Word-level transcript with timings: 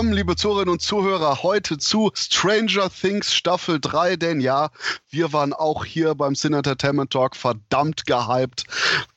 Willkommen, 0.00 0.16
liebe 0.16 0.34
Zuhörerinnen 0.34 0.72
und 0.72 0.80
Zuhörer, 0.80 1.42
heute 1.42 1.76
zu 1.76 2.10
Stranger 2.14 2.88
Things 2.88 3.34
Staffel 3.34 3.78
3, 3.78 4.16
denn 4.16 4.40
ja, 4.40 4.70
wir 5.10 5.34
waren 5.34 5.52
auch 5.52 5.84
hier 5.84 6.14
beim 6.14 6.34
Sin 6.34 6.54
Entertainment 6.54 7.10
Talk 7.10 7.36
verdammt 7.36 8.06
gehypt, 8.06 8.64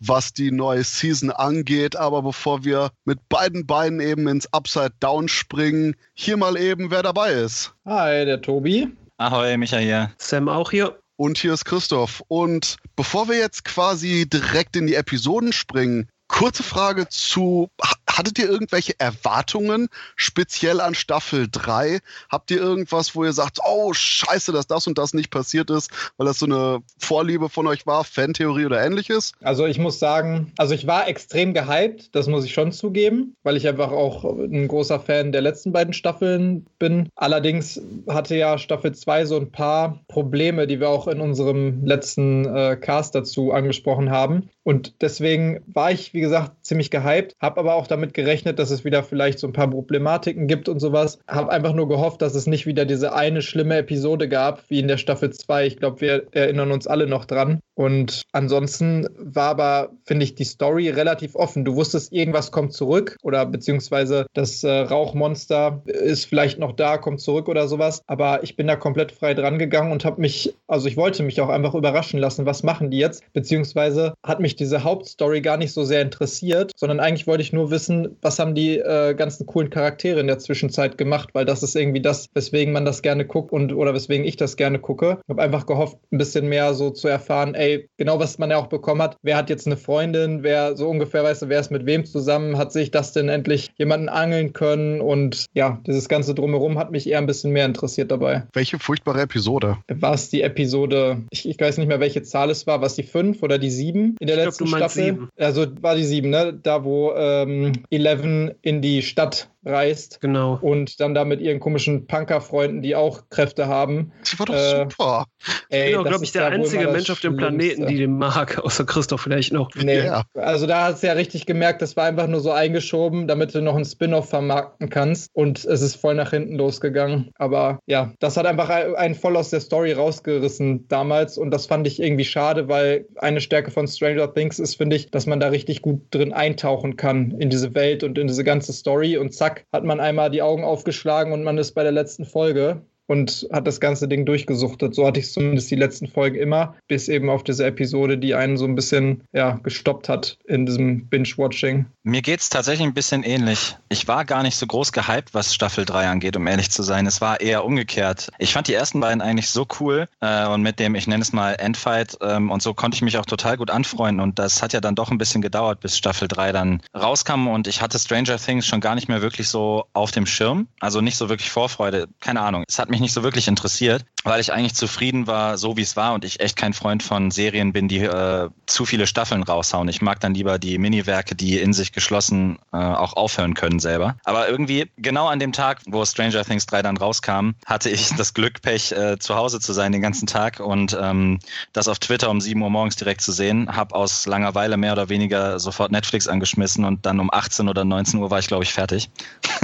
was 0.01 0.33
die 0.33 0.51
neue 0.51 0.83
Season 0.83 1.31
angeht. 1.31 1.95
Aber 1.95 2.21
bevor 2.21 2.65
wir 2.65 2.89
mit 3.05 3.29
beiden 3.29 3.65
Beinen 3.65 4.01
eben 4.01 4.27
ins 4.27 4.51
Upside 4.51 4.91
Down 4.99 5.29
springen, 5.29 5.95
hier 6.15 6.35
mal 6.35 6.57
eben, 6.57 6.91
wer 6.91 7.01
dabei 7.01 7.31
ist. 7.31 7.73
Hi, 7.85 8.25
der 8.25 8.41
Tobi. 8.41 8.89
Ahoi, 9.15 9.55
Michael 9.55 9.85
hier. 9.85 10.11
Sam 10.17 10.49
auch 10.49 10.71
hier. 10.71 10.99
Und 11.15 11.37
hier 11.37 11.53
ist 11.53 11.63
Christoph. 11.63 12.21
Und 12.27 12.75
bevor 12.97 13.29
wir 13.29 13.37
jetzt 13.37 13.63
quasi 13.63 14.27
direkt 14.27 14.75
in 14.75 14.87
die 14.87 14.95
Episoden 14.95 15.53
springen, 15.53 16.09
kurze 16.33 16.63
Frage 16.63 17.07
zu, 17.09 17.69
hattet 18.09 18.39
ihr 18.39 18.49
irgendwelche 18.49 18.99
Erwartungen 18.99 19.87
speziell 20.15 20.81
an 20.81 20.95
Staffel 20.95 21.47
3? 21.51 21.99
Habt 22.27 22.49
ihr 22.49 22.57
irgendwas, 22.57 23.15
wo 23.15 23.23
ihr 23.23 23.33
sagt, 23.33 23.59
oh 23.63 23.93
scheiße, 23.93 24.51
dass 24.51 24.65
das 24.65 24.87
und 24.87 24.97
das 24.97 25.13
nicht 25.13 25.29
passiert 25.29 25.69
ist, 25.69 25.91
weil 26.17 26.25
das 26.25 26.39
so 26.39 26.47
eine 26.47 26.79
Vorliebe 26.97 27.49
von 27.49 27.67
euch 27.67 27.85
war, 27.85 28.03
Fantheorie 28.03 28.65
oder 28.65 28.83
ähnliches? 28.83 29.33
Also 29.41 29.67
ich 29.67 29.77
muss 29.77 29.99
sagen, 29.99 30.51
also 30.57 30.73
ich 30.73 30.87
war 30.87 31.07
extrem 31.07 31.53
gehypt, 31.53 32.15
das 32.15 32.25
muss 32.25 32.45
ich 32.45 32.53
schon 32.53 32.71
zugeben, 32.71 33.35
weil 33.43 33.55
ich 33.55 33.67
einfach 33.67 33.91
auch 33.91 34.23
ein 34.23 34.67
großer 34.67 34.99
Fan 34.99 35.31
der 35.31 35.41
letzten 35.41 35.71
beiden 35.71 35.93
Staffeln 35.93 36.65
bin. 36.79 37.09
Allerdings 37.15 37.79
hatte 38.09 38.35
ja 38.35 38.57
Staffel 38.57 38.93
2 38.93 39.25
so 39.25 39.37
ein 39.37 39.51
paar 39.51 39.99
Probleme, 40.07 40.65
die 40.65 40.79
wir 40.79 40.89
auch 40.89 41.07
in 41.07 41.21
unserem 41.21 41.85
letzten 41.85 42.45
äh, 42.45 42.75
Cast 42.75 43.13
dazu 43.13 43.51
angesprochen 43.51 44.09
haben. 44.09 44.49
Und 44.63 45.01
deswegen 45.01 45.61
war 45.67 45.91
ich, 45.91 46.13
wie 46.13 46.21
gesagt, 46.23 46.51
ziemlich 46.61 46.89
gehypt, 46.89 47.35
habe 47.39 47.59
aber 47.59 47.75
auch 47.75 47.87
damit 47.87 48.13
gerechnet, 48.13 48.57
dass 48.57 48.71
es 48.71 48.83
wieder 48.83 49.03
vielleicht 49.03 49.39
so 49.39 49.47
ein 49.47 49.53
paar 49.53 49.69
Problematiken 49.69 50.47
gibt 50.47 50.69
und 50.69 50.79
sowas. 50.79 51.19
Habe 51.27 51.51
einfach 51.51 51.73
nur 51.73 51.87
gehofft, 51.87 52.21
dass 52.21 52.33
es 52.33 52.47
nicht 52.47 52.65
wieder 52.65 52.85
diese 52.85 53.13
eine 53.13 53.41
schlimme 53.41 53.77
Episode 53.77 54.27
gab, 54.27 54.69
wie 54.69 54.79
in 54.79 54.87
der 54.87 54.97
Staffel 54.97 55.31
2. 55.31 55.67
Ich 55.67 55.77
glaube, 55.77 56.01
wir 56.01 56.23
erinnern 56.31 56.71
uns 56.71 56.87
alle 56.87 57.07
noch 57.07 57.25
dran. 57.25 57.59
Und 57.75 58.23
ansonsten 58.31 59.07
war 59.17 59.49
aber, 59.49 59.89
finde 60.05 60.23
ich, 60.23 60.35
die 60.35 60.43
Story 60.43 60.89
relativ 60.89 61.35
offen. 61.35 61.65
Du 61.65 61.75
wusstest, 61.75 62.13
irgendwas 62.13 62.51
kommt 62.51 62.73
zurück 62.73 63.17
oder 63.23 63.45
beziehungsweise 63.45 64.27
das 64.33 64.63
äh, 64.63 64.71
Rauchmonster 64.71 65.81
ist 65.85 66.25
vielleicht 66.25 66.59
noch 66.59 66.73
da, 66.73 66.97
kommt 66.97 67.21
zurück 67.21 67.49
oder 67.49 67.67
sowas. 67.67 68.03
Aber 68.05 68.43
ich 68.43 68.55
bin 68.55 68.67
da 68.67 68.75
komplett 68.75 69.11
frei 69.11 69.33
dran 69.33 69.57
gegangen 69.57 69.91
und 69.91 70.05
habe 70.05 70.21
mich, 70.21 70.53
also 70.67 70.87
ich 70.87 70.97
wollte 70.97 71.23
mich 71.23 71.41
auch 71.41 71.49
einfach 71.49 71.73
überraschen 71.73 72.19
lassen, 72.19 72.45
was 72.45 72.63
machen 72.63 72.91
die 72.91 72.99
jetzt, 72.99 73.23
beziehungsweise 73.33 74.13
hat 74.23 74.39
mich 74.39 74.55
diese 74.55 74.83
Hauptstory 74.83 75.41
gar 75.41 75.57
nicht 75.57 75.73
so 75.73 75.83
sehr 75.83 76.01
interessiert, 76.01 76.12
sondern 76.19 76.99
eigentlich 76.99 77.27
wollte 77.27 77.43
ich 77.43 77.53
nur 77.53 77.71
wissen, 77.71 78.17
was 78.21 78.39
haben 78.39 78.55
die 78.55 78.77
äh, 78.77 79.13
ganzen 79.13 79.45
coolen 79.45 79.69
Charaktere 79.69 80.19
in 80.19 80.27
der 80.27 80.39
Zwischenzeit 80.39 80.97
gemacht, 80.97 81.29
weil 81.33 81.45
das 81.45 81.63
ist 81.63 81.75
irgendwie 81.75 82.01
das, 82.01 82.27
weswegen 82.33 82.73
man 82.73 82.85
das 82.85 83.01
gerne 83.01 83.25
guckt 83.25 83.51
und 83.51 83.73
oder 83.73 83.93
weswegen 83.93 84.25
ich 84.25 84.37
das 84.37 84.57
gerne 84.57 84.79
gucke. 84.79 85.19
Ich 85.23 85.29
habe 85.29 85.41
einfach 85.41 85.65
gehofft, 85.65 85.97
ein 86.11 86.17
bisschen 86.17 86.47
mehr 86.47 86.73
so 86.73 86.89
zu 86.89 87.07
erfahren, 87.07 87.55
ey, 87.55 87.89
genau 87.97 88.19
was 88.19 88.37
man 88.37 88.49
ja 88.49 88.57
auch 88.57 88.67
bekommen 88.67 89.01
hat, 89.01 89.17
wer 89.21 89.37
hat 89.37 89.49
jetzt 89.49 89.67
eine 89.67 89.77
Freundin, 89.77 90.43
wer 90.43 90.75
so 90.75 90.89
ungefähr 90.89 91.23
weiß, 91.23 91.45
wer 91.47 91.59
ist 91.59 91.71
mit 91.71 91.85
wem 91.85 92.05
zusammen, 92.05 92.57
hat 92.57 92.71
sich 92.71 92.91
das 92.91 93.13
denn 93.13 93.29
endlich 93.29 93.71
jemanden 93.77 94.09
angeln 94.09 94.53
können 94.53 95.01
und 95.01 95.45
ja, 95.53 95.81
dieses 95.85 96.09
ganze 96.09 96.33
Drumherum 96.33 96.77
hat 96.77 96.91
mich 96.91 97.07
eher 97.07 97.17
ein 97.17 97.25
bisschen 97.25 97.51
mehr 97.51 97.65
interessiert 97.65 98.11
dabei. 98.11 98.43
Welche 98.53 98.79
furchtbare 98.79 99.21
Episode? 99.21 99.77
War 99.87 100.13
es 100.13 100.29
die 100.29 100.41
Episode, 100.41 101.23
ich, 101.29 101.47
ich 101.47 101.59
weiß 101.59 101.77
nicht 101.77 101.87
mehr, 101.87 101.99
welche 101.99 102.23
Zahl 102.23 102.49
es 102.49 102.67
war, 102.67 102.79
war 102.81 102.87
es 102.87 102.95
die 102.95 103.03
5 103.03 103.41
oder 103.43 103.57
die 103.57 103.69
7 103.69 104.15
in 104.19 104.27
der 104.27 104.37
ich 104.37 104.45
letzten 104.45 104.65
glaub, 104.65 104.77
Staffel? 104.77 105.03
Sieben. 105.03 105.29
Also 105.37 105.65
war 105.81 105.95
die 105.95 106.02
7, 106.03 106.29
ne? 106.29 106.53
Da, 106.53 106.83
wo 106.83 107.13
ähm, 107.15 107.73
Eleven 107.89 108.51
in 108.61 108.81
die 108.81 109.01
Stadt 109.01 109.49
reist. 109.65 110.19
Genau. 110.21 110.57
Und 110.61 110.99
dann 110.99 111.13
da 111.13 111.25
mit 111.25 111.41
ihren 111.41 111.59
komischen 111.59 112.07
Punker-Freunden, 112.07 112.81
die 112.81 112.95
auch 112.95 113.29
Kräfte 113.29 113.67
haben. 113.67 114.11
Das 114.21 114.39
war 114.39 114.45
doch 114.45 114.53
äh, 114.53 114.87
super. 114.89 115.25
Ey, 115.69 115.89
ich 115.89 115.95
bin, 115.95 116.05
glaube 116.05 116.23
ich, 116.23 116.31
der 116.31 116.47
einzige 116.47 116.87
Mensch 116.87 117.09
auf 117.09 117.19
dem 117.19 117.37
Planeten, 117.37 117.87
die 117.87 117.97
den 117.97 118.17
mag, 118.17 118.59
außer 118.63 118.85
Christoph 118.85 119.21
vielleicht 119.21 119.53
noch. 119.53 119.69
Nee. 119.75 120.05
Ja. 120.05 120.23
Also 120.35 120.67
da 120.67 120.85
hast 120.85 121.03
du 121.03 121.07
ja 121.07 121.13
richtig 121.13 121.45
gemerkt, 121.45 121.81
das 121.81 121.95
war 121.95 122.05
einfach 122.05 122.27
nur 122.27 122.39
so 122.39 122.51
eingeschoben, 122.51 123.27
damit 123.27 123.53
du 123.53 123.61
noch 123.61 123.75
einen 123.75 123.85
Spin-off 123.85 124.29
vermarkten 124.29 124.89
kannst. 124.89 125.29
Und 125.33 125.65
es 125.65 125.81
ist 125.81 125.95
voll 125.95 126.15
nach 126.15 126.31
hinten 126.31 126.55
losgegangen. 126.55 127.31
Aber 127.35 127.79
ja, 127.85 128.13
das 128.19 128.37
hat 128.37 128.45
einfach 128.45 128.69
einen 128.69 129.15
voll 129.15 129.37
aus 129.37 129.49
der 129.49 129.61
Story 129.61 129.93
rausgerissen 129.93 130.87
damals. 130.87 131.37
Und 131.37 131.51
das 131.51 131.65
fand 131.65 131.87
ich 131.87 132.01
irgendwie 132.01 132.25
schade, 132.25 132.67
weil 132.67 133.05
eine 133.17 133.41
Stärke 133.41 133.71
von 133.71 133.87
Stranger 133.87 134.33
Things 134.33 134.59
ist, 134.59 134.75
finde 134.75 134.95
ich, 134.95 135.11
dass 135.11 135.25
man 135.25 135.39
da 135.39 135.47
richtig 135.47 135.81
gut 135.81 136.01
drin 136.11 136.33
eintauchen 136.33 136.95
kann 136.95 137.31
in 137.39 137.49
diese 137.49 137.73
Welt 137.75 138.03
und 138.03 138.17
in 138.17 138.27
diese 138.27 138.43
ganze 138.43 138.73
Story. 138.73 139.17
Und 139.17 139.33
zack, 139.33 139.52
zack, 139.53 139.65
hat 139.71 139.83
man 139.83 139.99
einmal 139.99 140.29
die 140.29 140.41
Augen 140.41 140.63
aufgeschlagen 140.63 141.33
und 141.33 141.43
man 141.43 141.57
ist 141.57 141.73
bei 141.73 141.83
der 141.83 141.91
letzten 141.91 142.25
Folge 142.25 142.85
und 143.07 143.47
hat 143.51 143.67
das 143.67 143.79
ganze 143.79 144.07
Ding 144.07 144.25
durchgesuchtet. 144.25 144.95
So 144.95 145.05
hatte 145.05 145.19
ich 145.19 145.27
es 145.27 145.33
zumindest 145.33 145.69
die 145.71 145.75
letzten 145.75 146.07
Folgen 146.07 146.37
immer, 146.37 146.75
bis 146.87 147.09
eben 147.09 147.29
auf 147.29 147.43
diese 147.43 147.65
Episode, 147.65 148.17
die 148.17 148.35
einen 148.35 148.57
so 148.57 148.65
ein 148.65 148.75
bisschen 148.75 149.23
ja, 149.33 149.59
gestoppt 149.63 150.09
hat 150.09 150.37
in 150.45 150.65
diesem 150.65 151.07
Binge-Watching. 151.07 151.85
Mir 152.03 152.21
geht 152.21 152.41
es 152.41 152.49
tatsächlich 152.49 152.87
ein 152.87 152.93
bisschen 152.93 153.23
ähnlich. 153.23 153.77
Ich 153.89 154.07
war 154.07 154.25
gar 154.25 154.43
nicht 154.43 154.55
so 154.55 154.67
groß 154.67 154.91
gehypt, 154.91 155.33
was 155.33 155.53
Staffel 155.53 155.85
3 155.85 156.09
angeht, 156.09 156.35
um 156.35 156.47
ehrlich 156.47 156.69
zu 156.69 156.83
sein. 156.83 157.05
Es 157.05 157.21
war 157.21 157.41
eher 157.41 157.65
umgekehrt. 157.65 158.29
Ich 158.39 158.53
fand 158.53 158.67
die 158.67 158.73
ersten 158.73 158.99
beiden 158.99 159.21
eigentlich 159.21 159.49
so 159.49 159.65
cool 159.79 160.07
äh, 160.21 160.47
und 160.47 160.61
mit 160.61 160.79
dem, 160.79 160.95
ich 160.95 161.07
nenne 161.07 161.21
es 161.21 161.33
mal 161.33 161.53
Endfight 161.53 162.17
ähm, 162.21 162.51
und 162.51 162.61
so 162.61 162.73
konnte 162.73 162.95
ich 162.95 163.01
mich 163.01 163.17
auch 163.17 163.25
total 163.25 163.57
gut 163.57 163.69
anfreunden 163.69 164.21
und 164.21 164.39
das 164.39 164.61
hat 164.61 164.73
ja 164.73 164.81
dann 164.81 164.95
doch 164.95 165.11
ein 165.11 165.17
bisschen 165.17 165.41
gedauert, 165.41 165.79
bis 165.79 165.97
Staffel 165.97 166.27
3 166.27 166.51
dann 166.51 166.81
rauskam 166.95 167.47
und 167.47 167.67
ich 167.67 167.81
hatte 167.81 167.99
Stranger 167.99 168.37
Things 168.37 168.65
schon 168.65 168.81
gar 168.81 168.95
nicht 168.95 169.07
mehr 169.07 169.21
wirklich 169.21 169.47
so 169.47 169.85
auf 169.93 170.11
dem 170.11 170.25
Schirm. 170.25 170.67
Also 170.79 171.01
nicht 171.01 171.17
so 171.17 171.29
wirklich 171.29 171.51
Vorfreude. 171.51 172.07
Keine 172.19 172.41
Ahnung. 172.41 172.63
Es 172.67 172.79
hat 172.79 172.89
mich 172.93 173.01
nicht 173.01 173.13
so 173.13 173.23
wirklich 173.23 173.47
interessiert, 173.47 174.05
weil 174.23 174.39
ich 174.39 174.53
eigentlich 174.53 174.75
zufrieden 174.75 175.25
war, 175.25 175.57
so 175.57 175.75
wie 175.77 175.81
es 175.81 175.97
war 175.97 176.13
und 176.13 176.23
ich 176.23 176.39
echt 176.39 176.55
kein 176.55 176.73
Freund 176.73 177.01
von 177.01 177.31
Serien 177.31 177.73
bin, 177.73 177.87
die 177.87 177.99
äh, 177.99 178.49
zu 178.67 178.85
viele 178.85 179.07
Staffeln 179.07 179.41
raushauen. 179.41 179.89
Ich 179.89 180.01
mag 180.01 180.19
dann 180.19 180.35
lieber 180.35 180.59
die 180.59 180.77
Miniwerke, 180.77 181.35
die 181.35 181.59
in 181.59 181.73
sich 181.73 181.91
geschlossen 181.91 182.59
äh, 182.71 182.77
auch 182.77 183.13
aufhören 183.13 183.55
können 183.55 183.79
selber. 183.79 184.15
Aber 184.23 184.47
irgendwie 184.47 184.91
genau 184.97 185.27
an 185.27 185.39
dem 185.39 185.51
Tag, 185.51 185.81
wo 185.87 186.05
Stranger 186.05 186.45
Things 186.45 186.67
3 186.67 186.83
dann 186.83 186.97
rauskam, 186.97 187.51
hatte 187.65 187.89
ich 187.89 188.09
das 188.15 188.33
Glück, 188.33 188.61
Pech, 188.61 188.91
äh, 188.91 189.17
zu 189.17 189.35
Hause 189.35 189.59
zu 189.59 189.73
sein 189.73 189.91
den 189.91 190.01
ganzen 190.01 190.27
Tag 190.27 190.59
und 190.59 190.95
ähm, 190.99 191.39
das 191.73 191.87
auf 191.87 191.97
Twitter 191.97 192.29
um 192.29 192.39
7 192.39 192.61
Uhr 192.61 192.69
morgens 192.69 192.95
direkt 192.95 193.21
zu 193.21 193.31
sehen. 193.31 193.75
Hab 193.75 193.93
aus 193.93 194.27
Langeweile 194.27 194.77
mehr 194.77 194.93
oder 194.93 195.09
weniger 195.09 195.59
sofort 195.59 195.91
Netflix 195.91 196.27
angeschmissen 196.27 196.85
und 196.85 197.05
dann 197.05 197.19
um 197.19 197.33
18 197.33 197.67
oder 197.67 197.83
19 197.83 198.19
Uhr 198.19 198.29
war 198.29 198.39
ich, 198.39 198.47
glaube 198.47 198.63
ich, 198.63 198.73
fertig. 198.73 199.09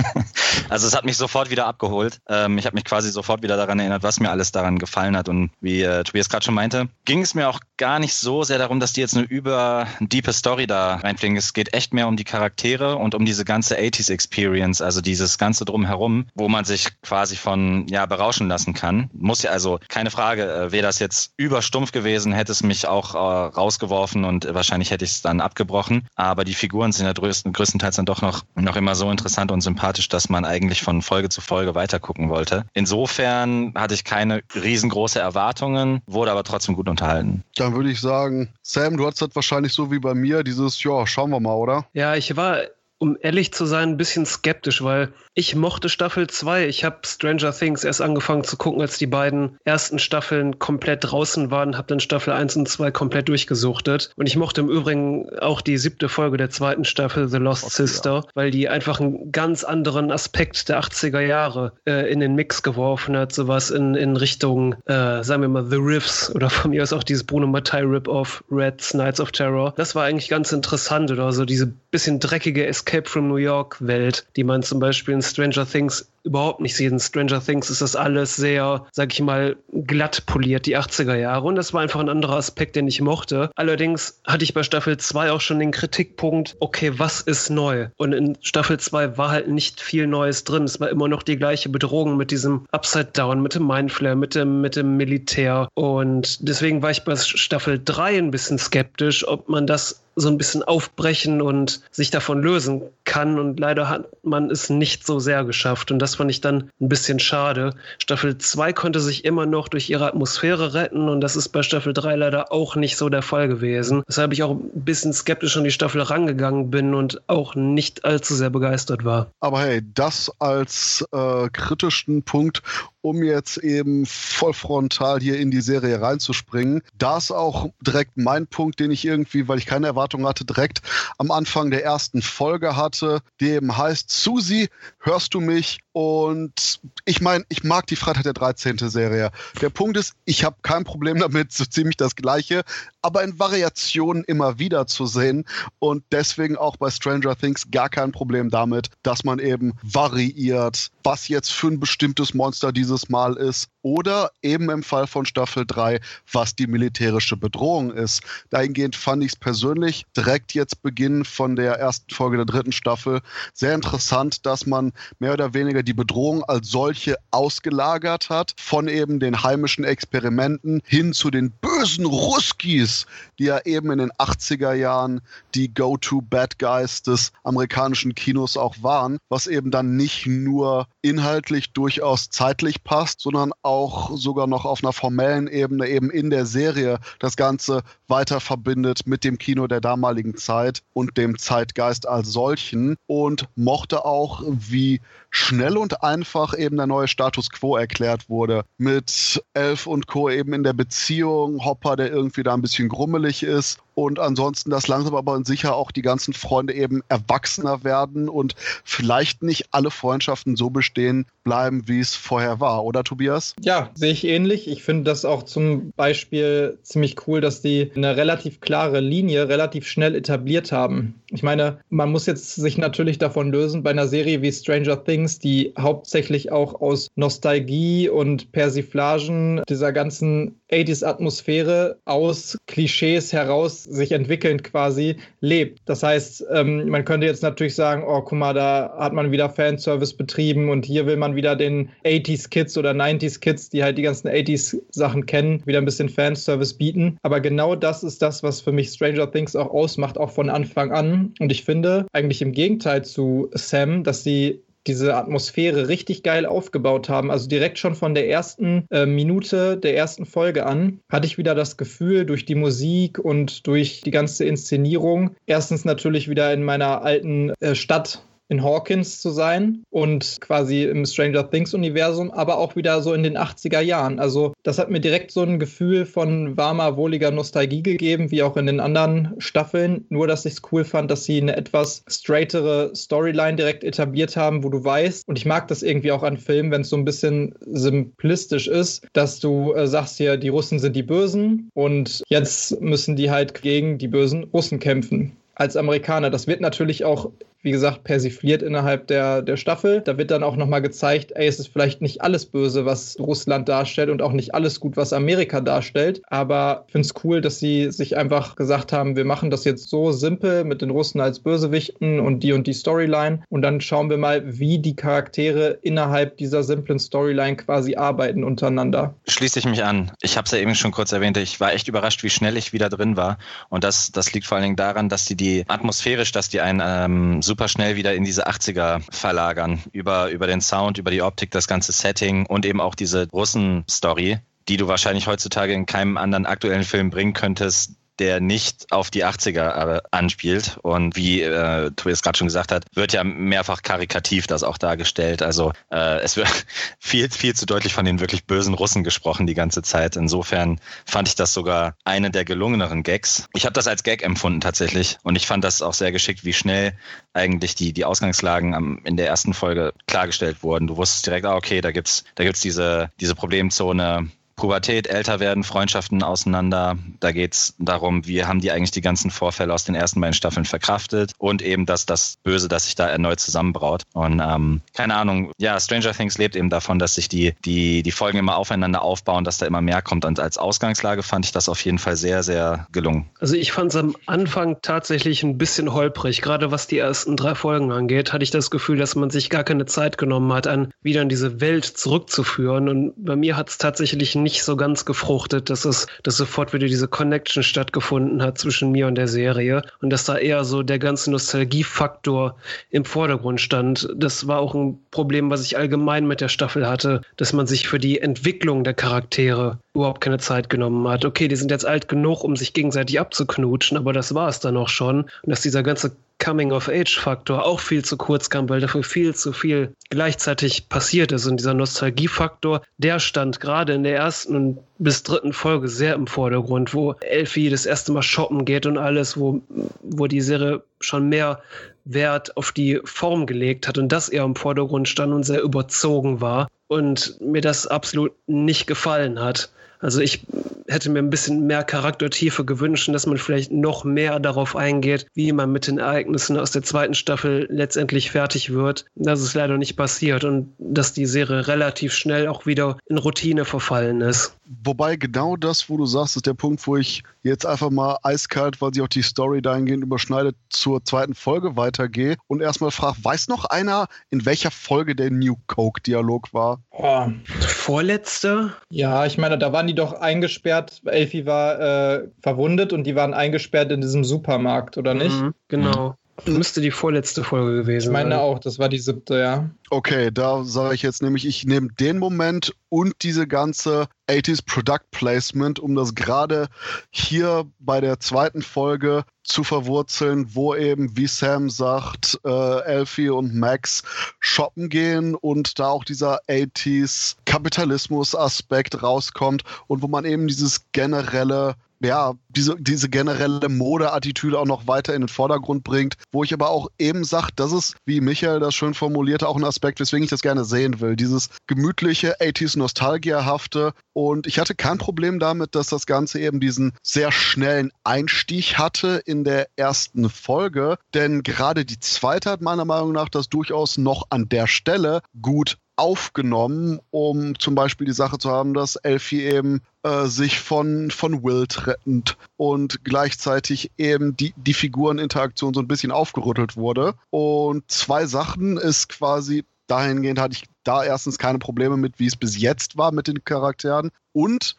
also 0.70 0.88
es 0.88 0.96
hat 0.96 1.06
mich 1.06 1.18
sofort 1.18 1.50
wieder 1.52 1.68
abgeholt. 1.68 2.20
Ähm, 2.28 2.58
ich 2.58 2.66
habe 2.66 2.76
mich 2.76 2.86
quasi 2.86 3.12
sofort 3.20 3.44
wieder 3.44 3.58
daran 3.58 3.80
erinnert, 3.80 4.02
was 4.02 4.22
mir 4.22 4.32
alles 4.32 4.54
daran 4.54 4.80
gefallen 4.80 5.18
hat. 5.18 5.28
Und 5.28 5.52
wie 5.60 5.82
äh, 5.82 6.04
Tobias 6.04 6.30
gerade 6.30 6.46
schon 6.46 6.54
meinte, 6.54 6.88
ging 7.04 7.22
es 7.22 7.36
mir 7.36 7.50
auch 7.50 7.60
gar 7.76 8.00
nicht 8.00 8.14
so 8.14 8.44
sehr 8.44 8.58
darum, 8.58 8.80
dass 8.80 8.94
die 8.94 9.02
jetzt 9.02 9.18
eine 9.18 9.26
über 9.26 9.88
diepe 10.00 10.32
Story 10.32 10.68
da 10.68 10.96
reinfliegen. 10.96 11.36
Es 11.36 11.54
geht 11.54 11.74
echt 11.74 11.94
mehr 11.94 12.08
um 12.08 12.16
die 12.16 12.24
Charaktere 12.24 12.96
und 12.96 13.16
um 13.16 13.26
diese 13.26 13.44
ganze 13.44 13.78
80s 13.78 14.10
Experience, 14.10 14.82
also 14.82 15.02
dieses 15.02 15.38
ganze 15.38 15.66
drumherum, 15.66 16.28
wo 16.34 16.48
man 16.48 16.64
sich 16.64 16.88
quasi 17.02 17.36
von 17.36 17.88
ja 17.90 18.06
berauschen 18.06 18.48
lassen 18.48 18.74
kann. 18.74 19.10
Muss 19.14 19.44
ja 19.44 19.52
also 19.52 19.80
keine 19.90 20.12
Frage, 20.12 20.44
äh, 20.50 20.72
wäre 20.72 20.84
das 20.84 21.00
jetzt 21.00 21.34
überstumpf 21.36 21.92
gewesen, 21.92 22.32
hätte 22.32 22.54
es 22.54 22.64
mich 22.64 22.88
auch 22.88 23.16
äh, 23.16 23.18
rausgeworfen 23.18 24.24
und 24.24 24.48
wahrscheinlich 24.54 24.92
hätte 24.92 25.04
ich 25.04 25.12
es 25.12 25.22
dann 25.22 25.42
abgebrochen. 25.42 26.08
Aber 26.16 26.46
die 26.46 26.54
Figuren 26.54 26.94
sind 26.94 27.06
ja 27.06 27.12
größten, 27.12 27.52
größtenteils 27.52 27.98
dann 27.98 28.06
doch 28.06 28.22
noch, 28.22 28.44
noch 28.56 28.78
immer 28.78 28.96
so 28.96 29.12
interessant 29.12 29.52
und 29.52 29.60
sympathisch, 29.60 30.08
dass 30.08 30.30
man 30.30 30.46
eigentlich 30.46 30.82
von 30.82 31.02
Folge 31.02 31.28
zu 31.28 31.42
Folge 31.42 31.76
weitergucken 31.76 32.30
wollte. 32.30 32.66
Insofern 32.74 33.09
hatte 33.18 33.94
ich 33.94 34.04
keine 34.04 34.42
riesengroße 34.54 35.20
Erwartungen, 35.20 36.02
wurde 36.06 36.32
aber 36.32 36.44
trotzdem 36.44 36.76
gut 36.76 36.88
unterhalten. 36.88 37.44
Dann 37.56 37.74
würde 37.74 37.90
ich 37.90 38.02
sagen, 38.02 38.50
Sam, 38.62 38.98
du 38.98 39.06
hattest 39.06 39.22
das 39.22 39.36
wahrscheinlich 39.36 39.74
so 39.74 39.92
wie 39.92 40.00
bei 40.00 40.14
mir, 40.14 40.44
dieses, 40.44 40.84
ja, 40.84 41.08
schauen 41.08 41.32
wir 41.32 41.40
mal, 41.40 41.56
oder? 41.56 41.86
Ja, 41.94 42.16
ich 42.16 42.36
war 42.36 42.60
um 43.00 43.18
ehrlich 43.22 43.54
zu 43.54 43.66
sein, 43.66 43.90
ein 43.90 43.98
bisschen 43.98 44.26
skeptisch, 44.26 44.84
weil 44.84 45.14
ich 45.36 45.56
mochte 45.56 45.90
Staffel 45.90 46.28
2. 46.28 46.68
Ich 46.68 46.84
habe 46.84 46.98
Stranger 47.06 47.54
Things 47.54 47.84
erst 47.84 48.02
angefangen 48.02 48.44
zu 48.44 48.58
gucken, 48.58 48.82
als 48.82 48.98
die 48.98 49.08
beiden 49.08 49.58
ersten 49.64 50.00
Staffeln 50.00 50.60
komplett 50.60 51.06
draußen 51.06 51.52
waren, 51.52 51.78
habe 51.78 51.88
dann 51.88 52.00
Staffel 52.00 52.34
1 52.34 52.58
und 52.58 52.68
2 52.68 52.92
komplett 52.92 53.30
durchgesuchtet. 53.30 54.12
Und 54.16 54.28
ich 54.28 54.36
mochte 54.36 54.62
im 54.62 54.70
Übrigen 54.70 55.30
auch 55.40 55.62
die 55.62 55.78
siebte 55.78 56.10
Folge 56.10 56.38
der 56.38 56.50
zweiten 56.50 56.84
Staffel, 56.84 57.30
The 57.30 57.38
Lost 57.38 57.64
okay, 57.66 57.74
Sister, 57.74 58.16
ja. 58.16 58.24
weil 58.34 58.52
die 58.52 58.70
einfach 58.70 59.00
einen 59.00 59.32
ganz 59.32 59.64
anderen 59.64 60.12
Aspekt 60.12 60.68
der 60.68 60.82
80er 60.82 61.22
Jahre 61.22 61.74
äh, 61.86 62.12
in 62.12 62.20
den 62.20 62.36
Mix 62.36 62.64
geworfen 62.64 63.16
hat. 63.16 63.32
Sowas 63.32 63.72
in, 63.72 63.96
in 63.96 64.18
Richtung, 64.18 64.74
äh, 64.88 65.24
sagen 65.24 65.42
wir 65.44 65.50
mal, 65.50 65.66
The 65.66 65.78
Riffs 65.78 66.34
oder 66.36 66.50
von 66.50 66.72
mir 66.72 66.84
aus 66.84 66.92
auch 66.92 67.04
dieses 67.04 67.24
Bruno 67.24 67.48
Mattei 67.48 67.84
Rip-Off, 67.84 68.44
Reds, 68.52 68.94
Nights 68.94 69.22
of 69.22 69.32
Terror. 69.32 69.74
Das 69.78 69.96
war 69.96 70.06
eigentlich 70.06 70.28
ganz 70.28 70.52
interessant 70.52 71.12
oder 71.12 71.32
so 71.32 71.46
diese 71.46 71.68
bisschen 71.92 72.20
dreckige 72.20 72.66
Escape 72.68 73.08
from 73.08 73.28
New 73.28 73.38
York 73.38 73.78
Welt, 73.80 74.26
die 74.36 74.44
man 74.44 74.64
zum 74.64 74.80
Beispiel 74.80 75.14
in 75.14 75.22
Stranger 75.30 75.66
Things 75.66 76.10
überhaupt 76.24 76.60
nicht 76.60 76.76
sehen. 76.76 77.00
Stranger 77.00 77.44
Things 77.44 77.70
ist 77.70 77.82
das 77.82 77.96
alles 77.96 78.36
sehr, 78.36 78.86
sag 78.92 79.14
ich 79.14 79.22
mal, 79.22 79.56
glatt 79.72 80.26
poliert, 80.26 80.66
die 80.66 80.78
80er 80.78 81.16
Jahre. 81.16 81.48
Und 81.48 81.56
das 81.56 81.74
war 81.74 81.82
einfach 81.82 82.00
ein 82.00 82.10
anderer 82.10 82.36
Aspekt, 82.36 82.76
den 82.76 82.88
ich 82.88 83.02
mochte. 83.02 83.50
Allerdings 83.56 84.20
hatte 84.26 84.44
ich 84.44 84.54
bei 84.54 84.64
Staffel 84.64 84.98
2 84.98 85.32
auch 85.32 85.42
schon 85.42 85.60
den 85.60 85.72
Kritikpunkt, 85.72 86.58
okay, 86.60 86.94
was 86.98 87.22
ist 87.22 87.50
neu? 87.50 87.88
Und 87.98 88.14
in 88.14 88.38
Staffel 88.42 88.80
2 88.80 89.18
war 89.18 89.32
halt 89.32 89.48
nicht 89.48 89.82
viel 89.82 90.08
Neues 90.08 90.44
drin. 90.44 90.64
Es 90.64 90.80
war 90.80 90.90
immer 90.90 91.08
noch 91.08 91.24
die 91.24 91.38
gleiche 91.38 91.70
Bedrohung 91.70 92.18
mit 92.18 92.32
diesem 92.32 92.66
Upside 92.72 93.10
Down, 93.14 93.42
mit 93.42 93.56
dem 93.56 93.68
Mindflare, 93.68 94.16
mit 94.16 94.36
dem, 94.36 94.62
mit 94.62 94.76
dem 94.76 94.98
Militär. 94.98 95.70
Und 95.74 96.48
deswegen 96.48 96.82
war 96.82 96.92
ich 96.92 97.04
bei 97.04 97.16
Staffel 97.16 97.82
3 97.84 98.18
ein 98.18 98.32
bisschen 98.32 98.58
skeptisch, 98.58 99.28
ob 99.28 99.50
man 99.50 99.68
das 99.68 100.02
so 100.20 100.30
ein 100.30 100.38
bisschen 100.38 100.64
aufbrechen 100.64 101.42
und 101.42 101.82
sich 101.92 102.12
davon 102.12 102.42
lösen 102.42 102.82
kann. 103.04 103.40
Und 103.40 103.60
leider 103.60 103.90
hat 103.90 104.08
man 104.24 104.52
es 104.52 104.70
nicht 104.70 105.06
so 105.06 105.20
sehr 105.20 105.44
geschafft. 105.44 105.92
Und 105.92 106.00
das 106.00 106.16
fand 106.16 106.32
ich 106.32 106.42
dann 106.42 106.70
ein 106.80 106.90
bisschen 106.90 107.20
schade. 107.20 107.74
Staffel 107.98 108.38
2 108.38 108.74
konnte 108.74 109.00
sich 109.00 109.26
immer 109.26 109.46
noch 109.46 109.68
durch 109.68 109.90
ihre 109.90 110.08
Atmosphäre 110.08 110.74
retten 110.74 111.10
und 111.10 111.22
das 111.22 111.36
ist 111.36 111.50
bei 111.50 111.64
Staffel 111.64 111.94
3 111.94 112.16
leider 112.16 112.52
auch 112.52 112.76
nicht 112.76 112.98
so 112.98 113.10
der 113.10 113.22
Fall 113.22 113.48
gewesen. 113.48 114.04
Weshalb 114.08 114.34
ich 114.34 114.44
auch 114.44 114.52
ein 114.52 114.70
bisschen 114.74 115.14
skeptisch 115.14 115.58
an 115.58 115.64
die 115.64 115.72
Staffel 115.72 116.02
rangegangen 116.02 116.70
bin 116.70 116.94
und 116.94 117.22
auch 117.28 117.56
nicht 117.56 118.06
allzu 118.06 118.36
sehr 118.36 118.50
begeistert 118.50 119.06
war. 119.06 119.28
Aber 119.40 119.62
hey, 119.62 119.82
das 119.94 120.32
als 120.40 121.06
äh, 121.12 121.50
kritischen 121.50 122.24
Punkt 122.24 122.62
um 123.02 123.24
jetzt 123.24 123.58
eben 123.58 124.06
voll 124.06 124.54
frontal 124.54 125.20
hier 125.20 125.40
in 125.40 125.52
die 125.52 125.62
Serie 125.62 126.02
reinzuspringen. 126.02 126.82
Da 126.98 127.18
ist 127.18 127.32
auch 127.32 127.70
direkt 127.82 128.18
mein 128.18 128.48
Punkt, 128.48 128.80
den 128.80 128.92
ich 128.92 129.06
irgendwie, 129.06 129.48
weil 129.48 129.58
ich 129.58 129.66
keine 129.66 129.88
Erwartung 129.88 130.28
hatte, 130.28 130.46
direkt 130.46 130.82
am 131.18 131.32
Anfang 131.32 131.72
der 131.72 131.84
ersten 131.84 132.22
Folge 132.22 132.76
hatte, 132.76 133.22
dem 133.42 133.78
heißt, 133.78 134.12
Susi, 134.12 134.70
hörst 135.00 135.34
du 135.34 135.40
mich? 135.40 135.80
Und 135.92 136.80
ich 137.06 137.20
meine, 137.20 137.46
ich 137.50 137.64
mag 137.64 137.88
die 137.88 137.96
Freitag 137.96 138.24
der 138.24 138.34
13. 138.34 138.78
Serie. 138.78 139.32
Der 139.62 139.70
Punkt 139.70 139.98
ist, 139.98 140.14
ich 140.26 140.44
habe 140.44 140.58
kein 140.62 140.84
Problem 140.84 141.20
damit, 141.20 141.52
so 141.52 141.66
ziemlich 141.66 141.98
das 141.98 142.16
Gleiche, 142.16 142.64
aber 143.02 143.24
in 143.24 143.40
Variationen 143.40 144.24
immer 144.26 144.60
wieder 144.60 144.88
zu 144.88 145.06
sehen. 145.06 145.46
Und 145.80 146.04
deswegen 146.12 146.58
auch 146.58 146.78
bei 146.78 146.90
Stranger 146.90 147.36
Things 147.36 147.70
gar 147.72 147.90
kein 147.90 148.12
Problem 148.12 148.50
damit, 148.50 148.90
dass 149.04 149.24
man 149.24 149.40
eben 149.40 149.74
variiert, 149.82 150.90
was 151.04 151.28
jetzt 151.28 151.52
für 151.52 151.68
ein 151.68 151.80
bestimmtes 151.80 152.34
Monster 152.34 152.72
dieses 152.72 153.10
Mal 153.10 153.36
ist. 153.36 153.70
Oder 153.82 154.32
eben 154.42 154.70
im 154.70 154.84
Fall 154.84 155.08
von 155.08 155.26
Staffel 155.26 155.66
3, 155.66 156.02
was 156.32 156.56
die 156.56 156.68
militärische 156.68 157.38
Bedrohung 157.38 157.92
ist. 157.92 158.22
Dahingehend 158.50 158.96
fand 158.96 159.24
ich 159.24 159.32
es 159.32 159.36
persönlich 159.38 160.06
direkt 160.18 160.54
jetzt 160.54 160.82
Beginn 160.82 161.24
von 161.24 161.56
der 161.56 161.76
ersten 161.76 162.14
Folge 162.14 162.38
der 162.38 162.46
dritten 162.46 162.74
Staffel 162.74 163.22
sehr 163.54 163.74
interessant, 163.74 164.46
dass 164.46 164.66
man 164.66 164.92
mehr 165.20 165.34
oder 165.34 165.54
weniger 165.54 165.82
die 165.82 165.94
Bedrohung 165.94 166.44
als 166.44 166.70
solche 166.70 167.16
ausgelagert 167.32 168.30
hat, 168.30 168.54
von 168.60 168.88
eben 168.88 169.20
den 169.20 169.44
heimischen 169.44 169.84
Experimenten 169.86 170.82
hin 170.86 171.14
zu 171.14 171.32
den 171.32 171.52
bösen 171.52 172.06
Ruskis, 172.06 172.89
die 173.38 173.46
ja 173.46 173.60
eben 173.66 173.92
in 173.92 174.00
den 174.00 174.12
80er 174.12 174.74
Jahren 174.74 175.22
die 175.56 175.74
Go-To-Bad 175.74 176.60
Guys 176.60 177.02
des 177.02 177.32
amerikanischen 177.44 178.16
Kinos 178.16 178.58
auch 178.58 178.76
waren, 178.82 179.18
was 179.30 179.48
eben 179.48 179.72
dann 179.72 179.96
nicht 179.96 180.26
nur 180.26 180.88
inhaltlich 181.02 181.74
durchaus 181.74 182.30
zeitlich 182.30 182.84
passt, 182.84 183.22
sondern 183.22 183.52
auch 183.62 184.18
sogar 184.18 184.48
noch 184.48 184.66
auf 184.66 184.84
einer 184.84 184.94
formellen 184.94 185.48
Ebene 185.48 185.88
eben 185.88 186.10
in 186.10 186.30
der 186.30 186.46
Serie 186.46 187.00
das 187.20 187.36
Ganze 187.36 187.84
weiter 188.08 188.40
verbindet 188.40 189.06
mit 189.06 189.24
dem 189.24 189.38
Kino 189.38 189.68
der 189.68 189.82
damaligen 189.82 190.36
Zeit 190.36 190.82
und 190.94 191.18
dem 191.18 191.38
Zeitgeist 191.38 192.08
als 192.08 192.32
solchen. 192.32 192.96
Und 193.08 193.48
mochte 193.56 194.06
auch, 194.06 194.44
wie 194.46 195.02
schnell 195.32 195.78
und 195.78 196.04
einfach 196.04 196.58
eben 196.58 196.78
der 196.78 196.88
neue 196.88 197.08
Status 197.08 197.50
quo 197.50 197.76
erklärt 197.78 198.30
wurde. 198.30 198.64
Mit 198.78 199.44
Elf 199.54 199.88
und 199.88 200.08
Co. 200.08 200.30
eben 200.30 200.54
in 200.54 200.64
der 200.64 200.74
Beziehung, 200.74 201.64
Hopper, 201.64 201.96
der 201.96 202.12
irgendwie 202.12 202.44
da 202.44 202.54
ein 202.54 202.62
bisschen 202.62 202.90
grummelig 202.90 203.44
ist 203.44 203.80
und 204.04 204.20
ansonsten, 204.20 204.70
dass 204.70 204.88
langsam 204.88 205.16
aber 205.16 205.44
sicher 205.44 205.76
auch 205.76 205.92
die 205.92 206.02
ganzen 206.02 206.34
Freunde 206.34 206.74
eben 206.74 207.02
erwachsener 207.10 207.84
werden 207.84 208.30
und 208.30 208.56
vielleicht 208.84 209.44
nicht 209.44 209.68
alle 209.72 209.92
Freundschaften 209.92 210.56
so 210.56 210.70
bestehen 210.70 211.26
bleiben, 211.44 211.88
wie 211.88 212.00
es 212.00 212.16
vorher 212.16 212.60
war, 212.60 212.86
oder 212.86 213.04
Tobias? 213.04 213.56
Ja, 213.62 213.90
sehe 213.96 214.12
ich 214.12 214.26
ähnlich. 214.26 214.68
Ich 214.68 214.84
finde 214.84 215.04
das 215.04 215.26
auch 215.26 215.44
zum 215.44 215.92
Beispiel 215.96 216.78
ziemlich 216.84 217.28
cool, 217.28 217.42
dass 217.42 217.62
die 217.62 217.92
eine 217.96 218.16
relativ 218.18 218.62
klare 218.62 219.00
Linie 219.00 219.50
relativ 219.50 219.88
schnell 219.88 220.16
etabliert 220.16 220.72
haben. 220.72 221.16
Ich 221.32 221.44
meine, 221.44 221.80
man 221.90 222.12
muss 222.12 222.26
jetzt 222.26 222.56
sich 222.56 222.78
natürlich 222.78 223.18
davon 223.18 223.52
lösen, 223.52 223.84
bei 223.84 223.92
einer 223.92 224.08
Serie 224.08 224.42
wie 224.42 224.52
Stranger 224.52 225.04
Things, 225.04 225.40
die 225.40 225.74
hauptsächlich 225.78 226.52
auch 226.52 226.82
aus 226.82 227.10
Nostalgie 227.16 228.10
und 228.10 228.52
Persiflagen 228.52 229.62
dieser 229.68 229.92
ganzen 229.92 230.60
80s-Atmosphäre 230.72 231.98
aus 232.06 232.58
Klischees 232.68 233.34
heraus 233.34 233.84
sich 233.90 234.12
entwickelnd 234.12 234.64
quasi 234.64 235.18
lebt. 235.42 235.80
Das 235.86 236.04
heißt, 236.04 236.46
ähm, 236.52 236.90
man 236.90 237.06
könnte 237.06 237.28
jetzt 237.28 237.44
natürlich 237.44 237.76
sagen, 237.76 238.04
oh, 238.08 238.22
guck 238.22 238.38
mal, 238.38 238.54
da 238.54 238.96
hat 238.98 239.14
man 239.14 239.32
wieder 239.32 239.50
Fanservice 239.50 240.16
betrieben 240.16 240.70
und 240.70 240.86
hier 240.86 241.06
will 241.06 241.18
man 241.18 241.36
wieder 241.36 241.56
den 241.56 241.90
80s-Kids 242.06 242.78
oder 242.78 242.92
90s-Kids, 242.92 243.70
die 243.70 243.84
halt 243.84 243.98
die 243.98 244.04
ganzen 244.04 244.28
80s-Sachen 244.28 245.26
kennen, 245.26 245.62
wieder 245.66 245.80
ein 245.80 245.86
bisschen 245.86 246.10
Fanservice 246.10 246.76
bieten. 246.76 247.18
Aber 247.24 247.40
genau 247.40 247.76
das 247.76 248.04
ist 248.04 248.22
das, 248.22 248.44
was 248.44 248.62
für 248.62 248.72
mich 248.72 248.90
Stranger 248.90 249.32
Things 249.32 249.56
auch 249.56 249.72
ausmacht, 249.72 250.18
auch 250.18 250.32
von 250.32 250.50
Anfang 250.50 250.92
an. 250.92 251.34
Und 251.40 251.52
ich 251.52 251.64
finde 251.64 252.06
eigentlich 252.14 252.42
im 252.42 252.52
Gegenteil 252.52 253.04
zu 253.04 253.50
Sam, 253.54 254.04
dass 254.04 254.24
sie 254.24 254.62
diese 254.90 255.16
Atmosphäre 255.16 255.88
richtig 255.88 256.24
geil 256.24 256.46
aufgebaut 256.46 257.10
haben. 257.10 257.30
Also 257.30 257.48
direkt 257.48 257.78
schon 257.78 257.96
von 257.96 258.16
der 258.16 258.28
ersten 258.28 258.86
äh, 258.90 259.06
Minute 259.06 259.78
der 259.78 259.96
ersten 259.96 260.26
Folge 260.26 260.66
an 260.66 261.00
hatte 261.10 261.28
ich 261.28 261.38
wieder 261.38 261.56
das 261.56 261.78
Gefühl, 261.78 262.26
durch 262.26 262.46
die 262.46 262.56
Musik 262.56 263.20
und 263.20 263.68
durch 263.68 264.02
die 264.02 264.12
ganze 264.12 264.46
Inszenierung, 264.46 265.36
erstens 265.46 265.86
natürlich 265.86 266.30
wieder 266.30 266.52
in 266.54 266.64
meiner 266.64 267.04
alten 267.04 267.52
äh, 267.60 267.76
Stadt 267.76 268.24
in 268.50 268.64
Hawkins 268.64 269.22
zu 269.22 269.30
sein 269.30 269.84
und 269.92 270.38
quasi 270.42 270.84
im 270.84 271.06
Stranger 271.06 271.50
Things 271.50 271.74
Universum, 271.74 272.32
aber 272.32 272.58
auch 272.58 272.76
wieder 272.76 273.02
so 273.02 273.14
in 273.14 273.24
den 273.24 273.38
80er 273.38 273.80
Jahren. 273.80 274.20
Also 274.20 274.54
das 274.64 274.80
hat 274.80 274.90
mir 274.90 275.00
direkt 275.00 275.32
so 275.32 275.44
ein 275.44 275.60
Gefühl 275.60 276.06
von 276.06 276.58
warmer, 276.58 276.98
wohliger 276.98 277.32
Nostalgie 277.32 277.84
gegeben, 277.84 278.32
wie 278.32 278.44
auch 278.44 278.58
in 278.58 278.66
den 278.66 278.80
anderen 278.80 279.36
Staffeln. 279.38 280.06
Nur, 280.10 280.28
dass 280.28 280.46
ich 280.46 280.54
es 280.54 280.62
cool 280.72 280.84
fand, 280.84 281.12
dass 281.12 281.26
sie 281.26 281.40
eine 281.40 281.56
etwas 281.56 282.04
straightere 282.08 282.92
Storyline 282.96 283.56
direkt 283.56 283.84
etabliert 283.84 284.36
haben, 284.36 284.64
wo 284.64 284.70
du 284.70 284.84
weißt, 284.84 285.28
und 285.28 285.38
ich 285.38 285.46
mag 285.46 285.68
das 285.68 285.84
irgendwie 285.84 286.12
auch 286.12 286.24
an 286.24 286.38
Filmen, 286.38 286.72
wenn 286.72 286.82
es 286.82 286.90
so 286.90 286.98
ein 286.98 287.06
bisschen 287.06 287.54
simplistisch 287.62 288.68
ist, 288.68 289.06
dass 289.14 289.40
du 289.40 289.74
äh, 289.74 289.88
sagst 289.88 290.18
hier, 290.18 290.38
die 290.38 290.50
Russen 290.50 290.80
sind 290.80 290.96
die 290.96 291.04
Bösen 291.04 291.70
und 291.76 292.24
jetzt 292.28 292.82
müssen 292.82 293.16
die 293.16 293.30
halt 293.30 293.62
gegen 293.62 294.00
die 294.00 294.08
bösen 294.08 294.46
Russen 294.46 294.80
kämpfen 294.80 295.34
als 295.56 295.76
Amerikaner. 295.76 296.30
Das 296.30 296.48
wird 296.48 296.62
natürlich 296.62 297.04
auch 297.06 297.30
wie 297.62 297.72
gesagt, 297.72 298.04
persifliert 298.04 298.62
innerhalb 298.62 299.08
der, 299.08 299.42
der 299.42 299.58
Staffel. 299.58 300.02
Da 300.02 300.18
wird 300.18 300.32
dann 300.32 300.44
auch 300.44 300.56
nochmal 300.56 300.82
gezeigt, 300.82 301.34
ey, 301.36 301.48
es 301.48 301.60
ist 301.60 301.68
vielleicht 301.68 302.02
nicht 302.02 302.22
alles 302.22 302.46
böse, 302.46 302.86
was 302.86 303.20
Russland 303.20 303.68
darstellt 303.68 304.10
und 304.10 304.22
auch 304.22 304.32
nicht 304.32 304.54
alles 304.54 304.80
gut, 304.80 304.96
was 304.96 305.12
Amerika 305.12 305.60
darstellt. 305.60 306.22
Aber 306.28 306.86
ich 306.88 306.94
finde 306.94 307.06
es 307.06 307.14
cool, 307.24 307.42
dass 307.42 307.60
sie 307.60 307.92
sich 307.92 308.18
einfach 308.18 308.56
gesagt 308.56 308.94
haben, 308.94 309.16
wir 309.16 309.26
machen 309.26 309.50
das 309.50 309.66
jetzt 309.66 309.90
so 309.90 310.12
simpel 310.12 310.64
mit 310.64 310.82
den 310.82 310.90
Russen 310.90 311.20
als 311.20 311.40
Bösewichten 311.40 312.20
und 312.20 312.42
die 312.42 312.54
und 312.54 312.66
die 312.66 312.74
Storyline. 312.74 313.44
Und 313.50 313.62
dann 313.62 313.82
schauen 313.82 314.10
wir 314.10 314.18
mal, 314.18 314.42
wie 314.60 314.80
die 314.80 314.96
Charaktere 314.96 315.80
innerhalb 315.82 316.38
dieser 316.38 316.64
simplen 316.64 317.00
Storyline 317.00 317.58
quasi 317.58 317.96
arbeiten 317.96 318.44
untereinander. 318.44 319.14
Schließe 319.28 319.60
ich 319.60 319.66
mich 319.66 319.84
an. 319.84 320.12
Ich 320.22 320.38
habe 320.38 320.46
es 320.46 320.52
ja 320.52 320.60
eben 320.60 320.76
schon 320.76 320.92
kurz 320.92 321.12
erwähnt. 321.12 321.36
Ich 321.38 321.60
war 321.60 321.74
echt 321.74 321.90
überrascht, 321.90 322.24
wie 322.24 322.30
schnell 322.30 322.56
ich 322.56 322.72
wieder 322.72 322.90
drin 322.90 323.18
war. 323.18 323.38
Und 323.68 323.84
das, 323.84 324.12
das 324.14 324.32
liegt 324.34 324.46
vor 324.46 324.56
allen 324.56 324.64
Dingen 324.64 324.76
daran, 324.78 325.10
dass 325.10 325.26
die 325.26 325.36
die 325.36 325.66
atmosphärisch, 325.68 326.32
dass 326.32 326.48
die 326.48 326.62
einen 326.62 326.82
ähm, 326.84 327.42
super 327.50 327.68
schnell 327.68 327.96
wieder 327.96 328.14
in 328.14 328.24
diese 328.24 328.48
80er 328.48 329.02
verlagern. 329.12 329.82
Über, 329.92 330.30
über 330.30 330.46
den 330.46 330.62
Sound, 330.62 331.00
über 331.00 331.10
die 331.10 331.24
Optik, 331.24 331.50
das 331.50 331.68
ganze 331.68 331.92
Setting 331.92 332.46
und 332.46 332.64
eben 332.64 332.80
auch 332.80 332.94
diese 332.94 333.28
Russen-Story, 333.32 334.38
die 334.68 334.78
du 334.78 334.88
wahrscheinlich 334.88 335.26
heutzutage 335.26 335.74
in 335.74 335.88
keinem 335.88 336.18
anderen 336.18 336.46
aktuellen 336.46 336.84
Film 336.84 337.10
bringen 337.10 337.34
könntest, 337.34 337.96
der 338.20 338.40
nicht 338.40 338.92
auf 338.92 339.10
die 339.10 339.26
80er 339.26 340.02
anspielt. 340.12 340.78
Und 340.84 341.16
wie 341.16 341.42
äh, 341.42 341.92
Tobias 341.92 342.22
gerade 342.22 342.38
schon 342.38 342.48
gesagt 342.48 342.72
hat, 342.72 342.86
wird 342.94 343.14
ja 343.14 343.24
mehrfach 343.24 343.82
karikativ 343.82 344.48
das 344.48 344.64
auch 344.64 344.78
dargestellt. 344.78 345.42
Also 345.42 345.72
äh, 345.92 346.20
es 346.20 346.36
wird 346.36 346.50
viel, 347.00 347.30
viel 347.30 347.56
zu 347.56 347.66
deutlich 347.66 347.94
von 347.94 348.06
den 348.06 348.20
wirklich 348.20 348.46
bösen 348.46 348.74
Russen 348.74 349.04
gesprochen 349.04 349.48
die 349.48 349.54
ganze 349.54 349.82
Zeit. 349.82 350.16
Insofern 350.16 350.80
fand 351.06 351.28
ich 351.28 351.36
das 351.36 351.54
sogar 351.54 351.96
eine 352.04 352.32
der 352.32 352.46
gelungeneren 352.46 353.04
Gags. 353.04 353.48
Ich 353.54 353.66
habe 353.66 353.74
das 353.74 353.88
als 353.88 354.04
Gag 354.04 354.24
empfunden 354.24 354.62
tatsächlich. 354.62 355.18
Und 355.24 355.36
ich 355.36 355.48
fand 355.48 355.64
das 355.64 355.82
auch 355.82 355.94
sehr 355.94 356.12
geschickt, 356.12 356.44
wie 356.44 356.54
schnell 356.54 356.94
eigentlich 357.34 357.76
die, 357.76 357.94
die 357.94 358.06
Ausgangslagen 358.06 358.74
am, 358.74 359.02
in 359.06 359.18
der 359.18 359.28
ersten 359.28 359.54
Folge 359.54 359.94
klargestellt 360.08 360.64
wurden. 360.64 360.88
Du 360.88 360.98
wusstest 360.98 361.26
direkt, 361.26 361.46
ah, 361.46 361.56
okay, 361.56 361.82
da 361.82 361.92
gibt's, 361.92 362.24
da 362.36 362.44
gibt's 362.44 362.62
diese, 362.62 363.12
diese 363.20 363.36
Problemzone 363.36 364.30
Pubertät, 364.60 365.08
älter 365.08 365.40
werden, 365.40 365.64
Freundschaften 365.64 366.22
auseinander. 366.22 366.98
Da 367.22 367.32
geht 367.32 367.54
es 367.54 367.76
darum, 367.80 368.28
wie 368.28 368.44
haben 368.44 368.60
die 368.60 368.72
eigentlich 368.72 368.92
die 368.92 369.00
ganzen 369.00 369.32
Vorfälle 369.32 369.74
aus 369.74 369.86
den 369.86 369.96
ersten 369.96 370.20
beiden 370.20 370.34
Staffeln 370.34 370.66
verkraftet 370.66 371.32
und 371.38 371.62
eben, 371.62 371.86
dass 371.86 372.06
das 372.06 372.40
Böse, 372.44 372.68
das 372.68 372.84
sich 372.84 372.96
da 372.96 373.08
erneut 373.08 373.40
zusammenbraut. 373.40 374.04
Und 374.14 374.42
ähm, 374.44 374.82
keine 374.94 375.16
Ahnung, 375.16 375.54
ja, 375.58 375.80
Stranger 375.80 376.12
Things 376.12 376.38
lebt 376.38 376.58
eben 376.58 376.70
davon, 376.70 377.00
dass 377.00 377.16
sich 377.16 377.30
die, 377.30 377.54
die, 377.64 378.04
die 378.04 378.12
Folgen 378.12 378.38
immer 378.38 378.58
aufeinander 378.58 379.02
aufbauen, 379.02 379.46
dass 379.46 379.60
da 379.60 379.66
immer 379.66 379.80
mehr 379.80 380.02
kommt. 380.02 380.26
Und 380.26 380.42
als 380.42 380.58
Ausgangslage 380.58 381.24
fand 381.24 381.46
ich 381.46 381.54
das 381.54 381.70
auf 381.70 381.86
jeden 381.86 381.98
Fall 381.98 382.18
sehr, 382.18 382.44
sehr 382.44 382.86
gelungen. 382.92 383.30
Also 383.40 383.56
ich 383.56 383.72
fand 383.72 383.92
es 383.92 383.96
am 383.96 384.18
Anfang 384.26 384.76
tatsächlich 384.82 385.42
ein 385.42 385.58
bisschen 385.58 385.94
holprig. 385.94 386.42
Gerade 386.42 386.70
was 386.70 386.86
die 386.86 386.98
ersten 386.98 387.38
drei 387.38 387.56
Folgen 387.56 387.94
angeht, 387.94 388.34
hatte 388.34 388.44
ich 388.44 388.52
das 388.52 388.72
Gefühl, 388.72 388.98
dass 388.98 389.16
man 389.16 389.30
sich 389.30 389.50
gar 389.50 389.64
keine 389.64 389.86
Zeit 389.86 390.18
genommen 390.18 390.52
hat, 390.52 390.68
an 390.68 390.92
wieder 391.02 391.22
in 391.22 391.30
diese 391.30 391.62
Welt 391.62 391.86
zurückzuführen. 391.86 392.90
Und 392.90 393.14
bei 393.16 393.38
mir 393.38 393.56
hat 393.56 393.70
es 393.70 393.78
tatsächlich 393.78 394.36
nicht 394.36 394.49
so 394.58 394.76
ganz 394.76 395.06
gefruchtet, 395.06 395.70
dass 395.70 395.86
es, 395.86 396.08
dass 396.24 396.38
sofort 396.38 396.74
wieder 396.74 396.88
diese 396.88 397.08
Connection 397.08 397.64
stattgefunden 397.64 398.42
hat 398.42 398.58
zwischen 398.58 398.92
mir 398.92 399.08
und 399.08 399.16
der 399.16 399.28
Serie. 399.28 399.82
Und 400.02 400.10
dass 400.10 400.26
da 400.26 400.38
eher 400.38 400.64
so 400.64 400.84
der 400.84 401.00
ganze 401.00 401.32
Nostalgiefaktor 401.32 402.56
im 402.90 403.06
Vordergrund 403.06 403.62
stand. 403.62 404.10
Das 404.16 404.48
war 404.48 404.60
auch 404.60 404.74
ein 404.74 405.00
Problem, 405.12 405.50
was 405.50 405.64
ich 405.64 405.78
allgemein 405.78 406.28
mit 406.28 406.42
der 406.42 406.50
Staffel 406.50 406.88
hatte, 406.88 407.22
dass 407.38 407.54
man 407.54 407.68
sich 407.68 407.88
für 407.88 408.00
die 408.00 408.20
Entwicklung 408.20 408.84
der 408.84 408.94
Charaktere 408.94 409.80
überhaupt 410.00 410.22
keine 410.22 410.40
Zeit 410.40 410.70
genommen 410.70 411.08
hat. 411.08 411.26
Okay, 411.26 411.48
die 411.48 411.56
sind 411.56 411.72
jetzt 411.72 411.86
alt 411.86 412.08
genug, 412.08 412.44
um 412.44 412.56
sich 412.56 412.74
gegenseitig 412.74 413.20
abzuknutschen, 413.20 413.98
aber 413.98 414.14
das 414.14 414.34
war 414.34 414.50
es 414.50 414.60
dann 414.60 414.78
auch 414.78 414.90
schon. 414.90 415.24
Und 415.24 415.50
dass 415.50 415.62
dieser 415.62 415.84
ganze 415.84 416.16
Coming-of-Age-Faktor 416.44 417.66
auch 417.66 417.82
viel 417.82 418.04
zu 418.04 418.16
kurz 418.16 418.50
kam, 418.50 418.70
weil 418.70 418.80
dafür 418.80 419.04
viel 419.04 419.36
zu 419.36 419.52
viel 419.52 419.94
gleichzeitig 420.10 420.88
passiert 420.88 421.34
ist. 421.34 421.46
Und 421.46 421.58
dieser 421.58 421.74
Nostalgie-Faktor, 421.74 422.82
der 422.98 423.20
stand 423.20 423.60
gerade 423.60 423.94
in 423.94 424.04
der 424.04 424.16
ersten 424.16 424.78
bis 424.98 425.24
dritten 425.24 425.52
Folge 425.52 425.90
sehr 425.90 426.16
im 426.16 426.28
Vordergrund, 426.28 426.94
wo 426.94 427.14
Elfie 427.20 427.70
das 427.70 427.86
erste 427.86 428.14
Mal 428.14 428.22
shoppen 428.22 428.64
geht 428.64 428.86
und 428.86 428.98
alles, 428.98 429.38
wo, 429.38 429.62
wo 430.02 430.28
die 430.28 430.42
Serie 430.42 430.82
schon 431.02 431.28
mehr 431.28 431.62
Wert 432.06 432.56
auf 432.58 432.72
die 432.72 433.02
Form 433.04 433.46
gelegt 433.46 433.88
hat 433.88 433.98
und 433.98 434.10
das 434.10 434.30
eher 434.30 434.44
im 434.44 434.56
Vordergrund 434.56 435.10
stand 435.10 435.34
und 435.34 435.44
sehr 435.44 435.62
überzogen 435.62 436.40
war 436.40 436.70
und 436.88 437.40
mir 437.40 437.62
das 437.62 437.86
absolut 437.86 438.32
nicht 438.48 438.88
gefallen 438.88 439.40
hat. 439.42 439.70
Also 440.00 440.22
ich 440.22 440.42
hätte 440.90 441.10
mir 441.10 441.20
ein 441.20 441.30
bisschen 441.30 441.68
mehr 441.68 441.84
Charaktertiefe 441.84 442.66
gewünscht, 442.66 443.10
dass 443.10 443.26
man 443.26 443.38
vielleicht 443.38 443.72
noch 443.72 444.04
mehr 444.04 444.40
darauf 444.40 444.76
eingeht, 444.76 445.28
wie 445.34 445.52
man 445.52 445.72
mit 445.72 445.88
den 445.88 446.00
Ereignissen 446.00 446.58
aus 446.58 446.72
der 446.72 446.84
zweiten 446.84 447.14
Staffel 447.14 447.68
letztendlich 447.70 448.32
fertig 448.32 448.74
wird. 448.74 449.06
Das 449.16 449.42
ist 449.42 449.54
leider 449.54 449.78
nicht 449.78 449.96
passiert 449.96 450.44
und 450.44 450.74
dass 450.78 451.14
die 451.14 451.26
Serie 451.26 451.68
relativ 451.68 452.14
schnell 452.14 452.48
auch 452.48 452.66
wieder 452.66 452.98
in 453.08 453.18
Routine 453.18 453.66
verfallen 453.66 454.22
ist. 454.22 454.56
Wobei 454.84 455.16
genau 455.16 455.56
das, 455.56 455.90
wo 455.90 455.98
du 455.98 456.06
sagst, 456.06 456.36
ist 456.36 456.46
der 456.46 456.54
Punkt, 456.54 456.86
wo 456.86 456.96
ich 456.96 457.24
jetzt 457.42 457.66
einfach 457.66 457.90
mal 457.90 458.20
eiskalt, 458.22 458.82
weil 458.82 458.94
sich 458.94 459.02
auch 459.02 459.08
die 459.08 459.24
Story 459.24 459.62
dahingehend 459.62 460.04
überschneidet, 460.04 460.56
zur 460.70 461.04
zweiten 461.04 461.34
Folge 461.34 461.76
weitergehe 461.76 462.38
und 462.48 462.62
erstmal 462.62 462.92
frage, 462.92 463.18
weiß 463.24 463.48
noch 463.48 463.66
einer, 463.66 464.08
in 464.30 464.46
welcher 464.46 464.70
Folge 464.70 465.16
der 465.16 465.32
New 465.32 465.56
Coke-Dialog 465.66 466.54
war? 466.54 466.82
Oh. 466.92 467.30
Vorletzte? 467.60 468.74
Ja, 468.90 469.26
ich 469.26 469.38
meine, 469.40 469.58
da 469.58 469.74
waren 469.74 469.88
die 469.88 469.96
doch 469.96 470.14
eingesperrt. 470.14 470.79
Elfie 471.06 471.46
war 471.46 471.80
äh, 471.80 472.28
verwundet 472.42 472.94
und 472.94 473.06
die 473.06 473.16
waren 473.16 473.34
eingesperrt 473.34 473.92
in 473.92 474.02
diesem 474.02 474.24
Supermarkt, 474.24 474.98
oder 474.98 475.14
nicht? 475.14 475.40
Mhm, 475.42 475.54
genau. 475.68 476.16
Müsste 476.46 476.80
die 476.82 476.92
vorletzte 476.92 477.44
Folge 477.44 477.82
gewesen 477.82 478.06
sein. 478.06 478.12
Ich 478.12 478.14
meine 478.14 478.36
sein. 478.36 478.40
auch, 478.44 478.60
das 478.60 478.80
war 478.80 478.90
die 478.90 479.00
siebte, 479.00 479.40
ja. 479.40 479.70
Okay, 479.90 480.30
da 480.34 480.64
sage 480.64 480.96
ich 480.96 481.02
jetzt 481.02 481.22
nämlich, 481.22 481.46
ich 481.46 481.66
nehme 481.66 481.90
den 482.00 482.18
Moment 482.18 482.74
und 482.90 483.14
diese 483.22 483.48
ganze 483.48 484.08
80s 484.28 484.64
Product 484.66 485.06
Placement, 485.12 485.80
um 485.80 485.96
das 485.96 486.16
gerade 486.16 486.68
hier 487.12 487.66
bei 487.80 488.02
der 488.02 488.20
zweiten 488.20 488.62
Folge 488.62 489.24
zu 489.44 489.64
verwurzeln, 489.64 490.54
wo 490.54 490.76
eben, 490.76 491.16
wie 491.18 491.28
Sam 491.28 491.70
sagt, 491.70 492.40
äh, 492.46 492.82
Elfie 492.82 493.30
und 493.30 493.56
Max 493.56 494.04
shoppen 494.40 494.90
gehen 494.90 495.36
und 495.36 495.80
da 495.80 495.90
auch 495.90 496.04
dieser 496.04 496.42
80s 496.48 497.36
Kapitalismus-Aspekt 497.46 499.02
rauskommt 499.02 499.64
und 499.88 500.02
wo 500.02 500.08
man 500.08 500.26
eben 500.26 500.48
dieses 500.48 500.92
generelle 500.92 501.76
ja, 502.02 502.34
diese, 502.50 502.76
diese 502.80 503.10
generelle 503.10 503.68
Modeattitüde 503.68 504.58
auch 504.58 504.66
noch 504.66 504.88
weiter 504.88 505.14
in 505.14 505.24
den 505.24 505.28
Vordergrund 505.28 505.84
bringt, 505.84 506.16
wo 506.32 506.44
ich 506.44 506.54
aber 506.54 506.70
auch 506.70 506.88
eben 506.98 507.24
sage, 507.24 507.50
das 507.56 507.74
ist, 507.74 507.96
wie 508.06 508.22
Michael 508.22 508.60
das 508.60 508.74
schön 508.74 508.94
formulierte, 508.94 509.48
auch 509.48 509.58
ein 509.58 509.66
Aspekt, 509.66 510.00
weswegen 510.00 510.24
ich 510.24 510.30
das 510.30 510.42
gerne 510.42 510.64
sehen 510.64 511.02
will. 511.02 511.16
Dieses 511.16 511.50
gemütliche 511.68 512.40
80s 512.40 512.79
Nostalgiahafte. 512.80 513.94
Und 514.14 514.48
ich 514.48 514.60
hatte 514.60 514.76
kein 514.76 514.98
Problem 514.98 515.40
damit, 515.40 515.76
dass 515.76 515.88
das 515.88 516.06
Ganze 516.06 516.40
eben 516.40 516.60
diesen 516.60 516.94
sehr 517.04 517.32
schnellen 517.32 517.92
Einstieg 518.04 518.78
hatte 518.78 519.22
in 519.26 519.44
der 519.44 519.68
ersten 519.76 520.30
Folge. 520.30 520.98
Denn 521.14 521.44
gerade 521.44 521.86
die 521.86 522.00
zweite 522.00 522.50
hat 522.52 522.62
meiner 522.62 522.86
Meinung 522.86 523.12
nach 523.12 523.30
das 523.30 523.50
durchaus 523.50 523.98
noch 523.98 524.28
an 524.30 524.50
der 524.50 524.68
Stelle 524.68 525.22
gut 525.42 525.78
aufgenommen, 526.00 527.00
um 527.12 527.60
zum 527.60 527.76
Beispiel 527.76 528.08
die 528.08 528.14
Sache 528.14 528.38
zu 528.38 528.50
haben, 528.50 528.74
dass 528.74 528.96
Elfie 528.96 529.44
eben 529.44 529.82
äh, 530.04 530.28
sich 530.28 530.60
von, 530.60 531.12
von 531.12 531.44
Will 531.44 531.68
trennt 531.68 532.38
und 532.56 533.04
gleichzeitig 533.04 533.92
eben 533.98 534.36
die, 534.38 534.54
die 534.56 534.74
Figureninteraktion 534.74 535.74
so 535.74 535.82
ein 535.82 535.90
bisschen 535.90 536.12
aufgerüttelt 536.12 536.78
wurde. 536.78 537.16
Und 537.32 537.92
zwei 537.92 538.26
Sachen 538.28 538.78
ist 538.78 539.10
quasi 539.10 539.66
dahingehend 539.90 540.40
hatte 540.40 540.56
ich 540.56 540.64
da 540.84 541.04
erstens 541.04 541.38
keine 541.38 541.60
Probleme 541.60 541.98
mit, 541.98 542.20
wie 542.20 542.28
es 542.28 542.36
bis 542.36 542.58
jetzt 542.58 542.98
war 542.98 543.12
mit 543.12 543.28
den 543.28 543.44
Charakteren. 543.44 544.12
Und 544.32 544.76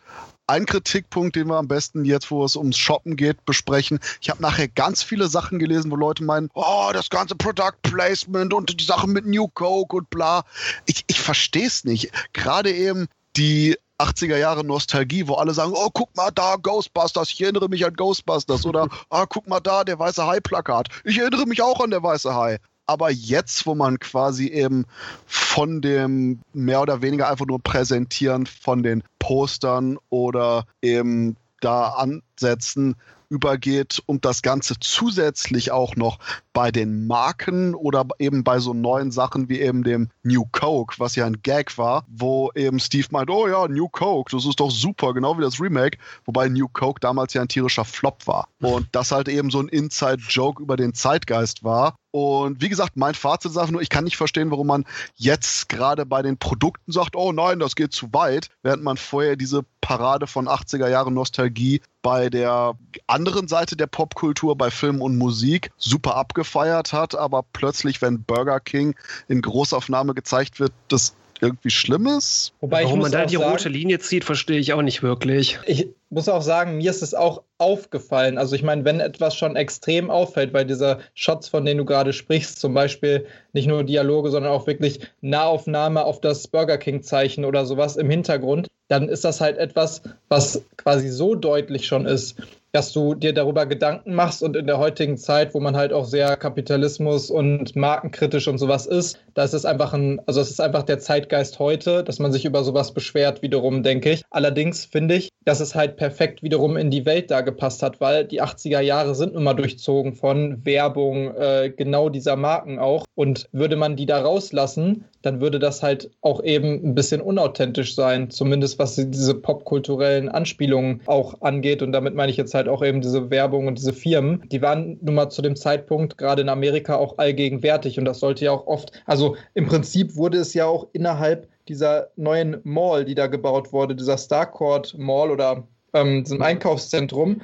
ein 0.46 0.66
Kritikpunkt, 0.66 1.36
den 1.36 1.46
wir 1.46 1.56
am 1.56 1.68
besten 1.68 2.04
jetzt, 2.04 2.30
wo 2.30 2.44
es 2.44 2.56
ums 2.56 2.76
Shoppen 2.76 3.14
geht, 3.16 3.44
besprechen. 3.44 4.00
Ich 4.20 4.30
habe 4.30 4.42
nachher 4.42 4.66
ganz 4.66 5.02
viele 5.02 5.28
Sachen 5.28 5.60
gelesen, 5.60 5.90
wo 5.90 5.96
Leute 5.96 6.24
meinen, 6.24 6.50
oh, 6.54 6.90
das 6.92 7.08
ganze 7.08 7.36
Product 7.36 7.76
Placement 7.82 8.52
und 8.52 8.80
die 8.80 8.84
Sachen 8.84 9.12
mit 9.12 9.26
New 9.26 9.46
Coke 9.48 9.96
und 9.96 10.10
bla. 10.10 10.42
Ich, 10.86 11.04
ich 11.06 11.20
verstehe 11.20 11.66
es 11.66 11.84
nicht. 11.84 12.10
Gerade 12.32 12.72
eben 12.72 13.06
die 13.36 13.76
80er 14.00 14.38
Jahre 14.38 14.64
Nostalgie, 14.64 15.28
wo 15.28 15.34
alle 15.34 15.54
sagen, 15.54 15.72
oh, 15.74 15.90
guck 15.92 16.16
mal 16.16 16.30
da, 16.30 16.56
Ghostbusters, 16.56 17.30
ich 17.30 17.40
erinnere 17.42 17.68
mich 17.68 17.86
an 17.86 17.94
Ghostbusters 17.94 18.66
oder 18.66 18.88
ah, 19.10 19.26
guck 19.26 19.46
mal 19.46 19.60
da, 19.60 19.84
der 19.84 19.98
weiße 19.98 20.26
Hai-Plakat. 20.26 20.88
Ich 21.04 21.18
erinnere 21.18 21.46
mich 21.46 21.62
auch 21.62 21.80
an 21.80 21.90
der 21.90 22.02
weiße 22.02 22.34
Hai 22.34 22.58
aber 22.90 23.10
jetzt, 23.10 23.66
wo 23.66 23.76
man 23.76 24.00
quasi 24.00 24.48
eben 24.48 24.84
von 25.26 25.80
dem 25.80 26.40
mehr 26.52 26.82
oder 26.82 27.02
weniger 27.02 27.28
einfach 27.28 27.46
nur 27.46 27.62
präsentieren 27.62 28.46
von 28.46 28.82
den 28.82 29.04
Postern 29.20 29.96
oder 30.08 30.64
eben 30.82 31.36
da 31.60 31.90
ansetzen, 31.90 32.96
übergeht 33.30 34.02
und 34.06 34.24
das 34.24 34.42
Ganze 34.42 34.74
zusätzlich 34.80 35.70
auch 35.70 35.94
noch 35.94 36.18
bei 36.52 36.72
den 36.72 37.06
Marken 37.06 37.74
oder 37.76 38.04
eben 38.18 38.42
bei 38.42 38.58
so 38.58 38.74
neuen 38.74 39.12
Sachen 39.12 39.48
wie 39.48 39.60
eben 39.60 39.84
dem 39.84 40.08
New 40.24 40.44
Coke, 40.50 40.96
was 40.98 41.14
ja 41.14 41.26
ein 41.26 41.40
Gag 41.42 41.78
war, 41.78 42.04
wo 42.08 42.50
eben 42.56 42.80
Steve 42.80 43.06
meint, 43.12 43.30
oh 43.30 43.46
ja, 43.46 43.68
New 43.68 43.88
Coke, 43.88 44.34
das 44.34 44.44
ist 44.44 44.58
doch 44.58 44.70
super, 44.70 45.14
genau 45.14 45.38
wie 45.38 45.42
das 45.42 45.60
Remake, 45.60 45.96
wobei 46.24 46.48
New 46.48 46.66
Coke 46.68 47.00
damals 47.00 47.32
ja 47.32 47.42
ein 47.42 47.48
tierischer 47.48 47.84
Flop 47.84 48.26
war. 48.26 48.48
Und 48.60 48.88
das 48.92 49.12
halt 49.12 49.28
eben 49.28 49.50
so 49.50 49.60
ein 49.60 49.68
Inside-Joke 49.68 50.60
über 50.60 50.76
den 50.76 50.92
Zeitgeist 50.92 51.62
war. 51.62 51.94
Und 52.12 52.60
wie 52.60 52.68
gesagt, 52.68 52.96
mein 52.96 53.14
Fazit 53.14 53.52
ist 53.52 53.56
einfach 53.56 53.70
nur, 53.70 53.82
ich 53.82 53.88
kann 53.88 54.04
nicht 54.04 54.16
verstehen, 54.16 54.50
warum 54.50 54.66
man 54.66 54.84
jetzt 55.16 55.68
gerade 55.68 56.06
bei 56.06 56.22
den 56.22 56.38
Produkten 56.38 56.90
sagt, 56.90 57.14
oh 57.14 57.30
nein, 57.30 57.60
das 57.60 57.76
geht 57.76 57.92
zu 57.92 58.12
weit, 58.12 58.48
während 58.62 58.82
man 58.82 58.96
vorher 58.96 59.36
diese 59.36 59.64
Parade 59.80 60.26
von 60.26 60.48
80er 60.48 60.88
Jahren 60.88 61.14
Nostalgie 61.14 61.80
bei 62.02 62.28
der 62.28 62.74
anderen 63.06 63.46
Seite 63.46 63.76
der 63.76 63.86
Popkultur, 63.86 64.56
bei 64.56 64.70
Film 64.70 65.02
und 65.02 65.18
Musik, 65.18 65.70
super 65.76 66.16
abgefeiert 66.16 66.92
hat, 66.92 67.14
aber 67.14 67.44
plötzlich, 67.52 68.02
wenn 68.02 68.22
Burger 68.24 68.58
King 68.58 68.96
in 69.28 69.42
Großaufnahme 69.42 70.14
gezeigt 70.14 70.58
wird, 70.58 70.72
das 70.88 71.14
irgendwie 71.42 71.70
Schlimmes. 71.70 72.52
Wobei 72.60 72.84
Warum 72.84 73.00
man 73.00 73.12
da 73.12 73.26
die 73.26 73.36
sagen, 73.36 73.50
rote 73.50 73.68
Linie 73.68 73.98
zieht, 73.98 74.24
verstehe 74.24 74.58
ich 74.58 74.72
auch 74.72 74.82
nicht 74.82 75.02
wirklich. 75.02 75.58
Ich 75.66 75.88
muss 76.10 76.28
auch 76.28 76.42
sagen, 76.42 76.78
mir 76.78 76.90
ist 76.90 77.02
es 77.02 77.14
auch 77.14 77.42
aufgefallen. 77.58 78.38
Also 78.38 78.56
ich 78.56 78.62
meine, 78.62 78.84
wenn 78.84 79.00
etwas 79.00 79.36
schon 79.36 79.56
extrem 79.56 80.10
auffällt 80.10 80.52
bei 80.52 80.64
dieser 80.64 81.00
Shots, 81.14 81.48
von 81.48 81.64
denen 81.64 81.78
du 81.78 81.84
gerade 81.84 82.12
sprichst, 82.12 82.58
zum 82.58 82.74
Beispiel 82.74 83.26
nicht 83.52 83.68
nur 83.68 83.84
Dialoge, 83.84 84.30
sondern 84.30 84.52
auch 84.52 84.66
wirklich 84.66 85.00
Nahaufnahme 85.20 86.04
auf 86.04 86.20
das 86.20 86.48
Burger 86.48 86.78
King-Zeichen 86.78 87.44
oder 87.44 87.66
sowas 87.66 87.96
im 87.96 88.10
Hintergrund, 88.10 88.68
dann 88.88 89.08
ist 89.08 89.24
das 89.24 89.40
halt 89.40 89.56
etwas, 89.58 90.02
was 90.28 90.62
quasi 90.76 91.08
so 91.08 91.36
deutlich 91.36 91.86
schon 91.86 92.06
ist, 92.06 92.36
dass 92.72 92.92
du 92.92 93.14
dir 93.14 93.32
darüber 93.32 93.66
Gedanken 93.66 94.14
machst 94.14 94.42
und 94.42 94.56
in 94.56 94.66
der 94.66 94.78
heutigen 94.78 95.16
Zeit, 95.16 95.54
wo 95.54 95.60
man 95.60 95.76
halt 95.76 95.92
auch 95.92 96.04
sehr 96.04 96.36
Kapitalismus 96.36 97.30
und 97.30 97.74
markenkritisch 97.76 98.48
und 98.48 98.58
sowas 98.58 98.86
ist, 98.86 99.18
da 99.34 99.44
ist 99.44 99.54
es 99.54 99.64
einfach 99.64 99.92
ein, 99.92 100.20
also 100.26 100.40
es 100.40 100.50
ist 100.50 100.60
einfach 100.60 100.82
der 100.82 100.98
Zeitgeist 100.98 101.58
heute, 101.58 102.04
dass 102.04 102.18
man 102.18 102.32
sich 102.32 102.44
über 102.44 102.64
sowas 102.64 102.92
beschwert, 102.92 103.42
wiederum, 103.42 103.82
denke 103.82 104.10
ich. 104.10 104.22
Allerdings 104.30 104.84
finde 104.84 105.16
ich, 105.16 105.30
dass 105.44 105.60
es 105.60 105.74
halt 105.74 105.96
perfekt 105.96 106.42
wiederum 106.42 106.76
in 106.76 106.90
die 106.90 107.06
Welt 107.06 107.30
da 107.30 107.40
gepasst 107.40 107.82
hat, 107.82 108.00
weil 108.00 108.24
die 108.24 108.42
80er 108.42 108.80
Jahre 108.80 109.14
sind 109.14 109.34
immer 109.34 109.54
durchzogen 109.54 110.14
von 110.14 110.64
Werbung, 110.64 111.34
äh, 111.34 111.72
genau 111.74 112.08
dieser 112.08 112.36
Marken 112.36 112.78
auch. 112.78 113.06
Und 113.14 113.48
würde 113.52 113.76
man 113.76 113.96
die 113.96 114.06
da 114.06 114.20
rauslassen, 114.20 115.04
dann 115.22 115.40
würde 115.40 115.58
das 115.58 115.82
halt 115.82 116.10
auch 116.20 116.42
eben 116.42 116.84
ein 116.84 116.94
bisschen 116.94 117.20
unauthentisch 117.20 117.94
sein, 117.94 118.30
zumindest 118.30 118.78
was 118.78 118.96
diese 118.96 119.34
popkulturellen 119.34 120.28
Anspielungen 120.28 121.00
auch 121.06 121.40
angeht. 121.42 121.82
Und 121.82 121.92
damit 121.92 122.14
meine 122.14 122.30
ich 122.30 122.36
jetzt 122.36 122.54
halt 122.54 122.59
auch 122.68 122.82
eben 122.82 123.00
diese 123.00 123.30
Werbung 123.30 123.66
und 123.66 123.78
diese 123.78 123.92
Firmen. 123.92 124.42
Die 124.50 124.62
waren 124.62 124.98
nun 125.02 125.14
mal 125.14 125.30
zu 125.30 125.42
dem 125.42 125.56
Zeitpunkt 125.56 126.18
gerade 126.18 126.42
in 126.42 126.48
Amerika 126.48 126.96
auch 126.96 127.18
allgegenwärtig 127.18 127.98
und 127.98 128.04
das 128.04 128.20
sollte 128.20 128.44
ja 128.44 128.52
auch 128.52 128.66
oft, 128.66 128.92
also 129.06 129.36
im 129.54 129.66
Prinzip 129.66 130.16
wurde 130.16 130.38
es 130.38 130.54
ja 130.54 130.66
auch 130.66 130.88
innerhalb 130.92 131.48
dieser 131.68 132.08
neuen 132.16 132.58
Mall, 132.64 133.04
die 133.04 133.14
da 133.14 133.26
gebaut 133.26 133.72
wurde, 133.72 133.94
dieser 133.94 134.18
Starcourt 134.18 134.96
Mall 134.98 135.30
oder 135.30 135.66
ähm, 135.94 136.24
diesem 136.24 136.42
Einkaufszentrum, 136.42 137.40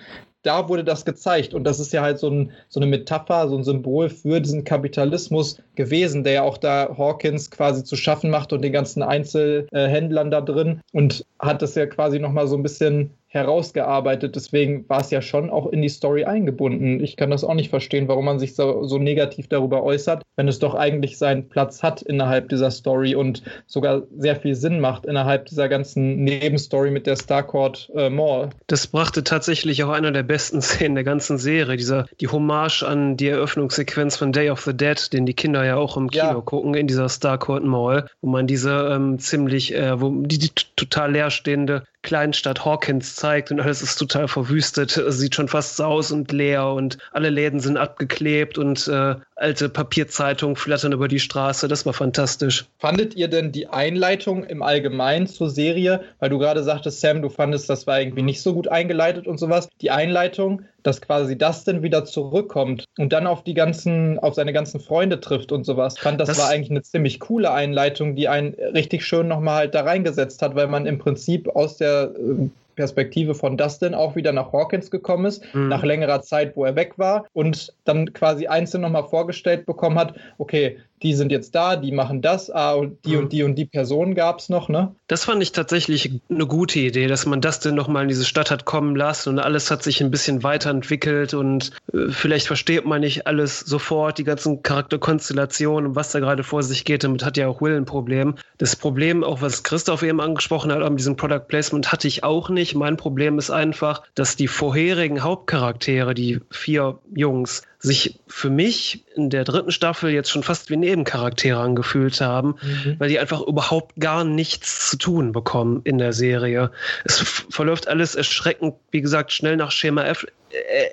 da 0.46 0.68
wurde 0.68 0.85
das 0.85 1.04
gezeigt. 1.04 1.54
Und 1.54 1.64
das 1.64 1.80
ist 1.80 1.92
ja 1.92 2.02
halt 2.02 2.18
so, 2.18 2.30
ein, 2.30 2.52
so, 2.68 2.78
eine 2.78 2.87
Metapher, 2.87 3.49
so 3.49 3.56
ein 3.56 3.64
Symbol 3.64 4.08
für 4.08 4.40
diesen 4.40 4.64
Kapitalismus 4.64 5.61
gewesen, 5.75 6.23
der 6.23 6.32
ja 6.35 6.42
auch 6.42 6.56
da 6.56 6.94
Hawkins 6.96 7.50
quasi 7.50 7.82
zu 7.82 7.96
schaffen 7.96 8.30
macht 8.30 8.52
und 8.52 8.62
den 8.62 8.73
ganzen 8.73 9.02
Einzelhändlern 9.02 10.30
da 10.30 10.40
drin 10.40 10.80
und 10.92 11.26
hat 11.40 11.62
das 11.62 11.75
ja 11.75 11.87
quasi 11.87 12.20
nochmal 12.20 12.46
so 12.46 12.56
ein 12.56 12.62
bisschen 12.62 13.11
herausgearbeitet. 13.37 14.35
Deswegen 14.35 14.88
war 14.88 15.00
es 15.00 15.11
ja 15.11 15.23
schon 15.23 15.50
auch 15.50 15.66
in 15.66 15.83
die 15.83 15.88
Story 15.88 16.25
eingebunden. 16.25 17.02
Ich 17.02 17.16
kann 17.16 17.31
das 17.31 17.45
auch 17.45 17.55
nicht 17.55 17.71
verstehen, 17.71 18.09
warum 18.09 18.25
man 18.25 18.38
sich 18.38 18.55
so, 18.55 18.85
so 18.85 18.99
negativ 18.99 19.49
darüber 19.49 19.83
äußert, 19.85 20.23
wenn 20.37 20.49
es 20.49 20.59
doch 20.59 20.75
eigentlich 20.75 21.19
seinen 21.19 21.49
Platz 21.49 21.83
hat 21.83 22.02
innerhalb 22.02 22.49
dieser 22.49 22.71
Story 22.71 23.14
und 23.14 23.43
sogar 23.66 24.02
sehr 24.16 24.37
viel 24.37 24.55
Sinn 24.55 24.81
macht 24.81 25.07
innerhalb 25.07 25.47
dieser 25.47 25.69
ganzen 25.69 26.25
Nebenstory 26.25 26.90
mit 26.90 27.07
der 27.07 27.16
Starcourt 27.16 27.90
äh, 27.95 28.11
Mall. 28.11 28.50
Das 28.66 28.87
brachte 28.87 29.23
tatsächlich 29.23 29.85
auch 29.85 29.90
einer 29.90 30.12
der 30.12 30.23
besten 30.23 30.62
Szenen 30.62 30.95
der 30.95 31.05
ganzen 31.05 31.38
Serie, 31.38 31.76
dieser 31.76 32.07
die 32.21 32.28
Hommage 32.28 32.83
an 32.83 33.16
die 33.16 33.28
Eröffnungssequenz 33.28 34.16
von 34.16 34.33
Day 34.33 34.50
of 34.50 34.62
the 34.62 34.75
Dead, 34.75 35.12
den 35.12 35.26
die 35.26 35.35
Kinder 35.35 35.64
ja 35.64 35.76
auch 35.76 35.97
im 35.97 36.11
Kino 36.11 36.25
ja. 36.25 36.40
gucken 36.40 36.75
in 36.75 36.87
dieser 36.87 37.09
Starcourt 37.09 37.64
Mall, 37.64 38.09
wo 38.21 38.31
man 38.31 38.47
diese 38.47 38.88
ähm, 38.93 39.19
ziemlich, 39.19 39.75
äh, 39.75 40.00
wo 40.00 40.11
die, 40.11 40.38
die 40.38 40.50
total 40.76 41.12
leerstehende 41.12 41.85
Kleinstadt 42.06 42.64
Hawkins 42.64 43.16
zeigt 43.16 43.50
und 43.50 43.60
alles 43.60 43.82
ist 43.82 43.96
total 43.96 44.28
verwüstet. 44.28 45.02
Sieht 45.08 45.34
schon 45.34 45.48
fast 45.48 45.82
aus 45.82 46.12
und 46.12 46.30
leer 46.30 46.68
und 46.68 46.98
alle 47.10 47.30
Läden 47.30 47.58
sind 47.58 47.76
abgeklebt 47.76 48.58
und 48.58 48.86
äh, 48.86 49.16
alte 49.37 49.69
Papierzeitungen 49.69 50.57
flattern 50.57 50.93
über 50.93 51.09
die 51.09 51.21
Straße. 51.21 51.69
Das 51.69 51.85
war 51.85 51.93
fantastisch. 51.93 52.64
Fandet 52.78 53.14
ihr 53.14 53.28
denn 53.28 53.52
die 53.52 53.69
Einleitung 53.69 54.45
im 54.45 54.62
Allgemeinen 54.62 55.26
zur 55.26 55.50
Serie, 55.50 56.00
weil 56.19 56.31
du 56.31 56.38
gerade 56.38 56.62
sagtest, 56.62 57.00
Sam, 57.00 57.21
du 57.21 57.28
fandest, 57.28 57.69
das 57.69 57.87
war 57.87 58.00
irgendwie 58.00 58.23
nicht 58.23 58.40
so 58.40 58.55
gut 58.55 58.66
eingeleitet 58.69 59.26
und 59.26 59.38
sowas. 59.38 59.69
Die 59.83 59.90
Einleitung, 59.90 60.62
dass 60.83 61.02
quasi 61.02 61.37
Dustin 61.37 61.83
wieder 61.83 62.07
zurückkommt 62.07 62.87
und 62.96 63.12
dann 63.12 63.27
auf 63.27 63.44
die 63.44 63.55
ganzen, 63.55 64.18
auf 64.18 64.35
seine 64.35 64.55
ganzen 64.55 64.81
Freunde 64.81 65.20
trifft 65.20 65.53
und 65.53 65.64
sowas. 65.64 65.94
Ich 65.96 66.03
fand, 66.03 66.18
das, 66.18 66.29
das 66.29 66.38
war 66.38 66.49
eigentlich 66.49 66.70
eine 66.70 66.83
ziemlich 66.83 67.20
coole 67.20 67.51
Einleitung, 67.53 68.16
die 68.16 68.29
einen 68.29 68.55
richtig 68.55 69.05
schön 69.05 69.29
nochmal 69.29 69.57
halt 69.57 69.75
da 69.75 69.83
reingesetzt 69.83 70.40
hat, 70.40 70.55
weil 70.55 70.68
man 70.68 70.87
im 70.87 70.99
Prinzip 70.99 71.49
aus 71.49 71.77
der 71.77 72.14
äh, 72.16 72.49
Perspektive 72.76 73.34
von 73.34 73.56
Dustin 73.56 73.94
auch 73.94 74.14
wieder 74.14 74.32
nach 74.32 74.52
Hawkins 74.52 74.90
gekommen 74.90 75.24
ist, 75.24 75.42
mhm. 75.54 75.68
nach 75.68 75.82
längerer 75.82 76.22
Zeit, 76.22 76.56
wo 76.56 76.64
er 76.64 76.76
weg 76.76 76.98
war 76.98 77.26
und 77.32 77.74
dann 77.84 78.12
quasi 78.12 78.46
einzeln 78.46 78.82
nochmal 78.82 79.04
vorgestellt 79.04 79.66
bekommen 79.66 79.98
hat, 79.98 80.14
okay, 80.38 80.78
die 81.02 81.14
sind 81.14 81.30
jetzt 81.30 81.54
da, 81.54 81.76
die 81.76 81.92
machen 81.92 82.22
das, 82.22 82.50
ah, 82.50 82.72
und 82.72 83.04
die 83.04 83.12
mhm. 83.12 83.18
und 83.18 83.32
die 83.32 83.42
und 83.42 83.54
die 83.56 83.64
Person 83.66 84.14
gab 84.14 84.38
es 84.38 84.48
noch, 84.48 84.68
ne? 84.68 84.94
Das 85.09 85.24
fand 85.24 85.42
ich 85.42 85.52
tatsächlich 85.52 86.11
eine 86.30 86.46
gute 86.46 86.78
Idee, 86.78 87.06
dass 87.06 87.26
man 87.26 87.40
das 87.40 87.61
denn 87.61 87.74
nochmal 87.74 88.04
in 88.04 88.09
diese 88.09 88.24
Stadt 88.24 88.50
hat 88.50 88.64
kommen 88.64 88.96
lassen 88.96 89.30
und 89.30 89.38
alles 89.38 89.70
hat 89.70 89.82
sich 89.82 90.02
ein 90.02 90.11
bisschen 90.11 90.42
weiterentwickelt 90.42 91.35
und 91.35 91.72
äh, 91.92 92.09
vielleicht 92.11 92.46
versteht 92.46 92.87
man 92.87 93.00
nicht 93.02 93.26
alles 93.26 93.61
sofort, 93.61 94.18
die 94.18 94.24
ganzen 94.24 94.62
Charakterkonstellationen 94.62 95.90
und 95.90 95.96
was 95.96 96.12
da 96.12 96.20
gerade 96.20 96.42
vor 96.42 96.62
sich 96.62 96.85
geht. 96.85 97.04
Damit 97.04 97.24
hat 97.24 97.37
ja 97.37 97.48
auch 97.48 97.61
Will 97.61 97.76
ein 97.76 97.85
Problem. 97.85 98.37
Das 98.59 98.74
Problem, 98.74 99.22
auch 99.22 99.42
was 99.42 99.62
Christoph 99.62 100.02
eben 100.02 100.20
angesprochen 100.20 100.72
hat, 100.72 100.82
an 100.82 100.96
diesem 100.96 101.16
Product 101.16 101.46
Placement 101.46 101.92
hatte 101.92 102.09
ich 102.09 102.24
auch 102.24 102.48
nicht. 102.48 102.74
Mein 102.74 102.96
Problem 102.96 103.38
ist 103.38 103.50
einfach, 103.50 104.02
dass 104.14 104.37
die 104.37 104.48
vorherigen 104.48 105.22
Hauptcharaktere, 105.22 106.14
die 106.14 106.40
vier 106.50 106.98
Jungs, 107.14 107.62
sich 107.87 108.18
für 108.27 108.51
mich 108.51 109.05
in 109.14 109.31
der 109.31 109.44
dritten 109.44 109.70
Staffel 109.70 110.11
jetzt 110.11 110.31
schon 110.31 110.42
fast 110.42 110.68
wie 110.70 110.77
Nebencharaktere 110.77 111.59
angefühlt 111.59 112.20
haben, 112.20 112.57
mhm. 112.61 112.96
weil 112.99 113.09
die 113.09 113.18
einfach 113.18 113.40
überhaupt 113.40 113.94
gar 113.99 114.25
nichts 114.25 114.90
zu 114.90 114.99
tun 114.99 115.33
bekommen 115.33 115.81
in 115.85 115.99
der 115.99 116.12
Serie. 116.12 116.72
Es 117.05 117.18
verläuft 117.49 117.88
alles 117.88 118.14
erschreckend, 118.14 118.75
wie 118.90 119.01
gesagt, 119.01 119.33
schnell 119.33 119.57
nach 119.57 119.70
Schema 119.70 120.05
F. 120.05 120.27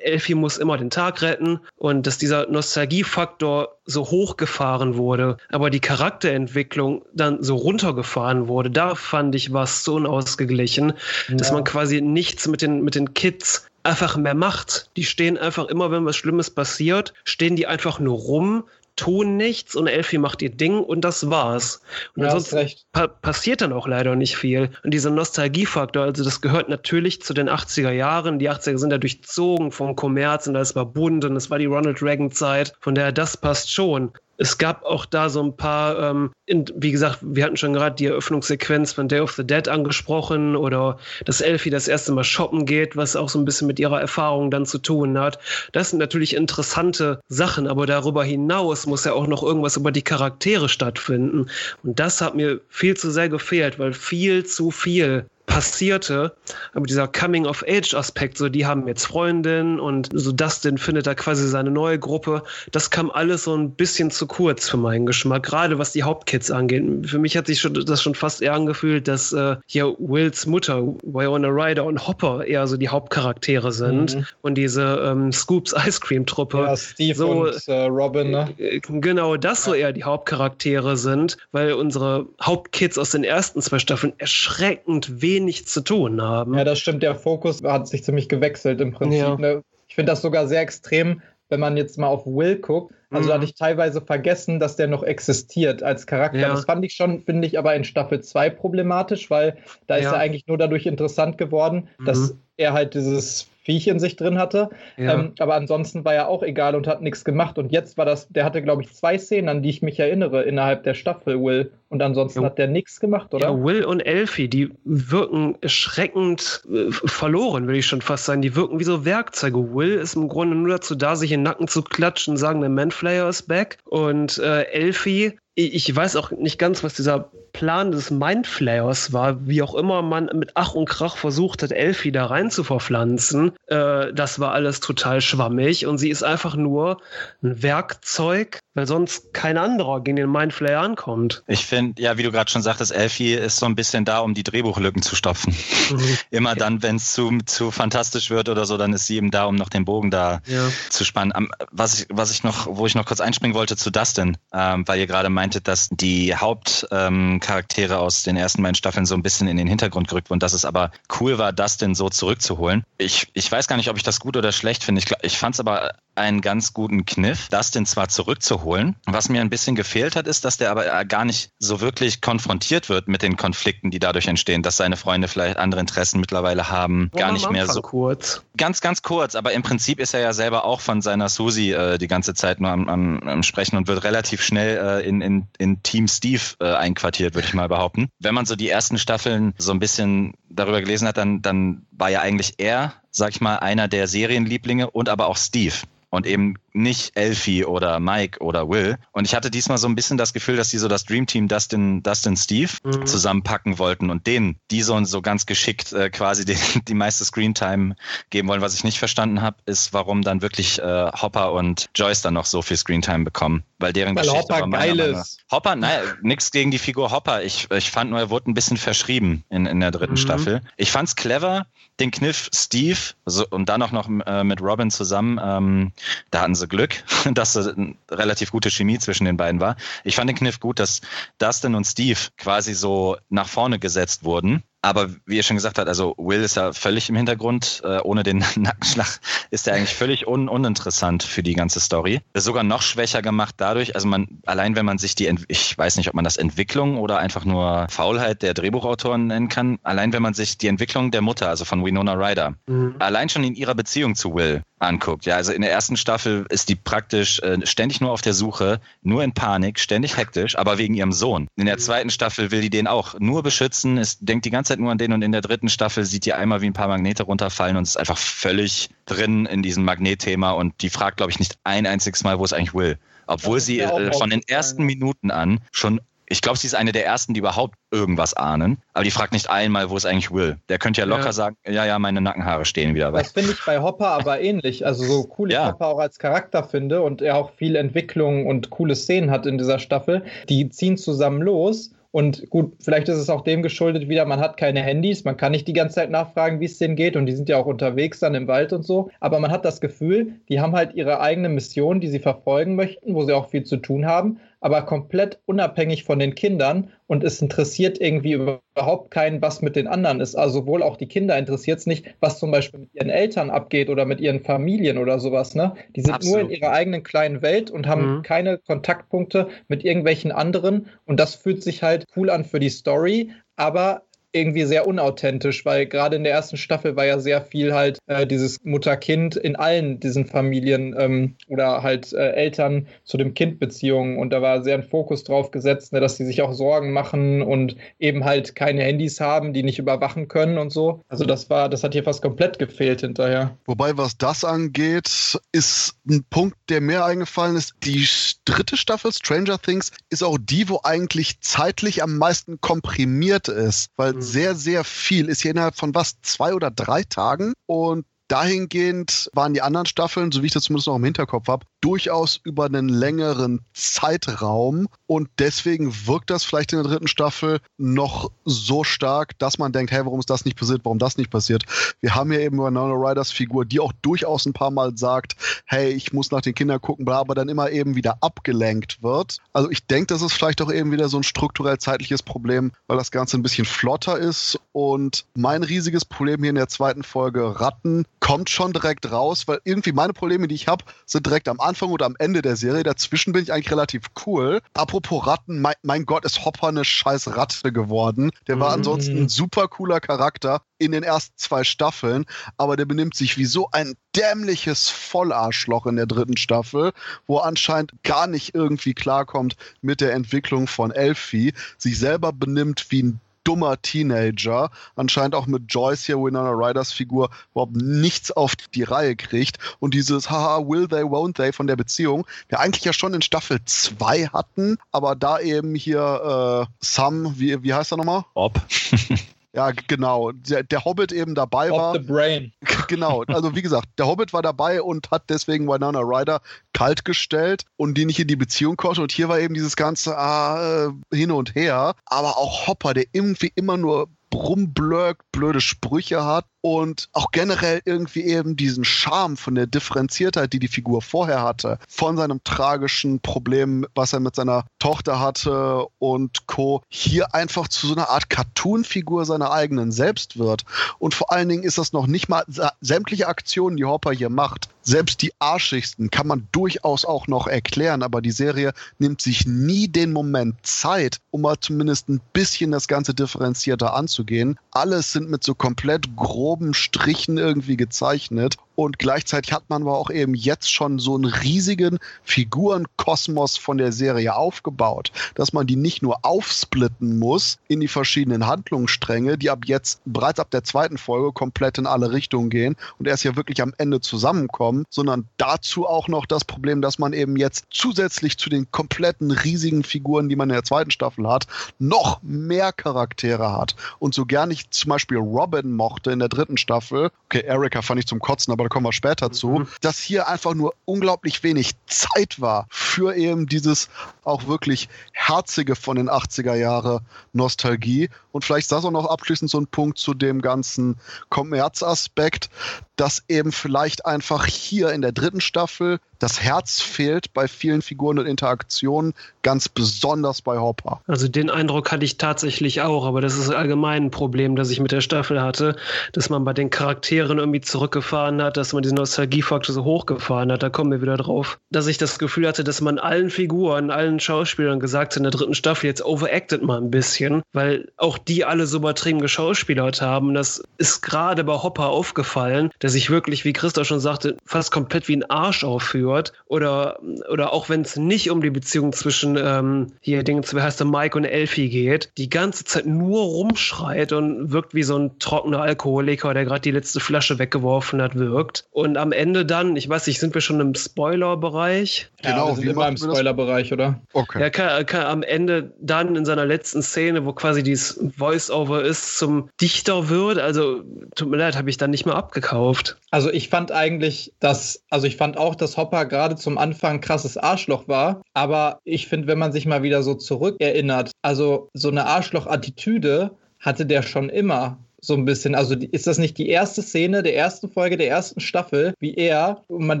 Elfie 0.02 0.34
muss 0.34 0.58
immer 0.58 0.78
den 0.78 0.90
Tag 0.90 1.22
retten 1.22 1.60
und 1.76 2.06
dass 2.06 2.18
dieser 2.18 2.48
Nostalgiefaktor 2.48 3.76
so 3.84 4.06
hochgefahren 4.06 4.96
wurde, 4.96 5.36
aber 5.50 5.70
die 5.70 5.80
Charakterentwicklung 5.80 7.04
dann 7.12 7.42
so 7.42 7.56
runtergefahren 7.56 8.48
wurde, 8.48 8.70
da 8.70 8.94
fand 8.94 9.34
ich 9.34 9.52
was 9.52 9.84
so 9.84 9.94
unausgeglichen, 9.94 10.94
ja. 11.28 11.36
dass 11.36 11.52
man 11.52 11.64
quasi 11.64 12.00
nichts 12.00 12.46
mit 12.48 12.62
den, 12.62 12.82
mit 12.82 12.94
den 12.94 13.12
Kids 13.12 13.66
einfach 13.82 14.16
mehr 14.16 14.34
macht. 14.34 14.90
Die 14.96 15.04
stehen 15.04 15.38
einfach 15.38 15.66
immer, 15.66 15.90
wenn 15.90 16.04
was 16.04 16.16
Schlimmes 16.16 16.50
passiert, 16.50 17.14
stehen 17.24 17.56
die 17.56 17.66
einfach 17.66 17.98
nur 17.98 18.18
rum, 18.18 18.64
tun 18.96 19.36
nichts 19.38 19.74
und 19.74 19.86
Elfie 19.86 20.18
macht 20.18 20.42
ihr 20.42 20.50
Ding 20.50 20.78
und 20.78 21.02
das 21.02 21.30
war's. 21.30 21.80
Und 22.16 22.24
ja, 22.24 22.30
ansonsten 22.30 22.68
pa 22.92 23.06
passiert 23.06 23.62
dann 23.62 23.72
auch 23.72 23.86
leider 23.86 24.14
nicht 24.14 24.36
viel. 24.36 24.70
Und 24.84 24.92
dieser 24.92 25.10
Nostalgiefaktor, 25.10 26.02
also 26.02 26.22
das 26.22 26.40
gehört 26.40 26.68
natürlich 26.68 27.22
zu 27.22 27.32
den 27.32 27.48
80er 27.48 27.92
Jahren. 27.92 28.38
Die 28.38 28.50
80er 28.50 28.76
sind 28.76 28.90
ja 28.90 28.98
durchzogen 28.98 29.72
vom 29.72 29.96
Kommerz 29.96 30.46
und 30.46 30.56
alles 30.56 30.76
war 30.76 30.84
bunt 30.84 31.24
und 31.24 31.34
es 31.36 31.50
war 31.50 31.58
die 31.58 31.66
Ronald 31.66 32.02
Reagan 32.02 32.30
Zeit. 32.30 32.74
Von 32.80 32.94
daher, 32.94 33.12
das 33.12 33.36
passt 33.36 33.72
schon. 33.72 34.12
Es 34.42 34.56
gab 34.56 34.86
auch 34.86 35.04
da 35.04 35.28
so 35.28 35.42
ein 35.42 35.54
paar, 35.54 35.98
ähm, 35.98 36.30
in, 36.46 36.64
wie 36.74 36.92
gesagt, 36.92 37.18
wir 37.20 37.44
hatten 37.44 37.58
schon 37.58 37.74
gerade 37.74 37.94
die 37.94 38.06
Eröffnungssequenz 38.06 38.94
von 38.94 39.06
Day 39.06 39.20
of 39.20 39.32
the 39.32 39.46
Dead 39.46 39.68
angesprochen 39.68 40.56
oder 40.56 40.96
dass 41.26 41.42
Elfie 41.42 41.68
das 41.68 41.88
erste 41.88 42.12
Mal 42.12 42.24
shoppen 42.24 42.64
geht, 42.64 42.96
was 42.96 43.16
auch 43.16 43.28
so 43.28 43.38
ein 43.38 43.44
bisschen 43.44 43.66
mit 43.66 43.78
ihrer 43.78 44.00
Erfahrung 44.00 44.50
dann 44.50 44.64
zu 44.64 44.78
tun 44.78 45.18
hat. 45.18 45.38
Das 45.72 45.90
sind 45.90 45.98
natürlich 45.98 46.34
interessante 46.34 47.20
Sachen, 47.28 47.66
aber 47.66 47.84
darüber 47.84 48.24
hinaus 48.24 48.86
muss 48.86 49.04
ja 49.04 49.12
auch 49.12 49.26
noch 49.26 49.42
irgendwas 49.42 49.76
über 49.76 49.92
die 49.92 50.00
Charaktere 50.00 50.70
stattfinden. 50.70 51.50
Und 51.82 52.00
das 52.00 52.22
hat 52.22 52.34
mir 52.34 52.62
viel 52.70 52.96
zu 52.96 53.10
sehr 53.10 53.28
gefehlt, 53.28 53.78
weil 53.78 53.92
viel 53.92 54.46
zu 54.46 54.70
viel 54.70 55.26
passierte. 55.50 56.32
Aber 56.74 56.86
dieser 56.86 57.08
Coming-of-Age-Aspekt, 57.08 58.38
so 58.38 58.48
die 58.48 58.64
haben 58.64 58.86
jetzt 58.86 59.06
Freundin 59.06 59.80
und 59.80 60.08
so 60.14 60.32
Dustin 60.32 60.78
findet 60.78 61.06
da 61.06 61.14
quasi 61.14 61.46
seine 61.46 61.70
neue 61.70 61.98
Gruppe, 61.98 62.44
das 62.70 62.90
kam 62.90 63.10
alles 63.10 63.44
so 63.44 63.54
ein 63.56 63.72
bisschen 63.72 64.10
zu 64.10 64.26
kurz 64.26 64.68
für 64.68 64.76
meinen 64.76 65.06
Geschmack, 65.06 65.42
gerade 65.42 65.78
was 65.78 65.92
die 65.92 66.04
Hauptkids 66.04 66.50
angeht. 66.50 66.84
Für 67.06 67.18
mich 67.18 67.36
hat 67.36 67.48
sich 67.48 67.60
schon, 67.60 67.74
das 67.74 68.00
schon 68.00 68.14
fast 68.14 68.40
eher 68.40 68.54
angefühlt, 68.54 69.08
dass 69.08 69.32
äh, 69.32 69.56
hier 69.66 69.94
Wills 69.98 70.46
Mutter, 70.46 70.82
Wyona 71.02 71.48
Ryder 71.48 71.84
und 71.84 72.06
Hopper 72.06 72.44
eher 72.44 72.66
so 72.68 72.76
die 72.76 72.88
Hauptcharaktere 72.88 73.72
sind 73.72 74.14
mhm. 74.14 74.26
und 74.42 74.54
diese 74.54 75.02
ähm, 75.04 75.32
Scoops 75.32 75.74
Ice 75.86 76.00
Cream 76.00 76.26
Truppe. 76.26 76.58
Ja, 76.58 76.76
Steve 76.76 77.16
so, 77.16 77.28
und 77.28 77.68
äh, 77.68 77.86
Robin, 77.86 78.30
ne? 78.30 78.54
Äh, 78.56 78.78
genau, 78.80 79.36
das 79.36 79.64
so 79.64 79.74
eher 79.74 79.92
die 79.92 80.04
Hauptcharaktere 80.04 80.96
sind, 80.96 81.38
weil 81.50 81.72
unsere 81.72 82.26
Hauptkids 82.40 82.98
aus 82.98 83.10
den 83.10 83.24
ersten 83.24 83.60
zwei 83.60 83.80
Staffeln 83.80 84.12
erschreckend 84.18 85.20
wenig 85.20 85.39
nichts 85.44 85.72
zu 85.72 85.82
tun 85.82 86.22
haben. 86.22 86.54
Ja, 86.54 86.64
das 86.64 86.78
stimmt. 86.78 87.02
Der 87.02 87.14
Fokus 87.14 87.62
hat 87.62 87.88
sich 87.88 88.04
ziemlich 88.04 88.28
gewechselt 88.28 88.80
im 88.80 88.92
Prinzip. 88.92 89.20
Ja. 89.20 89.36
Ne? 89.36 89.62
Ich 89.88 89.94
finde 89.94 90.12
das 90.12 90.22
sogar 90.22 90.46
sehr 90.46 90.60
extrem, 90.60 91.22
wenn 91.48 91.60
man 91.60 91.76
jetzt 91.76 91.98
mal 91.98 92.06
auf 92.06 92.26
Will 92.26 92.56
guckt. 92.56 92.94
Also 93.10 93.28
mhm. 93.28 93.34
hatte 93.34 93.44
ich 93.44 93.54
teilweise 93.56 94.00
vergessen, 94.00 94.60
dass 94.60 94.76
der 94.76 94.86
noch 94.86 95.02
existiert 95.02 95.82
als 95.82 96.06
Charakter. 96.06 96.38
Ja. 96.38 96.48
Das 96.50 96.64
fand 96.64 96.84
ich 96.84 96.94
schon, 96.94 97.22
finde 97.22 97.46
ich, 97.48 97.58
aber 97.58 97.74
in 97.74 97.82
Staffel 97.82 98.20
2 98.20 98.50
problematisch, 98.50 99.30
weil 99.30 99.56
da 99.88 99.96
ja. 99.96 100.02
ist 100.02 100.12
er 100.12 100.18
eigentlich 100.18 100.46
nur 100.46 100.58
dadurch 100.58 100.86
interessant 100.86 101.36
geworden, 101.36 101.88
mhm. 101.98 102.04
dass 102.04 102.36
er 102.56 102.72
halt 102.72 102.94
dieses 102.94 103.48
Viech 103.64 103.88
in 103.88 103.98
sich 103.98 104.14
drin 104.14 104.38
hatte. 104.38 104.70
Ja. 104.96 105.14
Ähm, 105.14 105.32
aber 105.40 105.54
ansonsten 105.54 106.04
war 106.04 106.14
er 106.14 106.28
auch 106.28 106.44
egal 106.44 106.76
und 106.76 106.86
hat 106.86 107.02
nichts 107.02 107.24
gemacht. 107.24 107.58
Und 107.58 107.72
jetzt 107.72 107.98
war 107.98 108.04
das, 108.04 108.28
der 108.28 108.44
hatte, 108.44 108.62
glaube 108.62 108.82
ich, 108.82 108.92
zwei 108.92 109.18
Szenen, 109.18 109.48
an 109.48 109.62
die 109.62 109.70
ich 109.70 109.82
mich 109.82 109.98
erinnere, 109.98 110.42
innerhalb 110.42 110.84
der 110.84 110.94
Staffel, 110.94 111.40
Will. 111.42 111.72
Und 111.90 112.02
ansonsten 112.02 112.42
ja. 112.42 112.46
hat 112.46 112.56
der 112.56 112.68
nichts 112.68 113.00
gemacht, 113.00 113.34
oder? 113.34 113.48
Ja, 113.48 113.64
Will 113.64 113.84
und 113.84 113.98
Elfie, 113.98 114.48
die 114.48 114.70
wirken 114.84 115.58
erschreckend 115.60 116.62
äh, 116.72 116.92
verloren, 116.92 117.66
würde 117.66 117.78
ich 117.80 117.86
schon 117.86 118.00
fast 118.00 118.26
sagen. 118.26 118.42
Die 118.42 118.54
wirken 118.54 118.78
wie 118.78 118.84
so 118.84 119.04
Werkzeuge. 119.04 119.74
Will 119.74 119.94
ist 119.94 120.14
im 120.14 120.28
Grunde 120.28 120.54
nur 120.54 120.68
dazu 120.68 120.94
da, 120.94 121.16
sich 121.16 121.32
in 121.32 121.40
den 121.40 121.44
Nacken 121.44 121.66
zu 121.66 121.82
klatschen 121.82 122.34
und 122.34 122.38
sagen, 122.38 122.60
der 122.60 122.70
Manflayer 122.70 123.28
ist 123.28 123.48
back. 123.48 123.78
Und 123.84 124.38
äh, 124.38 124.62
Elfie 124.70 125.36
ich 125.68 125.94
weiß 125.94 126.16
auch 126.16 126.30
nicht 126.30 126.58
ganz, 126.58 126.82
was 126.84 126.94
dieser 126.94 127.30
Plan 127.52 127.90
des 127.90 128.10
Mindflayers 128.10 129.12
war, 129.12 129.46
wie 129.46 129.62
auch 129.62 129.74
immer 129.74 130.02
man 130.02 130.30
mit 130.34 130.52
Ach 130.54 130.74
und 130.74 130.88
Krach 130.88 131.16
versucht 131.16 131.62
hat, 131.62 131.72
Elfie 131.72 132.12
da 132.12 132.26
rein 132.26 132.50
zu 132.50 132.62
verpflanzen. 132.62 133.52
Äh, 133.66 134.12
das 134.12 134.38
war 134.38 134.52
alles 134.52 134.80
total 134.80 135.20
schwammig 135.20 135.86
und 135.86 135.98
sie 135.98 136.10
ist 136.10 136.22
einfach 136.22 136.54
nur 136.54 136.98
ein 137.42 137.62
Werkzeug, 137.62 138.60
weil 138.74 138.86
sonst 138.86 139.34
kein 139.34 139.58
anderer 139.58 140.00
gegen 140.02 140.16
den 140.16 140.30
Mindflayer 140.30 140.80
ankommt. 140.80 141.42
Ich 141.48 141.66
finde 141.66 141.79
finde, 141.80 142.02
ja, 142.02 142.18
wie 142.18 142.22
du 142.22 142.30
gerade 142.30 142.50
schon 142.50 142.62
sagtest, 142.62 142.92
Elfie 142.92 143.32
ist 143.32 143.56
so 143.56 143.66
ein 143.66 143.74
bisschen 143.74 144.04
da, 144.04 144.18
um 144.18 144.34
die 144.34 144.42
Drehbuchlücken 144.42 145.02
zu 145.02 145.16
stopfen. 145.16 145.54
Mhm. 145.90 146.18
Immer 146.30 146.54
dann, 146.54 146.82
wenn 146.82 146.96
es 146.96 147.12
zu, 147.12 147.38
zu 147.46 147.70
fantastisch 147.70 148.30
wird 148.30 148.48
oder 148.48 148.66
so, 148.66 148.76
dann 148.76 148.92
ist 148.92 149.06
sie 149.06 149.16
eben 149.16 149.30
da, 149.30 149.44
um 149.44 149.56
noch 149.56 149.68
den 149.68 149.84
Bogen 149.84 150.10
da 150.10 150.40
ja. 150.46 150.68
zu 150.90 151.04
spannen. 151.04 151.48
Was 151.70 152.00
ich, 152.00 152.06
was 152.10 152.30
ich 152.30 152.42
noch, 152.42 152.66
wo 152.68 152.86
ich 152.86 152.94
noch 152.94 153.06
kurz 153.06 153.20
einspringen 153.20 153.54
wollte 153.54 153.76
zu 153.76 153.90
Dustin, 153.90 154.36
ähm, 154.52 154.86
weil 154.86 154.98
ihr 154.98 155.06
gerade 155.06 155.30
meintet, 155.30 155.68
dass 155.68 155.88
die 155.90 156.34
Hauptcharaktere 156.34 157.94
ähm, 157.94 158.00
aus 158.00 158.22
den 158.22 158.36
ersten 158.36 158.62
beiden 158.62 158.74
Staffeln 158.74 159.06
so 159.06 159.14
ein 159.14 159.22
bisschen 159.22 159.48
in 159.48 159.56
den 159.56 159.66
Hintergrund 159.66 160.08
gerückt 160.08 160.30
wurden, 160.30 160.40
dass 160.40 160.52
es 160.52 160.64
aber 160.64 160.90
cool 161.20 161.38
war, 161.38 161.52
Dustin 161.52 161.94
so 161.94 162.10
zurückzuholen. 162.10 162.84
Ich, 162.98 163.28
ich 163.32 163.50
weiß 163.50 163.66
gar 163.68 163.76
nicht, 163.76 163.88
ob 163.88 163.96
ich 163.96 164.02
das 164.02 164.20
gut 164.20 164.36
oder 164.36 164.52
schlecht 164.52 164.84
finde. 164.84 165.00
Ich, 165.00 165.12
ich 165.22 165.38
fand 165.38 165.54
es 165.54 165.60
aber 165.60 165.92
einen 166.20 166.40
ganz 166.40 166.72
guten 166.72 167.04
Kniff, 167.04 167.48
Dustin 167.48 167.86
zwar 167.86 168.08
zurückzuholen. 168.08 168.96
Was 169.06 169.28
mir 169.28 169.40
ein 169.40 169.50
bisschen 169.50 169.74
gefehlt 169.74 170.16
hat, 170.16 170.26
ist, 170.26 170.44
dass 170.44 170.56
der 170.56 170.70
aber 170.70 170.86
äh, 170.86 171.04
gar 171.04 171.24
nicht 171.24 171.50
so 171.58 171.80
wirklich 171.80 172.20
konfrontiert 172.20 172.88
wird 172.88 173.08
mit 173.08 173.22
den 173.22 173.36
Konflikten, 173.36 173.90
die 173.90 173.98
dadurch 173.98 174.28
entstehen, 174.28 174.62
dass 174.62 174.76
seine 174.76 174.96
Freunde 174.96 175.28
vielleicht 175.28 175.56
andere 175.56 175.80
Interessen 175.80 176.20
mittlerweile 176.20 176.70
haben, 176.70 177.10
gar 177.16 177.32
nicht 177.32 177.50
mehr 177.50 177.66
so 177.66 177.82
kurz. 177.82 178.42
Ganz, 178.56 178.80
ganz 178.80 179.02
kurz, 179.02 179.34
aber 179.34 179.52
im 179.52 179.62
Prinzip 179.62 179.98
ist 179.98 180.14
er 180.14 180.20
ja 180.20 180.32
selber 180.32 180.64
auch 180.64 180.80
von 180.80 181.02
seiner 181.02 181.28
Susi 181.28 181.72
äh, 181.72 181.98
die 181.98 182.08
ganze 182.08 182.34
Zeit 182.34 182.60
nur 182.60 182.70
am, 182.70 182.88
am, 182.88 183.20
am 183.20 183.42
Sprechen 183.42 183.76
und 183.76 183.88
wird 183.88 184.04
relativ 184.04 184.42
schnell 184.42 184.78
äh, 185.02 185.08
in, 185.08 185.20
in, 185.20 185.46
in 185.58 185.82
Team 185.82 186.08
Steve 186.08 186.42
äh, 186.60 186.74
einquartiert, 186.74 187.34
würde 187.34 187.48
ich 187.48 187.54
mal 187.54 187.68
behaupten. 187.68 188.10
Wenn 188.18 188.34
man 188.34 188.46
so 188.46 188.56
die 188.56 188.68
ersten 188.68 188.98
Staffeln 188.98 189.54
so 189.58 189.72
ein 189.72 189.78
bisschen 189.78 190.34
darüber 190.50 190.80
gelesen 190.80 191.08
hat, 191.08 191.16
dann, 191.16 191.42
dann 191.42 191.86
war 192.00 192.10
ja 192.10 192.20
eigentlich 192.20 192.54
er, 192.58 192.94
sag 193.10 193.30
ich 193.30 193.40
mal, 193.40 193.56
einer 193.56 193.86
der 193.86 194.08
Serienlieblinge 194.08 194.90
und 194.90 195.08
aber 195.08 195.26
auch 195.26 195.36
Steve. 195.36 195.74
Und 196.08 196.26
eben 196.26 196.56
nicht 196.72 197.16
Elfie 197.16 197.64
oder 197.64 198.00
Mike 198.00 198.40
oder 198.40 198.68
Will. 198.68 198.96
Und 199.12 199.24
ich 199.24 199.34
hatte 199.34 199.50
diesmal 199.50 199.78
so 199.78 199.88
ein 199.88 199.94
bisschen 199.94 200.16
das 200.16 200.32
Gefühl, 200.32 200.56
dass 200.56 200.68
die 200.68 200.78
so 200.78 200.88
das 200.88 201.04
Dream 201.04 201.26
Team 201.26 201.48
Dustin, 201.48 202.02
Dustin 202.02 202.36
Steve 202.36 202.72
mhm. 202.84 203.06
zusammenpacken 203.06 203.78
wollten 203.78 204.10
und 204.10 204.26
denen, 204.26 204.56
die 204.70 204.82
so, 204.82 205.02
so 205.04 205.22
ganz 205.22 205.46
geschickt 205.46 205.92
äh, 205.92 206.10
quasi 206.10 206.44
die, 206.44 206.56
die 206.88 206.94
meiste 206.94 207.24
Screentime 207.24 207.96
geben 208.30 208.48
wollen. 208.48 208.60
Was 208.60 208.74
ich 208.74 208.84
nicht 208.84 208.98
verstanden 208.98 209.42
habe, 209.42 209.56
ist, 209.66 209.92
warum 209.92 210.22
dann 210.22 210.42
wirklich 210.42 210.78
äh, 210.78 211.10
Hopper 211.12 211.52
und 211.52 211.88
Joyce 211.94 212.22
dann 212.22 212.34
noch 212.34 212.46
so 212.46 212.62
viel 212.62 212.76
Screentime 212.76 213.24
bekommen. 213.24 213.64
Weil 213.78 213.92
deren 213.92 214.14
Weil 214.14 214.24
Geschichte 214.24 214.54
Hopper 214.54 214.68
geil 214.68 214.98
ist. 214.98 215.40
Hopper, 215.50 215.74
naja, 215.74 216.02
nichts 216.22 216.50
gegen 216.50 216.70
die 216.70 216.78
Figur 216.78 217.10
Hopper. 217.10 217.42
Ich, 217.42 217.68
ich 217.70 217.90
fand 217.90 218.10
nur, 218.10 218.18
er 218.18 218.30
wurde 218.30 218.50
ein 218.50 218.54
bisschen 218.54 218.76
verschrieben 218.76 219.44
in, 219.48 219.66
in 219.66 219.80
der 219.80 219.90
dritten 219.90 220.12
mhm. 220.12 220.18
Staffel. 220.18 220.60
Ich 220.76 220.90
fand's 220.92 221.16
clever, 221.16 221.66
den 221.98 222.10
Kniff 222.10 222.48
Steve 222.54 222.98
so, 223.26 223.46
und 223.48 223.68
dann 223.68 223.82
auch 223.82 223.92
noch 223.92 224.08
äh, 224.26 224.44
mit 224.44 224.60
Robin 224.60 224.90
zusammen. 224.90 225.40
Ähm, 225.42 225.92
da 226.30 226.42
hatten 226.42 226.54
sie 226.60 226.68
Glück, 226.68 227.02
dass 227.34 227.56
eine 227.56 227.96
relativ 228.10 228.52
gute 228.52 228.70
Chemie 228.70 228.98
zwischen 228.98 229.24
den 229.24 229.36
beiden 229.36 229.60
war. 229.60 229.76
Ich 230.04 230.14
fand 230.14 230.30
den 230.30 230.36
Kniff 230.36 230.60
gut, 230.60 230.78
dass 230.78 231.00
Dustin 231.38 231.74
und 231.74 231.84
Steve 231.84 232.18
quasi 232.36 232.74
so 232.74 233.16
nach 233.28 233.48
vorne 233.48 233.78
gesetzt 233.78 234.24
wurden 234.24 234.62
aber 234.82 235.10
wie 235.26 235.36
ihr 235.36 235.42
schon 235.42 235.56
gesagt 235.56 235.78
habt, 235.78 235.88
also 235.88 236.14
Will 236.16 236.42
ist 236.42 236.56
ja 236.56 236.72
völlig 236.72 237.08
im 237.08 237.16
Hintergrund. 237.16 237.82
Äh, 237.84 238.00
ohne 238.02 238.22
den 238.22 238.38
Nackenschlag 238.56 239.20
ist 239.50 239.68
er 239.68 239.74
eigentlich 239.74 239.94
völlig 239.94 240.26
un 240.26 240.48
uninteressant 240.48 241.22
für 241.22 241.42
die 241.42 241.54
ganze 241.54 241.80
Story. 241.80 242.20
Ist 242.32 242.44
sogar 242.44 242.62
noch 242.62 242.82
schwächer 242.82 243.22
gemacht 243.22 243.56
dadurch. 243.58 243.94
Also 243.94 244.08
man, 244.08 244.40
allein 244.46 244.76
wenn 244.76 244.86
man 244.86 244.98
sich 244.98 245.14
die, 245.14 245.32
ich 245.48 245.76
weiß 245.76 245.96
nicht, 245.96 246.08
ob 246.08 246.14
man 246.14 246.24
das 246.24 246.36
Entwicklung 246.36 246.98
oder 246.98 247.18
einfach 247.18 247.44
nur 247.44 247.86
Faulheit 247.90 248.42
der 248.42 248.54
Drehbuchautoren 248.54 249.26
nennen 249.26 249.48
kann. 249.48 249.78
Allein 249.82 250.12
wenn 250.12 250.22
man 250.22 250.34
sich 250.34 250.58
die 250.58 250.68
Entwicklung 250.68 251.10
der 251.10 251.22
Mutter, 251.22 251.48
also 251.48 251.64
von 251.64 251.84
Winona 251.84 252.14
Ryder, 252.14 252.54
mhm. 252.66 252.96
allein 252.98 253.28
schon 253.28 253.44
in 253.44 253.54
ihrer 253.54 253.74
Beziehung 253.74 254.14
zu 254.14 254.34
Will 254.34 254.62
anguckt. 254.80 255.26
Ja, 255.26 255.36
also 255.36 255.52
in 255.52 255.60
der 255.60 255.70
ersten 255.70 255.96
Staffel 255.96 256.46
ist 256.48 256.68
die 256.68 256.74
praktisch 256.74 257.38
äh, 257.40 257.64
ständig 257.66 258.00
nur 258.00 258.10
auf 258.10 258.22
der 258.22 258.32
Suche, 258.32 258.80
nur 259.02 259.22
in 259.22 259.32
Panik, 259.32 259.78
ständig 259.78 260.16
hektisch, 260.16 260.56
aber 260.56 260.78
wegen 260.78 260.94
ihrem 260.94 261.12
Sohn. 261.12 261.48
In 261.56 261.66
der 261.66 261.76
mhm. 261.76 261.80
zweiten 261.80 262.10
Staffel 262.10 262.50
will 262.50 262.62
die 262.62 262.70
den 262.70 262.86
auch 262.86 263.18
nur 263.18 263.42
beschützen, 263.42 263.98
ist, 263.98 264.20
denkt 264.22 264.46
die 264.46 264.50
ganze 264.50 264.69
Zeit 264.70 264.80
nur 264.80 264.90
an 264.90 264.98
den 264.98 265.12
und 265.12 265.22
in 265.22 265.32
der 265.32 265.40
dritten 265.40 265.68
Staffel 265.68 266.04
sieht 266.04 266.26
ihr 266.26 266.36
einmal 266.36 266.60
wie 266.60 266.66
ein 266.66 266.72
paar 266.72 266.88
Magnete 266.88 267.24
runterfallen 267.24 267.76
und 267.76 267.82
ist 267.82 267.96
einfach 267.96 268.18
völlig 268.18 268.88
drin 269.06 269.46
in 269.46 269.62
diesem 269.62 269.84
Magnetthema 269.84 270.52
und 270.52 270.80
die 270.82 270.90
fragt, 270.90 271.16
glaube 271.16 271.32
ich, 271.32 271.38
nicht 271.38 271.58
ein 271.64 271.86
einziges 271.86 272.24
Mal, 272.24 272.38
wo 272.38 272.44
es 272.44 272.52
eigentlich 272.52 272.74
will. 272.74 272.98
Obwohl 273.26 273.60
sie 273.60 273.80
äh, 273.80 274.12
von 274.12 274.30
den 274.30 274.42
ersten 274.46 274.84
Minuten 274.84 275.30
an 275.30 275.60
schon 275.72 276.00
ich 276.32 276.42
glaube, 276.42 276.56
sie 276.56 276.68
ist 276.68 276.74
eine 276.74 276.92
der 276.92 277.04
ersten, 277.04 277.34
die 277.34 277.40
überhaupt 277.40 277.74
irgendwas 277.90 278.34
ahnen. 278.34 278.78
Aber 278.94 279.02
die 279.02 279.10
fragt 279.10 279.32
nicht 279.32 279.50
einmal, 279.50 279.90
wo 279.90 279.96
es 279.96 280.06
eigentlich 280.06 280.30
will. 280.30 280.58
Der 280.68 280.78
könnte 280.78 281.00
ja 281.00 281.04
locker 281.04 281.24
ja. 281.24 281.32
sagen, 281.32 281.56
ja, 281.66 281.84
ja, 281.84 281.98
meine 281.98 282.20
Nackenhaare 282.20 282.64
stehen 282.64 282.94
wieder. 282.94 283.10
Das 283.10 283.32
finde 283.32 283.50
ich 283.50 283.64
bei 283.66 283.80
Hopper 283.80 284.06
aber 284.06 284.40
ähnlich. 284.40 284.86
Also 284.86 285.02
so 285.04 285.34
cool 285.36 285.48
ich 285.48 285.54
ja. 285.54 285.66
Hopper 285.66 285.88
auch 285.88 285.98
als 285.98 286.20
Charakter 286.20 286.62
finde 286.62 287.02
und 287.02 287.20
er 287.20 287.36
auch 287.36 287.50
viel 287.54 287.74
Entwicklung 287.74 288.46
und 288.46 288.70
coole 288.70 288.94
Szenen 288.94 289.32
hat 289.32 289.44
in 289.44 289.58
dieser 289.58 289.80
Staffel. 289.80 290.24
Die 290.48 290.68
ziehen 290.70 290.96
zusammen 290.96 291.42
los 291.42 291.90
und 292.12 292.50
gut, 292.50 292.72
vielleicht 292.80 293.08
ist 293.08 293.18
es 293.18 293.30
auch 293.30 293.42
dem 293.42 293.62
geschuldet 293.62 294.08
wieder, 294.08 294.24
man 294.24 294.40
hat 294.40 294.56
keine 294.56 294.82
Handys, 294.82 295.24
man 295.24 295.36
kann 295.36 295.52
nicht 295.52 295.68
die 295.68 295.72
ganze 295.72 295.96
Zeit 295.96 296.10
nachfragen, 296.10 296.58
wie 296.60 296.64
es 296.64 296.78
denen 296.78 296.96
geht 296.96 297.16
und 297.16 297.26
die 297.26 297.32
sind 297.32 297.48
ja 297.48 297.56
auch 297.56 297.66
unterwegs 297.66 298.18
dann 298.18 298.34
im 298.34 298.48
Wald 298.48 298.72
und 298.72 298.82
so. 298.82 299.10
Aber 299.20 299.38
man 299.38 299.52
hat 299.52 299.64
das 299.64 299.80
Gefühl, 299.80 300.34
die 300.48 300.60
haben 300.60 300.74
halt 300.74 300.94
ihre 300.94 301.20
eigene 301.20 301.48
Mission, 301.48 302.00
die 302.00 302.08
sie 302.08 302.18
verfolgen 302.18 302.74
möchten, 302.74 303.14
wo 303.14 303.24
sie 303.24 303.32
auch 303.32 303.48
viel 303.48 303.64
zu 303.64 303.76
tun 303.76 304.06
haben 304.06 304.40
aber 304.60 304.82
komplett 304.82 305.40
unabhängig 305.46 306.04
von 306.04 306.18
den 306.18 306.34
Kindern 306.34 306.90
und 307.06 307.24
es 307.24 307.40
interessiert 307.40 308.00
irgendwie 308.00 308.32
überhaupt 308.32 309.10
keinen, 309.10 309.40
was 309.42 309.62
mit 309.62 309.74
den 309.74 309.86
anderen 309.86 310.20
ist. 310.20 310.36
Also 310.36 310.66
wohl 310.66 310.82
auch 310.82 310.96
die 310.96 311.08
Kinder 311.08 311.36
interessiert 311.38 311.78
es 311.78 311.86
nicht, 311.86 312.14
was 312.20 312.38
zum 312.38 312.50
Beispiel 312.50 312.80
mit 312.80 312.94
ihren 312.94 313.10
Eltern 313.10 313.50
abgeht 313.50 313.88
oder 313.88 314.04
mit 314.04 314.20
ihren 314.20 314.40
Familien 314.40 314.98
oder 314.98 315.18
sowas. 315.18 315.54
Ne? 315.54 315.74
Die 315.96 316.02
sind 316.02 316.14
Absolut. 316.14 316.42
nur 316.42 316.50
in 316.50 316.56
ihrer 316.56 316.72
eigenen 316.72 317.02
kleinen 317.02 317.42
Welt 317.42 317.70
und 317.70 317.86
haben 317.86 318.18
mhm. 318.18 318.22
keine 318.22 318.58
Kontaktpunkte 318.58 319.48
mit 319.68 319.84
irgendwelchen 319.84 320.30
anderen 320.30 320.88
und 321.06 321.18
das 321.18 321.34
fühlt 321.34 321.62
sich 321.62 321.82
halt 321.82 322.04
cool 322.16 322.30
an 322.30 322.44
für 322.44 322.60
die 322.60 322.70
Story, 322.70 323.30
aber 323.56 324.02
irgendwie 324.32 324.64
sehr 324.64 324.86
unauthentisch, 324.86 325.64
weil 325.64 325.86
gerade 325.86 326.16
in 326.16 326.24
der 326.24 326.32
ersten 326.32 326.56
Staffel 326.56 326.96
war 326.96 327.06
ja 327.06 327.18
sehr 327.18 327.42
viel 327.42 327.74
halt 327.74 327.98
äh, 328.06 328.26
dieses 328.26 328.58
Mutter-Kind 328.64 329.36
in 329.36 329.56
allen 329.56 330.00
diesen 330.00 330.26
Familien 330.26 330.94
ähm, 330.98 331.34
oder 331.48 331.82
halt 331.82 332.12
äh, 332.12 332.32
Eltern 332.32 332.86
zu 333.04 333.16
dem 333.16 333.34
Kind-Beziehungen 333.34 334.18
und 334.18 334.30
da 334.30 334.42
war 334.42 334.62
sehr 334.62 334.76
ein 334.76 334.82
Fokus 334.82 335.24
drauf 335.24 335.50
gesetzt, 335.50 335.92
ne, 335.92 336.00
dass 336.00 336.16
sie 336.16 336.24
sich 336.24 336.42
auch 336.42 336.52
Sorgen 336.52 336.92
machen 336.92 337.42
und 337.42 337.76
eben 337.98 338.24
halt 338.24 338.54
keine 338.54 338.82
Handys 338.82 339.20
haben, 339.20 339.52
die 339.52 339.62
nicht 339.62 339.78
überwachen 339.78 340.28
können 340.28 340.58
und 340.58 340.70
so. 340.70 341.02
Also 341.08 341.24
das 341.24 341.50
war, 341.50 341.68
das 341.68 341.82
hat 341.82 341.92
hier 341.92 342.04
fast 342.04 342.22
komplett 342.22 342.58
gefehlt 342.58 343.00
hinterher. 343.00 343.56
Wobei, 343.66 343.96
was 343.96 344.16
das 344.16 344.44
angeht, 344.44 345.38
ist 345.52 345.94
ein 346.08 346.24
Punkt, 346.30 346.56
der 346.68 346.80
mir 346.80 347.04
eingefallen 347.04 347.56
ist. 347.56 347.74
Die 347.84 348.06
dritte 348.44 348.76
Staffel 348.76 349.12
Stranger 349.12 349.58
Things 349.60 349.92
ist 350.10 350.22
auch 350.22 350.38
die, 350.40 350.68
wo 350.68 350.80
eigentlich 350.82 351.40
zeitlich 351.40 352.02
am 352.02 352.16
meisten 352.18 352.60
komprimiert 352.60 353.48
ist, 353.48 353.90
weil. 353.96 354.19
Sehr, 354.20 354.54
sehr 354.54 354.84
viel. 354.84 355.28
Ist 355.28 355.42
hier 355.42 355.52
innerhalb 355.52 355.76
von 355.76 355.94
was, 355.94 356.20
zwei 356.22 356.54
oder 356.54 356.70
drei 356.70 357.02
Tagen. 357.02 357.54
Und 357.66 358.06
dahingehend 358.30 359.28
waren 359.34 359.54
die 359.54 359.62
anderen 359.62 359.86
Staffeln, 359.86 360.30
so 360.30 360.42
wie 360.42 360.46
ich 360.46 360.52
das 360.52 360.64
zumindest 360.64 360.86
noch 360.86 360.96
im 360.96 361.04
Hinterkopf 361.04 361.48
habe, 361.48 361.66
durchaus 361.80 362.40
über 362.44 362.66
einen 362.66 362.88
längeren 362.88 363.60
Zeitraum. 363.72 364.88
Und 365.06 365.28
deswegen 365.38 366.06
wirkt 366.06 366.30
das 366.30 366.44
vielleicht 366.44 366.72
in 366.72 366.82
der 366.82 366.90
dritten 366.90 367.08
Staffel 367.08 367.60
noch 367.76 368.30
so 368.44 368.84
stark, 368.84 369.38
dass 369.38 369.58
man 369.58 369.72
denkt, 369.72 369.90
hey, 369.90 370.04
warum 370.04 370.20
ist 370.20 370.30
das 370.30 370.44
nicht 370.44 370.56
passiert, 370.56 370.82
warum 370.84 370.98
das 370.98 371.16
nicht 371.16 371.30
passiert. 371.30 371.64
Wir 372.00 372.14
haben 372.14 372.32
ja 372.32 372.38
eben 372.38 372.58
Winona 372.58 372.94
Riders 372.94 373.32
Figur, 373.32 373.64
die 373.64 373.80
auch 373.80 373.92
durchaus 374.02 374.46
ein 374.46 374.52
paar 374.52 374.70
Mal 374.70 374.96
sagt, 374.96 375.36
hey, 375.64 375.90
ich 375.90 376.12
muss 376.12 376.30
nach 376.30 376.42
den 376.42 376.54
Kindern 376.54 376.80
gucken, 376.80 377.08
aber 377.08 377.34
dann 377.34 377.48
immer 377.48 377.70
eben 377.70 377.96
wieder 377.96 378.18
abgelenkt 378.20 379.02
wird. 379.02 379.38
Also 379.52 379.70
ich 379.70 379.86
denke, 379.86 380.06
das 380.06 380.22
ist 380.22 380.34
vielleicht 380.34 380.62
auch 380.62 380.72
eben 380.72 380.92
wieder 380.92 381.08
so 381.08 381.16
ein 381.16 381.24
strukturell 381.24 381.78
zeitliches 381.78 382.22
Problem, 382.22 382.72
weil 382.86 382.96
das 382.96 383.10
Ganze 383.10 383.36
ein 383.38 383.42
bisschen 383.42 383.64
flotter 383.64 384.18
ist. 384.18 384.60
Und 384.72 385.24
mein 385.34 385.64
riesiges 385.64 386.04
Problem 386.04 386.40
hier 386.42 386.50
in 386.50 386.56
der 386.56 386.68
zweiten 386.68 387.02
Folge 387.02 387.60
Ratten 387.60 388.04
kommt 388.20 388.50
schon 388.50 388.72
direkt 388.72 389.10
raus, 389.10 389.48
weil 389.48 389.60
irgendwie 389.64 389.92
meine 389.92 390.12
Probleme, 390.12 390.46
die 390.46 390.54
ich 390.54 390.68
habe, 390.68 390.84
sind 391.06 391.26
direkt 391.26 391.48
am 391.48 391.58
Anfang 391.58 391.90
oder 391.90 392.06
am 392.06 392.16
Ende 392.18 392.42
der 392.42 392.56
Serie. 392.56 392.82
Dazwischen 392.82 393.32
bin 393.32 393.42
ich 393.42 393.52
eigentlich 393.52 393.72
relativ 393.72 394.06
cool. 394.26 394.60
Apropos 394.74 395.26
Ratten, 395.26 395.60
mein, 395.60 395.74
mein 395.82 396.06
Gott, 396.06 396.24
ist 396.24 396.44
Hopper 396.44 396.68
eine 396.68 396.84
scheiß 396.84 397.36
Ratte 397.36 397.72
geworden. 397.72 398.30
Der 398.46 398.60
war 398.60 398.68
mhm. 398.68 398.74
ansonsten 398.74 399.16
ein 399.16 399.28
super 399.28 399.68
cooler 399.68 400.00
Charakter 400.00 400.62
in 400.78 400.92
den 400.92 401.02
ersten 401.02 401.36
zwei 401.36 401.64
Staffeln, 401.64 402.24
aber 402.56 402.76
der 402.76 402.86
benimmt 402.86 403.14
sich 403.14 403.36
wie 403.36 403.44
so 403.44 403.68
ein 403.72 403.94
dämliches 404.16 404.88
Vollarschloch 404.88 405.86
in 405.86 405.96
der 405.96 406.06
dritten 406.06 406.36
Staffel, 406.36 406.92
wo 407.26 407.38
er 407.38 407.44
anscheinend 407.44 407.92
gar 408.02 408.26
nicht 408.26 408.54
irgendwie 408.54 408.94
klarkommt 408.94 409.56
mit 409.82 410.00
der 410.00 410.14
Entwicklung 410.14 410.66
von 410.66 410.90
Elfie, 410.90 411.52
sich 411.78 411.98
selber 411.98 412.32
benimmt 412.32 412.86
wie 412.90 413.02
ein 413.02 413.20
dummer 413.44 413.80
Teenager, 413.80 414.70
anscheinend 414.96 415.34
auch 415.34 415.46
mit 415.46 415.64
Joyce 415.68 416.04
hier, 416.04 416.18
Winona 416.18 416.50
Riders 416.50 416.92
Figur, 416.92 417.30
überhaupt 417.52 417.76
nichts 417.76 418.30
auf 418.30 418.54
die 418.74 418.82
Reihe 418.82 419.16
kriegt. 419.16 419.58
Und 419.78 419.94
dieses 419.94 420.30
Haha, 420.30 420.66
will 420.66 420.88
they, 420.88 421.02
won't 421.02 421.34
they 421.34 421.52
von 421.52 421.66
der 421.66 421.76
Beziehung, 421.76 422.26
wir 422.48 422.60
eigentlich 422.60 422.84
ja 422.84 422.92
schon 422.92 423.14
in 423.14 423.22
Staffel 423.22 423.58
2 423.64 424.28
hatten, 424.28 424.78
aber 424.92 425.16
da 425.16 425.38
eben 425.38 425.74
hier 425.74 426.68
äh, 426.68 426.72
Sam, 426.80 427.34
wie, 427.38 427.62
wie 427.62 427.74
heißt 427.74 427.92
er 427.92 427.98
nochmal? 427.98 428.24
Bob. 428.34 428.60
Ja, 429.54 429.72
genau. 429.88 430.30
Der, 430.32 430.62
der 430.62 430.84
Hobbit 430.84 431.10
eben 431.12 431.34
dabei 431.34 431.72
Off 431.72 431.78
war. 431.78 431.92
the 431.94 432.00
brain. 432.00 432.52
Genau. 432.88 433.22
Also 433.28 433.54
wie 433.54 433.62
gesagt, 433.62 433.88
der 433.98 434.08
Hobbit 434.08 434.32
war 434.32 434.42
dabei 434.42 434.82
und 434.82 435.12
hat 435.12 435.30
deswegen 435.30 435.68
Winona 435.68 436.00
Ryder 436.00 436.40
kalt 436.72 437.04
gestellt 437.04 437.64
und 437.76 437.96
die 437.96 438.04
nicht 438.04 438.18
in 438.18 438.26
die 438.26 438.34
Beziehung 438.34 438.76
konnte. 438.76 439.00
Und 439.00 439.12
hier 439.12 439.28
war 439.28 439.38
eben 439.38 439.54
dieses 439.54 439.76
ganze 439.76 440.18
ah, 440.18 440.88
äh, 440.88 441.16
hin 441.16 441.30
und 441.30 441.54
her. 441.54 441.94
Aber 442.04 442.36
auch 442.36 442.66
Hopper, 442.66 442.94
der 442.94 443.04
irgendwie 443.12 443.52
immer 443.54 443.76
nur 443.76 444.08
rumblöckt, 444.34 445.22
blöde 445.32 445.60
Sprüche 445.60 446.24
hat 446.24 446.46
und 446.62 447.08
auch 447.12 447.30
generell 447.30 447.80
irgendwie 447.84 448.22
eben 448.22 448.56
diesen 448.56 448.84
Charme 448.84 449.36
von 449.36 449.54
der 449.54 449.66
Differenziertheit, 449.66 450.52
die 450.52 450.58
die 450.58 450.68
Figur 450.68 451.02
vorher 451.02 451.42
hatte, 451.42 451.78
von 451.88 452.16
seinem 452.16 452.42
tragischen 452.44 453.20
Problem, 453.20 453.86
was 453.94 454.12
er 454.12 454.20
mit 454.20 454.36
seiner 454.36 454.64
Tochter 454.78 455.20
hatte 455.20 455.86
und 455.98 456.46
Co. 456.46 456.82
hier 456.88 457.34
einfach 457.34 457.68
zu 457.68 457.86
so 457.86 457.94
einer 457.94 458.10
Art 458.10 458.30
Cartoon-Figur 458.30 459.24
seiner 459.24 459.52
eigenen 459.52 459.92
selbst 459.92 460.38
wird. 460.38 460.64
Und 460.98 461.14
vor 461.14 461.32
allen 461.32 461.48
Dingen 461.48 461.62
ist 461.62 461.78
das 461.78 461.92
noch 461.92 462.06
nicht 462.06 462.28
mal 462.28 462.44
sämtliche 462.80 463.28
Aktionen, 463.28 463.76
die 463.76 463.84
Hopper 463.84 464.12
hier 464.12 464.30
macht. 464.30 464.68
Selbst 464.82 465.20
die 465.20 465.32
arschigsten 465.38 466.10
kann 466.10 466.26
man 466.26 466.48
durchaus 466.52 467.04
auch 467.04 467.26
noch 467.26 467.46
erklären, 467.46 468.02
aber 468.02 468.22
die 468.22 468.30
Serie 468.30 468.72
nimmt 468.98 469.20
sich 469.20 469.46
nie 469.46 469.88
den 469.88 470.12
Moment 470.12 470.56
Zeit, 470.62 471.20
um 471.30 471.42
mal 471.42 471.60
zumindest 471.60 472.08
ein 472.08 472.20
bisschen 472.32 472.70
das 472.70 472.88
Ganze 472.88 473.12
differenzierter 473.14 473.94
anzugehen. 473.94 474.58
Alles 474.70 475.12
sind 475.12 475.30
mit 475.30 475.44
so 475.44 475.54
komplett 475.54 476.16
groben 476.50 476.74
Strichen 476.74 477.38
irgendwie 477.38 477.76
gezeichnet 477.76 478.56
und 478.80 478.98
gleichzeitig 478.98 479.52
hat 479.52 479.68
man 479.68 479.82
aber 479.82 479.98
auch 479.98 480.08
eben 480.08 480.34
jetzt 480.34 480.72
schon 480.72 480.98
so 480.98 481.14
einen 481.14 481.26
riesigen 481.26 481.98
Figurenkosmos 482.22 483.58
von 483.58 483.76
der 483.76 483.92
Serie 483.92 484.34
aufgebaut, 484.34 485.12
dass 485.34 485.52
man 485.52 485.66
die 485.66 485.76
nicht 485.76 486.00
nur 486.00 486.24
aufsplitten 486.24 487.18
muss 487.18 487.58
in 487.68 487.80
die 487.80 487.88
verschiedenen 487.88 488.46
Handlungsstränge, 488.46 489.36
die 489.36 489.50
ab 489.50 489.66
jetzt 489.66 490.00
bereits 490.06 490.40
ab 490.40 490.50
der 490.50 490.64
zweiten 490.64 490.96
Folge 490.96 491.32
komplett 491.32 491.76
in 491.76 491.84
alle 491.84 492.10
Richtungen 492.10 492.48
gehen 492.48 492.74
und 492.98 493.06
erst 493.06 493.22
ja 493.22 493.36
wirklich 493.36 493.60
am 493.60 493.74
Ende 493.76 494.00
zusammenkommen, 494.00 494.86
sondern 494.88 495.28
dazu 495.36 495.86
auch 495.86 496.08
noch 496.08 496.24
das 496.24 496.46
Problem, 496.46 496.80
dass 496.80 496.98
man 496.98 497.12
eben 497.12 497.36
jetzt 497.36 497.66
zusätzlich 497.70 498.38
zu 498.38 498.48
den 498.48 498.70
kompletten 498.70 499.30
riesigen 499.30 499.82
Figuren, 499.82 500.30
die 500.30 500.36
man 500.36 500.48
in 500.48 500.54
der 500.54 500.64
zweiten 500.64 500.90
Staffel 500.90 501.28
hat, 501.28 501.46
noch 501.78 502.22
mehr 502.22 502.72
Charaktere 502.72 503.52
hat. 503.52 503.76
Und 503.98 504.14
so 504.14 504.24
gern 504.24 504.50
ich 504.50 504.70
zum 504.70 504.88
Beispiel 504.88 505.18
Robin 505.18 505.70
mochte 505.70 506.12
in 506.12 506.18
der 506.18 506.30
dritten 506.30 506.56
Staffel, 506.56 507.10
okay, 507.26 507.40
Erika 507.40 507.82
fand 507.82 508.00
ich 508.00 508.06
zum 508.06 508.20
Kotzen, 508.20 508.54
aber 508.54 508.69
kommen 508.70 508.86
wir 508.86 508.92
später 508.92 509.30
zu, 509.30 509.50
mhm. 509.50 509.68
dass 509.82 509.98
hier 509.98 510.28
einfach 510.28 510.54
nur 510.54 510.74
unglaublich 510.86 511.42
wenig 511.42 511.72
Zeit 511.86 512.40
war 512.40 512.66
für 512.70 513.14
eben 513.14 513.46
dieses 513.46 513.90
auch 514.24 514.46
wirklich 514.46 514.88
herzige 515.12 515.76
von 515.76 515.96
den 515.96 516.08
80er 516.08 516.54
Jahre 516.54 517.02
Nostalgie. 517.32 518.08
Und 518.32 518.44
vielleicht 518.44 518.64
ist 518.64 518.72
das 518.72 518.84
auch 518.84 518.90
noch 518.90 519.06
abschließend 519.06 519.50
so 519.50 519.58
ein 519.58 519.66
Punkt 519.66 519.98
zu 519.98 520.14
dem 520.14 520.40
ganzen 520.40 520.96
Kommerzaspekt, 521.28 522.48
dass 522.96 523.24
eben 523.28 523.50
vielleicht 523.50 524.06
einfach 524.06 524.46
hier 524.46 524.92
in 524.92 525.00
der 525.00 525.12
dritten 525.12 525.40
Staffel 525.40 525.98
das 526.18 526.42
Herz 526.42 526.82
fehlt 526.82 527.32
bei 527.32 527.48
vielen 527.48 527.80
Figuren 527.80 528.18
und 528.18 528.26
Interaktionen, 528.26 529.14
ganz 529.42 529.68
besonders 529.68 530.42
bei 530.42 530.58
Hopper. 530.58 531.00
Also 531.06 531.26
den 531.26 531.48
Eindruck 531.48 531.90
hatte 531.90 532.04
ich 532.04 532.18
tatsächlich 532.18 532.82
auch, 532.82 533.06
aber 533.06 533.22
das 533.22 533.38
ist 533.38 533.50
allgemein 533.50 534.04
ein 534.04 534.10
Problem, 534.10 534.54
das 534.54 534.70
ich 534.70 534.80
mit 534.80 534.92
der 534.92 535.00
Staffel 535.00 535.40
hatte, 535.40 535.76
dass 536.12 536.28
man 536.28 536.44
bei 536.44 536.52
den 536.52 536.68
Charakteren 536.68 537.38
irgendwie 537.38 537.62
zurückgefahren 537.62 538.42
hat, 538.42 538.49
dass 538.56 538.72
man 538.72 538.82
diesen 538.82 538.96
Nostalgiefaktor 538.96 539.74
so 539.74 539.84
hochgefahren 539.84 540.52
hat, 540.52 540.62
da 540.62 540.70
kommen 540.70 540.90
wir 540.90 541.02
wieder 541.02 541.16
drauf, 541.16 541.58
dass 541.70 541.86
ich 541.86 541.98
das 541.98 542.18
Gefühl 542.18 542.46
hatte, 542.46 542.64
dass 542.64 542.80
man 542.80 542.98
allen 542.98 543.30
Figuren, 543.30 543.90
allen 543.90 544.20
Schauspielern 544.20 544.80
gesagt 544.80 545.12
hat 545.12 545.16
in 545.18 545.22
der 545.24 545.32
dritten 545.32 545.54
Staffel, 545.54 545.86
jetzt 545.86 546.04
overacted 546.04 546.62
mal 546.62 546.80
ein 546.80 546.90
bisschen, 546.90 547.42
weil 547.52 547.88
auch 547.96 548.18
die 548.18 548.44
alle 548.44 548.66
so 548.66 548.78
übertrieben 548.78 549.20
geschauspielert 549.20 550.00
haben. 550.02 550.34
Das 550.34 550.62
ist 550.78 551.02
gerade 551.02 551.44
bei 551.44 551.54
Hopper 551.54 551.88
aufgefallen, 551.88 552.70
der 552.82 552.90
sich 552.90 553.10
wirklich, 553.10 553.44
wie 553.44 553.52
Christoph 553.52 553.86
schon 553.86 554.00
sagte, 554.00 554.36
fast 554.44 554.72
komplett 554.72 555.08
wie 555.08 555.16
ein 555.16 555.30
Arsch 555.30 555.64
aufführt. 555.64 556.32
Oder, 556.46 556.98
oder 557.30 557.52
auch 557.52 557.68
wenn 557.68 557.82
es 557.82 557.96
nicht 557.96 558.30
um 558.30 558.40
die 558.40 558.50
Beziehung 558.50 558.92
zwischen 558.92 559.36
ähm, 559.36 559.88
hier 560.00 560.22
Dinge, 560.22 560.42
wie 560.42 560.60
heißt 560.60 560.80
der 560.80 560.86
Mike 560.86 561.16
und 561.16 561.24
Elfie 561.24 561.68
geht, 561.68 562.10
die 562.18 562.30
ganze 562.30 562.64
Zeit 562.64 562.86
nur 562.86 563.22
rumschreit 563.22 564.12
und 564.12 564.52
wirkt 564.52 564.74
wie 564.74 564.82
so 564.82 564.96
ein 564.96 565.18
trockener 565.18 565.60
Alkoholiker, 565.60 566.34
der 566.34 566.44
gerade 566.44 566.60
die 566.60 566.70
letzte 566.70 567.00
Flasche 567.00 567.38
weggeworfen 567.38 568.02
hat, 568.02 568.14
wirkt. 568.16 568.39
Und 568.70 568.96
am 568.96 569.12
Ende 569.12 569.44
dann, 569.46 569.76
ich 569.76 569.88
weiß 569.88 570.06
nicht, 570.06 570.20
sind 570.20 570.34
wir 570.34 570.40
schon 570.40 570.60
im 570.60 570.74
Spoiler-Bereich? 570.74 572.10
Ja, 572.22 572.32
genau, 572.32 572.48
wir 572.48 572.56
sind 572.56 572.68
immer 572.68 572.88
im 572.88 572.96
Spoiler-Bereich, 572.96 573.72
oder? 573.72 574.00
Okay. 574.12 574.40
Ja, 574.40 574.50
kann, 574.50 574.86
kann 574.86 575.06
am 575.06 575.22
Ende 575.22 575.72
dann 575.80 576.16
in 576.16 576.24
seiner 576.24 576.46
letzten 576.46 576.82
Szene, 576.82 577.24
wo 577.24 577.32
quasi 577.32 577.62
dieses 577.62 578.00
Voice-Over 578.16 578.82
ist, 578.82 579.18
zum 579.18 579.48
Dichter 579.60 580.08
wird. 580.08 580.38
Also, 580.38 580.82
tut 581.14 581.30
mir 581.30 581.36
leid, 581.36 581.56
habe 581.56 581.70
ich 581.70 581.76
dann 581.76 581.90
nicht 581.90 582.06
mehr 582.06 582.16
abgekauft. 582.16 582.96
Also, 583.10 583.30
ich 583.30 583.48
fand 583.48 583.72
eigentlich, 583.72 584.32
dass, 584.40 584.82
also 584.90 585.06
ich 585.06 585.16
fand 585.16 585.36
auch, 585.36 585.54
dass 585.54 585.76
Hopper 585.76 586.06
gerade 586.06 586.36
zum 586.36 586.58
Anfang 586.58 586.94
ein 586.94 587.00
krasses 587.00 587.36
Arschloch 587.36 587.88
war. 587.88 588.22
Aber 588.34 588.80
ich 588.84 589.06
finde, 589.06 589.26
wenn 589.26 589.38
man 589.38 589.52
sich 589.52 589.66
mal 589.66 589.82
wieder 589.82 590.02
so 590.02 590.14
zurückerinnert, 590.14 591.12
also 591.22 591.68
so 591.74 591.88
eine 591.88 592.06
Arschloch-Attitüde 592.06 593.30
hatte 593.60 593.86
der 593.86 594.02
schon 594.02 594.30
immer 594.30 594.78
so 595.00 595.14
ein 595.14 595.24
bisschen. 595.24 595.54
Also 595.54 595.74
ist 595.74 596.06
das 596.06 596.18
nicht 596.18 596.38
die 596.38 596.48
erste 596.48 596.82
Szene 596.82 597.22
der 597.22 597.36
ersten 597.36 597.68
Folge 597.68 597.96
der 597.96 598.08
ersten 598.08 598.40
Staffel, 598.40 598.94
wie 599.00 599.14
er, 599.14 599.64
und 599.68 599.86
man 599.86 600.00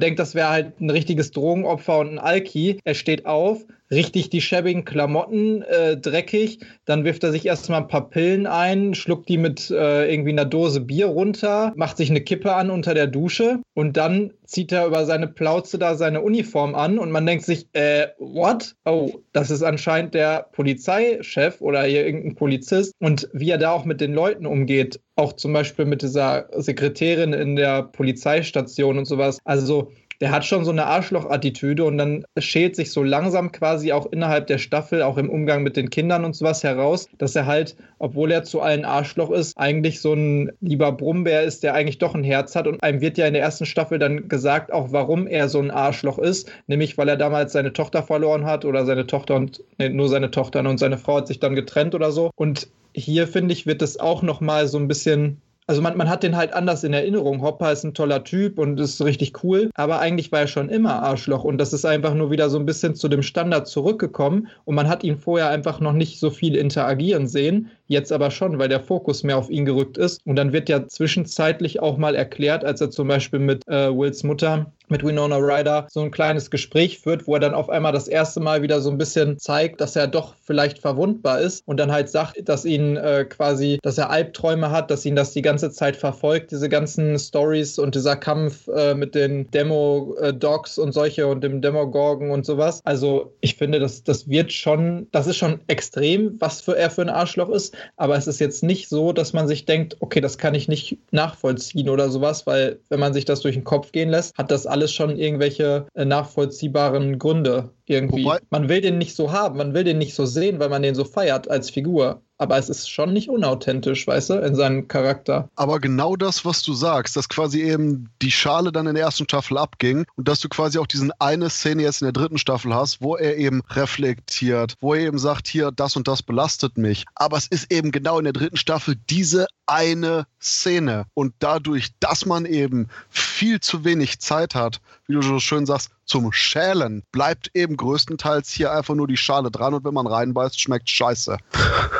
denkt, 0.00 0.18
das 0.18 0.34
wäre 0.34 0.48
halt 0.48 0.80
ein 0.80 0.90
richtiges 0.90 1.30
Drogenopfer 1.30 1.98
und 1.98 2.10
ein 2.10 2.18
Alki. 2.18 2.80
Er 2.84 2.94
steht 2.94 3.26
auf, 3.26 3.64
richtig 3.90 4.30
die 4.30 4.40
schäbigen 4.40 4.84
Klamotten 4.84 5.62
äh, 5.62 5.96
dreckig. 5.96 6.60
Dann 6.84 7.04
wirft 7.04 7.24
er 7.24 7.32
sich 7.32 7.46
erstmal 7.46 7.82
ein 7.82 7.88
paar 7.88 8.10
Pillen 8.10 8.46
ein, 8.46 8.94
schluckt 8.94 9.28
die 9.28 9.38
mit 9.38 9.70
äh, 9.70 10.12
irgendwie 10.12 10.30
einer 10.30 10.44
Dose 10.44 10.80
Bier 10.80 11.06
runter, 11.06 11.72
macht 11.76 11.96
sich 11.96 12.10
eine 12.10 12.20
Kippe 12.20 12.54
an 12.54 12.70
unter 12.70 12.94
der 12.94 13.06
Dusche 13.06 13.60
und 13.74 13.96
dann 13.96 14.32
zieht 14.44 14.72
er 14.72 14.86
über 14.86 15.04
seine 15.06 15.28
Plauze 15.28 15.78
da 15.78 15.94
seine 15.94 16.22
Uniform 16.22 16.74
an 16.74 16.98
und 16.98 17.10
man 17.10 17.26
denkt 17.26 17.44
sich, 17.44 17.68
äh, 17.72 18.08
what? 18.18 18.74
Oh, 18.84 19.10
das 19.32 19.50
ist 19.50 19.62
anscheinend 19.62 20.14
der 20.14 20.48
Polizeichef 20.52 21.60
oder 21.60 21.84
hier 21.84 22.04
irgendein 22.04 22.34
Polizist. 22.34 22.92
Und 22.98 23.28
wie 23.32 23.50
er 23.50 23.58
da 23.58 23.72
auch 23.72 23.84
mit 23.84 24.00
den 24.00 24.12
Leuten 24.12 24.46
umgeht, 24.46 25.00
auch 25.14 25.34
zum 25.34 25.52
Beispiel 25.52 25.84
mit 25.84 26.02
dieser 26.02 26.48
Sekretärin 26.56 27.32
in 27.32 27.54
der 27.54 27.84
Polizeistation 27.84 28.98
und 28.98 29.04
sowas. 29.04 29.38
Also 29.44 29.92
der 30.20 30.30
hat 30.30 30.44
schon 30.44 30.64
so 30.64 30.70
eine 30.70 30.86
Arschloch-Attitüde 30.86 31.84
und 31.84 31.96
dann 31.96 32.24
schält 32.38 32.76
sich 32.76 32.92
so 32.92 33.02
langsam 33.02 33.52
quasi 33.52 33.92
auch 33.92 34.06
innerhalb 34.12 34.46
der 34.48 34.58
Staffel, 34.58 35.02
auch 35.02 35.16
im 35.16 35.30
Umgang 35.30 35.62
mit 35.62 35.76
den 35.76 35.88
Kindern 35.88 36.24
und 36.24 36.36
sowas 36.36 36.62
heraus, 36.62 37.08
dass 37.16 37.34
er 37.34 37.46
halt, 37.46 37.76
obwohl 37.98 38.30
er 38.30 38.44
zu 38.44 38.60
allen 38.60 38.84
Arschloch 38.84 39.30
ist, 39.30 39.56
eigentlich 39.56 40.00
so 40.00 40.12
ein 40.12 40.52
lieber 40.60 40.92
Brummbär 40.92 41.42
ist, 41.42 41.62
der 41.62 41.74
eigentlich 41.74 41.98
doch 41.98 42.14
ein 42.14 42.24
Herz 42.24 42.54
hat. 42.54 42.66
Und 42.66 42.82
einem 42.82 43.00
wird 43.00 43.16
ja 43.16 43.26
in 43.26 43.32
der 43.32 43.42
ersten 43.42 43.64
Staffel 43.64 43.98
dann 43.98 44.28
gesagt, 44.28 44.72
auch 44.72 44.92
warum 44.92 45.26
er 45.26 45.48
so 45.48 45.58
ein 45.58 45.70
Arschloch 45.70 46.18
ist, 46.18 46.52
nämlich 46.66 46.98
weil 46.98 47.08
er 47.08 47.16
damals 47.16 47.52
seine 47.52 47.72
Tochter 47.72 48.02
verloren 48.02 48.44
hat 48.44 48.64
oder 48.66 48.84
seine 48.84 49.06
Tochter 49.06 49.36
und 49.36 49.62
nee, 49.78 49.88
nur 49.88 50.08
seine 50.08 50.30
Tochter 50.30 50.60
und 50.60 50.78
seine 50.78 50.98
Frau 50.98 51.16
hat 51.16 51.28
sich 51.28 51.40
dann 51.40 51.54
getrennt 51.54 51.94
oder 51.94 52.12
so. 52.12 52.30
Und 52.36 52.68
hier 52.94 53.26
finde 53.26 53.52
ich, 53.52 53.66
wird 53.66 53.82
es 53.82 53.98
auch 53.98 54.22
noch 54.22 54.40
mal 54.40 54.68
so 54.68 54.78
ein 54.78 54.88
bisschen 54.88 55.40
also 55.70 55.82
man, 55.82 55.96
man 55.96 56.10
hat 56.10 56.24
den 56.24 56.36
halt 56.36 56.52
anders 56.52 56.82
in 56.82 56.92
Erinnerung. 56.92 57.42
Hopper 57.42 57.70
ist 57.70 57.84
ein 57.84 57.94
toller 57.94 58.24
Typ 58.24 58.58
und 58.58 58.80
ist 58.80 59.00
richtig 59.04 59.44
cool, 59.44 59.70
aber 59.74 60.00
eigentlich 60.00 60.32
war 60.32 60.40
er 60.40 60.46
schon 60.48 60.68
immer 60.68 61.00
Arschloch 61.00 61.44
und 61.44 61.58
das 61.58 61.72
ist 61.72 61.84
einfach 61.84 62.12
nur 62.12 62.32
wieder 62.32 62.50
so 62.50 62.58
ein 62.58 62.66
bisschen 62.66 62.96
zu 62.96 63.06
dem 63.06 63.22
Standard 63.22 63.68
zurückgekommen 63.68 64.48
und 64.64 64.74
man 64.74 64.88
hat 64.88 65.04
ihn 65.04 65.16
vorher 65.16 65.48
einfach 65.48 65.78
noch 65.78 65.92
nicht 65.92 66.18
so 66.18 66.30
viel 66.30 66.56
interagieren 66.56 67.28
sehen, 67.28 67.70
jetzt 67.86 68.10
aber 68.10 68.32
schon, 68.32 68.58
weil 68.58 68.68
der 68.68 68.80
Fokus 68.80 69.22
mehr 69.22 69.38
auf 69.38 69.48
ihn 69.48 69.64
gerückt 69.64 69.96
ist 69.96 70.20
und 70.26 70.34
dann 70.34 70.52
wird 70.52 70.68
ja 70.68 70.88
zwischenzeitlich 70.88 71.78
auch 71.78 71.98
mal 71.98 72.16
erklärt, 72.16 72.64
als 72.64 72.80
er 72.80 72.90
zum 72.90 73.06
Beispiel 73.06 73.38
mit 73.38 73.62
äh, 73.68 73.96
Wills 73.96 74.24
Mutter 74.24 74.72
mit 74.90 75.04
Winona 75.04 75.36
Ryder 75.36 75.86
so 75.90 76.00
ein 76.00 76.10
kleines 76.10 76.50
Gespräch 76.50 76.98
führt, 76.98 77.26
wo 77.26 77.34
er 77.34 77.40
dann 77.40 77.54
auf 77.54 77.68
einmal 77.68 77.92
das 77.92 78.08
erste 78.08 78.40
Mal 78.40 78.62
wieder 78.62 78.80
so 78.80 78.90
ein 78.90 78.98
bisschen 78.98 79.38
zeigt, 79.38 79.80
dass 79.80 79.96
er 79.96 80.06
doch 80.06 80.34
vielleicht 80.42 80.78
verwundbar 80.78 81.40
ist 81.40 81.62
und 81.66 81.78
dann 81.78 81.92
halt 81.92 82.08
sagt, 82.08 82.48
dass 82.48 82.64
ihn 82.64 82.96
äh, 82.96 83.24
quasi, 83.24 83.78
dass 83.82 83.98
er 83.98 84.10
Albträume 84.10 84.70
hat, 84.70 84.90
dass 84.90 85.06
ihn 85.06 85.16
das 85.16 85.32
die 85.32 85.42
ganze 85.42 85.70
Zeit 85.70 85.96
verfolgt, 85.96 86.50
diese 86.50 86.68
ganzen 86.68 87.18
Stories 87.18 87.78
und 87.78 87.94
dieser 87.94 88.16
Kampf 88.16 88.68
äh, 88.68 88.94
mit 88.94 89.14
den 89.14 89.50
Demo-Dogs 89.50 90.78
und 90.78 90.92
solche 90.92 91.26
und 91.26 91.42
dem 91.42 91.60
Demogorgon 91.60 92.30
und 92.30 92.44
sowas. 92.44 92.80
Also 92.84 93.32
ich 93.40 93.56
finde, 93.56 93.78
das, 93.78 94.02
das 94.02 94.28
wird 94.28 94.52
schon, 94.52 95.06
das 95.12 95.26
ist 95.26 95.36
schon 95.36 95.60
extrem, 95.68 96.40
was 96.40 96.60
für 96.60 96.76
er 96.76 96.90
für 96.90 97.02
ein 97.02 97.08
Arschloch 97.08 97.50
ist, 97.50 97.76
aber 97.96 98.16
es 98.16 98.26
ist 98.26 98.40
jetzt 98.40 98.62
nicht 98.62 98.88
so, 98.88 99.12
dass 99.12 99.32
man 99.32 99.46
sich 99.46 99.64
denkt, 99.64 99.96
okay, 100.00 100.20
das 100.20 100.38
kann 100.38 100.54
ich 100.54 100.68
nicht 100.68 100.98
nachvollziehen 101.10 101.88
oder 101.88 102.10
sowas, 102.10 102.46
weil 102.46 102.78
wenn 102.88 103.00
man 103.00 103.12
sich 103.12 103.24
das 103.24 103.40
durch 103.40 103.54
den 103.54 103.64
Kopf 103.64 103.92
gehen 103.92 104.10
lässt, 104.10 104.36
hat 104.36 104.50
das 104.50 104.66
alles 104.66 104.79
alles 104.80 104.94
schon 104.94 105.18
irgendwelche 105.18 105.86
äh, 105.94 106.06
nachvollziehbaren 106.06 107.18
Gründe 107.18 107.74
irgendwie. 107.84 108.24
Wobei, 108.24 108.38
man 108.48 108.70
will 108.70 108.80
den 108.80 108.96
nicht 108.96 109.14
so 109.14 109.30
haben, 109.30 109.58
man 109.58 109.74
will 109.74 109.84
den 109.84 109.98
nicht 109.98 110.14
so 110.14 110.24
sehen, 110.24 110.58
weil 110.58 110.70
man 110.70 110.82
den 110.82 110.94
so 110.94 111.04
feiert 111.04 111.50
als 111.50 111.68
Figur. 111.68 112.22
Aber 112.40 112.56
es 112.56 112.70
ist 112.70 112.90
schon 112.90 113.12
nicht 113.12 113.28
unauthentisch, 113.28 114.06
weißt 114.06 114.30
du, 114.30 114.34
in 114.40 114.54
seinem 114.54 114.88
Charakter. 114.88 115.50
Aber 115.56 115.78
genau 115.78 116.16
das, 116.16 116.46
was 116.46 116.62
du 116.62 116.72
sagst, 116.72 117.14
dass 117.14 117.28
quasi 117.28 117.60
eben 117.60 118.08
die 118.22 118.30
Schale 118.30 118.72
dann 118.72 118.86
in 118.86 118.94
der 118.94 119.04
ersten 119.04 119.24
Staffel 119.24 119.58
abging 119.58 120.06
und 120.16 120.26
dass 120.26 120.40
du 120.40 120.48
quasi 120.48 120.78
auch 120.78 120.86
diesen 120.86 121.12
eine 121.18 121.50
Szene 121.50 121.82
jetzt 121.82 122.00
in 122.00 122.06
der 122.06 122.14
dritten 122.14 122.38
Staffel 122.38 122.74
hast, 122.74 123.02
wo 123.02 123.14
er 123.14 123.36
eben 123.36 123.60
reflektiert, 123.68 124.74
wo 124.80 124.94
er 124.94 125.02
eben 125.02 125.18
sagt, 125.18 125.48
hier, 125.48 125.70
das 125.70 125.96
und 125.96 126.08
das 126.08 126.22
belastet 126.22 126.78
mich. 126.78 127.04
Aber 127.14 127.36
es 127.36 127.46
ist 127.46 127.70
eben 127.70 127.92
genau 127.92 128.18
in 128.18 128.24
der 128.24 128.32
dritten 128.32 128.56
Staffel 128.56 128.96
diese 129.10 129.46
eine 129.66 130.26
Szene. 130.40 131.04
Und 131.12 131.34
dadurch, 131.40 131.90
dass 132.00 132.24
man 132.24 132.46
eben 132.46 132.88
viel 133.10 133.60
zu 133.60 133.84
wenig 133.84 134.18
Zeit 134.18 134.54
hat, 134.54 134.80
wie 135.06 135.12
du 135.12 135.20
so 135.20 135.40
schön 135.40 135.66
sagst, 135.66 135.90
zum 136.06 136.32
Schälen, 136.32 137.04
bleibt 137.12 137.50
eben 137.54 137.76
größtenteils 137.76 138.50
hier 138.50 138.72
einfach 138.72 138.94
nur 138.94 139.06
die 139.06 139.18
Schale 139.18 139.50
dran 139.50 139.74
und 139.74 139.84
wenn 139.84 139.94
man 139.94 140.06
reinbeißt, 140.06 140.58
schmeckt 140.58 140.88
scheiße. 140.88 141.36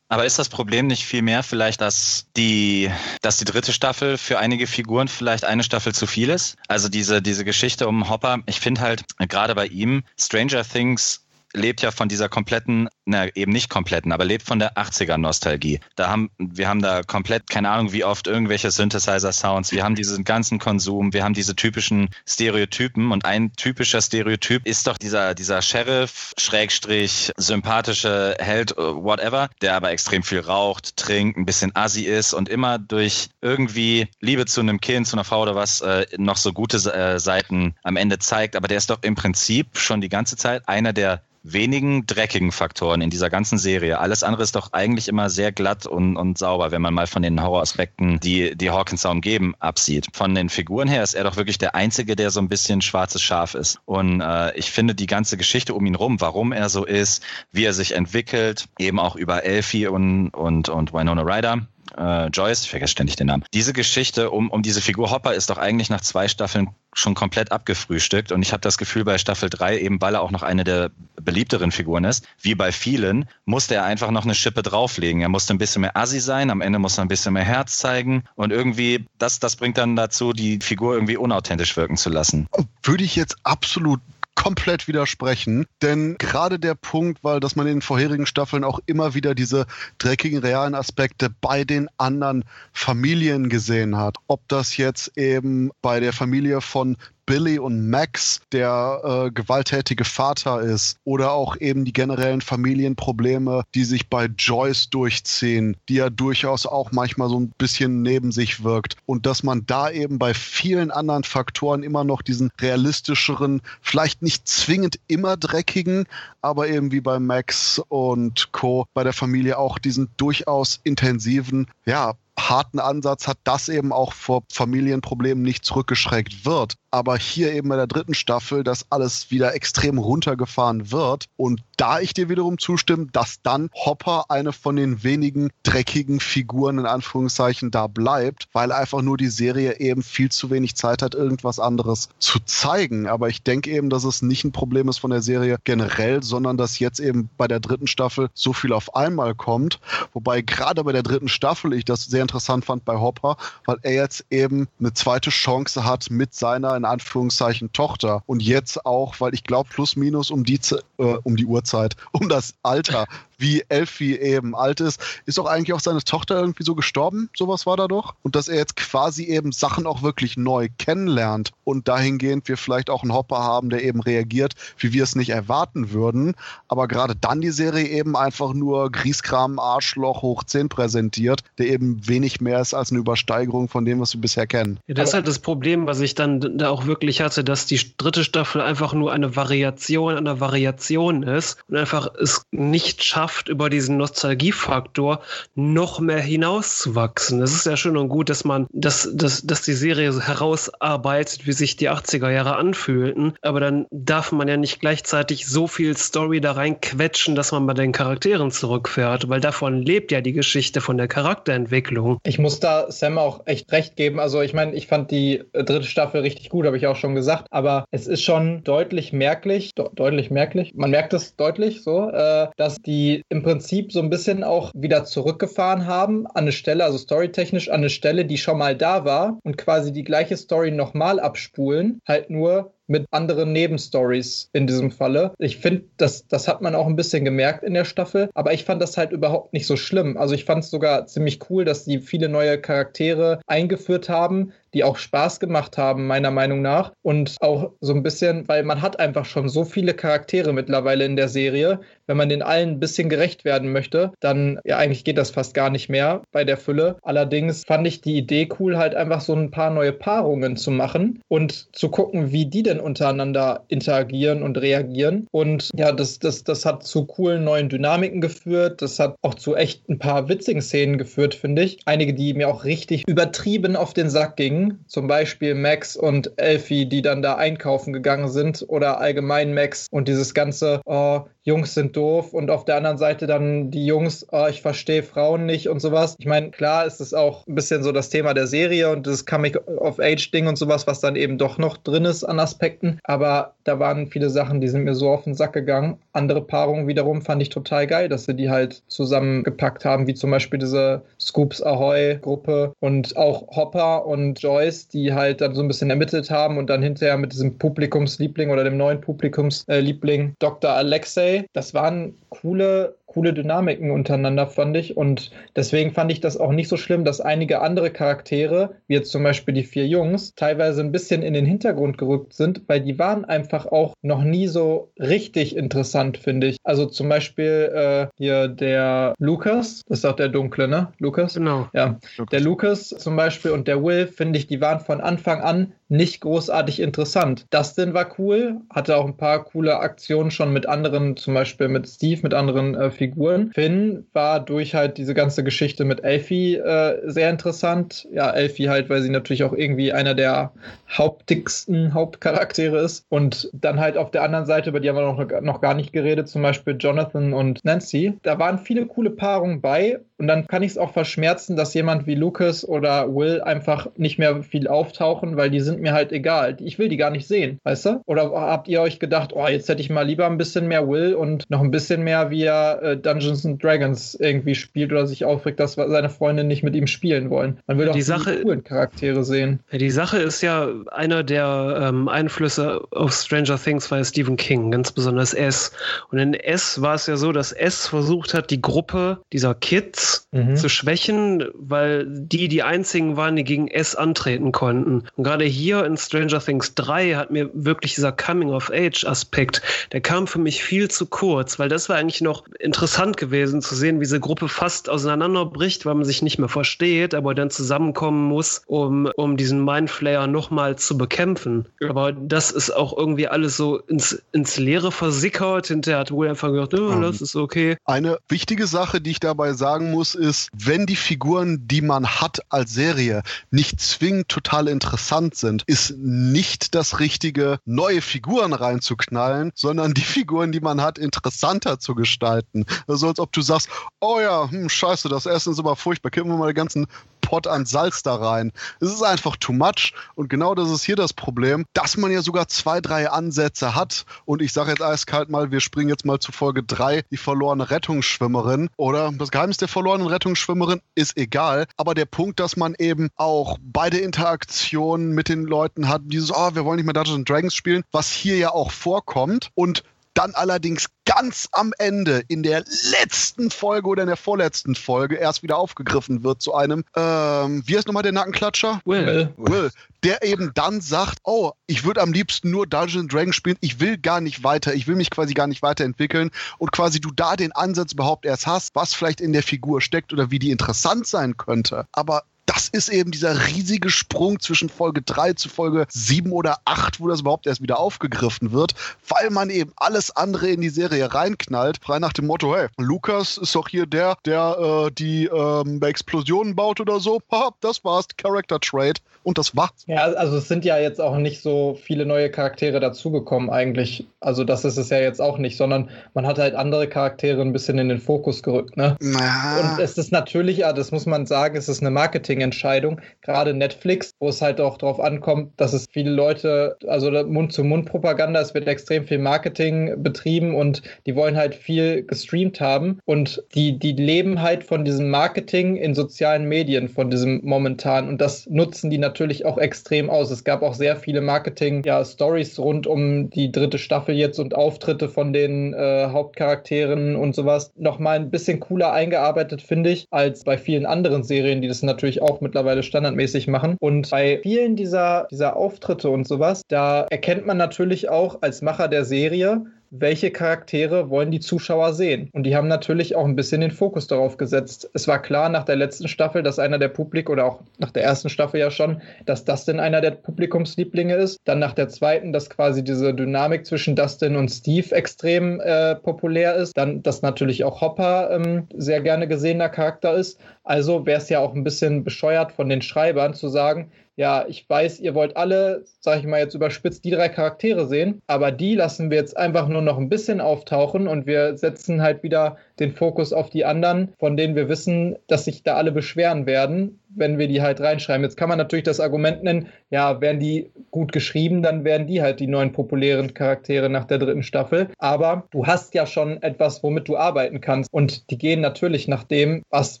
Aber 0.10 0.24
ist 0.24 0.38
das 0.38 0.48
Problem 0.48 0.86
nicht 0.86 1.04
vielmehr 1.04 1.42
vielleicht, 1.42 1.82
dass 1.82 2.26
die, 2.34 2.90
dass 3.20 3.36
die 3.36 3.44
dritte 3.44 3.74
Staffel 3.74 4.16
für 4.16 4.38
einige 4.38 4.66
Figuren 4.66 5.06
vielleicht 5.06 5.44
eine 5.44 5.62
Staffel 5.62 5.94
zu 5.94 6.06
viel 6.06 6.30
ist? 6.30 6.56
Also 6.66 6.88
diese, 6.88 7.20
diese 7.20 7.44
Geschichte 7.44 7.86
um 7.86 8.08
Hopper, 8.08 8.38
ich 8.46 8.58
finde 8.58 8.80
halt 8.80 9.04
gerade 9.18 9.54
bei 9.54 9.66
ihm, 9.66 10.04
Stranger 10.18 10.64
Things 10.64 11.27
lebt 11.52 11.82
ja 11.82 11.90
von 11.90 12.08
dieser 12.08 12.28
kompletten, 12.28 12.88
na 13.04 13.28
eben 13.34 13.52
nicht 13.52 13.70
kompletten, 13.70 14.12
aber 14.12 14.24
lebt 14.24 14.44
von 14.44 14.58
der 14.58 14.74
80er-Nostalgie. 14.74 15.80
Da 15.96 16.08
haben, 16.08 16.30
wir 16.38 16.68
haben 16.68 16.82
da 16.82 17.02
komplett, 17.02 17.48
keine 17.48 17.70
Ahnung, 17.70 17.92
wie 17.92 18.04
oft 18.04 18.26
irgendwelche 18.26 18.70
Synthesizer-Sounds, 18.70 19.72
wir 19.72 19.82
haben 19.82 19.94
diesen 19.94 20.24
ganzen 20.24 20.58
Konsum, 20.58 21.12
wir 21.12 21.24
haben 21.24 21.34
diese 21.34 21.56
typischen 21.56 22.10
Stereotypen 22.26 23.12
und 23.12 23.24
ein 23.24 23.52
typischer 23.54 24.02
Stereotyp 24.02 24.66
ist 24.66 24.86
doch 24.86 24.98
dieser, 24.98 25.34
dieser 25.34 25.62
Sheriff, 25.62 26.34
Schrägstrich, 26.38 27.32
sympathische 27.36 28.36
Held, 28.38 28.72
äh, 28.72 28.76
whatever, 28.76 29.48
der 29.62 29.74
aber 29.74 29.90
extrem 29.90 30.22
viel 30.22 30.40
raucht, 30.40 30.96
trinkt, 30.96 31.38
ein 31.38 31.46
bisschen 31.46 31.74
assi 31.74 32.02
ist 32.02 32.34
und 32.34 32.48
immer 32.48 32.78
durch 32.78 33.30
irgendwie 33.40 34.08
Liebe 34.20 34.46
zu 34.46 34.60
einem 34.60 34.80
Kind, 34.80 35.06
zu 35.06 35.16
einer 35.16 35.24
Frau 35.24 35.42
oder 35.42 35.54
was, 35.54 35.80
äh, 35.80 36.06
noch 36.16 36.36
so 36.36 36.52
gute 36.52 36.76
äh, 36.92 37.18
Seiten 37.18 37.74
am 37.82 37.96
Ende 37.96 38.18
zeigt. 38.18 38.56
Aber 38.56 38.68
der 38.68 38.78
ist 38.78 38.90
doch 38.90 39.02
im 39.02 39.14
Prinzip 39.14 39.78
schon 39.78 40.00
die 40.00 40.08
ganze 40.08 40.36
Zeit 40.36 40.68
einer 40.68 40.92
der 40.92 41.22
wenigen 41.52 42.06
dreckigen 42.06 42.52
Faktoren 42.52 43.00
in 43.00 43.10
dieser 43.10 43.30
ganzen 43.30 43.58
Serie. 43.58 43.98
Alles 43.98 44.22
andere 44.22 44.42
ist 44.42 44.54
doch 44.54 44.72
eigentlich 44.72 45.08
immer 45.08 45.30
sehr 45.30 45.52
glatt 45.52 45.86
und, 45.86 46.16
und 46.16 46.38
sauber, 46.38 46.70
wenn 46.70 46.82
man 46.82 46.94
mal 46.94 47.06
von 47.06 47.22
den 47.22 47.42
Horroraspekten, 47.42 48.20
die 48.20 48.56
die 48.56 48.70
Hawkins 48.70 49.04
umgeben, 49.04 49.54
absieht. 49.58 50.08
Von 50.12 50.34
den 50.34 50.48
Figuren 50.48 50.88
her 50.88 51.02
ist 51.02 51.14
er 51.14 51.24
doch 51.24 51.36
wirklich 51.36 51.58
der 51.58 51.74
Einzige, 51.74 52.16
der 52.16 52.30
so 52.30 52.40
ein 52.40 52.48
bisschen 52.48 52.82
schwarzes 52.82 53.22
Schaf 53.22 53.54
ist. 53.54 53.80
Und 53.84 54.20
äh, 54.20 54.56
ich 54.56 54.70
finde 54.70 54.94
die 54.94 55.06
ganze 55.06 55.36
Geschichte 55.36 55.74
um 55.74 55.86
ihn 55.86 55.94
rum, 55.94 56.20
warum 56.20 56.52
er 56.52 56.68
so 56.68 56.84
ist, 56.84 57.22
wie 57.52 57.64
er 57.64 57.72
sich 57.72 57.94
entwickelt, 57.94 58.68
eben 58.78 58.98
auch 58.98 59.16
über 59.16 59.44
Elfie 59.44 59.86
und, 59.86 60.30
und, 60.30 60.68
und 60.68 60.92
Winona 60.92 61.22
Ryder, 61.22 61.66
äh, 61.96 62.26
Joyce, 62.28 62.64
ich 62.64 62.70
vergesse 62.70 62.92
ständig 62.92 63.16
den 63.16 63.28
Namen. 63.28 63.44
Diese 63.54 63.72
Geschichte 63.72 64.30
um, 64.30 64.50
um 64.50 64.62
diese 64.62 64.80
Figur 64.80 65.10
Hopper 65.10 65.34
ist 65.34 65.50
doch 65.50 65.58
eigentlich 65.58 65.90
nach 65.90 66.00
zwei 66.00 66.28
Staffeln 66.28 66.70
schon 66.94 67.14
komplett 67.14 67.52
abgefrühstückt. 67.52 68.32
Und 68.32 68.42
ich 68.42 68.52
habe 68.52 68.60
das 68.60 68.78
Gefühl, 68.78 69.04
bei 69.04 69.18
Staffel 69.18 69.50
3, 69.50 69.78
eben 69.78 70.00
weil 70.00 70.14
er 70.14 70.22
auch 70.22 70.30
noch 70.30 70.42
eine 70.42 70.64
der 70.64 70.90
beliebteren 71.20 71.70
Figuren 71.70 72.04
ist, 72.04 72.26
wie 72.40 72.54
bei 72.54 72.72
vielen, 72.72 73.28
musste 73.44 73.74
er 73.74 73.84
einfach 73.84 74.10
noch 74.10 74.24
eine 74.24 74.34
Schippe 74.34 74.62
drauflegen. 74.62 75.20
Er 75.22 75.28
musste 75.28 75.54
ein 75.54 75.58
bisschen 75.58 75.82
mehr 75.82 75.96
assi 75.96 76.20
sein, 76.20 76.50
am 76.50 76.60
Ende 76.60 76.78
muss 76.78 76.98
er 76.98 77.02
ein 77.02 77.08
bisschen 77.08 77.34
mehr 77.34 77.44
Herz 77.44 77.78
zeigen. 77.78 78.24
Und 78.34 78.50
irgendwie, 78.50 79.06
das, 79.18 79.38
das 79.38 79.56
bringt 79.56 79.78
dann 79.78 79.96
dazu, 79.96 80.32
die 80.32 80.58
Figur 80.60 80.94
irgendwie 80.94 81.16
unauthentisch 81.16 81.76
wirken 81.76 81.96
zu 81.96 82.10
lassen. 82.10 82.46
Würde 82.82 83.04
ich 83.04 83.16
jetzt 83.16 83.36
absolut 83.44 84.00
komplett 84.38 84.86
widersprechen, 84.86 85.66
denn 85.82 86.16
gerade 86.16 86.60
der 86.60 86.76
Punkt, 86.76 87.24
weil 87.24 87.40
dass 87.40 87.56
man 87.56 87.66
in 87.66 87.78
den 87.78 87.82
vorherigen 87.82 88.24
Staffeln 88.24 88.62
auch 88.62 88.78
immer 88.86 89.14
wieder 89.14 89.34
diese 89.34 89.66
dreckigen 89.98 90.38
realen 90.38 90.76
Aspekte 90.76 91.28
bei 91.40 91.64
den 91.64 91.88
anderen 91.98 92.44
Familien 92.72 93.48
gesehen 93.48 93.96
hat. 93.96 94.16
Ob 94.28 94.46
das 94.46 94.76
jetzt 94.76 95.18
eben 95.18 95.72
bei 95.82 95.98
der 95.98 96.12
Familie 96.12 96.60
von 96.60 96.96
Billy 97.28 97.58
und 97.58 97.90
Max 97.90 98.40
der 98.52 99.02
äh, 99.04 99.30
gewalttätige 99.30 100.06
Vater 100.06 100.62
ist. 100.62 100.96
Oder 101.04 101.32
auch 101.32 101.58
eben 101.60 101.84
die 101.84 101.92
generellen 101.92 102.40
Familienprobleme, 102.40 103.64
die 103.74 103.84
sich 103.84 104.08
bei 104.08 104.30
Joyce 104.38 104.88
durchziehen, 104.88 105.76
die 105.90 105.96
ja 105.96 106.08
durchaus 106.08 106.64
auch 106.64 106.90
manchmal 106.90 107.28
so 107.28 107.38
ein 107.38 107.50
bisschen 107.58 108.00
neben 108.00 108.32
sich 108.32 108.64
wirkt. 108.64 108.96
Und 109.04 109.26
dass 109.26 109.42
man 109.42 109.66
da 109.66 109.90
eben 109.90 110.18
bei 110.18 110.32
vielen 110.32 110.90
anderen 110.90 111.22
Faktoren 111.22 111.82
immer 111.82 112.02
noch 112.02 112.22
diesen 112.22 112.50
realistischeren, 112.62 113.60
vielleicht 113.82 114.22
nicht 114.22 114.48
zwingend 114.48 114.98
immer 115.06 115.36
dreckigen, 115.36 116.06
aber 116.40 116.68
eben 116.68 116.92
wie 116.92 117.02
bei 117.02 117.18
Max 117.18 117.78
und 117.88 118.52
Co. 118.52 118.86
bei 118.94 119.04
der 119.04 119.12
Familie 119.12 119.58
auch 119.58 119.78
diesen 119.78 120.08
durchaus 120.16 120.80
intensiven, 120.82 121.66
ja, 121.84 122.14
harten 122.38 122.78
Ansatz 122.78 123.26
hat, 123.26 123.38
dass 123.44 123.68
eben 123.68 123.92
auch 123.92 124.12
vor 124.12 124.42
Familienproblemen 124.52 125.42
nicht 125.42 125.64
zurückgeschreckt 125.64 126.44
wird 126.44 126.74
aber 126.90 127.16
hier 127.16 127.52
eben 127.52 127.68
bei 127.68 127.76
der 127.76 127.86
dritten 127.86 128.14
Staffel, 128.14 128.64
dass 128.64 128.86
alles 128.90 129.30
wieder 129.30 129.54
extrem 129.54 129.98
runtergefahren 129.98 130.90
wird. 130.90 131.26
Und 131.36 131.62
da 131.76 132.00
ich 132.00 132.14
dir 132.14 132.28
wiederum 132.28 132.58
zustimme, 132.58 133.06
dass 133.12 133.42
dann 133.42 133.70
Hopper 133.74 134.26
eine 134.28 134.52
von 134.52 134.76
den 134.76 135.02
wenigen 135.04 135.50
dreckigen 135.62 136.20
Figuren 136.20 136.78
in 136.78 136.86
Anführungszeichen 136.86 137.70
da 137.70 137.86
bleibt, 137.86 138.48
weil 138.52 138.72
einfach 138.72 139.02
nur 139.02 139.16
die 139.16 139.28
Serie 139.28 139.78
eben 139.78 140.02
viel 140.02 140.30
zu 140.30 140.50
wenig 140.50 140.76
Zeit 140.76 141.02
hat, 141.02 141.14
irgendwas 141.14 141.58
anderes 141.58 142.08
zu 142.18 142.38
zeigen. 142.40 143.06
Aber 143.06 143.28
ich 143.28 143.42
denke 143.42 143.70
eben, 143.70 143.90
dass 143.90 144.04
es 144.04 144.22
nicht 144.22 144.44
ein 144.44 144.52
Problem 144.52 144.88
ist 144.88 144.98
von 144.98 145.10
der 145.10 145.22
Serie 145.22 145.58
generell, 145.64 146.22
sondern 146.22 146.56
dass 146.56 146.78
jetzt 146.78 147.00
eben 147.00 147.28
bei 147.36 147.46
der 147.46 147.60
dritten 147.60 147.86
Staffel 147.86 148.28
so 148.34 148.52
viel 148.52 148.72
auf 148.72 148.94
einmal 148.96 149.34
kommt. 149.34 149.80
Wobei 150.12 150.40
gerade 150.40 150.82
bei 150.84 150.92
der 150.92 151.02
dritten 151.02 151.28
Staffel 151.28 151.72
ich 151.74 151.84
das 151.84 152.04
sehr 152.04 152.22
interessant 152.22 152.64
fand 152.64 152.84
bei 152.84 152.96
Hopper, 152.96 153.36
weil 153.66 153.78
er 153.82 153.92
jetzt 153.92 154.24
eben 154.30 154.68
eine 154.80 154.94
zweite 154.94 155.30
Chance 155.30 155.84
hat 155.84 156.10
mit 156.10 156.34
seiner 156.34 156.77
in 156.78 156.84
Anführungszeichen 156.86 157.72
Tochter. 157.72 158.22
Und 158.26 158.42
jetzt 158.42 158.86
auch, 158.86 159.20
weil 159.20 159.34
ich 159.34 159.44
glaube, 159.44 159.68
plus 159.70 159.96
minus 159.96 160.30
um 160.30 160.44
die, 160.44 160.58
äh, 160.98 161.02
um 161.22 161.36
die 161.36 161.46
Uhrzeit, 161.46 161.96
um 162.12 162.28
das 162.28 162.54
Alter 162.62 163.06
wie 163.38 163.64
Elfie 163.68 164.18
eben 164.18 164.54
alt 164.54 164.80
ist, 164.80 165.00
ist 165.26 165.38
doch 165.38 165.46
eigentlich 165.46 165.72
auch 165.72 165.80
seine 165.80 166.02
Tochter 166.02 166.38
irgendwie 166.38 166.64
so 166.64 166.74
gestorben. 166.74 167.30
Sowas 167.36 167.66
war 167.66 167.76
da 167.76 167.88
doch. 167.88 168.14
Und 168.22 168.36
dass 168.36 168.48
er 168.48 168.56
jetzt 168.56 168.76
quasi 168.76 169.24
eben 169.24 169.52
Sachen 169.52 169.86
auch 169.86 170.02
wirklich 170.02 170.36
neu 170.36 170.68
kennenlernt 170.78 171.52
und 171.64 171.88
dahingehend 171.88 172.48
wir 172.48 172.56
vielleicht 172.56 172.90
auch 172.90 173.02
einen 173.02 173.14
Hopper 173.14 173.38
haben, 173.38 173.70
der 173.70 173.84
eben 173.84 174.00
reagiert, 174.00 174.54
wie 174.78 174.92
wir 174.92 175.04
es 175.04 175.16
nicht 175.16 175.30
erwarten 175.30 175.92
würden. 175.92 176.34
Aber 176.68 176.88
gerade 176.88 177.14
dann 177.14 177.40
die 177.40 177.50
Serie 177.50 177.86
eben 177.86 178.16
einfach 178.16 178.52
nur 178.52 178.90
Grieskram, 178.92 179.58
Arschloch 179.58 180.22
hoch 180.22 180.44
10 180.44 180.68
präsentiert, 180.68 181.42
der 181.58 181.68
eben 181.68 182.06
wenig 182.06 182.40
mehr 182.40 182.60
ist 182.60 182.74
als 182.74 182.90
eine 182.90 183.00
Übersteigerung 183.00 183.68
von 183.68 183.84
dem, 183.84 184.00
was 184.00 184.14
wir 184.14 184.20
bisher 184.20 184.46
kennen. 184.46 184.78
Ja, 184.86 184.94
das 184.94 185.10
ist 185.10 185.14
halt 185.14 185.28
das 185.28 185.38
Problem, 185.38 185.86
was 185.86 186.00
ich 186.00 186.14
dann 186.14 186.58
da 186.58 186.70
auch 186.70 186.86
wirklich 186.86 187.20
hatte, 187.20 187.44
dass 187.44 187.66
die 187.66 187.80
dritte 187.96 188.24
Staffel 188.24 188.60
einfach 188.60 188.92
nur 188.92 189.12
eine 189.12 189.36
Variation 189.36 190.16
einer 190.16 190.40
Variation 190.40 191.22
ist 191.22 191.58
und 191.68 191.76
einfach 191.76 192.08
es 192.20 192.42
nicht 192.50 193.04
schafft, 193.04 193.27
schafft, 193.28 193.48
über 193.48 193.68
diesen 193.68 193.98
Nostalgiefaktor 193.98 195.20
noch 195.54 196.00
mehr 196.00 196.20
hinauszuwachsen. 196.20 197.42
Es 197.42 197.52
ist 197.52 197.66
ja 197.66 197.76
schön 197.76 197.96
und 197.98 198.08
gut, 198.08 198.30
dass 198.30 198.44
man, 198.44 198.66
dass, 198.72 199.08
dass, 199.12 199.42
dass 199.42 199.62
die 199.62 199.74
Serie 199.74 200.18
herausarbeitet, 200.18 201.46
wie 201.46 201.52
sich 201.52 201.76
die 201.76 201.90
80er 201.90 202.30
Jahre 202.30 202.56
anfühlten, 202.56 203.34
aber 203.42 203.60
dann 203.60 203.86
darf 203.90 204.32
man 204.32 204.48
ja 204.48 204.56
nicht 204.56 204.80
gleichzeitig 204.80 205.46
so 205.46 205.66
viel 205.66 205.96
Story 205.96 206.40
da 206.40 206.52
rein 206.52 206.80
quetschen, 206.80 207.34
dass 207.34 207.52
man 207.52 207.66
bei 207.66 207.74
den 207.74 207.92
Charakteren 207.92 208.50
zurückfährt, 208.50 209.28
weil 209.28 209.40
davon 209.40 209.82
lebt 209.82 210.10
ja 210.10 210.22
die 210.22 210.32
Geschichte 210.32 210.80
von 210.80 210.96
der 210.96 211.08
Charakterentwicklung. 211.08 212.18
Ich 212.24 212.38
muss 212.38 212.60
da 212.60 212.90
Sam 212.90 213.18
auch 213.18 213.46
echt 213.46 213.70
recht 213.72 213.96
geben. 213.96 214.20
Also 214.20 214.40
ich 214.40 214.54
meine, 214.54 214.74
ich 214.74 214.86
fand 214.86 215.10
die 215.10 215.42
dritte 215.52 215.84
Staffel 215.84 216.22
richtig 216.22 216.48
gut, 216.48 216.64
habe 216.64 216.78
ich 216.78 216.86
auch 216.86 216.96
schon 216.96 217.14
gesagt, 217.14 217.46
aber 217.50 217.84
es 217.90 218.06
ist 218.06 218.22
schon 218.22 218.64
deutlich 218.64 219.12
merklich, 219.12 219.74
de 219.74 219.86
deutlich 219.94 220.30
merklich, 220.30 220.72
man 220.74 220.90
merkt 220.90 221.12
es 221.12 221.36
deutlich 221.36 221.82
so, 221.82 222.08
äh, 222.08 222.48
dass 222.56 222.78
die 222.80 223.17
im 223.28 223.42
Prinzip 223.42 223.92
so 223.92 224.00
ein 224.00 224.10
bisschen 224.10 224.44
auch 224.44 224.72
wieder 224.74 225.04
zurückgefahren 225.04 225.86
haben 225.86 226.26
an 226.26 226.44
eine 226.44 226.52
Stelle, 226.52 226.84
also 226.84 226.98
storytechnisch 226.98 227.68
an 227.68 227.76
eine 227.76 227.90
Stelle, 227.90 228.24
die 228.24 228.38
schon 228.38 228.58
mal 228.58 228.76
da 228.76 229.04
war 229.04 229.38
und 229.44 229.58
quasi 229.58 229.92
die 229.92 230.04
gleiche 230.04 230.36
Story 230.36 230.70
nochmal 230.70 231.20
abspulen, 231.20 232.00
halt 232.06 232.30
nur 232.30 232.72
mit 232.88 233.06
anderen 233.10 233.52
Nebenstories 233.52 234.48
in 234.52 234.66
diesem 234.66 234.90
Falle. 234.90 235.32
Ich 235.38 235.58
finde, 235.58 235.84
das, 235.96 236.26
das 236.26 236.48
hat 236.48 236.62
man 236.62 236.74
auch 236.74 236.86
ein 236.86 236.96
bisschen 236.96 237.24
gemerkt 237.24 237.62
in 237.62 237.74
der 237.74 237.84
Staffel, 237.84 238.30
aber 238.34 238.52
ich 238.52 238.64
fand 238.64 238.82
das 238.82 238.96
halt 238.96 239.12
überhaupt 239.12 239.52
nicht 239.52 239.66
so 239.66 239.76
schlimm. 239.76 240.16
Also 240.16 240.34
ich 240.34 240.44
fand 240.44 240.64
es 240.64 240.70
sogar 240.70 241.06
ziemlich 241.06 241.38
cool, 241.50 241.64
dass 241.64 241.84
die 241.84 242.00
viele 242.00 242.28
neue 242.28 242.60
Charaktere 242.60 243.40
eingeführt 243.46 244.08
haben, 244.08 244.52
die 244.74 244.84
auch 244.84 244.96
Spaß 244.96 245.40
gemacht 245.40 245.78
haben, 245.78 246.06
meiner 246.06 246.30
Meinung 246.30 246.62
nach. 246.62 246.92
Und 247.02 247.36
auch 247.40 247.72
so 247.80 247.94
ein 247.94 248.02
bisschen, 248.02 248.46
weil 248.48 248.62
man 248.62 248.82
hat 248.82 249.00
einfach 249.00 249.24
schon 249.24 249.48
so 249.48 249.64
viele 249.64 249.94
Charaktere 249.94 250.52
mittlerweile 250.52 251.04
in 251.04 251.16
der 251.16 251.28
Serie. 251.28 251.80
Wenn 252.06 252.16
man 252.16 252.28
den 252.28 252.42
allen 252.42 252.70
ein 252.70 252.80
bisschen 252.80 253.08
gerecht 253.08 253.44
werden 253.44 253.72
möchte, 253.72 254.12
dann, 254.20 254.60
ja, 254.64 254.76
eigentlich 254.78 255.04
geht 255.04 255.18
das 255.18 255.30
fast 255.30 255.54
gar 255.54 255.70
nicht 255.70 255.88
mehr 255.88 256.22
bei 256.32 256.44
der 256.44 256.56
Fülle. 256.56 256.96
Allerdings 257.02 257.64
fand 257.64 257.86
ich 257.86 258.00
die 258.00 258.16
Idee 258.16 258.48
cool, 258.58 258.76
halt 258.76 258.94
einfach 258.94 259.20
so 259.20 259.34
ein 259.34 259.50
paar 259.50 259.70
neue 259.70 259.92
Paarungen 259.92 260.56
zu 260.56 260.70
machen 260.70 261.20
und 261.28 261.74
zu 261.76 261.90
gucken, 261.90 262.32
wie 262.32 262.46
die 262.46 262.62
denn 262.62 262.77
Serien 262.78 262.80
untereinander 262.80 263.64
interagieren 263.68 264.42
und 264.42 264.58
reagieren. 264.58 265.26
Und 265.30 265.70
ja, 265.74 265.92
das, 265.92 266.18
das, 266.18 266.44
das 266.44 266.64
hat 266.64 266.84
zu 266.84 267.04
coolen 267.06 267.44
neuen 267.44 267.68
Dynamiken 267.68 268.20
geführt. 268.20 268.82
Das 268.82 268.98
hat 268.98 269.16
auch 269.22 269.34
zu 269.34 269.54
echt 269.54 269.88
ein 269.88 269.98
paar 269.98 270.28
witzigen 270.28 270.62
Szenen 270.62 270.98
geführt, 270.98 271.34
finde 271.34 271.62
ich. 271.62 271.80
Einige, 271.84 272.14
die 272.14 272.34
mir 272.34 272.48
auch 272.48 272.64
richtig 272.64 273.04
übertrieben 273.06 273.76
auf 273.76 273.94
den 273.94 274.10
Sack 274.10 274.36
gingen. 274.36 274.84
Zum 274.86 275.06
Beispiel 275.06 275.54
Max 275.54 275.96
und 275.96 276.32
Elfie, 276.36 276.86
die 276.86 277.02
dann 277.02 277.22
da 277.22 277.36
einkaufen 277.36 277.92
gegangen 277.92 278.28
sind. 278.28 278.64
Oder 278.68 279.00
allgemein 279.00 279.54
Max 279.54 279.86
und 279.90 280.08
dieses 280.08 280.34
ganze, 280.34 280.80
oh, 280.84 281.22
Jungs 281.48 281.72
sind 281.72 281.96
doof 281.96 282.34
und 282.34 282.50
auf 282.50 282.66
der 282.66 282.76
anderen 282.76 282.98
Seite 282.98 283.26
dann 283.26 283.70
die 283.70 283.86
Jungs, 283.86 284.26
oh, 284.32 284.46
ich 284.50 284.60
verstehe 284.60 285.02
Frauen 285.02 285.46
nicht 285.46 285.68
und 285.68 285.80
sowas. 285.80 286.14
Ich 286.18 286.26
meine, 286.26 286.50
klar 286.50 286.84
ist 286.84 287.00
es 287.00 287.14
auch 287.14 287.46
ein 287.46 287.54
bisschen 287.54 287.82
so 287.82 287.90
das 287.90 288.10
Thema 288.10 288.34
der 288.34 288.46
Serie 288.46 288.90
und 288.90 289.06
das 289.06 289.24
Coming-of-Age-Ding 289.24 290.46
und 290.46 290.58
sowas, 290.58 290.86
was 290.86 291.00
dann 291.00 291.16
eben 291.16 291.38
doch 291.38 291.56
noch 291.56 291.78
drin 291.78 292.04
ist 292.04 292.22
an 292.22 292.38
Aspekten. 292.38 292.67
Aber 293.04 293.54
da 293.64 293.78
waren 293.78 294.06
viele 294.06 294.30
Sachen, 294.30 294.60
die 294.60 294.68
sind 294.68 294.84
mir 294.84 294.94
so 294.94 295.10
auf 295.10 295.24
den 295.24 295.34
Sack 295.34 295.52
gegangen. 295.52 295.98
Andere 296.12 296.42
Paarungen 296.42 296.86
wiederum 296.86 297.22
fand 297.22 297.42
ich 297.42 297.48
total 297.48 297.86
geil, 297.86 298.08
dass 298.08 298.24
sie 298.24 298.34
die 298.34 298.50
halt 298.50 298.82
zusammengepackt 298.88 299.84
haben, 299.84 300.06
wie 300.06 300.14
zum 300.14 300.30
Beispiel 300.30 300.58
diese 300.58 301.02
Scoops 301.20 301.62
Ahoy-Gruppe 301.62 302.72
und 302.80 303.16
auch 303.16 303.48
Hopper 303.56 304.06
und 304.06 304.40
Joyce, 304.40 304.88
die 304.88 305.12
halt 305.12 305.40
dann 305.40 305.54
so 305.54 305.62
ein 305.62 305.68
bisschen 305.68 305.90
ermittelt 305.90 306.30
haben 306.30 306.58
und 306.58 306.68
dann 306.68 306.82
hinterher 306.82 307.18
mit 307.18 307.32
diesem 307.32 307.58
Publikumsliebling 307.58 308.50
oder 308.50 308.64
dem 308.64 308.76
neuen 308.76 309.00
Publikumsliebling 309.00 310.34
Dr. 310.38 310.70
Alexei 310.70 311.46
das 311.52 311.74
waren 311.74 312.14
coole 312.30 312.94
coole 313.08 313.32
Dynamiken 313.32 313.90
untereinander, 313.90 314.46
fand 314.46 314.76
ich. 314.76 314.96
Und 314.96 315.32
deswegen 315.56 315.92
fand 315.92 316.12
ich 316.12 316.20
das 316.20 316.36
auch 316.36 316.52
nicht 316.52 316.68
so 316.68 316.76
schlimm, 316.76 317.04
dass 317.04 317.20
einige 317.20 317.60
andere 317.60 317.90
Charaktere, 317.90 318.76
wie 318.86 318.94
jetzt 318.94 319.10
zum 319.10 319.24
Beispiel 319.24 319.54
die 319.54 319.64
vier 319.64 319.86
Jungs, 319.86 320.34
teilweise 320.36 320.82
ein 320.82 320.92
bisschen 320.92 321.22
in 321.22 321.34
den 321.34 321.46
Hintergrund 321.46 321.98
gerückt 321.98 322.34
sind, 322.34 322.62
weil 322.68 322.80
die 322.80 322.98
waren 322.98 323.24
einfach 323.24 323.66
auch 323.66 323.94
noch 324.02 324.22
nie 324.22 324.46
so 324.46 324.92
richtig 325.00 325.56
interessant, 325.56 326.18
finde 326.18 326.48
ich. 326.48 326.58
Also 326.62 326.86
zum 326.86 327.08
Beispiel 327.08 327.72
äh, 327.74 328.06
hier 328.16 328.46
der 328.46 329.14
Lukas, 329.18 329.82
das 329.88 330.00
ist 330.00 330.04
auch 330.04 330.16
der 330.16 330.28
Dunkle, 330.28 330.68
ne? 330.68 330.92
Lukas? 330.98 331.34
Genau. 331.34 331.68
Ja. 331.72 331.98
Lukas. 332.18 332.30
Der 332.30 332.40
Lukas 332.40 332.88
zum 332.90 333.16
Beispiel 333.16 333.50
und 333.52 333.66
der 333.66 333.82
Will, 333.82 334.06
finde 334.06 334.38
ich, 334.38 334.46
die 334.46 334.60
waren 334.60 334.80
von 334.80 335.00
Anfang 335.00 335.40
an 335.40 335.72
nicht 335.88 336.20
großartig 336.20 336.80
interessant. 336.80 337.46
Dustin 337.50 337.94
war 337.94 338.14
cool, 338.18 338.60
hatte 338.70 338.96
auch 338.96 339.06
ein 339.06 339.16
paar 339.16 339.44
coole 339.44 339.78
Aktionen 339.78 340.30
schon 340.30 340.52
mit 340.52 340.66
anderen, 340.66 341.16
zum 341.16 341.34
Beispiel 341.34 341.68
mit 341.68 341.88
Steve, 341.88 342.20
mit 342.22 342.34
anderen 342.34 342.74
äh, 342.74 342.90
Figuren. 342.98 343.52
Finn 343.54 344.06
war 344.12 344.40
durch 344.40 344.74
halt 344.74 344.98
diese 344.98 345.14
ganze 345.14 345.44
Geschichte 345.44 345.84
mit 345.84 346.04
Elfie 346.04 346.56
äh, 346.56 347.00
sehr 347.04 347.30
interessant. 347.30 348.06
Ja, 348.12 348.30
Elfie 348.30 348.68
halt, 348.68 348.90
weil 348.90 349.00
sie 349.02 349.10
natürlich 349.10 349.44
auch 349.44 349.52
irgendwie 349.52 349.92
einer 349.92 350.14
der 350.14 350.52
hauptigsten 350.90 351.94
Hauptcharaktere 351.94 352.78
ist. 352.80 353.06
Und 353.08 353.48
dann 353.52 353.80
halt 353.80 353.96
auf 353.96 354.10
der 354.10 354.22
anderen 354.22 354.46
Seite, 354.46 354.70
über 354.70 354.80
die 354.80 354.88
haben 354.88 354.96
wir 354.96 355.12
noch, 355.12 355.40
noch 355.40 355.60
gar 355.60 355.74
nicht 355.74 355.92
geredet, 355.92 356.28
zum 356.28 356.42
Beispiel 356.42 356.76
Jonathan 356.78 357.32
und 357.32 357.64
Nancy. 357.64 358.18
Da 358.22 358.38
waren 358.38 358.58
viele 358.58 358.86
coole 358.86 359.10
Paarungen 359.10 359.60
bei. 359.60 360.00
Und 360.18 360.26
dann 360.26 360.46
kann 360.46 360.62
ich 360.62 360.72
es 360.72 360.78
auch 360.78 360.92
verschmerzen, 360.92 361.56
dass 361.56 361.74
jemand 361.74 362.06
wie 362.06 362.14
Lucas 362.14 362.66
oder 362.66 363.14
Will 363.14 363.40
einfach 363.40 363.86
nicht 363.96 364.18
mehr 364.18 364.42
viel 364.42 364.66
auftauchen, 364.66 365.36
weil 365.36 365.50
die 365.50 365.60
sind 365.60 365.80
mir 365.80 365.92
halt 365.92 366.12
egal. 366.12 366.56
Ich 366.60 366.78
will 366.78 366.88
die 366.88 366.96
gar 366.96 367.10
nicht 367.10 367.28
sehen, 367.28 367.60
weißt 367.62 367.86
du? 367.86 368.02
Oder 368.06 368.32
habt 368.32 368.66
ihr 368.68 368.80
euch 368.80 368.98
gedacht, 368.98 369.32
oh, 369.32 369.46
jetzt 369.46 369.68
hätte 369.68 369.80
ich 369.80 369.90
mal 369.90 370.02
lieber 370.02 370.26
ein 370.26 370.38
bisschen 370.38 370.66
mehr 370.66 370.88
Will 370.88 371.14
und 371.14 371.48
noch 371.48 371.60
ein 371.60 371.70
bisschen 371.70 372.02
mehr, 372.02 372.30
wie 372.30 372.42
er 372.42 372.82
äh, 372.82 372.96
Dungeons 372.96 373.46
and 373.46 373.62
Dragons 373.62 374.16
irgendwie 374.16 374.54
spielt 374.54 374.90
oder 374.90 375.06
sich 375.06 375.24
aufregt, 375.24 375.60
dass 375.60 375.74
seine 375.74 376.10
Freunde 376.10 376.42
nicht 376.42 376.64
mit 376.64 376.74
ihm 376.74 376.88
spielen 376.88 377.30
wollen. 377.30 377.60
Man 377.66 377.78
will 377.78 377.86
doch 377.86 377.94
die, 377.94 378.02
Sache, 378.02 378.40
coolen 378.42 378.64
Charaktere 378.64 379.24
sehen. 379.24 379.60
Die 379.72 379.90
Sache 379.90 380.18
ist 380.18 380.42
ja, 380.42 380.68
einer 380.90 381.22
der 381.22 381.80
ähm, 381.80 382.08
Einflüsse 382.08 382.82
auf 382.90 383.12
Stranger 383.12 383.56
Things 383.56 383.90
war 383.90 383.98
ja 383.98 384.04
Stephen 384.04 384.36
King, 384.36 384.72
ganz 384.72 384.90
besonders 384.90 385.32
S. 385.32 385.72
Und 386.10 386.18
in 386.18 386.34
S 386.34 386.80
war 386.82 386.94
es 386.94 387.06
ja 387.06 387.16
so, 387.16 387.30
dass 387.30 387.52
S 387.52 387.86
versucht 387.86 388.34
hat, 388.34 388.50
die 388.50 388.60
Gruppe 388.60 389.20
dieser 389.32 389.54
Kids 389.54 390.07
mhm. 390.32 390.56
zu 390.56 390.68
schwächen, 390.68 391.44
weil 391.54 392.06
die 392.08 392.48
die 392.48 392.62
einzigen 392.62 393.16
waren, 393.16 393.36
die 393.36 393.44
gegen 393.44 393.68
S 393.68 393.94
antreten 393.94 394.52
konnten. 394.52 395.04
Und 395.16 395.24
gerade 395.24 395.44
hier 395.44 395.84
in 395.84 395.96
Stranger 395.96 396.40
Things 396.40 396.74
3 396.74 397.14
hat 397.14 397.30
mir 397.30 397.50
wirklich 397.52 397.94
dieser 397.94 398.12
Coming-of-Age-Aspekt, 398.12 399.62
der 399.92 400.00
kam 400.00 400.26
für 400.26 400.38
mich 400.38 400.62
viel 400.62 400.90
zu 400.90 401.06
kurz, 401.06 401.58
weil 401.58 401.68
das 401.68 401.88
war 401.88 401.96
eigentlich 401.96 402.20
noch 402.20 402.44
interessant 402.58 403.16
gewesen 403.16 403.62
zu 403.62 403.74
sehen, 403.74 403.96
wie 404.00 404.04
diese 404.04 404.20
Gruppe 404.20 404.48
fast 404.48 404.88
auseinanderbricht, 404.88 405.86
weil 405.86 405.94
man 405.94 406.04
sich 406.04 406.22
nicht 406.22 406.38
mehr 406.38 406.48
versteht, 406.48 407.14
aber 407.14 407.34
dann 407.34 407.50
zusammenkommen 407.50 408.24
muss, 408.24 408.62
um, 408.66 409.10
um 409.16 409.36
diesen 409.36 409.64
Mindflayer 409.64 410.26
nochmal 410.26 410.76
zu 410.76 410.96
bekämpfen. 410.96 411.66
Aber 411.86 412.12
das 412.12 412.50
ist 412.50 412.70
auch 412.74 412.96
irgendwie 412.96 413.28
alles 413.28 413.56
so 413.56 413.78
ins, 413.78 414.22
ins 414.32 414.58
Leere 414.58 414.92
versickert. 414.92 415.66
Hinterher 415.66 416.00
hat 416.00 416.10
wohl 416.10 416.28
einfach 416.28 416.48
gesagt, 416.48 416.74
oh, 416.74 417.00
das 417.00 417.20
ist 417.20 417.36
okay. 417.36 417.76
Eine 417.84 418.18
wichtige 418.28 418.66
Sache, 418.66 419.00
die 419.00 419.10
ich 419.10 419.20
dabei 419.20 419.52
sagen 419.52 419.90
muss, 419.90 419.97
ist, 420.14 420.50
wenn 420.52 420.86
die 420.86 420.96
Figuren, 420.96 421.66
die 421.66 421.80
man 421.80 422.06
hat 422.06 422.40
als 422.48 422.72
Serie, 422.72 423.22
nicht 423.50 423.80
zwingend 423.80 424.28
total 424.28 424.68
interessant 424.68 425.34
sind, 425.34 425.62
ist 425.66 425.96
nicht 425.98 426.74
das 426.74 427.00
Richtige, 427.00 427.60
neue 427.64 428.00
Figuren 428.02 428.52
reinzuknallen, 428.52 429.52
sondern 429.54 429.94
die 429.94 430.02
Figuren, 430.02 430.52
die 430.52 430.60
man 430.60 430.80
hat, 430.80 430.98
interessanter 430.98 431.78
zu 431.78 431.94
gestalten. 431.94 432.64
Also 432.86 433.08
als 433.08 433.18
ob 433.18 433.32
du 433.32 433.42
sagst, 433.42 433.68
oh 434.00 434.20
ja, 434.20 434.50
hm, 434.50 434.68
scheiße, 434.68 435.08
das 435.08 435.26
Essen 435.26 435.52
ist 435.52 435.58
aber 435.58 435.76
furchtbar, 435.76 436.10
kippen 436.10 436.30
wir 436.30 436.36
mal 436.36 436.46
den 436.46 436.54
ganzen 436.54 436.86
Pot 437.28 437.46
an 437.46 437.66
Salz 437.66 438.02
da 438.02 438.14
rein. 438.14 438.52
Es 438.80 438.90
ist 438.90 439.02
einfach 439.02 439.36
too 439.36 439.52
much. 439.52 439.92
Und 440.14 440.30
genau 440.30 440.54
das 440.54 440.70
ist 440.70 440.82
hier 440.82 440.96
das 440.96 441.12
Problem, 441.12 441.66
dass 441.74 441.98
man 441.98 442.10
ja 442.10 442.22
sogar 442.22 442.48
zwei, 442.48 442.80
drei 442.80 443.10
Ansätze 443.10 443.74
hat. 443.74 444.06
Und 444.24 444.40
ich 444.40 444.54
sage 444.54 444.70
jetzt 444.70 444.80
eiskalt 444.80 445.28
mal, 445.28 445.50
wir 445.50 445.60
springen 445.60 445.90
jetzt 445.90 446.06
mal 446.06 446.18
zu 446.20 446.32
Folge 446.32 446.62
drei, 446.62 447.02
die 447.10 447.18
verlorene 447.18 447.70
Rettungsschwimmerin. 447.70 448.70
Oder 448.78 449.12
das 449.12 449.30
Geheimnis 449.30 449.58
der 449.58 449.68
verlorenen 449.68 450.06
Rettungsschwimmerin 450.06 450.80
ist 450.94 451.18
egal, 451.18 451.66
aber 451.76 451.92
der 451.92 452.06
Punkt, 452.06 452.40
dass 452.40 452.56
man 452.56 452.74
eben 452.78 453.10
auch 453.16 453.58
beide 453.60 453.98
Interaktionen 453.98 455.10
mit 455.10 455.28
den 455.28 455.44
Leuten 455.44 455.86
hat, 455.86 456.00
dieses, 456.06 456.32
oh, 456.34 456.54
wir 456.54 456.64
wollen 456.64 456.76
nicht 456.76 456.86
mehr 456.86 456.94
Dungeons 456.94 457.26
Dragons 457.26 457.54
spielen, 457.54 457.82
was 457.92 458.10
hier 458.10 458.38
ja 458.38 458.52
auch 458.52 458.70
vorkommt. 458.70 459.50
Und 459.54 459.82
dann 460.18 460.34
allerdings 460.34 460.88
ganz 461.04 461.48
am 461.52 461.72
Ende 461.78 462.24
in 462.26 462.42
der 462.42 462.64
letzten 462.90 463.52
Folge 463.52 463.88
oder 463.88 464.02
in 464.02 464.08
der 464.08 464.16
vorletzten 464.16 464.74
Folge 464.74 465.14
erst 465.14 465.44
wieder 465.44 465.56
aufgegriffen 465.56 466.24
wird 466.24 466.42
zu 466.42 466.54
einem, 466.54 466.84
ähm, 466.96 467.62
wie 467.64 467.76
heißt 467.76 467.86
nochmal 467.86 468.02
der 468.02 468.10
Nackenklatscher? 468.10 468.80
Will. 468.84 469.32
Will. 469.36 469.70
Der 470.02 470.24
eben 470.24 470.50
dann 470.54 470.80
sagt, 470.80 471.20
oh, 471.22 471.52
ich 471.68 471.84
würde 471.84 472.02
am 472.02 472.12
liebsten 472.12 472.50
nur 472.50 472.66
Dungeons 472.66 473.12
Dragons 473.12 473.36
spielen, 473.36 473.58
ich 473.60 473.78
will 473.78 473.96
gar 473.96 474.20
nicht 474.20 474.42
weiter, 474.42 474.74
ich 474.74 474.88
will 474.88 474.96
mich 474.96 475.10
quasi 475.10 475.34
gar 475.34 475.46
nicht 475.46 475.62
weiterentwickeln 475.62 476.30
und 476.58 476.72
quasi 476.72 477.00
du 477.00 477.12
da 477.12 477.36
den 477.36 477.52
Ansatz 477.52 477.92
überhaupt 477.92 478.26
erst 478.26 478.48
hast, 478.48 478.74
was 478.74 478.94
vielleicht 478.94 479.20
in 479.20 479.32
der 479.32 479.44
Figur 479.44 479.80
steckt 479.80 480.12
oder 480.12 480.32
wie 480.32 480.40
die 480.40 480.50
interessant 480.50 481.06
sein 481.06 481.36
könnte. 481.36 481.86
Aber 481.92 482.24
das 482.48 482.68
ist 482.68 482.88
eben 482.88 483.10
dieser 483.10 483.46
riesige 483.46 483.90
Sprung 483.90 484.40
zwischen 484.40 484.70
Folge 484.70 485.02
3 485.02 485.34
zu 485.34 485.50
Folge 485.50 485.86
7 485.90 486.32
oder 486.32 486.56
8, 486.64 486.98
wo 486.98 487.06
das 487.06 487.20
überhaupt 487.20 487.46
erst 487.46 487.60
wieder 487.60 487.78
aufgegriffen 487.78 488.52
wird, 488.52 488.74
weil 489.06 489.28
man 489.28 489.50
eben 489.50 489.72
alles 489.76 490.16
andere 490.16 490.48
in 490.48 490.62
die 490.62 490.70
Serie 490.70 491.12
reinknallt, 491.12 491.78
frei 491.82 491.98
nach 491.98 492.14
dem 492.14 492.26
Motto, 492.26 492.56
hey, 492.56 492.68
Lukas 492.78 493.36
ist 493.36 493.54
doch 493.54 493.68
hier 493.68 493.84
der, 493.84 494.16
der 494.24 494.86
äh, 494.86 494.90
die 494.90 495.26
ähm, 495.26 495.82
Explosionen 495.82 496.56
baut 496.56 496.80
oder 496.80 497.00
so. 497.00 497.20
Haha, 497.30 497.50
das 497.60 497.84
war's, 497.84 498.06
Character 498.16 498.58
Trade 498.58 498.98
und 499.22 499.38
das 499.38 499.54
war's. 499.56 499.84
Ja, 499.86 500.04
also 500.04 500.38
es 500.38 500.48
sind 500.48 500.64
ja 500.64 500.78
jetzt 500.78 501.00
auch 501.00 501.16
nicht 501.18 501.42
so 501.42 501.76
viele 501.80 502.06
neue 502.06 502.30
Charaktere 502.30 502.80
dazugekommen 502.80 503.50
eigentlich. 503.50 504.06
Also 504.20 504.44
das 504.44 504.64
ist 504.64 504.78
es 504.78 504.90
ja 504.90 505.00
jetzt 505.00 505.20
auch 505.20 505.38
nicht, 505.38 505.56
sondern 505.56 505.90
man 506.14 506.26
hat 506.26 506.38
halt 506.38 506.54
andere 506.54 506.88
Charaktere 506.88 507.42
ein 507.42 507.52
bisschen 507.52 507.78
in 507.78 507.88
den 507.88 508.00
Fokus 508.00 508.42
gerückt. 508.42 508.76
Ne? 508.76 508.96
Na. 509.00 509.60
Und 509.60 509.80
es 509.80 509.98
ist 509.98 510.12
natürlich, 510.12 510.58
ja, 510.58 510.72
das 510.72 510.92
muss 510.92 511.04
man 511.04 511.26
sagen, 511.26 511.56
es 511.56 511.68
ist 511.68 511.80
eine 511.82 511.90
Marketingentscheidung, 511.90 513.00
gerade 513.20 513.52
Netflix, 513.52 514.12
wo 514.18 514.28
es 514.28 514.40
halt 514.40 514.60
auch 514.60 514.78
darauf 514.78 514.98
ankommt, 514.98 515.52
dass 515.58 515.72
es 515.72 515.86
viele 515.90 516.10
Leute, 516.10 516.76
also 516.86 517.10
Mund-zu-Mund-Propaganda, 517.10 518.40
es 518.40 518.54
wird 518.54 518.66
extrem 518.66 519.06
viel 519.06 519.18
Marketing 519.18 520.02
betrieben 520.02 520.54
und 520.54 520.82
die 521.06 521.16
wollen 521.16 521.36
halt 521.36 521.54
viel 521.54 522.02
gestreamt 522.02 522.60
haben 522.60 522.98
und 523.04 523.42
die, 523.54 523.78
die 523.78 523.92
leben 523.92 524.40
halt 524.40 524.64
von 524.64 524.84
diesem 524.84 525.10
Marketing 525.10 525.76
in 525.76 525.94
sozialen 525.94 526.48
Medien, 526.48 526.88
von 526.88 527.10
diesem 527.10 527.40
momentan 527.44 528.08
und 528.08 528.20
das 528.20 528.46
nutzen 528.46 528.88
die 528.88 528.98
natürlich 528.98 529.17
natürlich 529.18 529.46
auch 529.46 529.58
extrem 529.58 530.10
aus. 530.10 530.30
Es 530.30 530.44
gab 530.44 530.62
auch 530.62 530.74
sehr 530.74 530.94
viele 530.94 531.20
Marketing-Stories 531.20 532.56
ja, 532.56 532.62
rund 532.62 532.86
um 532.86 533.30
die 533.30 533.50
dritte 533.50 533.78
Staffel 533.78 534.14
jetzt 534.14 534.38
und 534.38 534.54
Auftritte 534.54 535.08
von 535.08 535.32
den 535.32 535.74
äh, 535.74 536.06
Hauptcharakteren 536.12 537.16
und 537.16 537.34
sowas. 537.34 537.72
Nochmal 537.76 538.16
ein 538.16 538.30
bisschen 538.30 538.60
cooler 538.60 538.92
eingearbeitet, 538.92 539.60
finde 539.60 539.90
ich, 539.90 540.06
als 540.10 540.44
bei 540.44 540.56
vielen 540.56 540.86
anderen 540.86 541.24
Serien, 541.24 541.60
die 541.62 541.66
das 541.66 541.82
natürlich 541.82 542.22
auch 542.22 542.40
mittlerweile 542.40 542.84
standardmäßig 542.84 543.48
machen. 543.48 543.76
Und 543.80 544.08
bei 544.10 544.38
vielen 544.44 544.76
dieser, 544.76 545.26
dieser 545.32 545.56
Auftritte 545.56 546.10
und 546.10 546.28
sowas, 546.28 546.62
da 546.68 547.04
erkennt 547.10 547.44
man 547.44 547.56
natürlich 547.56 548.08
auch 548.08 548.42
als 548.42 548.62
Macher 548.62 548.86
der 548.86 549.04
Serie, 549.04 549.64
welche 549.90 550.30
Charaktere 550.30 551.10
wollen 551.10 551.30
die 551.30 551.40
Zuschauer 551.40 551.92
sehen. 551.92 552.28
Und 552.32 552.44
die 552.44 552.54
haben 552.54 552.68
natürlich 552.68 553.16
auch 553.16 553.24
ein 553.24 553.36
bisschen 553.36 553.60
den 553.60 553.70
Fokus 553.70 554.06
darauf 554.06 554.36
gesetzt. 554.36 554.90
Es 554.94 555.08
war 555.08 555.20
klar 555.20 555.48
nach 555.48 555.64
der 555.64 555.76
letzten 555.76 556.08
Staffel, 556.08 556.42
dass 556.42 556.58
einer 556.58 556.78
der 556.78 556.88
Publik 556.88 557.30
oder 557.30 557.44
auch 557.46 557.60
nach 557.78 557.90
der 557.90 558.04
ersten 558.04 558.28
Staffel 558.28 558.60
ja 558.60 558.70
schon, 558.70 559.00
dass 559.26 559.44
Dustin 559.44 559.80
einer 559.80 560.00
der 560.00 560.12
Publikumslieblinge 560.12 561.14
ist. 561.14 561.38
Dann 561.44 561.58
nach 561.58 561.72
der 561.72 561.88
zweiten, 561.88 562.32
dass 562.32 562.50
quasi 562.50 562.84
diese 562.84 563.14
Dynamik 563.14 563.66
zwischen 563.66 563.96
Dustin 563.96 564.36
und 564.36 564.48
Steve 564.48 564.94
extrem 564.94 565.60
äh, 565.60 565.94
populär 565.94 566.56
ist. 566.56 566.76
Dann, 566.76 567.02
dass 567.02 567.22
natürlich 567.22 567.64
auch 567.64 567.80
Hopper 567.80 568.30
ähm, 568.30 568.66
sehr 568.74 569.00
gerne 569.00 569.28
gesehener 569.28 569.68
Charakter 569.68 570.14
ist. 570.14 570.38
Also 570.68 571.06
wäre 571.06 571.16
es 571.16 571.30
ja 571.30 571.38
auch 571.40 571.54
ein 571.54 571.64
bisschen 571.64 572.04
bescheuert 572.04 572.52
von 572.52 572.68
den 572.68 572.82
Schreibern 572.82 573.32
zu 573.32 573.48
sagen, 573.48 573.90
ja, 574.16 574.44
ich 574.48 574.68
weiß, 574.68 575.00
ihr 575.00 575.14
wollt 575.14 575.34
alle, 575.34 575.84
sage 576.00 576.20
ich 576.20 576.26
mal 576.26 576.40
jetzt 576.40 576.54
überspitzt, 576.54 577.06
die 577.06 577.10
drei 577.10 577.30
Charaktere 577.30 577.86
sehen, 577.86 578.20
aber 578.26 578.52
die 578.52 578.74
lassen 578.74 579.08
wir 579.08 579.16
jetzt 579.16 579.34
einfach 579.34 579.66
nur 579.66 579.80
noch 579.80 579.96
ein 579.96 580.10
bisschen 580.10 580.42
auftauchen 580.42 581.08
und 581.08 581.26
wir 581.26 581.56
setzen 581.56 582.02
halt 582.02 582.22
wieder 582.22 582.58
den 582.80 582.92
Fokus 582.92 583.32
auf 583.32 583.48
die 583.48 583.64
anderen, 583.64 584.12
von 584.18 584.36
denen 584.36 584.56
wir 584.56 584.68
wissen, 584.68 585.16
dass 585.26 585.46
sich 585.46 585.62
da 585.62 585.76
alle 585.76 585.90
beschweren 585.90 586.44
werden, 586.44 587.00
wenn 587.18 587.38
wir 587.38 587.48
die 587.48 587.62
halt 587.62 587.80
reinschreiben. 587.80 588.22
Jetzt 588.22 588.36
kann 588.36 588.48
man 588.48 588.58
natürlich 588.58 588.84
das 588.84 589.00
Argument 589.00 589.42
nennen, 589.42 589.68
ja, 589.90 590.20
werden 590.20 590.40
die 590.40 590.70
gut 590.90 591.12
geschrieben, 591.12 591.62
dann 591.62 591.84
werden 591.84 592.06
die 592.06 592.22
halt 592.22 592.40
die 592.40 592.46
neuen 592.46 592.72
populären 592.72 593.34
Charaktere 593.34 593.88
nach 593.88 594.04
der 594.04 594.18
dritten 594.18 594.42
Staffel. 594.42 594.88
Aber 594.98 595.46
du 595.50 595.66
hast 595.66 595.94
ja 595.94 596.06
schon 596.06 596.42
etwas, 596.42 596.82
womit 596.82 597.08
du 597.08 597.16
arbeiten 597.16 597.60
kannst. 597.60 597.92
Und 597.92 598.30
die 598.30 598.38
gehen 598.38 598.60
natürlich 598.60 599.08
nach 599.08 599.24
dem, 599.24 599.62
was, 599.70 600.00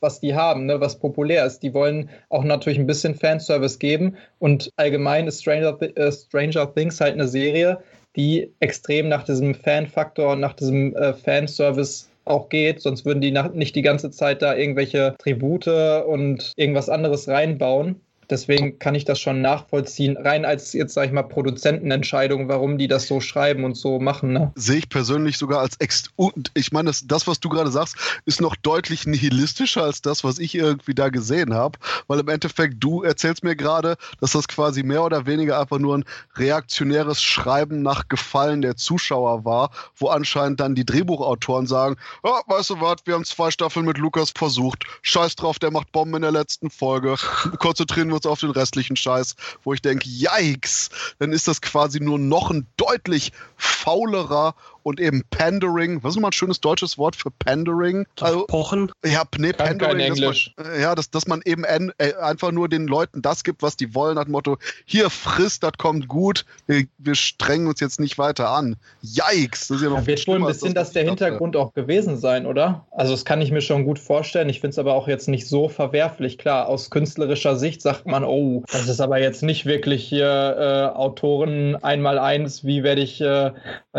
was 0.00 0.20
die 0.20 0.34
haben, 0.34 0.66
ne, 0.66 0.80
was 0.80 0.98
populär 0.98 1.44
ist. 1.46 1.60
Die 1.60 1.74
wollen 1.74 2.10
auch 2.28 2.44
natürlich 2.44 2.78
ein 2.78 2.86
bisschen 2.86 3.14
Fanservice 3.14 3.78
geben. 3.78 4.16
Und 4.38 4.70
allgemein 4.76 5.26
ist 5.26 5.40
Stranger, 5.42 5.80
äh, 5.80 6.12
Stranger 6.12 6.72
Things 6.74 7.00
halt 7.00 7.14
eine 7.14 7.28
Serie, 7.28 7.78
die 8.16 8.52
extrem 8.60 9.08
nach 9.08 9.24
diesem 9.24 9.54
Fan-Faktor 9.54 10.32
und 10.32 10.40
nach 10.40 10.54
diesem 10.54 10.94
äh, 10.94 11.14
Fanservice 11.14 12.08
auch 12.24 12.48
geht, 12.48 12.80
sonst 12.80 13.04
würden 13.04 13.20
die 13.20 13.30
nicht 13.52 13.76
die 13.76 13.82
ganze 13.82 14.10
Zeit 14.10 14.42
da 14.42 14.54
irgendwelche 14.54 15.14
Tribute 15.18 15.68
und 15.68 16.52
irgendwas 16.56 16.88
anderes 16.88 17.28
reinbauen. 17.28 18.00
Deswegen 18.30 18.78
kann 18.78 18.94
ich 18.94 19.04
das 19.04 19.20
schon 19.20 19.40
nachvollziehen, 19.40 20.16
rein 20.16 20.44
als 20.44 20.72
jetzt, 20.72 20.94
sag 20.94 21.06
ich 21.06 21.12
mal, 21.12 21.22
Produzentenentscheidung, 21.22 22.48
warum 22.48 22.78
die 22.78 22.88
das 22.88 23.06
so 23.06 23.20
schreiben 23.20 23.64
und 23.64 23.76
so 23.76 23.98
machen. 23.98 24.32
Ne? 24.32 24.52
Sehe 24.54 24.78
ich 24.78 24.88
persönlich 24.88 25.38
sogar 25.38 25.60
als 25.60 25.76
ex. 25.80 26.04
Und 26.16 26.50
ich 26.54 26.72
meine, 26.72 26.86
das, 26.86 27.06
das, 27.06 27.26
was 27.26 27.40
du 27.40 27.48
gerade 27.48 27.70
sagst, 27.70 27.96
ist 28.24 28.40
noch 28.40 28.56
deutlich 28.56 29.06
nihilistischer 29.06 29.84
als 29.84 30.02
das, 30.02 30.24
was 30.24 30.38
ich 30.38 30.54
irgendwie 30.54 30.94
da 30.94 31.08
gesehen 31.08 31.54
habe. 31.54 31.78
Weil 32.06 32.20
im 32.20 32.28
Endeffekt, 32.28 32.76
du 32.78 33.02
erzählst 33.02 33.44
mir 33.44 33.56
gerade, 33.56 33.96
dass 34.20 34.32
das 34.32 34.48
quasi 34.48 34.82
mehr 34.82 35.02
oder 35.02 35.26
weniger 35.26 35.60
einfach 35.60 35.78
nur 35.78 35.98
ein 35.98 36.04
reaktionäres 36.36 37.22
Schreiben 37.22 37.82
nach 37.82 38.08
Gefallen 38.08 38.62
der 38.62 38.76
Zuschauer 38.76 39.44
war, 39.44 39.70
wo 39.96 40.08
anscheinend 40.08 40.60
dann 40.60 40.74
die 40.74 40.86
Drehbuchautoren 40.86 41.66
sagen: 41.66 41.96
oh, 42.22 42.40
Weißt 42.46 42.70
du 42.70 42.80
was, 42.80 42.96
wir 43.04 43.14
haben 43.14 43.24
zwei 43.24 43.50
Staffeln 43.50 43.86
mit 43.86 43.98
Lukas 43.98 44.30
versucht. 44.30 44.84
Scheiß 45.02 45.36
drauf, 45.36 45.58
der 45.58 45.70
macht 45.70 45.92
Bomben 45.92 46.16
in 46.16 46.22
der 46.22 46.30
letzten 46.30 46.70
Folge. 46.70 47.16
Konzentrieren 47.58 48.08
wir 48.08 48.13
uns 48.14 48.26
auf 48.26 48.40
den 48.40 48.50
restlichen 48.50 48.96
Scheiß, 48.96 49.36
wo 49.62 49.74
ich 49.74 49.82
denke, 49.82 50.08
yikes, 50.08 50.90
dann 51.18 51.32
ist 51.32 51.48
das 51.48 51.60
quasi 51.60 52.00
nur 52.00 52.18
noch 52.18 52.50
ein 52.50 52.66
deutlich 52.76 53.32
faulerer 53.56 54.54
und 54.84 55.00
eben 55.00 55.24
Pandering. 55.30 56.02
Was 56.02 56.10
ist 56.10 56.16
nochmal 56.16 56.28
ein 56.28 56.32
schönes 56.32 56.60
deutsches 56.60 56.96
Wort 56.98 57.16
für 57.16 57.30
Pandering? 57.30 58.06
Also, 58.20 58.46
Pochen? 58.46 58.92
Ja, 59.04 59.24
nee, 59.36 59.52
Kann 59.52 59.78
Pandering. 59.78 59.98
kein 59.98 60.00
Englisch. 60.00 60.54
Dass 60.56 60.66
man, 60.66 60.80
ja, 60.80 60.94
dass, 60.94 61.10
dass 61.10 61.26
man 61.26 61.42
eben 61.44 61.64
en, 61.64 61.92
äh, 61.98 62.14
einfach 62.14 62.52
nur 62.52 62.68
den 62.68 62.86
Leuten 62.86 63.22
das 63.22 63.42
gibt, 63.42 63.62
was 63.62 63.76
die 63.76 63.94
wollen, 63.94 64.14
nach 64.14 64.24
dem 64.24 64.32
Motto, 64.32 64.58
hier 64.84 65.10
frisst, 65.10 65.62
das 65.62 65.72
kommt 65.78 66.06
gut, 66.06 66.44
wir, 66.66 66.84
wir 66.98 67.14
strengen 67.14 67.66
uns 67.66 67.80
jetzt 67.80 67.98
nicht 67.98 68.18
weiter 68.18 68.50
an. 68.50 68.76
Yikes! 69.02 69.68
Das 69.68 69.78
ist 69.78 69.82
ja 69.82 69.88
noch 69.88 69.98
ja, 70.00 70.06
wird 70.06 70.26
wohl 70.26 70.36
ein 70.36 70.46
bisschen 70.46 70.74
das, 70.74 70.88
das 70.88 70.92
der 70.92 71.04
Hintergrund 71.04 71.56
auch 71.56 71.72
gewesen 71.72 72.18
sein, 72.18 72.46
oder? 72.46 72.86
Also 72.90 73.12
das 73.12 73.24
kann 73.24 73.40
ich 73.40 73.50
mir 73.50 73.62
schon 73.62 73.84
gut 73.84 73.98
vorstellen. 73.98 74.48
Ich 74.48 74.60
finde 74.60 74.72
es 74.72 74.78
aber 74.78 74.94
auch 74.94 75.08
jetzt 75.08 75.28
nicht 75.28 75.48
so 75.48 75.68
verwerflich. 75.68 76.36
Klar, 76.38 76.68
aus 76.68 76.90
künstlerischer 76.90 77.56
Sicht 77.56 77.80
sagt 77.80 78.06
man, 78.06 78.24
oh, 78.24 78.62
das 78.70 78.88
ist 78.88 79.00
aber 79.00 79.18
jetzt 79.18 79.42
nicht 79.42 79.64
wirklich 79.64 80.04
hier 80.04 80.92
äh, 80.94 80.96
Autoren 80.96 81.76
einmal 81.82 82.18
eins, 82.18 82.64
wie 82.64 82.82
werde 82.82 83.00
ich, 83.00 83.20
äh, 83.20 83.52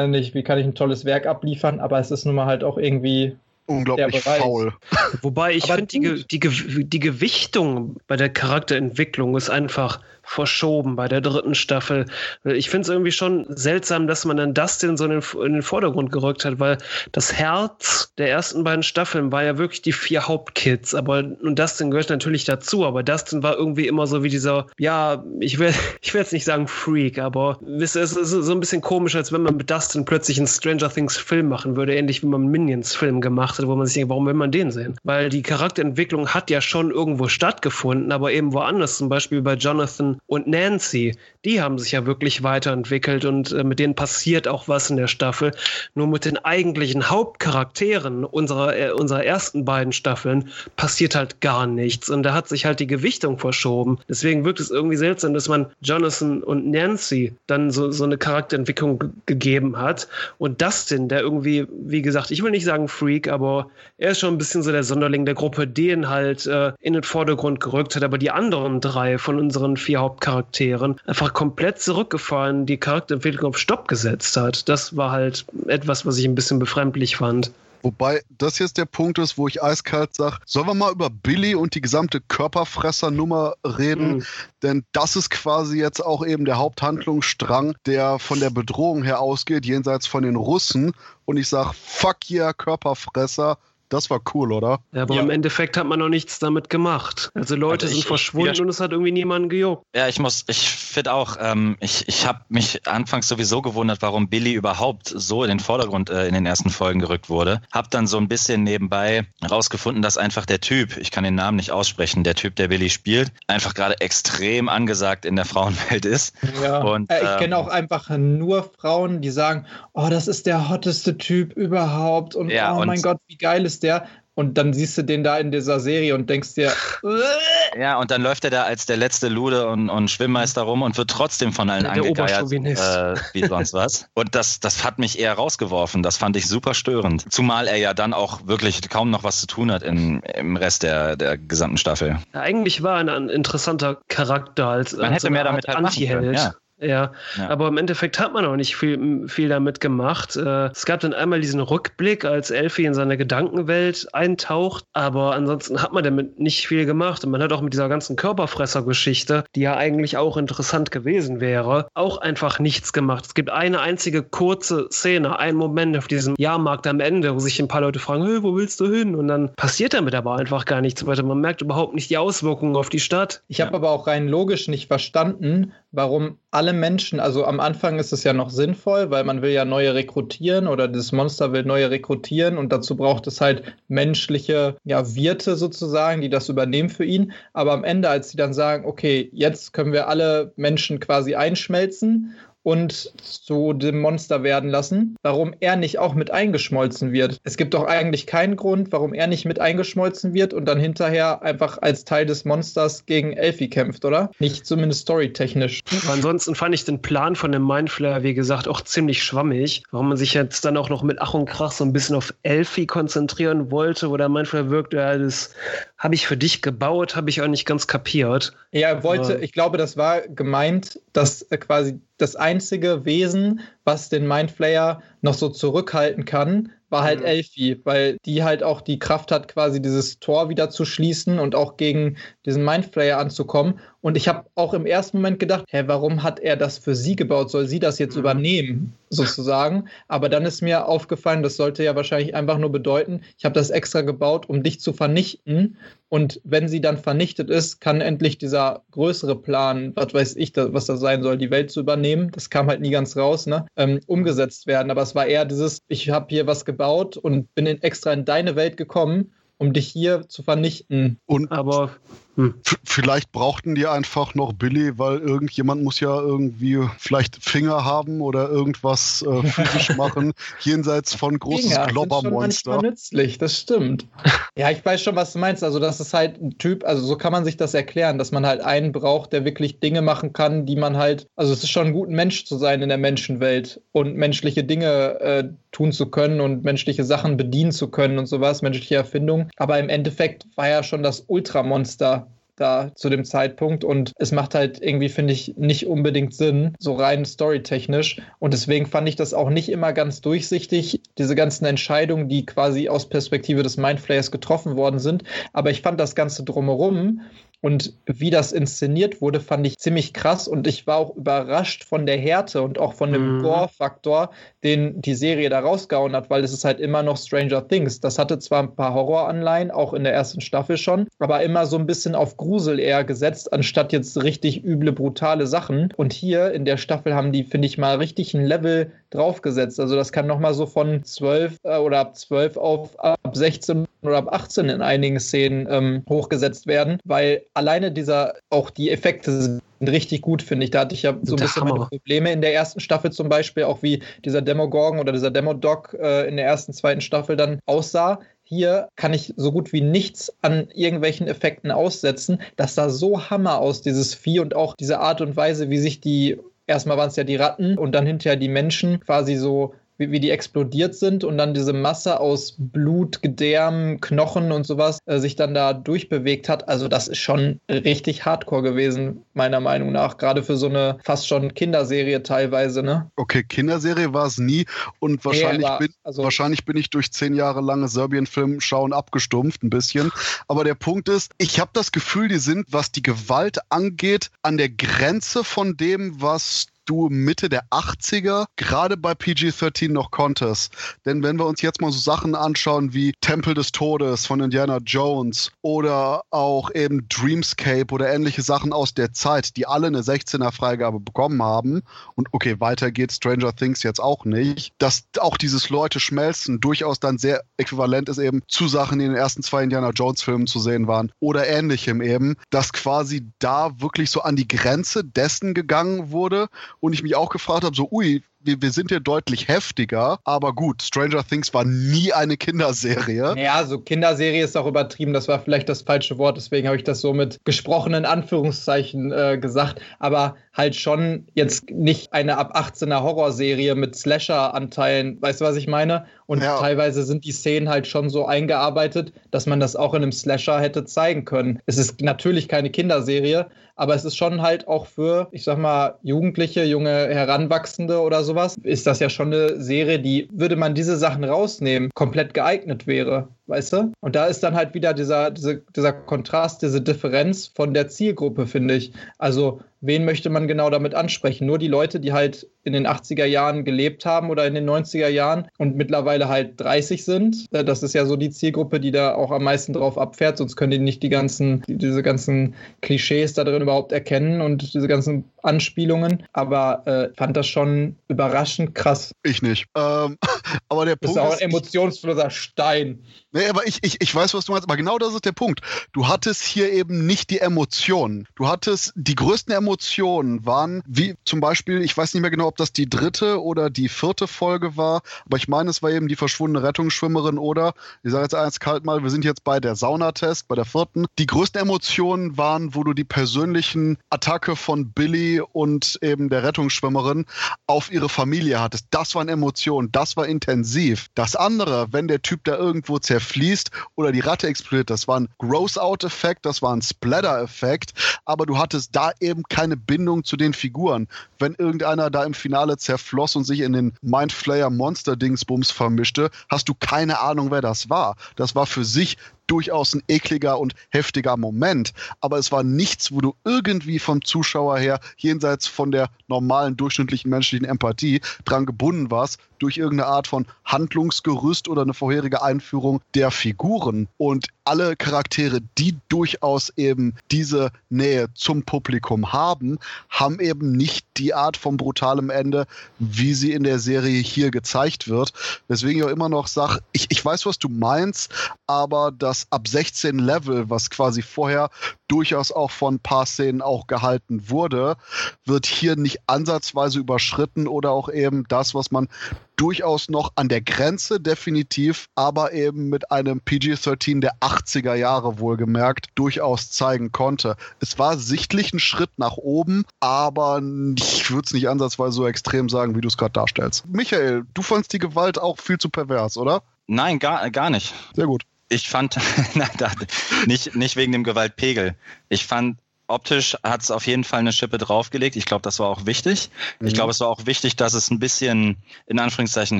nicht, 0.07 0.35
wie 0.35 0.43
kann 0.43 0.59
ich 0.59 0.65
ein 0.65 0.74
tolles 0.75 1.05
Werk 1.05 1.25
abliefern, 1.25 1.79
aber 1.79 1.99
es 1.99 2.11
ist 2.11 2.25
nun 2.25 2.35
mal 2.35 2.45
halt 2.45 2.63
auch 2.63 2.77
irgendwie 2.77 3.35
unglaublich 3.65 4.21
faul. 4.21 4.73
Wobei 5.21 5.53
ich 5.53 5.65
finde, 5.65 5.87
die, 5.87 6.25
die, 6.39 6.85
die 6.85 6.99
Gewichtung 6.99 7.97
bei 8.07 8.15
der 8.15 8.29
Charakterentwicklung 8.29 9.35
ist 9.35 9.49
einfach 9.49 9.99
verschoben 10.25 10.95
bei 10.95 11.07
der 11.07 11.21
dritten 11.21 11.55
Staffel. 11.55 12.05
Ich 12.43 12.69
finde 12.69 12.81
es 12.81 12.89
irgendwie 12.89 13.11
schon 13.11 13.45
seltsam, 13.49 14.07
dass 14.07 14.25
man 14.25 14.37
dann 14.37 14.53
Dustin 14.53 14.97
so 14.97 15.05
in 15.05 15.11
den, 15.11 15.23
in 15.45 15.53
den, 15.53 15.61
Vordergrund 15.61 16.11
gerückt 16.11 16.45
hat, 16.45 16.59
weil 16.59 16.77
das 17.11 17.33
Herz 17.33 18.13
der 18.17 18.29
ersten 18.29 18.63
beiden 18.63 18.83
Staffeln 18.83 19.31
war 19.31 19.43
ja 19.43 19.57
wirklich 19.57 19.81
die 19.81 19.91
vier 19.91 20.27
Hauptkids. 20.27 20.93
Aber 20.93 21.19
und 21.19 21.57
Dustin 21.57 21.91
gehört 21.91 22.09
natürlich 22.09 22.43
dazu, 22.43 22.85
aber 22.85 23.03
Dustin 23.03 23.43
war 23.43 23.55
irgendwie 23.55 23.87
immer 23.87 24.07
so 24.07 24.23
wie 24.23 24.29
dieser, 24.29 24.67
ja, 24.77 25.23
ich 25.39 25.59
will, 25.59 25.73
ich 26.01 26.13
will 26.13 26.21
jetzt 26.21 26.33
nicht 26.33 26.45
sagen 26.45 26.67
Freak, 26.67 27.19
aber 27.19 27.57
wisst 27.61 27.95
ihr, 27.95 28.01
es 28.01 28.15
ist 28.15 28.31
so 28.31 28.51
ein 28.51 28.59
bisschen 28.59 28.81
komisch, 28.81 29.15
als 29.15 29.31
wenn 29.31 29.43
man 29.43 29.57
mit 29.57 29.69
Dustin 29.69 30.05
plötzlich 30.05 30.37
einen 30.37 30.47
Stranger 30.47 30.89
Things 30.89 31.17
Film 31.17 31.49
machen 31.49 31.75
würde, 31.75 31.95
ähnlich 31.95 32.23
wie 32.23 32.27
man 32.27 32.41
einen 32.41 32.51
Minions 32.51 32.95
Film 32.95 33.21
gemacht 33.21 33.57
hat, 33.57 33.67
wo 33.67 33.75
man 33.75 33.85
sich 33.85 33.95
denkt, 33.95 34.09
warum 34.09 34.25
will 34.25 34.33
man 34.33 34.51
den 34.51 34.71
sehen? 34.71 34.95
Weil 35.03 35.29
die 35.29 35.41
Charakterentwicklung 35.41 36.29
hat 36.29 36.49
ja 36.49 36.61
schon 36.61 36.91
irgendwo 36.91 37.27
stattgefunden, 37.27 38.11
aber 38.11 38.31
eben 38.31 38.53
woanders, 38.53 38.97
zum 38.97 39.09
Beispiel 39.09 39.41
bei 39.41 39.53
Jonathan 39.53 40.14
und 40.27 40.47
Nancy, 40.47 41.15
die 41.45 41.61
haben 41.61 41.77
sich 41.77 41.91
ja 41.91 42.05
wirklich 42.05 42.43
weiterentwickelt 42.43 43.23
und 43.23 43.51
äh, 43.51 43.63
mit 43.63 43.79
denen 43.79 43.95
passiert 43.95 44.47
auch 44.47 44.67
was 44.67 44.89
in 44.89 44.97
der 44.97 45.07
Staffel. 45.07 45.51
Nur 45.93 46.07
mit 46.07 46.25
den 46.25 46.37
eigentlichen 46.37 47.09
Hauptcharakteren 47.09 48.25
unserer, 48.25 48.75
äh, 48.75 48.91
unserer 48.91 49.23
ersten 49.23 49.63
beiden 49.63 49.93
Staffeln 49.93 50.49
passiert 50.75 51.15
halt 51.15 51.41
gar 51.41 51.67
nichts. 51.67 52.09
Und 52.09 52.23
da 52.23 52.33
hat 52.33 52.47
sich 52.47 52.65
halt 52.65 52.79
die 52.79 52.87
Gewichtung 52.87 53.37
verschoben. 53.37 53.99
Deswegen 54.09 54.43
wirkt 54.43 54.59
es 54.59 54.71
irgendwie 54.71 54.97
seltsam, 54.97 55.33
dass 55.33 55.47
man 55.47 55.67
Jonathan 55.81 56.41
und 56.41 56.69
Nancy 56.69 57.33
dann 57.47 57.69
so, 57.69 57.91
so 57.91 58.03
eine 58.03 58.17
Charakterentwicklung 58.17 59.03
gegeben 59.25 59.77
hat. 59.77 60.07
Und 60.39 60.61
Dustin, 60.61 61.09
der 61.09 61.21
irgendwie, 61.21 61.67
wie 61.69 62.01
gesagt, 62.01 62.31
ich 62.31 62.41
will 62.41 62.51
nicht 62.51 62.65
sagen 62.65 62.87
Freak, 62.87 63.27
aber 63.27 63.69
er 63.97 64.11
ist 64.11 64.19
schon 64.19 64.33
ein 64.33 64.37
bisschen 64.39 64.63
so 64.63 64.71
der 64.71 64.83
Sonderling 64.83 65.25
der 65.25 65.35
Gruppe, 65.35 65.67
den 65.67 66.09
halt 66.09 66.47
äh, 66.47 66.71
in 66.81 66.93
den 66.93 67.03
Vordergrund 67.03 67.59
gerückt 67.59 67.95
hat. 67.95 68.03
Aber 68.03 68.17
die 68.17 68.31
anderen 68.31 68.81
drei 68.81 69.17
von 69.19 69.39
unseren 69.39 69.77
vier 69.77 70.01
Hauptcharakteren 70.05 70.99
einfach 71.05 71.33
komplett 71.33 71.79
zurückgefahren, 71.79 72.65
die 72.65 72.77
Charakterentwicklung 72.77 73.49
auf 73.49 73.57
Stopp 73.57 73.87
gesetzt 73.87 74.37
hat. 74.37 74.69
Das 74.69 74.95
war 74.95 75.11
halt 75.11 75.45
etwas, 75.67 76.05
was 76.05 76.17
ich 76.17 76.25
ein 76.25 76.35
bisschen 76.35 76.59
befremdlich 76.59 77.17
fand. 77.17 77.51
Wobei 77.85 78.23
das 78.39 78.57
jetzt 78.57 78.79
der 78.79 78.85
Punkt 78.85 79.19
ist, 79.19 79.37
wo 79.37 79.47
ich 79.47 79.61
eiskalt 79.61 80.15
sage, 80.15 80.37
sollen 80.47 80.65
wir 80.65 80.73
mal 80.73 80.91
über 80.91 81.11
Billy 81.11 81.53
und 81.53 81.75
die 81.75 81.81
gesamte 81.81 82.19
Körperfresser-Nummer 82.19 83.53
reden? 83.63 84.15
Mhm. 84.15 84.25
Denn 84.63 84.85
das 84.91 85.15
ist 85.15 85.29
quasi 85.29 85.77
jetzt 85.77 86.03
auch 86.03 86.25
eben 86.25 86.45
der 86.45 86.57
Haupthandlungsstrang, 86.57 87.75
der 87.85 88.17
von 88.17 88.39
der 88.39 88.49
Bedrohung 88.49 89.03
her 89.03 89.19
ausgeht, 89.19 89.67
jenseits 89.67 90.07
von 90.07 90.23
den 90.23 90.35
Russen. 90.35 90.93
Und 91.25 91.37
ich 91.37 91.47
sage, 91.47 91.73
fuck 91.75 92.27
yeah, 92.31 92.53
Körperfresser, 92.53 93.59
das 93.89 94.09
war 94.09 94.21
cool, 94.33 94.51
oder? 94.51 94.79
Ja, 94.91 95.03
aber 95.03 95.15
ja. 95.15 95.21
im 95.21 95.29
Endeffekt 95.29 95.77
hat 95.77 95.85
man 95.85 95.99
noch 95.99 96.09
nichts 96.09 96.39
damit 96.39 96.69
gemacht. 96.69 97.29
Also 97.33 97.55
Leute 97.55 97.85
also 97.85 97.95
ich, 97.95 98.01
sind 98.01 98.07
verschwunden 98.07 98.53
ich, 98.53 98.61
und 98.61 98.69
es 98.69 98.79
hat 98.79 98.91
irgendwie 98.91 99.11
niemanden 99.11 99.49
gejuckt. 99.49 99.83
Ja, 99.95 100.07
ich 100.07 100.19
muss, 100.19 100.43
ich 100.47 100.69
finde 100.69 101.13
auch, 101.13 101.37
ähm, 101.39 101.77
ich, 101.79 102.07
ich 102.07 102.25
habe 102.25 102.41
mich 102.49 102.87
anfangs 102.87 103.27
sowieso 103.27 103.61
gewundert, 103.61 104.01
warum 104.01 104.27
Billy 104.27 104.53
überhaupt 104.53 105.07
so 105.07 105.43
in 105.43 105.49
den 105.49 105.59
Vordergrund 105.59 106.09
äh, 106.09 106.27
in 106.27 106.33
den 106.33 106.45
ersten 106.45 106.69
Folgen 106.69 106.99
gerückt 106.99 107.29
wurde. 107.29 107.61
Hab 107.71 107.91
dann 107.91 108.07
so 108.07 108.17
ein 108.17 108.27
bisschen 108.27 108.63
nebenbei 108.63 109.27
rausgefunden, 109.49 110.01
dass 110.01 110.17
einfach 110.17 110.45
der 110.45 110.61
Typ, 110.61 110.97
ich 110.97 111.11
kann 111.11 111.23
den 111.23 111.35
Namen 111.35 111.57
nicht 111.57 111.71
aussprechen, 111.71 112.23
der 112.23 112.35
Typ, 112.35 112.55
der 112.55 112.67
Billy 112.67 112.89
spielt, 112.89 113.31
einfach 113.47 113.73
gerade 113.73 113.99
extrem 114.01 114.69
angesagt 114.69 115.25
in 115.25 115.35
der 115.35 115.45
Frauenwelt 115.45 116.05
ist. 116.05 116.35
Ja. 116.61 116.81
Und, 116.81 117.11
äh, 117.11 117.21
ich 117.21 117.29
ähm, 117.29 117.39
kenne 117.39 117.57
auch 117.57 117.67
einfach 117.67 118.09
nur 118.09 118.71
Frauen, 118.79 119.21
die 119.21 119.29
sagen, 119.29 119.65
oh, 119.93 120.07
das 120.09 120.27
ist 120.27 120.45
der 120.45 120.69
hotteste 120.69 121.17
Typ 121.17 121.53
überhaupt 121.53 122.35
und 122.35 122.49
ja, 122.49 122.75
oh 122.75 122.83
mein 122.85 123.01
Gott, 123.01 123.17
wie 123.27 123.37
geil 123.37 123.65
ist 123.65 123.74
ist 123.75 123.83
der 123.83 124.07
und 124.35 124.57
dann 124.57 124.73
siehst 124.73 124.97
du 124.97 125.03
den 125.03 125.23
da 125.23 125.37
in 125.37 125.51
dieser 125.51 125.79
Serie 125.79 126.13
und 126.13 126.29
denkst 126.29 126.55
dir. 126.55 126.73
ja, 127.79 127.97
und 127.97 128.11
dann 128.11 128.21
läuft 128.21 128.43
er 128.43 128.51
da 128.51 128.63
als 128.63 128.85
der 128.85 128.97
letzte 128.97 129.29
Lude 129.29 129.67
und, 129.67 129.89
und 129.89 130.11
Schwimmmeister 130.11 130.63
rum 130.63 130.81
und 130.81 130.97
wird 130.97 131.09
trotzdem 131.09 131.53
von 131.53 131.69
allen 131.69 131.83
der 131.83 131.93
angegeiert, 131.93 132.51
äh, 132.51 133.15
wie 133.33 133.45
sonst 133.45 133.73
was. 133.73 134.07
Und 134.13 134.35
das, 134.35 134.59
das 134.59 134.83
hat 134.83 134.99
mich 134.99 135.19
eher 135.19 135.33
rausgeworfen. 135.33 136.03
Das 136.03 136.17
fand 136.17 136.35
ich 136.35 136.47
super 136.47 136.73
störend. 136.73 137.31
Zumal 137.31 137.67
er 137.67 137.77
ja 137.77 137.93
dann 137.93 138.13
auch 138.13 138.45
wirklich 138.45 138.87
kaum 138.89 139.09
noch 139.09 139.23
was 139.23 139.39
zu 139.39 139.47
tun 139.47 139.71
hat 139.71 139.83
in, 139.83 140.19
im 140.21 140.57
Rest 140.57 140.83
der, 140.83 141.15
der 141.15 141.37
gesamten 141.37 141.77
Staffel. 141.77 142.19
Ja, 142.33 142.41
eigentlich 142.41 142.83
war 142.83 143.01
er 143.01 143.15
ein 143.15 143.29
interessanter 143.29 144.01
Charakter 144.09 144.67
als, 144.67 144.93
Man 144.93 145.13
als 145.13 145.23
hätte 145.23 145.31
mehr 145.31 145.45
damit 145.45 145.67
halt 145.67 145.77
Anti-Held. 145.77 146.35
Ja. 146.35 146.53
Ja, 146.79 147.13
ja, 147.37 147.49
aber 147.49 147.69
im 147.69 147.77
Endeffekt 147.77 148.19
hat 148.19 148.33
man 148.33 148.45
auch 148.45 148.57
nicht 148.57 148.75
viel, 148.75 149.29
viel 149.29 149.47
damit 149.47 149.79
gemacht. 149.79 150.35
Äh, 150.35 150.67
es 150.67 150.85
gab 150.85 150.99
dann 150.99 151.13
einmal 151.13 151.39
diesen 151.39 151.61
Rückblick, 151.61 152.25
als 152.25 152.51
Elfie 152.51 152.83
in 152.83 152.93
seine 152.93 153.17
Gedankenwelt 153.17 154.07
eintaucht, 154.13 154.83
aber 154.91 155.33
ansonsten 155.33 155.81
hat 155.81 155.93
man 155.93 156.03
damit 156.03 156.37
nicht 156.39 156.67
viel 156.67 156.85
gemacht. 156.85 157.23
Und 157.23 157.31
man 157.31 157.41
hat 157.41 157.53
auch 157.53 157.61
mit 157.61 157.71
dieser 157.71 157.87
ganzen 157.87 158.17
Körperfresser-Geschichte, 158.17 159.45
die 159.55 159.61
ja 159.61 159.77
eigentlich 159.77 160.17
auch 160.17 160.35
interessant 160.35 160.91
gewesen 160.91 161.39
wäre, 161.39 161.87
auch 161.93 162.17
einfach 162.17 162.59
nichts 162.59 162.91
gemacht. 162.91 163.25
Es 163.25 163.33
gibt 163.35 163.51
eine 163.51 163.79
einzige 163.79 164.21
kurze 164.21 164.89
Szene, 164.91 165.39
einen 165.39 165.57
Moment 165.57 165.97
auf 165.97 166.07
diesem 166.07 166.35
Jahrmarkt 166.37 166.87
am 166.87 166.99
Ende, 166.99 167.33
wo 167.35 167.39
sich 167.39 167.57
ein 167.59 167.69
paar 167.69 167.81
Leute 167.81 167.99
fragen, 167.99 168.25
hey, 168.25 168.43
wo 168.43 168.55
willst 168.55 168.81
du 168.81 168.91
hin? 168.91 169.15
Und 169.15 169.29
dann 169.29 169.53
passiert 169.55 169.93
damit 169.93 170.13
aber 170.13 170.35
einfach 170.35 170.65
gar 170.65 170.81
nichts 170.81 171.05
weiter. 171.05 171.23
Man 171.23 171.39
merkt 171.39 171.61
überhaupt 171.61 171.95
nicht 171.95 172.09
die 172.09 172.17
Auswirkungen 172.17 172.75
auf 172.75 172.89
die 172.89 172.99
Stadt. 172.99 173.43
Ich 173.47 173.61
habe 173.61 173.73
aber 173.75 173.91
auch 173.91 174.07
rein 174.07 174.27
logisch 174.27 174.67
nicht 174.67 174.87
verstanden, 174.87 175.71
warum 175.91 176.37
alle 176.51 176.64
Menschen, 176.73 177.19
also 177.19 177.45
am 177.45 177.59
Anfang 177.59 177.99
ist 177.99 178.13
es 178.13 178.23
ja 178.23 178.33
noch 178.33 178.49
sinnvoll, 178.49 179.11
weil 179.11 179.23
man 179.23 179.41
will 179.41 179.51
ja 179.51 179.65
neue 179.65 179.93
rekrutieren 179.93 180.67
oder 180.67 180.87
das 180.87 181.11
Monster 181.11 181.53
will 181.53 181.63
neue 181.63 181.89
rekrutieren 181.89 182.57
und 182.57 182.71
dazu 182.71 182.95
braucht 182.95 183.27
es 183.27 183.41
halt 183.41 183.63
menschliche 183.87 184.75
ja, 184.83 185.15
Wirte 185.15 185.55
sozusagen, 185.55 186.21
die 186.21 186.29
das 186.29 186.49
übernehmen 186.49 186.89
für 186.89 187.05
ihn. 187.05 187.33
Aber 187.53 187.73
am 187.73 187.83
Ende, 187.83 188.09
als 188.09 188.29
sie 188.29 188.37
dann 188.37 188.53
sagen, 188.53 188.85
okay, 188.85 189.29
jetzt 189.33 189.73
können 189.73 189.93
wir 189.93 190.07
alle 190.07 190.53
Menschen 190.55 190.99
quasi 190.99 191.35
einschmelzen 191.35 192.35
und 192.65 193.13
zu 193.21 193.73
dem 193.73 194.01
Monster 194.01 194.41
werden 194.41 194.71
lassen, 194.71 195.15
warum 195.21 195.53
er 195.59 195.75
nicht 195.75 195.99
auch 195.99 196.15
mit 196.15 196.31
eingeschmolzen 196.31 197.13
wird. 197.13 197.37
Es 197.43 197.57
gibt 197.57 197.75
doch 197.75 197.85
eigentlich 197.85 198.25
keinen 198.25 198.55
Grund, 198.55 198.91
warum 198.91 199.13
er 199.13 199.27
nicht 199.27 199.45
mit 199.45 199.59
eingeschmolzen 199.59 200.33
wird 200.33 200.51
und 200.51 200.65
dann 200.65 200.79
hinterher 200.79 201.43
einfach 201.43 201.77
als 201.83 202.05
Teil 202.05 202.25
des 202.25 202.43
Monsters 202.43 203.05
gegen 203.05 203.33
Elfie 203.33 203.69
kämpft, 203.69 204.03
oder? 204.03 204.31
Nicht 204.39 204.65
zumindest 204.65 205.01
storytechnisch. 205.01 205.81
ansonsten 206.11 206.55
fand 206.55 206.73
ich 206.73 206.85
den 206.85 207.03
Plan 207.03 207.35
von 207.35 207.51
dem 207.51 207.67
Mindflayer, 207.67 208.23
wie 208.23 208.33
gesagt, 208.33 208.67
auch 208.67 208.81
ziemlich 208.81 209.23
schwammig. 209.23 209.83
Warum 209.91 210.09
man 210.09 210.17
sich 210.17 210.33
jetzt 210.33 210.65
dann 210.65 210.75
auch 210.75 210.89
noch 210.89 211.03
mit 211.03 211.21
Ach 211.21 211.35
und 211.35 211.45
Krach 211.45 211.71
so 211.71 211.83
ein 211.83 211.93
bisschen 211.93 212.15
auf 212.15 212.33
Elfie 212.41 212.87
konzentrieren 212.87 213.69
wollte, 213.69 214.09
wo 214.09 214.17
der 214.17 214.29
Mindflayer 214.29 214.71
wirkt, 214.71 214.93
ja, 214.95 215.15
das 215.19 215.53
habe 215.97 216.15
ich 216.15 216.27
für 216.27 216.37
dich 216.37 216.61
gebaut, 216.61 217.15
habe 217.15 217.29
ich 217.29 217.41
auch 217.41 217.47
nicht 217.47 217.65
ganz 217.65 217.87
kapiert. 217.87 218.53
Ja, 218.71 218.89
er 218.89 219.03
wollte, 219.03 219.39
ich 219.41 219.53
glaube, 219.53 219.77
das 219.77 219.95
war 219.95 220.21
gemeint, 220.21 220.99
dass 221.13 221.47
quasi 221.59 221.99
das 222.17 222.35
einzige 222.35 223.05
Wesen, 223.05 223.61
was 223.85 224.09
den 224.09 224.27
Mindflayer 224.27 225.01
noch 225.21 225.33
so 225.33 225.49
zurückhalten 225.49 226.25
kann, 226.25 226.71
war 226.95 227.03
halt 227.03 227.19
mhm. 227.19 227.25
Elfie, 227.25 227.81
weil 227.83 228.17
die 228.25 228.41
halt 228.43 228.63
auch 228.63 228.79
die 228.79 228.99
Kraft 228.99 229.29
hat, 229.33 229.49
quasi 229.49 229.81
dieses 229.81 230.19
Tor 230.19 230.47
wieder 230.47 230.69
zu 230.69 230.85
schließen 230.85 231.39
und 231.39 231.53
auch 231.53 231.75
gegen 231.75 232.15
diesen 232.45 232.63
Mindflayer 232.63 233.17
anzukommen. 233.17 233.81
Und 233.99 234.15
ich 234.15 234.27
habe 234.27 234.45
auch 234.55 234.73
im 234.73 234.85
ersten 234.85 235.17
Moment 235.17 235.39
gedacht, 235.39 235.65
hä, 235.69 235.83
warum 235.87 236.23
hat 236.23 236.39
er 236.39 236.55
das 236.55 236.77
für 236.77 236.95
sie 236.95 237.15
gebaut? 237.15 237.49
Soll 237.49 237.67
sie 237.67 237.79
das 237.79 237.99
jetzt 237.99 238.13
mhm. 238.13 238.19
übernehmen, 238.19 238.93
sozusagen? 239.09 239.89
Aber 240.07 240.29
dann 240.29 240.45
ist 240.45 240.61
mir 240.61 240.87
aufgefallen, 240.87 241.43
das 241.43 241.57
sollte 241.57 241.83
ja 241.83 241.95
wahrscheinlich 241.95 242.35
einfach 242.35 242.59
nur 242.59 242.71
bedeuten, 242.71 243.21
ich 243.37 243.43
habe 243.43 243.55
das 243.55 243.71
extra 243.71 244.01
gebaut, 244.01 244.47
um 244.47 244.63
dich 244.63 244.79
zu 244.79 244.93
vernichten. 244.93 245.77
Und 246.07 246.39
wenn 246.43 246.67
sie 246.67 246.81
dann 246.81 246.97
vernichtet 246.97 247.49
ist, 247.49 247.81
kann 247.81 247.99
endlich 247.99 248.37
dieser 248.37 248.83
größere 248.91 249.35
Plan, 249.35 249.91
was 249.95 250.13
weiß 250.13 250.35
ich, 250.35 250.55
was 250.55 250.85
das 250.85 250.99
sein 250.99 251.23
soll, 251.23 251.37
die 251.37 251.49
Welt 251.49 251.71
zu 251.71 251.79
übernehmen, 251.79 252.29
das 252.31 252.51
kam 252.51 252.67
halt 252.67 252.81
nie 252.81 252.91
ganz 252.91 253.17
raus, 253.17 253.47
ne, 253.47 253.65
ähm, 253.75 253.99
umgesetzt 254.05 254.67
werden. 254.67 254.91
Aber 254.91 255.01
es 255.01 255.15
war 255.15 255.25
eher 255.25 255.45
dieses, 255.45 255.79
ich 255.87 256.11
habe 256.11 256.27
hier 256.29 256.45
was 256.45 256.63
gebaut 256.63 256.84
und 257.17 257.53
bin 257.55 257.65
in, 257.65 257.81
extra 257.81 258.13
in 258.13 258.25
deine 258.25 258.55
Welt 258.55 258.77
gekommen, 258.77 259.33
um 259.57 259.73
dich 259.73 259.87
hier 259.87 260.27
zu 260.27 260.43
vernichten. 260.43 261.19
Und 261.25 261.51
aber 261.51 261.91
hm. 262.35 262.55
Vielleicht 262.83 263.31
brauchten 263.31 263.75
die 263.75 263.87
einfach 263.87 264.35
noch 264.35 264.53
Billy, 264.53 264.97
weil 264.97 265.19
irgendjemand 265.19 265.83
muss 265.83 265.99
ja 266.01 266.19
irgendwie 266.19 266.79
vielleicht 266.97 267.43
Finger 267.43 267.85
haben 267.85 268.21
oder 268.21 268.49
irgendwas 268.49 269.23
äh, 269.27 269.43
physisch 269.47 269.95
machen, 269.97 270.33
jenseits 270.59 271.13
von 271.13 271.39
großes 271.39 271.71
Finger 271.71 271.87
Globbermonster. 271.87 272.71
Manchmal 272.71 272.91
nützlich, 272.91 273.37
das 273.37 273.57
stimmt. 273.57 274.05
ja, 274.57 274.69
ich 274.69 274.83
weiß 274.83 275.01
schon, 275.01 275.15
was 275.15 275.31
du 275.33 275.39
meinst. 275.39 275.63
Also 275.63 275.79
das 275.79 275.99
ist 275.99 276.13
halt 276.13 276.41
ein 276.41 276.57
Typ, 276.57 276.83
also 276.83 277.05
so 277.05 277.15
kann 277.15 277.31
man 277.31 277.45
sich 277.45 277.55
das 277.55 277.73
erklären, 277.73 278.17
dass 278.17 278.31
man 278.31 278.45
halt 278.45 278.61
einen 278.61 278.91
braucht, 278.91 279.31
der 279.31 279.45
wirklich 279.45 279.79
Dinge 279.79 280.01
machen 280.01 280.33
kann, 280.33 280.65
die 280.65 280.75
man 280.75 280.97
halt, 280.97 281.27
also 281.35 281.53
es 281.53 281.63
ist 281.63 281.69
schon 281.69 281.87
ein 281.87 281.93
guter 281.93 282.11
Mensch 282.11 282.45
zu 282.45 282.57
sein 282.57 282.81
in 282.81 282.89
der 282.89 282.97
Menschenwelt 282.97 283.81
und 283.93 284.15
menschliche 284.15 284.63
Dinge 284.63 285.19
äh, 285.21 285.49
tun 285.71 285.91
zu 285.91 286.07
können 286.07 286.41
und 286.41 286.63
menschliche 286.63 287.03
Sachen 287.03 287.37
bedienen 287.37 287.71
zu 287.71 287.89
können 287.89 288.17
und 288.17 288.27
sowas, 288.27 288.61
menschliche 288.61 288.95
Erfindungen. 288.95 289.49
Aber 289.57 289.79
im 289.79 289.89
Endeffekt 289.89 290.45
war 290.55 290.69
ja 290.69 290.83
schon 290.83 291.03
das 291.03 291.25
Ultramonster 291.27 292.24
da 292.55 292.93
zu 292.95 293.09
dem 293.09 293.25
Zeitpunkt 293.25 293.83
und 293.83 294.13
es 294.17 294.31
macht 294.31 294.55
halt 294.55 294.81
irgendwie, 294.81 295.09
finde 295.09 295.33
ich, 295.33 295.55
nicht 295.57 295.87
unbedingt 295.87 296.33
Sinn, 296.33 296.75
so 296.79 296.93
rein 296.93 297.25
storytechnisch. 297.25 298.21
Und 298.39 298.53
deswegen 298.53 298.85
fand 298.85 299.09
ich 299.09 299.15
das 299.15 299.33
auch 299.33 299.49
nicht 299.49 299.69
immer 299.69 299.93
ganz 299.93 300.21
durchsichtig, 300.21 301.01
diese 301.17 301.35
ganzen 301.35 301.65
Entscheidungen, 301.65 302.29
die 302.29 302.45
quasi 302.45 302.89
aus 302.89 303.09
Perspektive 303.09 303.63
des 303.63 303.77
Mindflayers 303.77 304.31
getroffen 304.31 304.75
worden 304.75 304.99
sind. 304.99 305.23
Aber 305.53 305.71
ich 305.71 305.81
fand 305.81 305.99
das 305.99 306.15
Ganze 306.15 306.43
drumherum 306.43 307.21
und 307.65 307.93
wie 308.05 308.29
das 308.29 308.51
inszeniert 308.51 309.21
wurde, 309.21 309.39
fand 309.39 309.65
ich 309.65 309.79
ziemlich 309.79 310.13
krass 310.13 310.47
und 310.47 310.67
ich 310.67 310.85
war 310.85 310.97
auch 310.97 311.15
überrascht 311.15 311.83
von 311.83 312.05
der 312.05 312.15
Härte 312.15 312.61
und 312.61 312.77
auch 312.77 312.93
von 312.93 313.11
dem 313.11 313.37
mhm. 313.37 313.41
Gore-Faktor, 313.41 314.29
den 314.63 315.01
die 315.01 315.15
Serie 315.15 315.49
da 315.49 315.61
rausgehauen 315.61 316.15
hat, 316.15 316.29
weil 316.29 316.43
es 316.43 316.53
ist 316.53 316.63
halt 316.63 316.79
immer 316.79 317.01
noch 317.01 317.17
Stranger 317.17 317.67
Things. 317.67 317.99
Das 317.99 318.19
hatte 318.19 318.37
zwar 318.37 318.61
ein 318.61 318.75
paar 318.75 318.93
Horroranleihen, 318.93 319.71
auch 319.71 319.95
in 319.95 320.03
der 320.03 320.13
ersten 320.13 320.41
Staffel 320.41 320.77
schon, 320.77 321.07
aber 321.17 321.41
immer 321.41 321.65
so 321.65 321.79
ein 321.79 321.87
bisschen 321.87 322.13
auf 322.13 322.37
Grusel 322.37 322.79
eher 322.79 323.03
gesetzt, 323.03 323.51
anstatt 323.51 323.91
jetzt 323.91 324.21
richtig 324.21 324.63
üble, 324.63 324.91
brutale 324.91 325.47
Sachen. 325.47 325.91
Und 325.97 326.13
hier 326.13 326.51
in 326.51 326.65
der 326.65 326.77
Staffel 326.77 327.15
haben 327.15 327.31
die, 327.31 327.43
finde 327.43 327.65
ich 327.65 327.79
mal, 327.79 327.97
richtig 327.97 328.35
ein 328.35 328.45
Level 328.45 328.91
draufgesetzt. 329.09 329.79
Also 329.79 329.95
das 329.95 330.11
kann 330.11 330.27
nochmal 330.27 330.53
so 330.53 330.67
von 330.67 331.03
12 331.03 331.57
äh, 331.63 331.77
oder 331.77 331.99
ab 331.99 332.15
12 332.15 332.57
auf 332.57 332.99
ab 332.99 333.35
16 333.35 333.87
oder 334.03 334.17
ab 334.17 334.27
18 334.31 334.69
in 334.69 334.81
einigen 334.81 335.19
Szenen 335.19 335.67
ähm, 335.69 336.03
hochgesetzt 336.07 336.67
werden, 336.67 336.99
weil 337.05 337.43
alleine 337.55 337.91
dieser, 337.91 338.35
auch 338.49 338.69
die 338.69 338.91
Effekte 338.91 339.31
sind 339.31 339.61
richtig 339.81 340.21
gut, 340.21 340.41
finde 340.41 340.65
ich. 340.65 340.71
Da 340.71 340.81
hatte 340.81 340.95
ich 340.95 341.03
ja 341.03 341.17
so 341.23 341.35
ein 341.35 341.41
bisschen 341.41 341.65
Probleme 341.65 342.31
in 342.31 342.41
der 342.41 342.53
ersten 342.53 342.79
Staffel 342.79 343.11
zum 343.11 343.29
Beispiel, 343.29 343.63
auch 343.63 343.81
wie 343.81 344.03
dieser 344.23 344.41
Demogorgon 344.41 344.99
oder 344.99 345.11
dieser 345.11 345.31
Demodog 345.31 345.95
äh, 345.99 346.27
in 346.27 346.37
der 346.37 346.45
ersten, 346.45 346.73
zweiten 346.73 347.01
Staffel 347.01 347.35
dann 347.35 347.59
aussah. 347.65 348.19
Hier 348.43 348.89
kann 348.95 349.13
ich 349.13 349.33
so 349.37 349.51
gut 349.51 349.73
wie 349.73 349.81
nichts 349.81 350.31
an 350.41 350.67
irgendwelchen 350.73 351.27
Effekten 351.27 351.71
aussetzen. 351.71 352.41
Das 352.57 352.75
sah 352.75 352.89
so 352.89 353.29
hammer 353.29 353.59
aus, 353.59 353.81
dieses 353.81 354.13
Vieh 354.13 354.39
und 354.39 354.55
auch 354.55 354.75
diese 354.75 354.99
Art 354.99 355.21
und 355.21 355.35
Weise, 355.35 355.69
wie 355.69 355.79
sich 355.79 355.99
die 355.99 356.37
erstmal 356.67 356.97
waren 356.97 357.09
es 357.09 357.15
ja 357.15 357.23
die 357.23 357.35
Ratten 357.35 357.77
und 357.77 357.93
dann 357.93 358.05
hinterher 358.05 358.37
die 358.37 358.49
Menschen 358.49 358.99
quasi 358.99 359.35
so 359.35 359.73
wie, 359.97 360.11
wie 360.11 360.19
die 360.19 360.31
explodiert 360.31 360.95
sind 360.95 361.23
und 361.23 361.37
dann 361.37 361.53
diese 361.53 361.73
Masse 361.73 362.19
aus 362.19 362.55
Blut, 362.57 363.21
Gedärm, 363.21 363.99
Knochen 364.01 364.51
und 364.51 364.65
sowas 364.65 364.99
äh, 365.05 365.19
sich 365.19 365.35
dann 365.35 365.53
da 365.53 365.73
durchbewegt 365.73 366.49
hat. 366.49 366.67
Also 366.67 366.87
das 366.87 367.07
ist 367.07 367.19
schon 367.19 367.59
richtig 367.69 368.25
hardcore 368.25 368.63
gewesen, 368.63 369.23
meiner 369.33 369.59
Meinung 369.59 369.91
nach. 369.91 370.17
Gerade 370.17 370.43
für 370.43 370.57
so 370.57 370.67
eine 370.67 370.97
fast 371.03 371.27
schon 371.27 371.53
Kinderserie 371.53 372.23
teilweise, 372.23 372.83
ne? 372.83 373.09
Okay, 373.15 373.43
Kinderserie 373.43 374.13
war 374.13 374.25
es 374.25 374.37
nie 374.37 374.65
und 374.99 375.23
wahrscheinlich, 375.23 375.67
nee, 375.67 375.77
bin, 375.79 375.93
also, 376.03 376.23
wahrscheinlich 376.23 376.65
bin 376.65 376.77
ich 376.77 376.89
durch 376.89 377.11
zehn 377.11 377.35
Jahre 377.35 377.61
lange 377.61 377.87
Serbien-Film 377.87 378.59
schauen 378.61 378.93
abgestumpft 378.93 379.63
ein 379.63 379.69
bisschen. 379.69 380.11
Aber 380.47 380.63
der 380.63 380.75
Punkt 380.75 381.09
ist, 381.09 381.31
ich 381.37 381.59
habe 381.59 381.71
das 381.73 381.91
Gefühl, 381.91 382.27
die 382.27 382.37
sind, 382.37 382.67
was 382.71 382.91
die 382.91 383.01
Gewalt 383.01 383.59
angeht, 383.69 384.31
an 384.41 384.57
der 384.57 384.69
Grenze 384.69 385.43
von 385.43 385.77
dem, 385.77 386.21
was 386.21 386.67
du 386.85 387.09
Mitte 387.09 387.49
der 387.49 387.67
80er 387.69 388.45
gerade 388.55 388.97
bei 388.97 389.13
PG-13 389.13 389.91
noch 389.91 390.11
konntest. 390.11 390.73
Denn 391.05 391.23
wenn 391.23 391.37
wir 391.37 391.45
uns 391.45 391.61
jetzt 391.61 391.81
mal 391.81 391.91
so 391.91 391.99
Sachen 391.99 392.35
anschauen 392.35 392.93
wie 392.93 393.13
Tempel 393.21 393.53
des 393.53 393.71
Todes 393.71 394.25
von 394.25 394.39
Indiana 394.39 394.77
Jones 394.77 395.51
oder 395.61 396.23
auch 396.29 396.69
eben 396.73 397.07
Dreamscape 397.09 397.93
oder 397.93 398.13
ähnliche 398.13 398.41
Sachen 398.41 398.73
aus 398.73 398.93
der 398.93 399.13
Zeit, 399.13 399.57
die 399.57 399.67
alle 399.67 399.87
eine 399.87 400.01
16er 400.01 400.51
Freigabe 400.51 400.99
bekommen 400.99 401.41
haben, 401.41 401.81
und 402.15 402.29
okay, 402.31 402.59
weiter 402.59 402.91
geht 402.91 403.11
Stranger 403.11 403.55
Things 403.55 403.83
jetzt 403.83 403.99
auch 403.99 404.25
nicht, 404.25 404.73
dass 404.77 405.05
auch 405.19 405.37
dieses 405.37 405.69
Leute 405.69 405.99
schmelzen 405.99 406.59
durchaus 406.59 406.99
dann 406.99 407.17
sehr 407.17 407.43
äquivalent 407.57 408.09
ist 408.09 408.17
eben 408.17 408.41
zu 408.47 408.67
Sachen, 408.67 408.99
die 408.99 409.05
in 409.05 409.11
den 409.11 409.19
ersten 409.19 409.43
zwei 409.43 409.63
Indiana 409.63 409.89
Jones 409.89 410.21
Filmen 410.21 410.47
zu 410.47 410.59
sehen 410.59 410.87
waren 410.87 411.11
oder 411.19 411.47
ähnlichem 411.47 412.01
eben, 412.01 412.35
dass 412.49 412.73
quasi 412.73 413.31
da 413.39 413.79
wirklich 413.79 414.09
so 414.09 414.21
an 414.21 414.35
die 414.35 414.47
Grenze 414.47 415.03
dessen 415.03 415.53
gegangen 415.53 416.11
wurde 416.11 416.47
und 416.85 416.93
ich 416.93 417.03
mich 417.03 417.15
auch 417.15 417.29
gefragt 417.29 417.63
habe, 417.63 417.75
so, 417.75 417.87
ui, 417.91 418.23
wir, 418.45 418.61
wir 418.61 418.71
sind 418.71 418.91
ja 418.91 418.99
deutlich 418.99 419.47
heftiger, 419.47 420.19
aber 420.23 420.53
gut, 420.53 420.81
Stranger 420.81 421.25
Things 421.27 421.53
war 421.53 421.65
nie 421.65 422.13
eine 422.13 422.37
Kinderserie. 422.37 423.33
Ja, 423.37 423.65
so 423.65 423.79
Kinderserie 423.79 424.43
ist 424.43 424.55
auch 424.55 424.67
übertrieben, 424.67 425.13
das 425.13 425.27
war 425.27 425.39
vielleicht 425.39 425.67
das 425.67 425.81
falsche 425.81 426.17
Wort, 426.17 426.37
deswegen 426.37 426.67
habe 426.67 426.77
ich 426.77 426.83
das 426.83 427.01
so 427.01 427.13
mit 427.13 427.39
gesprochenen 427.43 428.05
Anführungszeichen 428.05 429.11
äh, 429.11 429.37
gesagt, 429.39 429.81
aber 429.99 430.35
halt 430.53 430.75
schon 430.75 431.27
jetzt 431.33 431.69
nicht 431.69 432.13
eine 432.13 432.37
ab 432.37 432.55
18er 432.55 433.01
Horrorserie 433.01 433.75
mit 433.75 433.95
Slasher-Anteilen, 433.95 435.21
weißt 435.21 435.41
du, 435.41 435.45
was 435.45 435.55
ich 435.55 435.67
meine? 435.67 436.05
Und 436.27 436.41
ja. 436.41 436.57
teilweise 436.59 437.03
sind 437.03 437.25
die 437.25 437.31
Szenen 437.31 437.69
halt 437.69 437.87
schon 437.87 438.09
so 438.09 438.25
eingearbeitet, 438.25 439.11
dass 439.31 439.47
man 439.47 439.59
das 439.59 439.75
auch 439.75 439.93
in 439.93 440.03
einem 440.03 440.11
Slasher 440.11 440.59
hätte 440.59 440.85
zeigen 440.85 441.25
können. 441.25 441.59
Es 441.65 441.77
ist 441.77 442.01
natürlich 442.01 442.47
keine 442.47 442.69
Kinderserie, 442.69 443.47
aber 443.75 443.95
es 443.95 444.05
ist 444.05 444.15
schon 444.15 444.41
halt 444.41 444.67
auch 444.67 444.85
für, 444.85 445.27
ich 445.31 445.43
sag 445.43 445.57
mal, 445.57 445.95
Jugendliche, 446.01 446.63
junge 446.63 446.89
Heranwachsende 446.89 447.99
oder 448.01 448.23
sowas, 448.23 448.55
ist 448.63 448.87
das 448.87 448.99
ja 448.99 449.09
schon 449.09 449.33
eine 449.33 449.61
Serie, 449.61 449.99
die, 449.99 450.27
würde 450.31 450.55
man 450.55 450.75
diese 450.75 450.97
Sachen 450.97 451.23
rausnehmen, 451.23 451.91
komplett 451.93 452.33
geeignet 452.33 452.87
wäre 452.87 453.27
weißt 453.47 453.73
du? 453.73 453.93
Und 453.99 454.15
da 454.15 454.25
ist 454.25 454.41
dann 454.41 454.55
halt 454.55 454.73
wieder 454.73 454.93
dieser, 454.93 455.31
dieser, 455.31 455.55
dieser 455.75 455.93
Kontrast, 455.93 456.61
diese 456.61 456.81
Differenz 456.81 457.47
von 457.47 457.73
der 457.73 457.87
Zielgruppe, 457.87 458.47
finde 458.47 458.75
ich. 458.75 458.91
Also, 459.17 459.61
wen 459.81 460.05
möchte 460.05 460.29
man 460.29 460.47
genau 460.47 460.69
damit 460.69 460.95
ansprechen? 460.95 461.45
Nur 461.45 461.59
die 461.59 461.67
Leute, 461.67 461.99
die 461.99 462.13
halt 462.13 462.47
in 462.63 462.73
den 462.73 462.87
80er 462.87 463.25
Jahren 463.25 463.63
gelebt 463.63 464.05
haben 464.05 464.29
oder 464.29 464.47
in 464.47 464.55
den 464.55 464.67
90er 464.67 465.07
Jahren 465.07 465.47
und 465.57 465.75
mittlerweile 465.75 466.27
halt 466.27 466.59
30 466.59 467.05
sind. 467.05 467.45
Äh, 467.51 467.63
das 467.63 467.83
ist 467.83 467.93
ja 467.93 468.05
so 468.05 468.15
die 468.15 468.31
Zielgruppe, 468.31 468.79
die 468.79 468.91
da 468.91 469.13
auch 469.13 469.31
am 469.31 469.43
meisten 469.43 469.73
drauf 469.73 469.97
abfährt, 469.97 470.37
sonst 470.37 470.55
können 470.55 470.71
die 470.71 470.79
nicht 470.79 471.03
die 471.03 471.09
ganzen, 471.09 471.63
diese 471.67 472.01
ganzen 472.01 472.55
Klischees 472.81 473.33
da 473.33 473.43
drin 473.43 473.61
überhaupt 473.61 473.91
erkennen 473.91 474.41
und 474.41 474.73
diese 474.73 474.87
ganzen 474.87 475.25
Anspielungen. 475.43 476.23
Aber 476.33 476.81
äh, 476.87 477.09
fand 477.15 477.37
das 477.37 477.47
schon 477.47 477.95
überraschend 478.07 478.73
krass. 478.73 479.11
Ich 479.23 479.41
nicht. 479.41 479.67
Ähm, 479.75 480.17
aber 480.69 480.85
der 480.85 480.95
Punkt. 480.95 481.17
Das 481.17 481.25
ist 481.25 481.31
auch 481.31 481.41
ein 481.41 481.49
emotionsloser 481.49 482.29
Stein. 482.29 483.03
Nee, 483.31 483.47
aber 483.47 483.67
ich, 483.67 483.79
ich, 483.83 484.01
ich 484.01 484.15
weiß, 484.15 484.33
was 484.33 484.45
du 484.45 484.53
meinst, 484.53 484.67
aber 484.67 484.77
genau 484.77 484.97
das 484.97 485.13
ist 485.13 485.25
der 485.25 485.33
Punkt. 485.33 485.61
Du 485.91 486.07
hattest 486.07 486.43
hier 486.43 486.71
eben 486.71 487.05
nicht 487.05 487.29
die 487.29 487.39
Emotionen. 487.39 488.27
Du 488.35 488.47
hattest, 488.47 488.93
die 488.95 489.15
größten 489.15 489.53
Emotionen 489.53 490.45
waren, 490.45 490.81
wie 490.85 491.15
zum 491.25 491.41
Beispiel, 491.41 491.81
ich 491.81 491.97
weiß 491.97 492.13
nicht 492.13 492.21
mehr 492.21 492.31
genau, 492.31 492.47
ob 492.47 492.57
das 492.57 492.71
die 492.71 492.89
dritte 492.89 493.43
oder 493.43 493.69
die 493.69 493.89
vierte 493.89 494.27
Folge 494.27 494.77
war, 494.77 495.01
aber 495.25 495.37
ich 495.37 495.47
meine, 495.47 495.69
es 495.69 495.83
war 495.83 495.91
eben 495.91 496.07
die 496.07 496.15
verschwundene 496.15 496.65
Rettungsschwimmerin 496.65 497.37
oder, 497.37 497.73
ich 498.03 498.11
sage 498.11 498.23
jetzt 498.23 498.35
eins 498.35 498.59
kalt 498.59 498.85
mal, 498.85 499.03
wir 499.03 499.09
sind 499.09 499.25
jetzt 499.25 499.43
bei 499.43 499.59
der 499.59 499.75
Saunatest, 499.75 500.47
bei 500.47 500.55
der 500.55 500.65
vierten. 500.65 501.05
Die 501.19 501.25
größten 501.25 501.61
Emotionen 501.61 502.37
waren, 502.37 502.73
wo 502.73 502.83
du 502.83 502.93
die 502.93 503.03
persönlichen 503.03 503.97
Attacke 504.09 504.55
von 504.55 504.91
Billy 504.91 505.41
und 505.41 505.99
eben 506.01 506.29
der 506.29 506.43
Rettungsschwimmerin 506.43 507.25
auf 507.67 507.91
ihre 507.91 508.09
Familie 508.09 508.61
hattest. 508.61 508.87
Das 508.91 509.15
waren 509.15 509.27
Emotionen, 509.27 509.91
das 509.91 510.15
war 510.15 510.27
intensiv. 510.35 511.07
Das 511.15 511.35
andere, 511.35 511.87
wenn 511.91 512.07
der 512.07 512.21
Typ 512.21 512.45
da 512.45 512.55
irgendwo 512.55 512.97
zerfällt, 512.97 513.25
fließt 513.25 513.71
oder 513.95 514.11
die 514.11 514.21
Ratte 514.21 514.47
explodiert. 514.47 514.89
Das 514.89 515.07
war 515.07 515.19
ein 515.19 515.27
Gross-Out-Effekt, 515.39 516.45
das 516.45 516.61
war 516.61 516.73
ein 516.73 516.81
Splatter-Effekt, 516.81 517.93
aber 518.23 518.45
du 518.45 518.57
hattest 518.57 518.95
da 518.95 519.11
eben 519.19 519.43
keine 519.49 519.75
Bindung 519.75 520.23
zu 520.23 520.37
den 520.37 520.53
Figuren. 520.53 521.07
Wenn 521.39 521.55
irgendeiner 521.55 522.09
da 522.09 522.23
im 522.23 522.33
Finale 522.33 522.77
zerfloss 522.77 523.35
und 523.35 523.43
sich 523.43 523.59
in 523.59 523.73
den 523.73 523.93
Mindflayer 524.01 524.69
Monster-Dingsbums 524.69 525.71
vermischte, 525.71 526.29
hast 526.49 526.69
du 526.69 526.73
keine 526.73 527.19
Ahnung, 527.19 527.51
wer 527.51 527.61
das 527.61 527.89
war. 527.89 528.15
Das 528.35 528.55
war 528.55 528.65
für 528.65 528.85
sich 528.85 529.17
durchaus 529.47 529.93
ein 529.93 530.03
ekliger 530.07 530.59
und 530.59 530.73
heftiger 530.89 531.37
Moment. 531.37 531.93
Aber 532.21 532.37
es 532.37 532.51
war 532.51 532.63
nichts, 532.63 533.11
wo 533.11 533.21
du 533.21 533.35
irgendwie 533.43 533.99
vom 533.99 534.23
Zuschauer 534.23 534.77
her 534.79 534.99
jenseits 535.17 535.67
von 535.67 535.91
der 535.91 536.09
normalen 536.27 536.77
durchschnittlichen 536.77 537.29
menschlichen 537.29 537.67
Empathie 537.67 538.21
dran 538.45 538.65
gebunden 538.65 539.11
warst 539.11 539.39
durch 539.59 539.77
irgendeine 539.77 540.09
Art 540.09 540.27
von 540.27 540.45
Handlungsgerüst 540.65 541.67
oder 541.67 541.83
eine 541.83 541.93
vorherige 541.93 542.41
Einführung 542.41 543.01
der 543.13 543.31
Figuren. 543.31 544.07
Und 544.17 544.47
alle 544.65 544.95
Charaktere, 544.95 545.61
die 545.77 545.97
durchaus 546.09 546.71
eben 546.75 547.15
diese 547.31 547.71
Nähe 547.89 548.27
zum 548.33 548.63
Publikum 548.63 549.31
haben, 549.31 549.77
haben 550.09 550.39
eben 550.39 550.73
nicht 550.73 551.04
die 551.17 551.33
Art 551.33 551.57
von 551.57 551.77
brutalem 551.77 552.29
Ende, 552.29 552.65
wie 552.99 553.33
sie 553.33 553.51
in 553.51 553.63
der 553.63 553.79
Serie 553.79 554.21
hier 554.21 554.51
gezeigt 554.51 555.07
wird. 555.07 555.33
Weswegen 555.67 556.01
ich 556.01 556.03
auch 556.07 556.11
immer 556.11 556.29
noch 556.29 556.47
sage, 556.47 556.79
ich, 556.91 557.07
ich 557.09 557.23
weiß, 557.23 557.45
was 557.45 557.59
du 557.59 557.69
meinst, 557.69 558.31
aber 558.67 559.11
das 559.11 559.47
ab 559.49 559.67
16 559.67 560.19
Level, 560.19 560.69
was 560.69 560.89
quasi 560.89 561.21
vorher 561.21 561.69
durchaus 562.07 562.51
auch 562.51 562.71
von 562.71 562.95
ein 562.95 562.99
paar 562.99 563.25
Szenen 563.25 563.61
auch 563.61 563.87
gehalten 563.87 564.49
wurde, 564.49 564.97
wird 565.45 565.65
hier 565.65 565.95
nicht 565.95 566.19
ansatzweise 566.27 566.99
überschritten 566.99 567.67
oder 567.67 567.91
auch 567.91 568.09
eben 568.09 568.45
das, 568.47 568.75
was 568.75 568.91
man 568.91 569.07
durchaus 569.55 570.09
noch 570.09 570.33
an 570.35 570.49
der 570.49 570.61
Grenze 570.61 571.19
definitiv, 571.19 572.07
aber 572.15 572.53
eben 572.53 572.89
mit 572.89 573.11
einem 573.11 573.41
PG-13 573.41 574.21
der 574.21 574.35
80er 574.39 574.95
Jahre 574.95 575.39
wohlgemerkt 575.39 576.07
durchaus 576.15 576.71
zeigen 576.71 577.11
konnte. 577.11 577.55
Es 577.79 577.97
war 577.99 578.17
sichtlich 578.17 578.73
ein 578.73 578.79
Schritt 578.79 579.11
nach 579.17 579.37
oben, 579.37 579.85
aber 579.99 580.61
ich 580.97 581.31
würde 581.31 581.45
es 581.45 581.53
nicht 581.53 581.69
ansatzweise 581.69 582.11
so 582.11 582.27
extrem 582.27 582.69
sagen, 582.69 582.95
wie 582.95 583.01
du 583.01 583.07
es 583.07 583.17
gerade 583.17 583.33
darstellst. 583.33 583.85
Michael, 583.87 584.45
du 584.53 584.61
fandst 584.61 584.93
die 584.93 584.99
Gewalt 584.99 585.39
auch 585.39 585.59
viel 585.59 585.77
zu 585.77 585.89
pervers, 585.89 586.37
oder? 586.37 586.63
Nein, 586.87 587.19
gar, 587.19 587.49
gar 587.49 587.69
nicht. 587.69 587.93
Sehr 588.13 588.27
gut. 588.27 588.43
Ich 588.69 588.89
fand, 588.89 589.17
nicht, 590.47 590.75
nicht 590.75 590.95
wegen 590.95 591.11
dem 591.11 591.23
Gewaltpegel. 591.23 591.95
Ich 592.29 592.47
fand, 592.47 592.77
optisch 593.07 593.57
hat 593.63 593.81
es 593.81 593.91
auf 593.91 594.07
jeden 594.07 594.23
Fall 594.23 594.39
eine 594.39 594.53
Schippe 594.53 594.77
draufgelegt. 594.77 595.35
Ich 595.35 595.45
glaube, 595.45 595.61
das 595.61 595.79
war 595.79 595.87
auch 595.87 596.05
wichtig. 596.05 596.49
Mhm. 596.79 596.87
Ich 596.87 596.93
glaube, 596.93 597.11
es 597.11 597.19
war 597.19 597.27
auch 597.27 597.45
wichtig, 597.45 597.75
dass 597.75 597.93
es 597.93 598.11
ein 598.11 598.19
bisschen 598.19 598.77
in 599.07 599.19
Anführungszeichen 599.19 599.79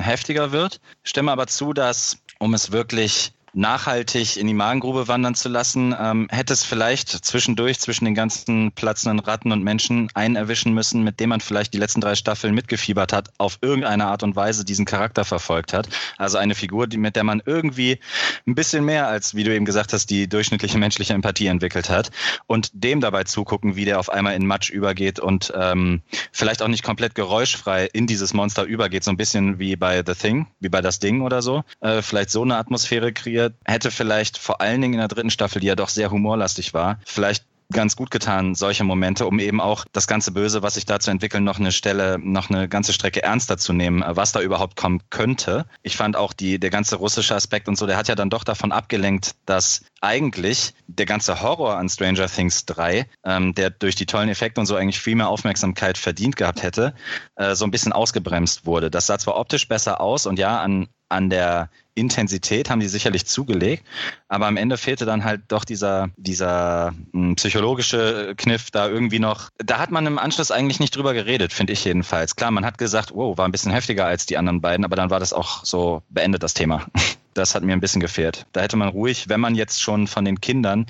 heftiger 0.00 0.52
wird. 0.52 0.80
Stimme 1.02 1.32
aber 1.32 1.46
zu, 1.46 1.72
dass, 1.72 2.18
um 2.38 2.54
es 2.54 2.72
wirklich 2.72 3.32
nachhaltig 3.56 4.36
in 4.36 4.46
die 4.46 4.54
Magengrube 4.54 5.08
wandern 5.08 5.34
zu 5.34 5.48
lassen, 5.48 5.94
ähm, 5.98 6.28
hätte 6.30 6.52
es 6.52 6.62
vielleicht 6.62 7.08
zwischendurch 7.08 7.80
zwischen 7.80 8.04
den 8.04 8.14
ganzen 8.14 8.70
platzenden 8.72 9.18
Ratten 9.18 9.50
und 9.50 9.64
Menschen 9.64 10.08
einen 10.14 10.36
erwischen 10.36 10.74
müssen, 10.74 11.02
mit 11.02 11.20
dem 11.20 11.30
man 11.30 11.40
vielleicht 11.40 11.72
die 11.72 11.78
letzten 11.78 12.02
drei 12.02 12.14
Staffeln 12.14 12.54
mitgefiebert 12.54 13.14
hat, 13.14 13.30
auf 13.38 13.58
irgendeine 13.62 14.06
Art 14.06 14.22
und 14.22 14.36
Weise 14.36 14.64
diesen 14.64 14.84
Charakter 14.84 15.24
verfolgt 15.24 15.72
hat. 15.72 15.88
Also 16.18 16.36
eine 16.36 16.54
Figur, 16.54 16.86
die, 16.86 16.98
mit 16.98 17.16
der 17.16 17.24
man 17.24 17.42
irgendwie 17.44 17.98
ein 18.46 18.54
bisschen 18.54 18.84
mehr 18.84 19.08
als, 19.08 19.34
wie 19.34 19.44
du 19.44 19.54
eben 19.54 19.64
gesagt 19.64 19.94
hast, 19.94 20.10
die 20.10 20.28
durchschnittliche 20.28 20.76
menschliche 20.76 21.14
Empathie 21.14 21.46
entwickelt 21.46 21.88
hat 21.88 22.10
und 22.46 22.70
dem 22.74 23.00
dabei 23.00 23.24
zugucken, 23.24 23.74
wie 23.74 23.86
der 23.86 23.98
auf 23.98 24.10
einmal 24.10 24.34
in 24.34 24.46
Matsch 24.46 24.68
übergeht 24.68 25.18
und 25.18 25.52
ähm, 25.56 26.02
vielleicht 26.30 26.60
auch 26.60 26.68
nicht 26.68 26.82
komplett 26.82 27.14
geräuschfrei 27.14 27.88
in 27.92 28.06
dieses 28.06 28.34
Monster 28.34 28.64
übergeht, 28.64 29.02
so 29.02 29.10
ein 29.10 29.16
bisschen 29.16 29.58
wie 29.58 29.76
bei 29.76 30.02
The 30.06 30.14
Thing, 30.14 30.46
wie 30.60 30.68
bei 30.68 30.82
Das 30.82 30.98
Ding 30.98 31.22
oder 31.22 31.40
so. 31.40 31.64
Äh, 31.80 32.02
vielleicht 32.02 32.30
so 32.30 32.42
eine 32.42 32.56
Atmosphäre 32.56 33.14
kreiert 33.14 33.45
hätte 33.64 33.90
vielleicht 33.90 34.38
vor 34.38 34.60
allen 34.60 34.80
Dingen 34.80 34.94
in 34.94 35.00
der 35.00 35.08
dritten 35.08 35.30
Staffel, 35.30 35.60
die 35.60 35.66
ja 35.66 35.76
doch 35.76 35.88
sehr 35.88 36.10
humorlastig 36.10 36.74
war, 36.74 36.98
vielleicht 37.04 37.44
ganz 37.72 37.96
gut 37.96 38.10
getan, 38.10 38.54
solche 38.54 38.84
Momente, 38.84 39.26
um 39.26 39.38
eben 39.38 39.60
auch 39.60 39.84
das 39.92 40.06
ganze 40.06 40.32
Böse, 40.32 40.62
was 40.62 40.74
sich 40.74 40.86
da 40.86 41.00
zu 41.00 41.10
entwickeln, 41.10 41.44
noch 41.44 41.58
eine 41.58 41.72
Stelle, 41.72 42.18
noch 42.18 42.50
eine 42.50 42.68
ganze 42.68 42.92
Strecke 42.92 43.22
ernster 43.22 43.58
zu 43.58 43.72
nehmen, 43.72 44.04
was 44.06 44.32
da 44.32 44.40
überhaupt 44.40 44.76
kommen 44.76 45.02
könnte. 45.10 45.66
Ich 45.82 45.96
fand 45.96 46.16
auch 46.16 46.32
die, 46.32 46.58
der 46.58 46.70
ganze 46.70 46.96
russische 46.96 47.34
Aspekt 47.34 47.68
und 47.68 47.76
so, 47.76 47.86
der 47.86 47.96
hat 47.96 48.08
ja 48.08 48.14
dann 48.14 48.30
doch 48.30 48.44
davon 48.44 48.72
abgelenkt, 48.72 49.34
dass 49.46 49.84
eigentlich 50.00 50.74
der 50.86 51.06
ganze 51.06 51.42
Horror 51.42 51.76
an 51.76 51.88
Stranger 51.88 52.28
Things 52.28 52.66
3, 52.66 53.06
ähm, 53.24 53.54
der 53.54 53.70
durch 53.70 53.96
die 53.96 54.06
tollen 54.06 54.28
Effekte 54.28 54.60
und 54.60 54.66
so 54.66 54.76
eigentlich 54.76 55.00
viel 55.00 55.16
mehr 55.16 55.28
Aufmerksamkeit 55.28 55.98
verdient 55.98 56.36
gehabt 56.36 56.62
hätte, 56.62 56.94
äh, 57.36 57.54
so 57.54 57.64
ein 57.64 57.70
bisschen 57.70 57.92
ausgebremst 57.92 58.66
wurde. 58.66 58.90
Das 58.90 59.06
sah 59.06 59.18
zwar 59.18 59.36
optisch 59.36 59.66
besser 59.66 60.00
aus 60.00 60.26
und 60.26 60.38
ja, 60.38 60.60
an 60.60 60.88
an 61.08 61.30
der 61.30 61.70
Intensität 61.94 62.68
haben 62.68 62.80
die 62.80 62.88
sicherlich 62.88 63.26
zugelegt, 63.26 63.84
aber 64.28 64.46
am 64.46 64.56
Ende 64.56 64.76
fehlte 64.76 65.06
dann 65.06 65.24
halt 65.24 65.42
doch 65.48 65.64
dieser, 65.64 66.10
dieser 66.16 66.92
hm, 67.12 67.36
psychologische 67.36 68.34
Kniff 68.36 68.70
da 68.70 68.88
irgendwie 68.88 69.18
noch. 69.18 69.48
Da 69.58 69.78
hat 69.78 69.90
man 69.90 70.06
im 70.06 70.18
Anschluss 70.18 70.50
eigentlich 70.50 70.78
nicht 70.78 70.94
drüber 70.94 71.14
geredet, 71.14 71.52
finde 71.52 71.72
ich 71.72 71.84
jedenfalls. 71.84 72.36
Klar, 72.36 72.50
man 72.50 72.66
hat 72.66 72.76
gesagt, 72.78 73.12
wow, 73.14 73.36
war 73.38 73.46
ein 73.46 73.52
bisschen 73.52 73.72
heftiger 73.72 74.04
als 74.04 74.26
die 74.26 74.36
anderen 74.36 74.60
beiden, 74.60 74.84
aber 74.84 74.96
dann 74.96 75.10
war 75.10 75.20
das 75.20 75.32
auch 75.32 75.64
so 75.64 76.02
beendet, 76.10 76.42
das 76.42 76.54
Thema. 76.54 76.86
Das 77.36 77.54
hat 77.54 77.62
mir 77.62 77.74
ein 77.74 77.80
bisschen 77.80 78.00
gefehlt. 78.00 78.46
Da 78.52 78.62
hätte 78.62 78.76
man 78.76 78.88
ruhig, 78.88 79.28
wenn 79.28 79.40
man 79.40 79.54
jetzt 79.54 79.82
schon 79.82 80.06
von 80.06 80.24
den 80.24 80.40
Kindern, 80.40 80.86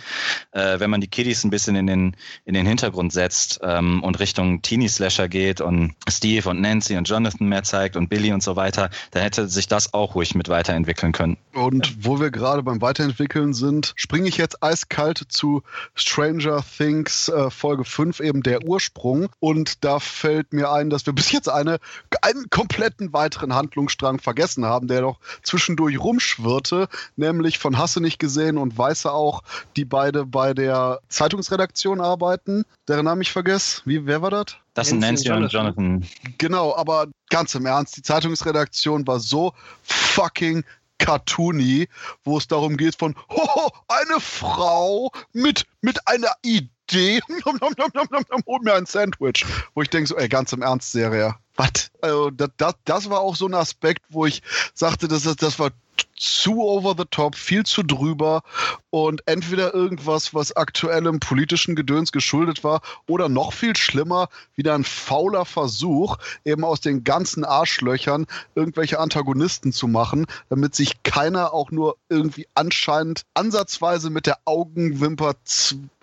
äh, 0.52 0.78
wenn 0.78 0.90
man 0.90 1.00
die 1.00 1.08
Kiddies 1.08 1.42
ein 1.42 1.50
bisschen 1.50 1.74
in 1.74 1.88
den, 1.88 2.16
in 2.44 2.54
den 2.54 2.66
Hintergrund 2.66 3.12
setzt 3.12 3.58
ähm, 3.62 4.02
und 4.04 4.20
Richtung 4.20 4.62
Teenie-Slasher 4.62 5.28
geht 5.28 5.60
und 5.60 5.94
Steve 6.08 6.48
und 6.48 6.60
Nancy 6.60 6.96
und 6.96 7.08
Jonathan 7.08 7.48
mehr 7.48 7.64
zeigt 7.64 7.96
und 7.96 8.08
Billy 8.08 8.32
und 8.32 8.44
so 8.44 8.54
weiter, 8.54 8.90
dann 9.10 9.22
hätte 9.22 9.48
sich 9.48 9.66
das 9.66 9.92
auch 9.92 10.14
ruhig 10.14 10.36
mit 10.36 10.48
weiterentwickeln 10.48 11.10
können. 11.10 11.36
Und 11.52 12.04
wo 12.04 12.20
wir 12.20 12.30
gerade 12.30 12.62
beim 12.62 12.80
Weiterentwickeln 12.80 13.52
sind, 13.52 13.92
springe 13.96 14.28
ich 14.28 14.36
jetzt 14.36 14.62
eiskalt 14.62 15.24
zu 15.28 15.62
Stranger 15.94 16.62
Things 16.76 17.28
äh, 17.28 17.50
Folge 17.50 17.84
5, 17.84 18.20
eben 18.20 18.42
der 18.44 18.64
Ursprung. 18.64 19.28
Und 19.40 19.84
da 19.84 19.98
fällt 19.98 20.52
mir 20.52 20.70
ein, 20.70 20.90
dass 20.90 21.06
wir 21.06 21.12
bis 21.12 21.32
jetzt 21.32 21.48
eine, 21.48 21.78
einen 22.22 22.48
kompletten 22.50 23.12
weiteren 23.12 23.54
Handlungsstrang 23.54 24.20
vergessen 24.20 24.64
haben, 24.64 24.86
der 24.86 25.00
doch 25.00 25.18
zwischendurch 25.42 25.98
rumschwimmt 25.98 26.35
Schwirte, 26.36 26.88
nämlich 27.16 27.58
von 27.58 27.78
Hasse 27.78 28.00
nicht 28.00 28.18
gesehen 28.18 28.58
und 28.58 28.76
Weiße 28.76 29.10
auch, 29.10 29.42
die 29.76 29.84
beide 29.84 30.26
bei 30.26 30.54
der 30.54 31.00
Zeitungsredaktion 31.08 32.00
arbeiten. 32.00 32.64
Deren 32.88 33.04
Namen 33.04 33.22
ich 33.22 33.32
vergesse. 33.32 33.82
Wie, 33.84 34.06
wer 34.06 34.22
war 34.22 34.30
das? 34.30 34.46
Das 34.74 34.88
sind 34.88 34.98
Nancy, 34.98 35.30
und 35.30 35.50
Jonathan. 35.50 36.06
Genau, 36.38 36.76
aber 36.76 37.06
ganz 37.30 37.54
im 37.54 37.66
Ernst, 37.66 37.96
die 37.96 38.02
Zeitungsredaktion 38.02 39.06
war 39.06 39.20
so 39.20 39.52
fucking 39.82 40.64
cartoony, 40.98 41.88
wo 42.24 42.38
es 42.38 42.46
darum 42.48 42.76
geht 42.76 42.96
von, 42.96 43.14
hoho, 43.30 43.70
eine 43.88 44.20
Frau 44.20 45.12
mit, 45.32 45.64
mit 45.80 46.06
einer 46.06 46.32
Idee, 46.42 47.20
hol 47.44 48.60
mir 48.62 48.74
ein 48.74 48.86
Sandwich. 48.86 49.44
Wo 49.74 49.82
ich 49.82 49.90
denke 49.90 50.08
so, 50.08 50.16
ey, 50.16 50.28
ganz 50.28 50.52
im 50.52 50.62
Ernst, 50.62 50.92
Serie. 50.92 51.34
Was? 51.56 51.90
Also, 52.02 52.30
das, 52.30 52.50
das, 52.56 52.74
das 52.84 53.10
war 53.10 53.20
auch 53.20 53.36
so 53.36 53.46
ein 53.46 53.54
Aspekt, 53.54 54.04
wo 54.10 54.26
ich 54.26 54.42
sagte, 54.74 55.08
das, 55.08 55.22
das 55.22 55.58
war 55.58 55.70
zu 56.16 56.62
over 56.62 56.94
the 56.96 57.04
top, 57.10 57.34
viel 57.34 57.64
zu 57.64 57.82
drüber 57.82 58.42
und 58.90 59.22
entweder 59.26 59.74
irgendwas, 59.74 60.34
was 60.34 60.56
aktuellem 60.56 61.20
politischen 61.20 61.76
Gedöns 61.76 62.12
geschuldet 62.12 62.64
war 62.64 62.80
oder 63.06 63.28
noch 63.28 63.52
viel 63.52 63.76
schlimmer, 63.76 64.28
wieder 64.54 64.74
ein 64.74 64.84
fauler 64.84 65.44
Versuch, 65.44 66.16
eben 66.44 66.64
aus 66.64 66.80
den 66.80 67.04
ganzen 67.04 67.44
Arschlöchern 67.44 68.26
irgendwelche 68.54 68.98
Antagonisten 68.98 69.72
zu 69.72 69.88
machen, 69.88 70.26
damit 70.48 70.74
sich 70.74 71.02
keiner 71.02 71.52
auch 71.52 71.70
nur 71.70 71.96
irgendwie 72.08 72.46
anscheinend 72.54 73.22
ansatzweise 73.34 74.10
mit 74.10 74.26
der 74.26 74.38
Augenwimper 74.44 75.34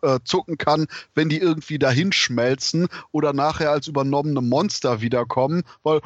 äh, 0.03 0.19
zucken 0.23 0.57
kann, 0.57 0.87
wenn 1.15 1.29
die 1.29 1.39
irgendwie 1.39 1.79
dahin 1.79 2.11
schmelzen 2.11 2.87
oder 3.11 3.33
nachher 3.33 3.71
als 3.71 3.87
übernommene 3.87 4.41
Monster 4.41 5.01
wiederkommen, 5.01 5.63
weil, 5.83 6.01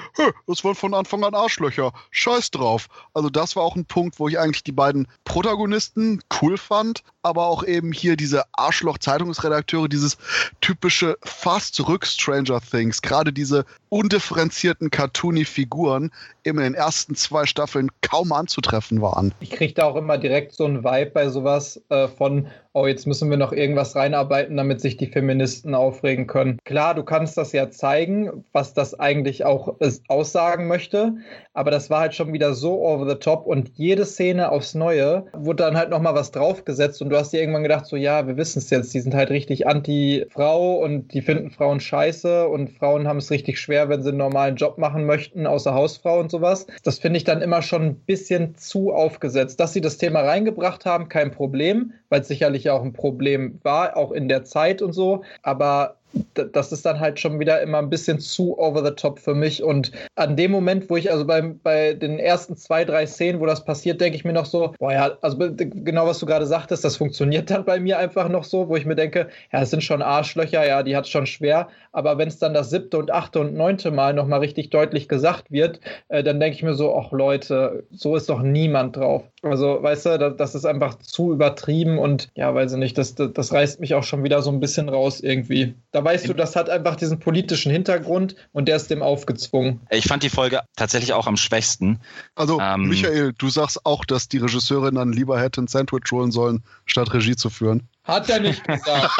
das 0.45 0.63
waren 0.63 0.75
von 0.75 0.93
Anfang 0.93 1.23
an 1.23 1.33
Arschlöcher. 1.33 1.91
Scheiß 2.11 2.51
drauf. 2.51 2.87
Also 3.13 3.29
das 3.29 3.55
war 3.55 3.63
auch 3.63 3.75
ein 3.77 3.85
Punkt, 3.85 4.19
wo 4.19 4.27
ich 4.27 4.39
eigentlich 4.39 4.63
die 4.63 4.71
beiden 4.71 5.07
Protagonisten 5.23 6.21
cool 6.41 6.57
fand, 6.57 7.03
aber 7.27 7.45
auch 7.45 7.63
eben 7.63 7.91
hier 7.91 8.15
diese 8.15 8.43
Arschloch-Zeitungsredakteure, 8.53 9.87
dieses 9.87 10.17
typische 10.61 11.17
fast 11.23 11.75
zurück 11.75 12.05
Stranger 12.05 12.61
Things, 12.61 13.01
gerade 13.01 13.31
diese 13.31 13.65
undifferenzierten 13.89 14.89
cartoony 14.89 15.45
Figuren 15.45 16.11
eben 16.43 16.59
in 16.59 16.63
den 16.63 16.73
ersten 16.73 17.15
zwei 17.15 17.45
Staffeln 17.45 17.89
kaum 18.01 18.31
anzutreffen 18.31 19.01
waren. 19.01 19.33
Ich 19.39 19.51
kriege 19.51 19.73
da 19.73 19.85
auch 19.85 19.95
immer 19.95 20.17
direkt 20.17 20.53
so 20.53 20.65
einen 20.65 20.83
Vibe 20.83 21.11
bei 21.11 21.29
sowas 21.29 21.81
äh, 21.89 22.07
von, 22.07 22.47
oh, 22.73 22.87
jetzt 22.87 23.05
müssen 23.05 23.29
wir 23.29 23.37
noch 23.37 23.51
irgendwas 23.51 23.95
reinarbeiten, 23.95 24.55
damit 24.55 24.81
sich 24.81 24.97
die 24.97 25.07
Feministen 25.07 25.75
aufregen 25.75 26.27
können. 26.27 26.57
Klar, 26.63 26.95
du 26.95 27.03
kannst 27.03 27.37
das 27.37 27.51
ja 27.51 27.69
zeigen, 27.69 28.45
was 28.53 28.73
das 28.73 28.97
eigentlich 28.97 29.45
auch 29.45 29.75
aussagen 30.07 30.67
möchte, 30.67 31.15
aber 31.53 31.71
das 31.71 31.89
war 31.89 32.01
halt 32.01 32.15
schon 32.15 32.33
wieder 32.33 32.53
so 32.53 32.81
over 32.81 33.09
the 33.09 33.15
top 33.15 33.45
und 33.45 33.71
jede 33.75 34.05
Szene 34.05 34.51
aufs 34.51 34.73
Neue 34.73 35.25
wurde 35.33 35.63
dann 35.63 35.77
halt 35.77 35.89
nochmal 35.89 36.15
was 36.15 36.31
draufgesetzt 36.31 37.01
und 37.01 37.09
hast 37.17 37.33
dir 37.33 37.39
irgendwann 37.39 37.63
gedacht, 37.63 37.85
so 37.85 37.95
ja, 37.95 38.27
wir 38.27 38.37
wissen 38.37 38.59
es 38.59 38.69
jetzt, 38.69 38.93
die 38.93 38.99
sind 38.99 39.13
halt 39.13 39.29
richtig 39.29 39.67
anti-Frau 39.67 40.77
und 40.83 41.13
die 41.13 41.21
finden 41.21 41.51
Frauen 41.51 41.79
scheiße 41.79 42.47
und 42.47 42.69
Frauen 42.71 43.07
haben 43.07 43.17
es 43.17 43.31
richtig 43.31 43.59
schwer, 43.59 43.89
wenn 43.89 44.01
sie 44.01 44.09
einen 44.09 44.17
normalen 44.17 44.55
Job 44.55 44.77
machen 44.77 45.05
möchten, 45.05 45.47
außer 45.47 45.73
Hausfrau 45.73 46.19
und 46.19 46.31
sowas. 46.31 46.67
Das 46.83 46.99
finde 46.99 47.17
ich 47.17 47.23
dann 47.23 47.41
immer 47.41 47.61
schon 47.61 47.83
ein 47.83 47.95
bisschen 47.95 48.55
zu 48.55 48.93
aufgesetzt. 48.93 49.59
Dass 49.59 49.73
sie 49.73 49.81
das 49.81 49.97
Thema 49.97 50.21
reingebracht 50.21 50.85
haben, 50.85 51.09
kein 51.09 51.31
Problem, 51.31 51.93
weil 52.09 52.21
es 52.21 52.27
sicherlich 52.27 52.69
auch 52.69 52.83
ein 52.83 52.93
Problem 52.93 53.59
war, 53.63 53.97
auch 53.97 54.11
in 54.11 54.27
der 54.27 54.43
Zeit 54.43 54.81
und 54.81 54.93
so. 54.93 55.23
Aber 55.43 55.97
das 56.33 56.71
ist 56.71 56.85
dann 56.85 56.99
halt 56.99 57.19
schon 57.19 57.39
wieder 57.39 57.61
immer 57.61 57.79
ein 57.79 57.89
bisschen 57.89 58.19
zu 58.19 58.57
over 58.57 58.83
the 58.83 58.91
top 58.91 59.19
für 59.19 59.35
mich. 59.35 59.63
Und 59.63 59.91
an 60.15 60.35
dem 60.35 60.51
Moment, 60.51 60.89
wo 60.89 60.97
ich 60.97 61.11
also 61.11 61.25
bei, 61.25 61.41
bei 61.41 61.93
den 61.93 62.19
ersten 62.19 62.55
zwei, 62.55 62.85
drei 62.85 63.05
Szenen, 63.05 63.39
wo 63.39 63.45
das 63.45 63.65
passiert, 63.65 64.01
denke 64.01 64.15
ich 64.15 64.25
mir 64.25 64.33
noch 64.33 64.45
so, 64.45 64.73
boah 64.79 64.93
ja, 64.93 65.17
also 65.21 65.37
genau 65.37 66.07
was 66.07 66.19
du 66.19 66.25
gerade 66.25 66.45
sagtest, 66.45 66.83
das 66.83 66.97
funktioniert 66.97 67.49
dann 67.49 67.65
bei 67.65 67.79
mir 67.79 67.97
einfach 67.97 68.29
noch 68.29 68.43
so, 68.43 68.69
wo 68.69 68.75
ich 68.75 68.85
mir 68.85 68.95
denke, 68.95 69.27
ja, 69.51 69.61
es 69.61 69.69
sind 69.69 69.83
schon 69.83 70.01
Arschlöcher, 70.01 70.65
ja, 70.65 70.83
die 70.83 70.95
hat 70.95 71.05
es 71.05 71.09
schon 71.09 71.25
schwer. 71.25 71.67
Aber 71.91 72.17
wenn 72.17 72.27
es 72.27 72.39
dann 72.39 72.53
das 72.53 72.69
siebte 72.69 72.97
und 72.97 73.11
achte 73.11 73.39
und 73.39 73.53
neunte 73.53 73.91
Mal 73.91 74.13
nochmal 74.13 74.39
richtig 74.39 74.69
deutlich 74.69 75.07
gesagt 75.07 75.51
wird, 75.51 75.79
äh, 76.09 76.23
dann 76.23 76.39
denke 76.39 76.55
ich 76.55 76.63
mir 76.63 76.75
so, 76.75 76.95
ach 76.95 77.11
Leute, 77.11 77.83
so 77.91 78.15
ist 78.15 78.29
doch 78.29 78.41
niemand 78.41 78.95
drauf. 78.95 79.23
Also, 79.51 79.81
weißt 79.81 80.05
du, 80.05 80.35
das, 80.37 80.55
ist 80.55 80.65
einfach 80.65 80.97
zu 80.99 81.33
übertrieben 81.33 81.97
und 81.97 82.29
ja, 82.35 82.53
weiß 82.53 82.73
ich 82.73 82.77
nicht, 82.77 82.97
das, 82.97 83.15
das, 83.15 83.31
das 83.33 83.51
reißt 83.51 83.79
mich 83.79 83.95
auch 83.95 84.03
schon 84.03 84.23
wieder 84.23 84.41
so 84.41 84.51
ein 84.51 84.59
bisschen 84.59 84.89
raus 84.89 85.19
irgendwie. 85.19 85.75
Da 85.91 86.03
weißt 86.03 86.27
du, 86.27 86.33
das 86.33 86.55
hat 86.55 86.69
einfach 86.69 86.95
diesen 86.95 87.19
politischen 87.19 87.71
Hintergrund 87.71 88.35
und 88.53 88.67
der 88.67 88.75
ist 88.75 88.89
dem 88.89 89.01
aufgezwungen. 89.01 89.81
Ich 89.89 90.05
fand 90.05 90.23
die 90.23 90.29
Folge 90.29 90.61
tatsächlich 90.75 91.13
auch 91.13 91.27
am 91.27 91.37
schwächsten. 91.37 91.99
Also, 92.35 92.59
ähm, 92.59 92.87
Michael, 92.87 93.33
du 93.37 93.49
sagst 93.49 93.85
auch, 93.85 94.05
dass 94.05 94.27
die 94.27 94.37
Regisseurin 94.37 94.95
dann 94.95 95.11
lieber 95.11 95.39
hätte 95.39 95.61
ein 95.61 95.67
Sandwich 95.67 96.11
holen 96.11 96.31
sollen, 96.31 96.63
statt 96.85 97.13
Regie 97.13 97.35
zu 97.35 97.49
führen. 97.49 97.87
Hat 98.03 98.29
er 98.29 98.39
nicht 98.39 98.63
gesagt. 98.63 99.11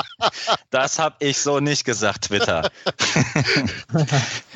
das 0.70 0.98
habe 0.98 1.14
ich 1.20 1.38
so 1.38 1.60
nicht 1.60 1.84
gesagt, 1.84 2.24
Twitter. 2.24 2.68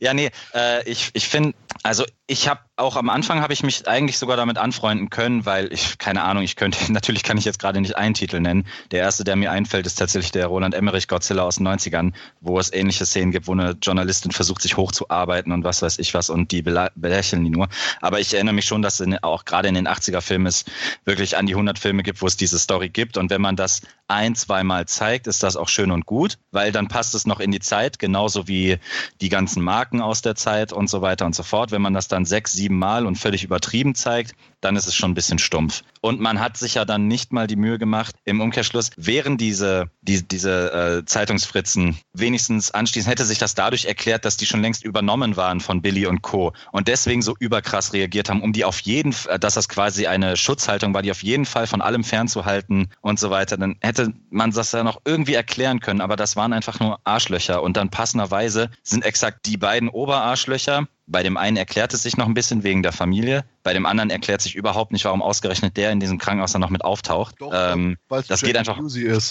ja, 0.00 0.14
nee, 0.14 0.30
äh, 0.54 0.88
ich, 0.88 1.10
ich 1.12 1.28
finde, 1.28 1.54
also 1.82 2.04
ich 2.26 2.48
habe 2.48 2.60
auch 2.76 2.96
am 2.96 3.08
Anfang 3.08 3.40
habe 3.40 3.52
ich 3.52 3.62
mich 3.62 3.88
eigentlich 3.88 4.18
sogar 4.18 4.36
damit 4.36 4.58
anfreunden 4.58 5.10
können, 5.10 5.46
weil 5.46 5.72
ich, 5.72 5.98
keine 5.98 6.22
Ahnung, 6.22 6.42
ich 6.42 6.56
könnte, 6.56 6.78
natürlich 6.92 7.22
kann 7.22 7.38
ich 7.38 7.44
jetzt 7.44 7.58
gerade 7.58 7.80
nicht 7.80 7.96
einen 7.96 8.14
Titel 8.14 8.40
nennen. 8.40 8.66
Der 8.90 9.00
erste, 9.00 9.24
der 9.24 9.34
mir 9.36 9.50
einfällt, 9.50 9.86
ist 9.86 9.96
tatsächlich 9.96 10.30
der 10.30 10.46
Roland 10.46 10.74
Emmerich 10.74 11.08
Godzilla 11.08 11.42
aus 11.42 11.56
den 11.56 11.66
90ern, 11.66 12.12
wo 12.40 12.58
es 12.58 12.72
ähnliche 12.72 13.06
Szenen 13.06 13.32
gibt, 13.32 13.46
wo 13.46 13.52
eine 13.52 13.76
Journalistin 13.82 14.30
versucht, 14.30 14.62
sich 14.62 14.76
hochzuarbeiten 14.76 15.52
und 15.52 15.64
was 15.64 15.82
weiß 15.82 15.98
ich 15.98 16.14
was 16.14 16.30
und 16.30 16.52
die 16.52 16.62
belächeln 16.62 17.44
die 17.44 17.50
nur. 17.50 17.68
Aber 18.00 18.20
ich 18.20 18.34
erinnere 18.34 18.54
mich 18.54 18.66
schon, 18.66 18.82
dass 18.82 19.00
es 19.00 19.08
auch 19.22 19.44
gerade 19.44 19.68
in 19.68 19.74
den 19.74 19.88
80er 19.88 20.20
Filmen 20.20 20.46
es 20.46 20.64
wirklich 21.04 21.36
an 21.36 21.46
die 21.46 21.54
100 21.54 21.78
Filme 21.78 22.02
gibt, 22.02 22.20
wo 22.20 22.26
es 22.26 22.36
diese 22.36 22.58
Story 22.58 22.90
gibt. 22.90 23.16
Und 23.16 23.30
wenn 23.30 23.40
man 23.40 23.56
das 23.56 23.82
ein, 24.06 24.34
zweimal 24.34 24.86
zeigt, 24.86 25.26
ist 25.26 25.42
das 25.42 25.56
auch 25.56 25.68
schön 25.68 25.90
und 25.90 26.06
gut, 26.06 26.38
weil 26.50 26.72
dann 26.72 26.88
passt 26.88 27.14
es 27.14 27.26
noch 27.26 27.40
in 27.40 27.50
die 27.50 27.60
Zeit, 27.60 27.98
genauso 27.98 28.48
wie 28.48 28.78
die 29.20 29.28
ganzen 29.28 29.57
Marken 29.60 30.00
aus 30.00 30.22
der 30.22 30.34
Zeit 30.34 30.72
und 30.72 30.88
so 30.88 31.02
weiter 31.02 31.26
und 31.26 31.34
so 31.34 31.42
fort. 31.42 31.70
Wenn 31.70 31.82
man 31.82 31.94
das 31.94 32.08
dann 32.08 32.24
sechs, 32.24 32.52
sieben 32.52 32.78
Mal 32.78 33.06
und 33.06 33.16
völlig 33.16 33.44
übertrieben 33.44 33.94
zeigt, 33.94 34.34
dann 34.60 34.76
ist 34.76 34.86
es 34.86 34.94
schon 34.94 35.12
ein 35.12 35.14
bisschen 35.14 35.38
stumpf. 35.38 35.82
Und 36.00 36.20
man 36.20 36.40
hat 36.40 36.56
sich 36.56 36.74
ja 36.74 36.84
dann 36.84 37.08
nicht 37.08 37.32
mal 37.32 37.46
die 37.46 37.56
Mühe 37.56 37.78
gemacht, 37.78 38.14
im 38.24 38.40
Umkehrschluss, 38.40 38.90
wären 38.96 39.36
diese, 39.36 39.90
die, 40.00 40.26
diese 40.26 40.72
äh, 41.00 41.04
Zeitungsfritzen 41.04 41.98
wenigstens 42.12 42.70
anschließend, 42.70 43.10
hätte 43.10 43.24
sich 43.24 43.38
das 43.38 43.54
dadurch 43.54 43.84
erklärt, 43.84 44.24
dass 44.24 44.36
die 44.36 44.46
schon 44.46 44.62
längst 44.62 44.84
übernommen 44.84 45.36
waren 45.36 45.60
von 45.60 45.82
Billy 45.82 46.06
und 46.06 46.22
Co. 46.22 46.52
und 46.72 46.88
deswegen 46.88 47.22
so 47.22 47.34
überkrass 47.38 47.92
reagiert 47.92 48.28
haben, 48.28 48.42
um 48.42 48.52
die 48.52 48.64
auf 48.64 48.80
jeden 48.80 49.12
Fall, 49.12 49.38
dass 49.38 49.54
das 49.54 49.68
quasi 49.68 50.06
eine 50.06 50.36
Schutzhaltung 50.36 50.94
war, 50.94 51.02
die 51.02 51.10
auf 51.10 51.22
jeden 51.22 51.46
Fall 51.46 51.66
von 51.66 51.80
allem 51.80 52.04
fernzuhalten 52.04 52.88
und 53.00 53.18
so 53.18 53.30
weiter. 53.30 53.56
Dann 53.56 53.76
hätte 53.80 54.12
man 54.30 54.50
das 54.50 54.72
ja 54.72 54.84
noch 54.84 55.00
irgendwie 55.04 55.34
erklären 55.34 55.80
können, 55.80 56.00
aber 56.00 56.16
das 56.16 56.36
waren 56.36 56.52
einfach 56.52 56.80
nur 56.80 57.00
Arschlöcher. 57.04 57.62
Und 57.62 57.76
dann 57.76 57.90
passenderweise 57.90 58.70
sind 58.82 59.04
exakt 59.04 59.46
die 59.46 59.56
beiden 59.56 59.88
Oberarschlöcher, 59.88 60.86
bei 61.08 61.22
dem 61.22 61.36
einen 61.36 61.56
erklärt 61.56 61.94
es 61.94 62.02
sich 62.02 62.16
noch 62.16 62.26
ein 62.26 62.34
bisschen 62.34 62.62
wegen 62.62 62.82
der 62.82 62.92
Familie, 62.92 63.44
bei 63.62 63.72
dem 63.72 63.86
anderen 63.86 64.10
erklärt 64.10 64.42
sich 64.42 64.54
überhaupt 64.54 64.92
nicht, 64.92 65.04
warum 65.04 65.22
ausgerechnet 65.22 65.76
der 65.76 65.90
in 65.90 66.00
diesem 66.00 66.18
Krankenhaus 66.18 66.52
dann 66.52 66.60
noch 66.60 66.70
mit 66.70 66.84
auftaucht. 66.84 67.36
Doch, 67.38 67.52
ähm, 67.54 67.96
das 68.28 68.42
geht 68.42 68.56
einfach. 68.56 68.78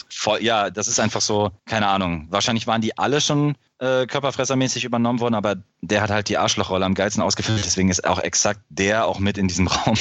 Voll, 0.10 0.44
ja, 0.44 0.70
das 0.70 0.88
ist 0.88 1.00
einfach 1.00 1.22
so, 1.22 1.52
keine 1.66 1.88
Ahnung. 1.88 2.28
Wahrscheinlich 2.30 2.68
waren 2.68 2.82
die 2.82 2.98
alle 2.98 3.22
schon 3.22 3.56
äh, 3.80 4.06
körperfressermäßig 4.08 4.84
übernommen 4.84 5.20
worden, 5.20 5.36
aber 5.36 5.56
der 5.82 6.02
hat 6.02 6.10
halt 6.10 6.30
die 6.30 6.38
Arschlochrolle 6.38 6.86
am 6.86 6.96
geilsten 6.96 7.22
ausgefüllt, 7.22 7.64
deswegen 7.64 7.90
ist 7.90 8.06
auch 8.06 8.20
exakt 8.20 8.62
der 8.70 9.08
auch 9.08 9.20
mit 9.20 9.38
in 9.38 9.48
diesem 9.48 9.68
Raum. 9.68 9.96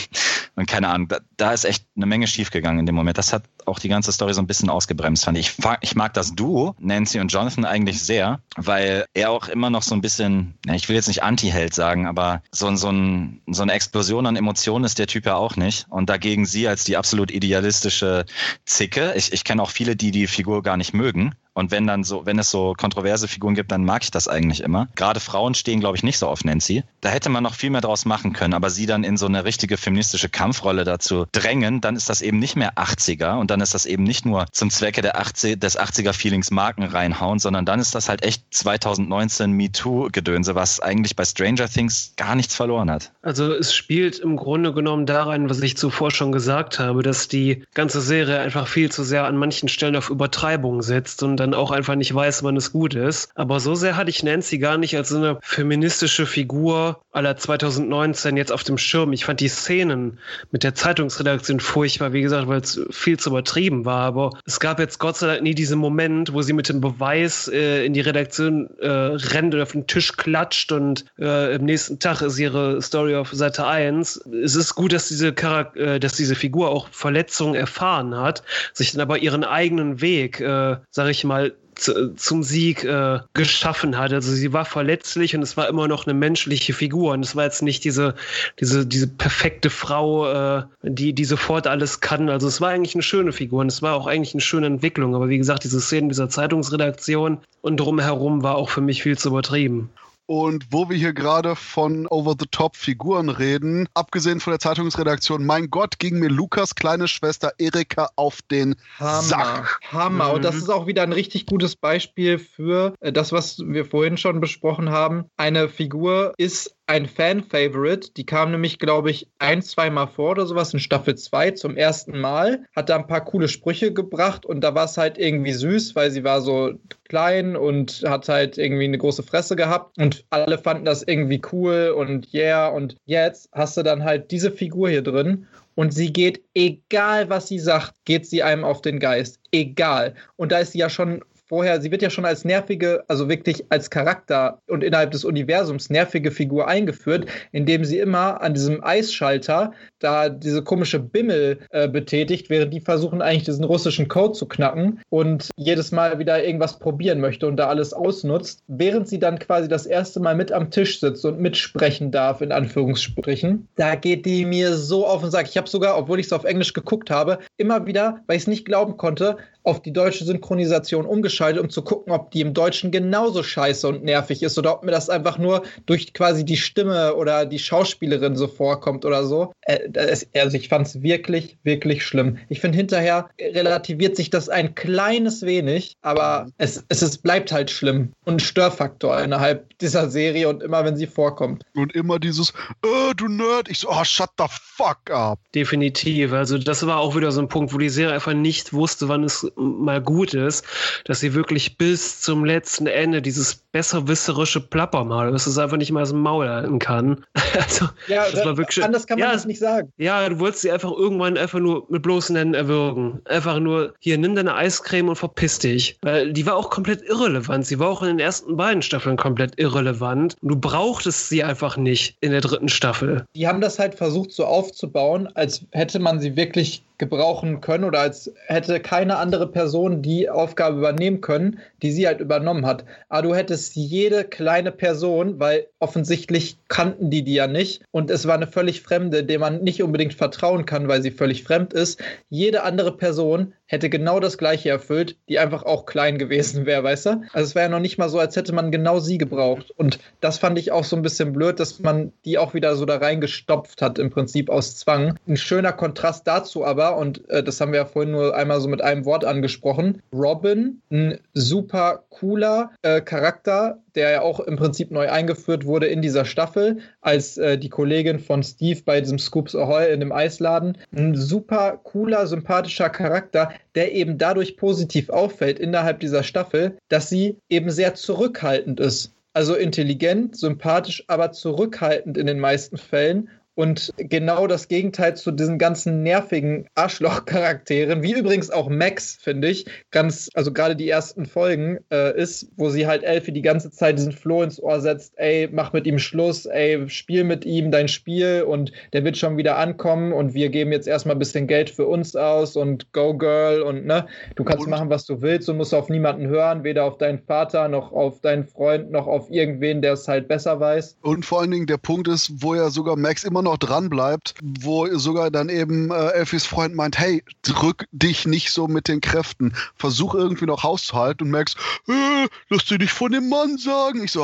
Und 0.54 0.66
keine 0.66 0.88
Ahnung, 0.88 1.08
da, 1.08 1.18
da 1.36 1.52
ist 1.52 1.64
echt 1.64 1.84
eine 1.96 2.06
Menge 2.06 2.26
schiefgegangen 2.26 2.80
in 2.80 2.86
dem 2.86 2.94
Moment. 2.94 3.18
Das 3.18 3.32
hat 3.32 3.44
auch 3.66 3.78
die 3.78 3.88
ganze 3.88 4.12
Story 4.12 4.32
so 4.32 4.40
ein 4.40 4.46
bisschen 4.46 4.70
ausgebremst, 4.70 5.24
fand 5.24 5.36
ich. 5.36 5.52
Ich 5.82 5.94
mag 5.94 6.14
das 6.14 6.34
Duo, 6.34 6.74
Nancy 6.78 7.20
und 7.20 7.28
Jonathan, 7.28 7.66
eigentlich 7.66 8.02
sehr, 8.02 8.40
weil 8.56 9.06
er 9.12 9.30
auch 9.30 9.48
immer 9.48 9.68
noch 9.68 9.82
so 9.82 9.94
ein 9.94 10.00
bisschen, 10.00 10.54
ich 10.72 10.88
will 10.88 10.96
jetzt 10.96 11.08
nicht 11.08 11.22
Anti-Held 11.22 11.74
sagen, 11.74 12.06
aber 12.06 12.42
so, 12.50 12.74
so, 12.76 12.90
ein, 12.90 13.42
so 13.48 13.62
eine 13.62 13.72
Explosion 13.72 14.26
an 14.26 14.36
Emotionen 14.36 14.84
ist 14.84 14.98
der 14.98 15.06
Typ 15.06 15.26
ja 15.26 15.36
auch 15.36 15.56
nicht. 15.56 15.86
Und 15.90 16.08
dagegen 16.08 16.46
sie 16.46 16.66
als 16.68 16.84
die 16.84 16.96
absolut 16.96 17.30
idealistische 17.30 18.24
Zicke. 18.64 19.12
Ich, 19.16 19.32
ich 19.32 19.44
kenne 19.44 19.62
auch 19.62 19.70
viele, 19.70 19.96
die 19.96 20.10
die 20.10 20.26
Figur 20.26 20.62
gar 20.62 20.78
nicht 20.78 20.94
mögen. 20.94 21.34
Und 21.56 21.70
wenn 21.70 21.86
dann 21.86 22.04
so, 22.04 22.26
wenn 22.26 22.38
es 22.38 22.50
so 22.50 22.74
kontroverse 22.76 23.28
Figuren 23.28 23.54
gibt, 23.54 23.72
dann 23.72 23.82
mag 23.82 24.02
ich 24.02 24.10
das 24.10 24.28
eigentlich 24.28 24.62
immer. 24.62 24.88
Gerade 24.94 25.20
Frauen 25.20 25.54
stehen, 25.54 25.80
glaube 25.80 25.96
ich, 25.96 26.02
nicht 26.02 26.18
so 26.18 26.28
auf 26.28 26.44
Nancy. 26.44 26.84
Da 27.00 27.08
hätte 27.08 27.30
man 27.30 27.42
noch 27.42 27.54
viel 27.54 27.70
mehr 27.70 27.80
draus 27.80 28.04
machen 28.04 28.34
können, 28.34 28.52
aber 28.52 28.68
sie 28.68 28.84
dann 28.84 29.04
in 29.04 29.16
so 29.16 29.24
eine 29.24 29.46
richtige 29.46 29.78
feministische 29.78 30.28
Kampfrolle 30.28 30.84
dazu 30.84 31.24
drängen, 31.32 31.80
dann 31.80 31.96
ist 31.96 32.10
das 32.10 32.20
eben 32.20 32.38
nicht 32.38 32.56
mehr 32.56 32.74
80er 32.74 33.38
und 33.38 33.50
dann 33.50 33.62
ist 33.62 33.72
das 33.72 33.86
eben 33.86 34.02
nicht 34.02 34.26
nur 34.26 34.44
zum 34.52 34.68
Zwecke 34.68 35.00
der 35.00 35.18
80, 35.18 35.58
des 35.58 35.78
80er-Feelings 35.78 36.50
Marken 36.50 36.82
reinhauen, 36.82 37.38
sondern 37.38 37.64
dann 37.64 37.80
ist 37.80 37.94
das 37.94 38.10
halt 38.10 38.22
echt 38.22 38.44
2019 38.50 39.50
MeToo-Gedönse, 39.52 40.54
was 40.54 40.80
eigentlich 40.80 41.16
bei 41.16 41.24
Stranger 41.24 41.70
Things 41.70 42.12
gar 42.16 42.34
nichts 42.34 42.54
verloren 42.54 42.90
hat. 42.90 43.12
Also 43.22 43.50
es 43.54 43.74
spielt 43.74 44.18
im 44.18 44.36
Grunde 44.36 44.74
genommen 44.74 45.06
da 45.06 45.24
rein, 45.24 45.48
was 45.48 45.62
ich 45.62 45.78
zuvor 45.78 46.10
schon 46.10 46.32
gesagt 46.32 46.78
habe, 46.78 47.02
dass 47.02 47.28
die 47.28 47.64
ganze 47.72 48.02
Serie 48.02 48.40
einfach 48.40 48.68
viel 48.68 48.92
zu 48.92 49.04
sehr 49.04 49.24
an 49.24 49.38
manchen 49.38 49.70
Stellen 49.70 49.96
auf 49.96 50.10
Übertreibung 50.10 50.82
setzt 50.82 51.22
und 51.22 51.45
dann 51.46 51.54
auch 51.54 51.70
einfach 51.70 51.94
nicht 51.94 52.14
weiß, 52.14 52.42
wann 52.42 52.56
es 52.56 52.72
gut 52.72 52.94
ist. 52.94 53.30
Aber 53.34 53.60
so 53.60 53.74
sehr 53.74 53.96
hatte 53.96 54.10
ich 54.10 54.22
Nancy 54.22 54.58
gar 54.58 54.78
nicht 54.78 54.96
als 54.96 55.08
so 55.10 55.16
eine 55.16 55.38
feministische 55.42 56.26
Figur 56.26 57.00
aller 57.12 57.36
2019 57.36 58.36
jetzt 58.36 58.52
auf 58.52 58.64
dem 58.64 58.78
Schirm. 58.78 59.12
Ich 59.12 59.24
fand 59.24 59.40
die 59.40 59.48
Szenen 59.48 60.18
mit 60.50 60.62
der 60.62 60.74
Zeitungsredaktion 60.74 61.60
furchtbar, 61.60 62.12
wie 62.12 62.22
gesagt, 62.22 62.48
weil 62.48 62.60
es 62.60 62.80
viel 62.90 63.18
zu 63.18 63.30
übertrieben 63.30 63.84
war. 63.84 64.00
Aber 64.00 64.30
es 64.44 64.60
gab 64.60 64.78
jetzt 64.78 64.98
Gott 64.98 65.16
sei 65.16 65.28
Dank 65.28 65.42
nie 65.42 65.54
diesen 65.54 65.78
Moment, 65.78 66.32
wo 66.32 66.42
sie 66.42 66.52
mit 66.52 66.68
dem 66.68 66.80
Beweis 66.80 67.48
äh, 67.48 67.84
in 67.84 67.92
die 67.92 68.00
Redaktion 68.00 68.68
äh, 68.80 68.88
rennt 68.88 69.54
und 69.54 69.62
auf 69.62 69.72
den 69.72 69.86
Tisch 69.86 70.12
klatscht 70.12 70.72
und 70.72 71.04
äh, 71.18 71.54
im 71.54 71.64
nächsten 71.64 71.98
Tag 71.98 72.22
ist 72.22 72.38
ihre 72.38 72.82
Story 72.82 73.14
auf 73.14 73.32
Seite 73.32 73.66
1. 73.66 74.20
Es 74.42 74.54
ist 74.56 74.74
gut, 74.74 74.92
dass 74.92 75.08
diese, 75.08 75.32
Charak 75.32 75.76
äh, 75.76 75.98
dass 75.98 76.14
diese 76.14 76.34
Figur 76.34 76.70
auch 76.70 76.88
Verletzungen 76.90 77.54
erfahren 77.54 78.16
hat, 78.16 78.42
sich 78.72 78.92
dann 78.92 79.00
aber 79.00 79.18
ihren 79.18 79.44
eigenen 79.44 80.00
Weg, 80.00 80.40
äh, 80.40 80.76
sag 80.90 81.08
ich 81.08 81.24
mal, 81.24 81.35
mal 81.36 81.52
zum 81.76 82.42
Sieg 82.42 82.84
äh, 82.84 83.18
geschaffen 83.34 83.98
hat. 83.98 84.10
Also 84.10 84.32
sie 84.32 84.54
war 84.54 84.64
verletzlich 84.64 85.36
und 85.36 85.42
es 85.42 85.58
war 85.58 85.68
immer 85.68 85.88
noch 85.88 86.06
eine 86.06 86.14
menschliche 86.14 86.72
Figur. 86.72 87.12
Und 87.12 87.22
es 87.22 87.36
war 87.36 87.44
jetzt 87.44 87.62
nicht 87.62 87.84
diese, 87.84 88.14
diese, 88.58 88.86
diese 88.86 89.06
perfekte 89.06 89.68
Frau, 89.68 90.58
äh, 90.58 90.62
die, 90.82 91.12
die 91.12 91.24
sofort 91.26 91.66
alles 91.66 92.00
kann. 92.00 92.30
Also 92.30 92.48
es 92.48 92.62
war 92.62 92.70
eigentlich 92.70 92.94
eine 92.94 93.02
schöne 93.02 93.32
Figur 93.32 93.60
und 93.60 93.66
es 93.66 93.82
war 93.82 93.94
auch 93.94 94.06
eigentlich 94.06 94.32
eine 94.32 94.40
schöne 94.40 94.68
Entwicklung. 94.68 95.14
Aber 95.14 95.28
wie 95.28 95.36
gesagt, 95.36 95.64
diese 95.64 95.82
Szenen 95.82 96.08
dieser 96.08 96.30
Zeitungsredaktion 96.30 97.40
und 97.60 97.76
drumherum 97.76 98.42
war 98.42 98.54
auch 98.54 98.70
für 98.70 98.80
mich 98.80 99.02
viel 99.02 99.18
zu 99.18 99.28
übertrieben. 99.28 99.90
Und 100.26 100.66
wo 100.70 100.90
wir 100.90 100.96
hier 100.96 101.12
gerade 101.12 101.54
von 101.54 102.06
Over-the-Top-Figuren 102.08 103.28
reden, 103.28 103.88
abgesehen 103.94 104.40
von 104.40 104.52
der 104.52 104.58
Zeitungsredaktion, 104.58 105.46
mein 105.46 105.70
Gott, 105.70 106.00
ging 106.00 106.18
mir 106.18 106.28
Lukas 106.28 106.74
kleine 106.74 107.06
Schwester 107.06 107.52
Erika 107.58 108.10
auf 108.16 108.42
den 108.42 108.74
Hammer, 108.98 109.22
Sack. 109.22 109.80
Hammer. 109.92 110.32
Und 110.32 110.44
das 110.44 110.56
ist 110.56 110.68
auch 110.68 110.88
wieder 110.88 111.04
ein 111.04 111.12
richtig 111.12 111.46
gutes 111.46 111.76
Beispiel 111.76 112.38
für 112.38 112.94
äh, 113.00 113.12
das, 113.12 113.30
was 113.30 113.60
wir 113.60 113.84
vorhin 113.84 114.16
schon 114.16 114.40
besprochen 114.40 114.90
haben. 114.90 115.26
Eine 115.36 115.68
Figur 115.68 116.34
ist 116.38 116.76
ein 116.86 117.06
Fan-Favorite. 117.06 118.10
Die 118.16 118.26
kam 118.26 118.50
nämlich, 118.50 118.78
glaube 118.78 119.10
ich, 119.10 119.28
ein, 119.38 119.62
zweimal 119.62 120.06
vor 120.06 120.32
oder 120.32 120.46
sowas 120.46 120.72
in 120.72 120.80
Staffel 120.80 121.16
2 121.16 121.52
zum 121.52 121.76
ersten 121.76 122.18
Mal. 122.18 122.64
Hat 122.74 122.88
da 122.88 122.96
ein 122.96 123.06
paar 123.06 123.24
coole 123.24 123.48
Sprüche 123.48 123.92
gebracht 123.92 124.46
und 124.46 124.62
da 124.62 124.74
war 124.74 124.84
es 124.84 124.96
halt 124.96 125.18
irgendwie 125.18 125.52
süß, 125.52 125.96
weil 125.96 126.10
sie 126.10 126.24
war 126.24 126.40
so 126.40 126.72
klein 127.04 127.56
und 127.56 128.04
hat 128.06 128.28
halt 128.28 128.58
irgendwie 128.58 128.84
eine 128.84 128.98
große 128.98 129.22
Fresse 129.22 129.56
gehabt 129.56 129.98
und 129.98 130.24
alle 130.30 130.58
fanden 130.58 130.84
das 130.84 131.02
irgendwie 131.02 131.40
cool 131.52 131.94
und 131.96 132.32
yeah. 132.32 132.68
Und 132.68 132.96
jetzt 133.06 133.48
hast 133.52 133.76
du 133.76 133.82
dann 133.82 134.04
halt 134.04 134.30
diese 134.30 134.50
Figur 134.50 134.88
hier 134.88 135.02
drin 135.02 135.46
und 135.74 135.92
sie 135.92 136.12
geht, 136.12 136.42
egal 136.54 137.28
was 137.28 137.48
sie 137.48 137.58
sagt, 137.58 137.94
geht 138.04 138.26
sie 138.26 138.42
einem 138.42 138.64
auf 138.64 138.80
den 138.80 138.98
Geist. 138.98 139.38
Egal. 139.52 140.14
Und 140.36 140.50
da 140.52 140.58
ist 140.58 140.72
sie 140.72 140.78
ja 140.78 140.88
schon 140.88 141.22
vorher, 141.48 141.80
sie 141.80 141.90
wird 141.90 142.02
ja 142.02 142.10
schon 142.10 142.24
als 142.24 142.44
nervige, 142.44 143.04
also 143.08 143.28
wirklich 143.28 143.64
als 143.70 143.90
Charakter 143.90 144.60
und 144.66 144.82
innerhalb 144.82 145.10
des 145.12 145.24
Universums 145.24 145.90
nervige 145.90 146.30
Figur 146.30 146.68
eingeführt, 146.68 147.26
indem 147.52 147.84
sie 147.84 147.98
immer 147.98 148.40
an 148.42 148.54
diesem 148.54 148.82
Eisschalter 148.82 149.72
da 149.98 150.28
diese 150.28 150.62
komische 150.62 150.98
Bimmel 150.98 151.58
äh, 151.70 151.88
betätigt, 151.88 152.50
während 152.50 152.72
die 152.74 152.80
versuchen 152.80 153.22
eigentlich 153.22 153.44
diesen 153.44 153.64
russischen 153.64 154.08
Code 154.08 154.32
zu 154.32 154.46
knacken 154.46 155.00
und 155.08 155.50
jedes 155.56 155.92
Mal 155.92 156.18
wieder 156.18 156.44
irgendwas 156.44 156.78
probieren 156.78 157.20
möchte 157.20 157.46
und 157.46 157.56
da 157.56 157.68
alles 157.68 157.92
ausnutzt, 157.92 158.62
während 158.66 159.08
sie 159.08 159.18
dann 159.18 159.38
quasi 159.38 159.68
das 159.68 159.86
erste 159.86 160.20
Mal 160.20 160.34
mit 160.34 160.52
am 160.52 160.70
Tisch 160.70 161.00
sitzt 161.00 161.24
und 161.24 161.40
mitsprechen 161.40 162.10
darf, 162.10 162.40
in 162.40 162.52
Anführungsstrichen. 162.52 163.68
Da 163.76 163.94
geht 163.94 164.26
die 164.26 164.44
mir 164.44 164.74
so 164.74 165.06
auf 165.06 165.22
den 165.22 165.30
Sack. 165.30 165.48
Ich 165.48 165.56
habe 165.56 165.68
sogar, 165.68 165.96
obwohl 165.96 166.20
ich 166.20 166.26
es 166.26 166.32
auf 166.32 166.44
Englisch 166.44 166.72
geguckt 166.72 167.10
habe, 167.10 167.38
immer 167.56 167.86
wieder, 167.86 168.20
weil 168.26 168.36
ich 168.36 168.42
es 168.42 168.48
nicht 168.48 168.64
glauben 168.64 168.96
konnte, 168.96 169.36
auf 169.66 169.82
die 169.82 169.92
deutsche 169.92 170.24
Synchronisation 170.24 171.06
umgeschaltet, 171.06 171.60
um 171.60 171.70
zu 171.70 171.82
gucken, 171.82 172.12
ob 172.12 172.30
die 172.30 172.40
im 172.40 172.54
Deutschen 172.54 172.90
genauso 172.90 173.42
scheiße 173.42 173.88
und 173.88 174.04
nervig 174.04 174.42
ist 174.42 174.56
oder 174.58 174.74
ob 174.74 174.84
mir 174.84 174.92
das 174.92 175.10
einfach 175.10 175.38
nur 175.38 175.62
durch 175.86 176.14
quasi 176.14 176.44
die 176.44 176.56
Stimme 176.56 177.16
oder 177.16 177.44
die 177.46 177.58
Schauspielerin 177.58 178.36
so 178.36 178.46
vorkommt 178.46 179.04
oder 179.04 179.24
so. 179.26 179.52
Äh, 179.62 179.88
also 180.34 180.56
ich 180.56 180.68
fand 180.68 180.86
es 180.86 181.02
wirklich, 181.02 181.58
wirklich 181.64 182.04
schlimm. 182.04 182.38
Ich 182.48 182.60
finde, 182.60 182.76
hinterher 182.76 183.28
relativiert 183.40 184.16
sich 184.16 184.30
das 184.30 184.48
ein 184.48 184.74
kleines 184.76 185.42
wenig, 185.42 185.96
aber 186.00 186.48
es, 186.58 186.84
es 186.88 187.02
ist, 187.02 187.22
bleibt 187.24 187.50
halt 187.50 187.70
schlimm 187.70 188.12
und 188.24 188.36
ein 188.36 188.40
Störfaktor 188.40 189.20
innerhalb 189.20 189.76
dieser 189.78 190.08
Serie 190.10 190.48
und 190.48 190.62
immer, 190.62 190.84
wenn 190.84 190.96
sie 190.96 191.06
vorkommt. 191.06 191.64
Und 191.74 191.92
immer 191.94 192.20
dieses, 192.20 192.50
äh, 192.84 193.14
du 193.16 193.26
Nerd. 193.26 193.68
Ich 193.68 193.80
so, 193.80 193.88
oh, 193.90 194.04
shut 194.04 194.30
the 194.38 194.44
fuck 194.48 195.10
up. 195.10 195.40
Definitiv. 195.54 196.32
Also 196.32 196.58
das 196.58 196.86
war 196.86 196.98
auch 196.98 197.16
wieder 197.16 197.32
so 197.32 197.40
ein 197.40 197.48
Punkt, 197.48 197.72
wo 197.74 197.78
die 197.78 197.88
Serie 197.88 198.14
einfach 198.14 198.32
nicht 198.32 198.72
wusste, 198.72 199.08
wann 199.08 199.24
es 199.24 199.50
mal 199.56 200.00
gut 200.00 200.34
ist, 200.34 200.64
dass 201.04 201.20
sie 201.20 201.34
wirklich 201.34 201.78
bis 201.78 202.20
zum 202.20 202.44
letzten 202.44 202.86
Ende 202.86 203.22
dieses 203.22 203.54
besserwisserische 203.54 204.60
Plappermal, 204.60 205.32
dass 205.32 205.46
es 205.46 205.58
einfach 205.58 205.76
nicht 205.76 205.92
mal 205.92 206.02
aus 206.02 206.10
dem 206.10 206.20
Maul 206.20 206.48
halten 206.48 206.78
kann. 206.78 207.24
Also 207.56 207.88
Ja, 208.06 208.28
das 208.30 208.44
war 208.44 208.58
wirklich 208.58 208.84
anders 208.84 209.06
kann 209.06 209.18
man 209.18 209.28
ja, 209.28 209.32
das 209.32 209.46
nicht 209.46 209.58
sagen. 209.58 209.90
Ja, 209.96 210.28
du 210.28 210.38
wolltest 210.38 210.62
sie 210.62 210.70
einfach 210.70 210.92
irgendwann 210.92 211.38
einfach 211.38 211.58
nur 211.58 211.86
mit 211.88 212.02
bloßen 212.02 212.36
Händen 212.36 212.54
erwürgen. 212.54 213.22
Einfach 213.24 213.58
nur, 213.60 213.94
hier, 213.98 214.18
nimm 214.18 214.34
deine 214.34 214.54
Eiscreme 214.54 215.08
und 215.08 215.16
verpiss 215.16 215.58
dich. 215.58 215.96
Weil 216.02 216.32
die 216.32 216.44
war 216.44 216.54
auch 216.54 216.68
komplett 216.68 217.02
irrelevant. 217.02 217.66
Sie 217.66 217.78
war 217.78 217.88
auch 217.88 218.02
in 218.02 218.08
den 218.08 218.18
ersten 218.18 218.56
beiden 218.56 218.82
Staffeln 218.82 219.16
komplett 219.16 219.58
irrelevant. 219.58 220.36
Du 220.42 220.56
brauchtest 220.56 221.28
sie 221.28 221.44
einfach 221.44 221.76
nicht 221.76 222.16
in 222.20 222.32
der 222.32 222.42
dritten 222.42 222.68
Staffel. 222.68 223.24
Die 223.34 223.48
haben 223.48 223.60
das 223.60 223.78
halt 223.78 223.94
versucht 223.94 224.32
so 224.32 224.44
aufzubauen, 224.44 225.28
als 225.34 225.62
hätte 225.72 225.98
man 225.98 226.20
sie 226.20 226.36
wirklich 226.36 226.82
gebrauchen 226.98 227.60
können 227.60 227.84
oder 227.84 228.00
als 228.00 228.32
hätte 228.46 228.80
keine 228.80 229.16
andere 229.18 229.46
Person 229.46 230.02
die 230.02 230.28
Aufgabe 230.30 230.78
übernehmen 230.78 231.20
können, 231.20 231.58
die 231.82 231.92
sie 231.92 232.06
halt 232.06 232.20
übernommen 232.20 232.66
hat. 232.66 232.84
Aber 233.08 233.22
du 233.22 233.34
hättest 233.34 233.76
jede 233.76 234.24
kleine 234.24 234.72
Person, 234.72 235.38
weil 235.38 235.66
offensichtlich 235.78 236.58
kannten 236.68 237.10
die 237.10 237.22
die 237.22 237.34
ja 237.34 237.46
nicht 237.46 237.82
und 237.90 238.10
es 238.10 238.26
war 238.26 238.34
eine 238.34 238.46
völlig 238.46 238.82
fremde, 238.82 239.24
der 239.24 239.38
man 239.38 239.62
nicht 239.62 239.82
unbedingt 239.82 240.14
vertrauen 240.14 240.66
kann, 240.66 240.88
weil 240.88 241.02
sie 241.02 241.10
völlig 241.10 241.44
fremd 241.44 241.72
ist. 241.72 242.02
Jede 242.28 242.62
andere 242.62 242.96
Person 242.96 243.52
hätte 243.66 243.90
genau 243.90 244.20
das 244.20 244.38
gleiche 244.38 244.70
erfüllt, 244.70 245.16
die 245.28 245.38
einfach 245.38 245.64
auch 245.64 245.86
klein 245.86 246.18
gewesen 246.18 246.66
wäre, 246.66 246.84
weißt 246.84 247.06
du? 247.06 247.10
Also 247.32 247.48
es 247.48 247.54
wäre 247.54 247.66
ja 247.66 247.68
noch 247.68 247.80
nicht 247.80 247.98
mal 247.98 248.08
so, 248.08 248.18
als 248.18 248.36
hätte 248.36 248.54
man 248.54 248.70
genau 248.70 249.00
sie 249.00 249.18
gebraucht. 249.18 249.72
Und 249.76 249.98
das 250.20 250.38
fand 250.38 250.58
ich 250.58 250.70
auch 250.70 250.84
so 250.84 250.96
ein 250.96 251.02
bisschen 251.02 251.32
blöd, 251.32 251.58
dass 251.58 251.80
man 251.80 252.12
die 252.24 252.38
auch 252.38 252.54
wieder 252.54 252.76
so 252.76 252.84
da 252.84 252.96
reingestopft 252.96 253.82
hat, 253.82 253.98
im 253.98 254.10
Prinzip 254.10 254.50
aus 254.50 254.76
Zwang. 254.76 255.16
Ein 255.26 255.36
schöner 255.36 255.72
Kontrast 255.72 256.26
dazu 256.26 256.64
aber, 256.64 256.85
und 256.90 257.28
äh, 257.30 257.42
das 257.42 257.60
haben 257.60 257.72
wir 257.72 257.80
ja 257.80 257.84
vorhin 257.84 258.12
nur 258.12 258.34
einmal 258.34 258.60
so 258.60 258.68
mit 258.68 258.82
einem 258.82 259.04
Wort 259.04 259.24
angesprochen, 259.24 260.02
Robin, 260.12 260.82
ein 260.90 261.18
super 261.34 262.04
cooler 262.10 262.70
äh, 262.82 263.00
Charakter, 263.00 263.82
der 263.94 264.10
ja 264.10 264.20
auch 264.22 264.40
im 264.40 264.56
Prinzip 264.56 264.90
neu 264.90 265.10
eingeführt 265.10 265.64
wurde 265.64 265.86
in 265.86 266.02
dieser 266.02 266.24
Staffel, 266.24 266.78
als 267.00 267.38
äh, 267.38 267.58
die 267.58 267.68
Kollegin 267.68 268.18
von 268.18 268.42
Steve 268.42 268.80
bei 268.84 269.00
diesem 269.00 269.18
Scoops 269.18 269.54
Ahoy 269.54 269.92
in 269.92 270.00
dem 270.00 270.12
Eisladen. 270.12 270.78
Ein 270.94 271.14
super 271.14 271.80
cooler, 271.82 272.26
sympathischer 272.26 272.90
Charakter, 272.90 273.52
der 273.74 273.92
eben 273.92 274.18
dadurch 274.18 274.56
positiv 274.56 275.10
auffällt 275.10 275.58
innerhalb 275.58 276.00
dieser 276.00 276.22
Staffel, 276.22 276.78
dass 276.88 277.08
sie 277.08 277.38
eben 277.48 277.70
sehr 277.70 277.94
zurückhaltend 277.94 278.80
ist. 278.80 279.12
Also 279.36 279.54
intelligent, 279.54 280.34
sympathisch, 280.34 281.04
aber 281.08 281.30
zurückhaltend 281.30 282.16
in 282.16 282.26
den 282.26 282.40
meisten 282.40 282.78
Fällen 282.78 283.28
und 283.56 283.92
genau 283.96 284.46
das 284.46 284.68
Gegenteil 284.68 285.16
zu 285.16 285.32
diesen 285.32 285.58
ganzen 285.58 286.02
nervigen 286.02 286.68
Arschloch-Charakteren, 286.74 288.02
wie 288.02 288.12
übrigens 288.12 288.50
auch 288.50 288.68
Max, 288.68 289.16
finde 289.20 289.48
ich, 289.48 289.66
ganz, 289.90 290.28
also 290.34 290.52
gerade 290.52 290.76
die 290.76 290.88
ersten 290.88 291.24
Folgen 291.24 291.78
äh, 291.90 292.16
ist, 292.20 292.48
wo 292.56 292.68
sie 292.68 292.86
halt 292.86 293.02
Elfie 293.02 293.32
die 293.32 293.42
ganze 293.42 293.70
Zeit 293.70 293.98
diesen 293.98 294.12
Floh 294.12 294.42
ins 294.42 294.62
Ohr 294.62 294.80
setzt, 294.80 295.14
ey, 295.16 295.48
mach 295.50 295.72
mit 295.72 295.86
ihm 295.86 295.98
Schluss, 295.98 296.44
ey, 296.44 296.88
spiel 296.88 297.24
mit 297.24 297.46
ihm 297.46 297.70
dein 297.70 297.88
Spiel 297.88 298.44
und 298.46 298.72
der 298.92 299.04
wird 299.04 299.16
schon 299.16 299.38
wieder 299.38 299.56
ankommen 299.56 300.12
und 300.12 300.34
wir 300.34 300.50
geben 300.50 300.70
jetzt 300.70 300.86
erstmal 300.86 301.16
ein 301.16 301.18
bisschen 301.18 301.46
Geld 301.46 301.70
für 301.70 301.86
uns 301.86 302.14
aus 302.14 302.56
und 302.56 302.92
go 302.92 303.16
girl 303.16 303.62
und 303.62 303.86
ne, 303.86 304.06
du 304.34 304.44
kannst 304.44 304.64
Und- 304.64 304.70
machen, 304.70 304.90
was 304.90 305.06
du 305.06 305.22
willst 305.22 305.48
und 305.48 305.56
musst 305.56 305.72
auf 305.72 305.88
niemanden 305.88 306.26
hören, 306.26 306.62
weder 306.62 306.84
auf 306.84 306.98
deinen 306.98 307.20
Vater 307.20 307.68
noch 307.68 307.90
auf 307.92 308.20
deinen 308.20 308.44
Freund 308.44 308.90
noch 308.90 309.06
auf 309.06 309.30
irgendwen, 309.30 309.80
der 309.80 309.94
es 309.94 310.06
halt 310.06 310.28
besser 310.28 310.60
weiß. 310.60 310.98
Und 311.00 311.24
vor 311.24 311.40
allen 311.40 311.50
Dingen 311.50 311.66
der 311.66 311.78
Punkt 311.78 312.06
ist, 312.06 312.30
wo 312.42 312.54
ja 312.54 312.68
sogar 312.68 312.96
Max 312.96 313.24
immer 313.24 313.45
noch 313.46 313.56
dran 313.58 313.88
bleibt, 313.88 314.34
wo 314.42 314.86
sogar 314.98 315.30
dann 315.30 315.48
eben 315.48 315.90
äh, 315.90 316.10
Elfis 316.10 316.44
Freund 316.46 316.74
meint, 316.74 316.98
hey, 316.98 317.24
drück 317.42 317.86
dich 317.92 318.26
nicht 318.26 318.50
so 318.52 318.68
mit 318.68 318.88
den 318.88 319.00
Kräften, 319.00 319.54
versuch 319.76 320.14
irgendwie 320.14 320.46
noch 320.46 320.62
hauszuhalten 320.62 321.24
und 321.26 321.30
Max, 321.30 321.54
äh, 321.88 322.26
lass 322.50 322.64
dir 322.66 322.78
nicht 322.78 322.92
von 322.92 323.10
dem 323.12 323.28
Mann 323.28 323.56
sagen. 323.56 324.04
Ich 324.04 324.12
so. 324.12 324.22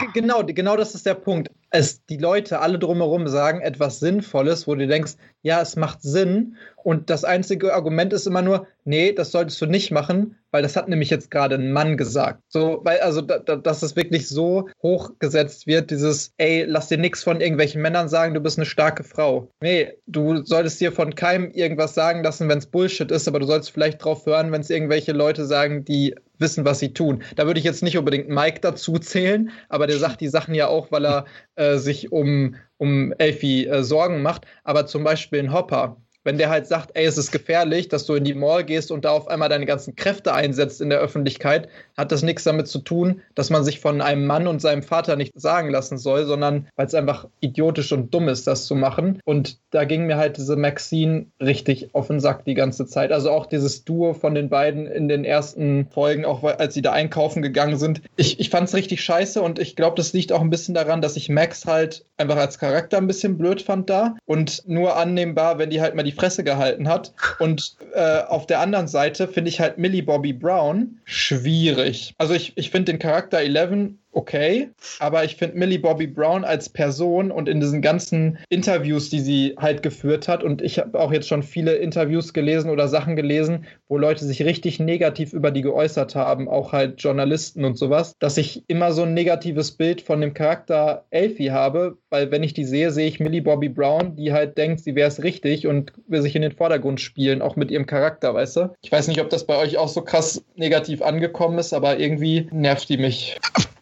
G- 0.00 0.20
Genau, 0.20 0.42
genau 0.44 0.76
das 0.76 0.94
ist 0.94 1.06
der 1.06 1.14
Punkt. 1.14 1.50
Es, 1.70 2.04
die 2.04 2.18
Leute 2.18 2.60
alle 2.60 2.78
drumherum 2.78 3.28
sagen 3.28 3.60
etwas 3.62 3.98
Sinnvolles, 4.00 4.66
wo 4.66 4.74
du 4.74 4.86
denkst, 4.86 5.12
ja, 5.42 5.60
es 5.62 5.76
macht 5.76 6.02
Sinn. 6.02 6.56
Und 6.84 7.10
das 7.10 7.24
einzige 7.24 7.74
Argument 7.74 8.12
ist 8.12 8.26
immer 8.26 8.42
nur, 8.42 8.66
nee, 8.84 9.12
das 9.12 9.30
solltest 9.30 9.60
du 9.60 9.66
nicht 9.66 9.90
machen, 9.90 10.36
weil 10.50 10.62
das 10.62 10.76
hat 10.76 10.88
nämlich 10.88 11.10
jetzt 11.10 11.30
gerade 11.30 11.54
ein 11.54 11.72
Mann 11.72 11.96
gesagt. 11.96 12.42
So, 12.48 12.80
weil, 12.82 13.00
also, 13.00 13.20
da, 13.20 13.38
da, 13.38 13.56
dass 13.56 13.82
es 13.82 13.96
wirklich 13.96 14.28
so 14.28 14.68
hochgesetzt 14.82 15.66
wird, 15.66 15.90
dieses, 15.90 16.32
ey, 16.36 16.64
lass 16.64 16.88
dir 16.88 16.98
nichts 16.98 17.22
von 17.22 17.40
irgendwelchen 17.40 17.80
Männern 17.80 18.08
sagen, 18.08 18.34
du 18.34 18.40
bist 18.40 18.58
eine 18.58 18.66
starke 18.66 19.04
Frau. 19.04 19.48
Nee, 19.60 19.92
du 20.06 20.44
solltest 20.44 20.80
dir 20.80 20.92
von 20.92 21.14
keinem 21.14 21.50
irgendwas 21.52 21.94
sagen 21.94 22.22
lassen, 22.22 22.48
wenn 22.48 22.58
es 22.58 22.66
Bullshit 22.66 23.10
ist, 23.10 23.28
aber 23.28 23.40
du 23.40 23.46
sollst 23.46 23.70
vielleicht 23.70 24.04
drauf 24.04 24.26
hören, 24.26 24.52
wenn 24.52 24.60
es 24.60 24.70
irgendwelche 24.70 25.12
Leute 25.12 25.46
sagen, 25.46 25.84
die 25.84 26.14
wissen, 26.42 26.64
was 26.66 26.80
sie 26.80 26.92
tun. 26.92 27.22
Da 27.36 27.46
würde 27.46 27.58
ich 27.58 27.64
jetzt 27.64 27.82
nicht 27.82 27.96
unbedingt 27.96 28.28
Mike 28.28 28.60
dazu 28.60 28.98
zählen, 28.98 29.50
aber 29.70 29.86
der 29.86 29.98
sagt 29.98 30.20
die 30.20 30.28
Sachen 30.28 30.54
ja 30.54 30.66
auch, 30.66 30.92
weil 30.92 31.06
er 31.06 31.24
äh, 31.54 31.78
sich 31.78 32.12
um, 32.12 32.56
um 32.76 33.14
Elfie 33.16 33.66
äh, 33.66 33.82
Sorgen 33.82 34.20
macht. 34.20 34.44
Aber 34.64 34.86
zum 34.86 35.04
Beispiel 35.04 35.38
in 35.38 35.52
Hopper. 35.52 36.01
Wenn 36.24 36.38
der 36.38 36.50
halt 36.50 36.66
sagt, 36.66 36.90
ey, 36.94 37.04
es 37.04 37.18
ist 37.18 37.32
gefährlich, 37.32 37.88
dass 37.88 38.06
du 38.06 38.14
in 38.14 38.24
die 38.24 38.34
Mall 38.34 38.64
gehst 38.64 38.90
und 38.90 39.04
da 39.04 39.10
auf 39.10 39.28
einmal 39.28 39.48
deine 39.48 39.66
ganzen 39.66 39.96
Kräfte 39.96 40.34
einsetzt 40.34 40.80
in 40.80 40.90
der 40.90 41.00
Öffentlichkeit, 41.00 41.68
hat 41.96 42.12
das 42.12 42.22
nichts 42.22 42.44
damit 42.44 42.68
zu 42.68 42.78
tun, 42.78 43.22
dass 43.34 43.50
man 43.50 43.64
sich 43.64 43.80
von 43.80 44.00
einem 44.00 44.26
Mann 44.26 44.46
und 44.46 44.60
seinem 44.60 44.82
Vater 44.82 45.16
nicht 45.16 45.32
sagen 45.34 45.70
lassen 45.70 45.98
soll, 45.98 46.26
sondern 46.26 46.68
weil 46.76 46.86
es 46.86 46.94
einfach 46.94 47.26
idiotisch 47.40 47.92
und 47.92 48.12
dumm 48.14 48.28
ist, 48.28 48.46
das 48.46 48.66
zu 48.66 48.74
machen. 48.74 49.20
Und 49.24 49.58
da 49.70 49.84
ging 49.84 50.06
mir 50.06 50.16
halt 50.16 50.36
diese 50.36 50.56
Maxine 50.56 51.26
richtig 51.40 51.94
auf 51.94 52.06
den 52.06 52.20
Sack 52.20 52.44
die 52.44 52.54
ganze 52.54 52.86
Zeit. 52.86 53.12
Also 53.12 53.30
auch 53.30 53.46
dieses 53.46 53.84
Duo 53.84 54.14
von 54.14 54.34
den 54.34 54.48
beiden 54.48 54.86
in 54.86 55.08
den 55.08 55.24
ersten 55.24 55.88
Folgen, 55.90 56.24
auch 56.24 56.42
als 56.44 56.74
sie 56.74 56.82
da 56.82 56.92
einkaufen 56.92 57.42
gegangen 57.42 57.78
sind. 57.78 58.02
Ich, 58.16 58.38
ich 58.40 58.50
fand 58.50 58.68
es 58.68 58.74
richtig 58.74 59.02
scheiße 59.02 59.42
und 59.42 59.58
ich 59.58 59.76
glaube, 59.76 59.96
das 59.96 60.12
liegt 60.12 60.32
auch 60.32 60.40
ein 60.40 60.50
bisschen 60.50 60.74
daran, 60.74 61.02
dass 61.02 61.16
ich 61.16 61.28
Max 61.28 61.66
halt 61.66 62.04
einfach 62.16 62.36
als 62.36 62.58
Charakter 62.58 62.98
ein 62.98 63.06
bisschen 63.06 63.38
blöd 63.38 63.62
fand 63.62 63.90
da 63.90 64.16
und 64.24 64.62
nur 64.66 64.96
annehmbar, 64.96 65.58
wenn 65.58 65.70
die 65.70 65.80
halt 65.80 65.94
mal 65.94 66.02
die 66.02 66.11
Fresse 66.12 66.44
gehalten 66.44 66.88
hat. 66.88 67.12
Und 67.38 67.76
äh, 67.94 68.20
auf 68.20 68.46
der 68.46 68.60
anderen 68.60 68.88
Seite 68.88 69.28
finde 69.28 69.48
ich 69.48 69.60
halt 69.60 69.78
Millie 69.78 70.02
Bobby 70.02 70.32
Brown 70.32 70.98
schwierig. 71.04 72.14
Also 72.18 72.34
ich, 72.34 72.56
ich 72.56 72.70
finde 72.70 72.92
den 72.92 72.98
Charakter 72.98 73.38
11 73.38 73.94
okay, 74.12 74.68
aber 74.98 75.24
ich 75.24 75.36
finde 75.36 75.58
Millie 75.58 75.78
Bobby 75.78 76.06
Brown 76.06 76.44
als 76.44 76.68
Person 76.68 77.30
und 77.30 77.48
in 77.48 77.60
diesen 77.60 77.82
ganzen 77.82 78.38
Interviews, 78.48 79.10
die 79.10 79.20
sie 79.20 79.54
halt 79.58 79.82
geführt 79.82 80.28
hat, 80.28 80.44
und 80.44 80.62
ich 80.62 80.78
habe 80.78 80.98
auch 80.98 81.12
jetzt 81.12 81.28
schon 81.28 81.42
viele 81.42 81.74
Interviews 81.74 82.32
gelesen 82.32 82.70
oder 82.70 82.88
Sachen 82.88 83.16
gelesen, 83.16 83.64
wo 83.88 83.98
Leute 83.98 84.24
sich 84.24 84.42
richtig 84.44 84.78
negativ 84.78 85.32
über 85.32 85.50
die 85.50 85.62
geäußert 85.62 86.14
haben, 86.14 86.48
auch 86.48 86.72
halt 86.72 87.02
Journalisten 87.02 87.64
und 87.64 87.76
sowas, 87.76 88.14
dass 88.18 88.36
ich 88.36 88.64
immer 88.68 88.92
so 88.92 89.02
ein 89.02 89.14
negatives 89.14 89.72
Bild 89.72 90.02
von 90.02 90.20
dem 90.20 90.34
Charakter 90.34 91.04
Elfie 91.10 91.50
habe, 91.50 91.96
weil 92.10 92.30
wenn 92.30 92.42
ich 92.42 92.54
die 92.54 92.64
sehe, 92.64 92.90
sehe 92.90 93.08
ich 93.08 93.20
Millie 93.20 93.42
Bobby 93.42 93.68
Brown, 93.68 94.16
die 94.16 94.32
halt 94.32 94.58
denkt, 94.58 94.80
sie 94.80 94.94
wäre 94.94 95.08
es 95.08 95.22
richtig 95.22 95.66
und 95.66 95.92
will 96.06 96.22
sich 96.22 96.36
in 96.36 96.42
den 96.42 96.52
Vordergrund 96.52 97.00
spielen, 97.00 97.42
auch 97.42 97.56
mit 97.56 97.70
ihrem 97.70 97.86
Charakter, 97.86 98.34
weißt 98.34 98.56
du? 98.56 98.74
Ich 98.82 98.92
weiß 98.92 99.08
nicht, 99.08 99.20
ob 99.20 99.30
das 99.30 99.46
bei 99.46 99.56
euch 99.58 99.78
auch 99.78 99.88
so 99.88 100.02
krass 100.02 100.42
negativ 100.56 101.02
angekommen 101.02 101.58
ist, 101.58 101.72
aber 101.72 101.98
irgendwie 101.98 102.48
nervt 102.50 102.88
die 102.88 102.98
mich. 102.98 103.38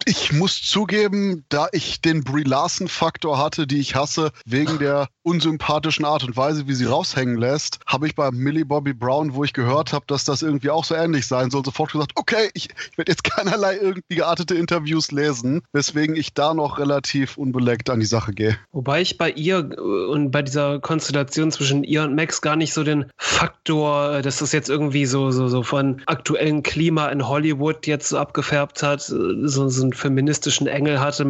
Ich 0.07 0.33
muss 0.33 0.63
zugeben, 0.63 1.45
da 1.51 1.69
ich 1.73 2.01
den 2.01 2.25
Brie 2.25 2.43
Larson-Faktor 2.43 3.39
hatte, 3.39 3.67
die 3.67 3.81
ich 3.81 3.95
hasse, 3.95 4.33
wegen 4.47 4.79
der 4.79 5.09
unsympathischen 5.23 6.05
Art 6.05 6.25
und 6.25 6.37
Weise, 6.37 6.67
wie 6.67 6.75
sie 6.75 6.87
raushängen 6.87 7.37
lässt, 7.37 7.79
habe 7.87 8.07
ich 8.07 8.15
bei 8.15 8.31
Millie 8.31 8.65
Bobby 8.65 8.95
Brown, 8.95 9.35
wo 9.35 9.45
ich 9.45 9.53
gehört 9.53 9.93
habe, 9.93 10.05
dass 10.09 10.25
das 10.25 10.43
irgendwie 10.43 10.71
auch 10.71 10.85
so 10.85 10.95
ähnlich 10.95 11.27
sein 11.27 11.51
soll, 11.51 11.65
sofort 11.65 11.93
gesagt, 11.93 12.13
okay, 12.15 12.51
ich, 12.55 12.71
ich 12.91 12.99
werde 12.99 13.13
jetzt 13.13 13.25
keinerlei 13.25 13.77
irgendwie 13.77 14.17
geartete 14.17 14.55
Interviews 14.55 15.13
lesen, 15.13 15.63
weswegen 15.73 16.17
ich 16.17 16.33
da 16.33 16.55
noch 16.55 16.79
relativ 16.79 17.37
unbeleckt 17.37 17.91
an 17.91 18.01
die 18.01 18.07
Sache 18.07 18.33
gehe. 18.33 18.57
Wobei 18.73 19.03
ich 19.03 19.19
bei 19.19 19.31
ihr 19.31 19.59
äh, 19.59 19.81
und 19.81 20.31
bei 20.31 20.43
dieser 20.43 20.81
Konstellation 20.81 21.53
zwischen 21.53 21.85
ihr 21.85 22.03
und 22.03 22.15
Max 22.15 22.41
gar 22.41 22.57
nicht 22.57 22.73
so 22.73 22.85
den 22.85 23.07
Faktor, 23.19 24.15
äh, 24.15 24.23
dass 24.23 24.39
das 24.39 24.53
jetzt 24.53 24.71
irgendwie 24.71 25.05
so, 25.05 25.31
so, 25.31 25.49
so 25.49 25.63
von 25.63 26.03
aktuellem 26.07 26.63
Klima 26.63 27.09
in 27.09 27.29
Hollywood 27.29 27.87
jetzt 27.87 28.09
so 28.09 28.19
abgefärbt 28.19 28.83
hat, 28.83 29.01
äh, 29.11 29.47
so, 29.47 29.69
so 29.69 29.83
einen 29.83 29.93
feministischen 30.01 30.67
Engel 30.67 31.01
hatte. 31.01 31.27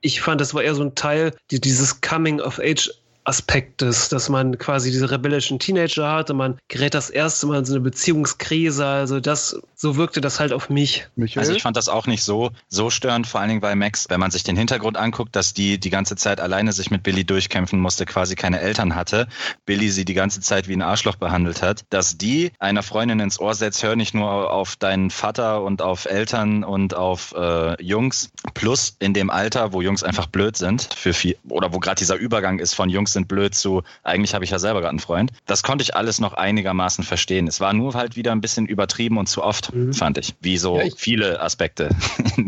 Ich 0.00 0.20
fand, 0.20 0.40
das 0.40 0.54
war 0.54 0.62
eher 0.62 0.74
so 0.74 0.82
ein 0.82 0.94
Teil 0.94 1.34
dieses 1.50 2.00
Coming 2.00 2.40
of 2.40 2.58
Age 2.58 2.90
Aspektes, 3.24 4.08
dass 4.08 4.28
man 4.28 4.58
quasi 4.58 4.90
diese 4.90 5.10
rebellischen 5.10 5.58
Teenager 5.58 6.10
hat 6.10 6.30
und 6.30 6.36
man 6.36 6.58
gerät 6.68 6.94
das 6.94 7.10
erste 7.10 7.46
Mal 7.46 7.60
in 7.60 7.64
so 7.64 7.74
eine 7.74 7.80
Beziehungskrise. 7.80 8.84
Also 8.84 9.20
das, 9.20 9.60
so 9.76 9.96
wirkte 9.96 10.20
das 10.20 10.40
halt 10.40 10.52
auf 10.52 10.70
mich. 10.70 11.06
Michael? 11.16 11.40
Also 11.40 11.52
ich 11.52 11.62
fand 11.62 11.76
das 11.76 11.88
auch 11.88 12.06
nicht 12.06 12.24
so, 12.24 12.50
so 12.68 12.90
störend, 12.90 13.26
vor 13.26 13.40
allen 13.40 13.48
Dingen 13.48 13.60
bei 13.60 13.74
Max, 13.74 14.06
wenn 14.08 14.20
man 14.20 14.30
sich 14.30 14.42
den 14.42 14.56
Hintergrund 14.56 14.96
anguckt, 14.96 15.36
dass 15.36 15.54
die 15.54 15.78
die 15.78 15.90
ganze 15.90 16.16
Zeit 16.16 16.40
alleine 16.40 16.72
sich 16.72 16.90
mit 16.90 17.02
Billy 17.02 17.24
durchkämpfen 17.24 17.78
musste, 17.78 18.06
quasi 18.06 18.34
keine 18.34 18.60
Eltern 18.60 18.94
hatte, 18.94 19.28
Billy 19.66 19.90
sie 19.90 20.04
die 20.04 20.14
ganze 20.14 20.40
Zeit 20.40 20.68
wie 20.68 20.74
ein 20.74 20.82
Arschloch 20.82 21.16
behandelt 21.16 21.62
hat, 21.62 21.82
dass 21.90 22.18
die 22.18 22.52
einer 22.58 22.82
Freundin 22.82 23.20
ins 23.20 23.38
Ohr 23.38 23.54
setzt, 23.54 23.82
hör 23.82 23.94
nicht 23.94 24.14
nur 24.14 24.52
auf 24.52 24.76
deinen 24.76 25.10
Vater 25.10 25.62
und 25.62 25.80
auf 25.80 26.06
Eltern 26.06 26.64
und 26.64 26.94
auf 26.94 27.34
äh, 27.36 27.80
Jungs, 27.82 28.30
plus 28.54 28.96
in 28.98 29.14
dem 29.14 29.30
Alter, 29.30 29.72
wo 29.72 29.80
Jungs 29.80 30.02
einfach 30.02 30.26
blöd 30.26 30.56
sind, 30.56 30.92
für 30.94 31.12
viel, 31.12 31.36
oder 31.48 31.72
wo 31.72 31.78
gerade 31.78 31.98
dieser 31.98 32.16
Übergang 32.16 32.58
ist 32.58 32.74
von 32.74 32.90
Jungs 32.90 33.11
sind 33.12 33.28
blöd 33.28 33.54
zu, 33.54 33.82
eigentlich 34.02 34.34
habe 34.34 34.44
ich 34.44 34.50
ja 34.50 34.58
selber 34.58 34.80
gerade 34.80 34.90
einen 34.90 34.98
Freund. 34.98 35.32
Das 35.46 35.62
konnte 35.62 35.82
ich 35.82 35.94
alles 35.96 36.20
noch 36.20 36.34
einigermaßen 36.34 37.04
verstehen. 37.04 37.46
Es 37.46 37.60
war 37.60 37.72
nur 37.72 37.94
halt 37.94 38.16
wieder 38.16 38.32
ein 38.32 38.40
bisschen 38.40 38.66
übertrieben 38.66 39.18
und 39.18 39.28
zu 39.28 39.42
oft, 39.42 39.74
mhm. 39.74 39.92
fand 39.92 40.18
ich. 40.18 40.34
Wie 40.40 40.58
so 40.58 40.76
ja, 40.76 40.84
ich, 40.84 40.94
viele 40.96 41.40
Aspekte. 41.40 41.90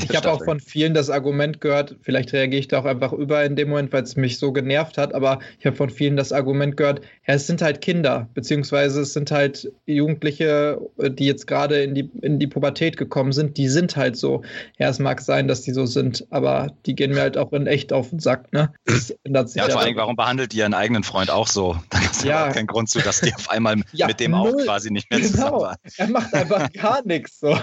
Ich 0.05 0.17
habe 0.17 0.33
auch 0.33 0.45
von 0.45 0.61
vielen 0.61 0.95
das 0.95 1.11
Argument 1.11 1.61
gehört, 1.61 1.97
vielleicht 2.01 2.33
reagiere 2.33 2.61
ich 2.61 2.69
da 2.69 2.81
auch 2.81 2.85
einfach 2.85 3.12
über 3.12 3.45
in 3.45 3.57
dem 3.57 3.69
Moment, 3.69 3.93
weil 3.93 4.03
es 4.03 4.17
mich 4.17 4.39
so 4.39 4.53
genervt 4.53 4.99
hat, 4.99 5.15
aber 5.15 5.41
ich 5.59 5.67
habe 5.67 5.77
von 5.77 5.91
vielen 5.91 6.17
das 6.17 6.33
Argument 6.33 6.77
gehört, 6.77 7.01
ja, 7.27 7.35
es 7.35 7.47
sind 7.47 7.62
halt 7.62 7.81
Kinder, 7.81 8.29
beziehungsweise 8.35 9.03
es 9.03 9.12
sind 9.12 9.31
halt 9.31 9.71
Jugendliche, 9.87 10.81
die 10.99 11.27
jetzt 11.27 11.47
gerade 11.47 11.83
in 11.83 11.95
die, 11.95 12.11
in 12.23 12.39
die 12.39 12.47
Pubertät 12.47 12.97
gekommen 12.97 13.33
sind, 13.33 13.57
die 13.57 13.69
sind 13.69 13.97
halt 13.97 14.17
so. 14.17 14.43
Ja, 14.79 14.89
es 14.89 14.99
mag 14.99 15.21
sein, 15.21 15.49
dass 15.49 15.62
die 15.62 15.73
so 15.73 15.87
sind, 15.87 16.27
aber 16.31 16.73
die 16.87 16.95
gehen 16.95 17.12
mir 17.12 17.21
halt 17.21 17.37
auch 17.37 17.53
in 17.53 17.67
echt 17.67 17.93
auf 17.93 18.11
den 18.11 18.21
Sack, 18.21 18.53
ne? 18.53 18.73
Das 18.85 19.11
ändert 19.25 19.51
sich 19.51 19.62
ja, 19.62 19.69
vor 19.69 19.81
allem, 19.81 19.97
warum 19.97 20.17
behandelt 20.17 20.53
ihren 20.55 20.74
eigenen 20.74 21.02
Freund 21.05 21.30
auch 21.30 21.48
so? 21.48 21.76
Da 21.90 21.98
gibt 21.98 22.12
es 22.12 22.22
ja, 22.22 22.46
ja 22.46 22.52
keinen 22.52 22.66
Grund 22.66 22.88
zu, 22.88 23.00
dass 23.00 23.20
die 23.20 23.34
auf 23.34 23.50
einmal 23.50 23.82
ja, 23.92 24.07
mit 24.07 24.20
dem 24.20 24.32
null. 24.32 24.55
auch 24.61 24.64
quasi 24.64 24.90
nicht 24.90 25.11
mehr 25.11 25.20
genau. 25.20 25.32
zusammen 25.32 25.61
waren. 25.61 25.76
Er 25.96 26.09
macht 26.09 26.34
einfach 26.34 26.72
gar 26.72 27.02
nichts 27.05 27.40
so. 27.40 27.59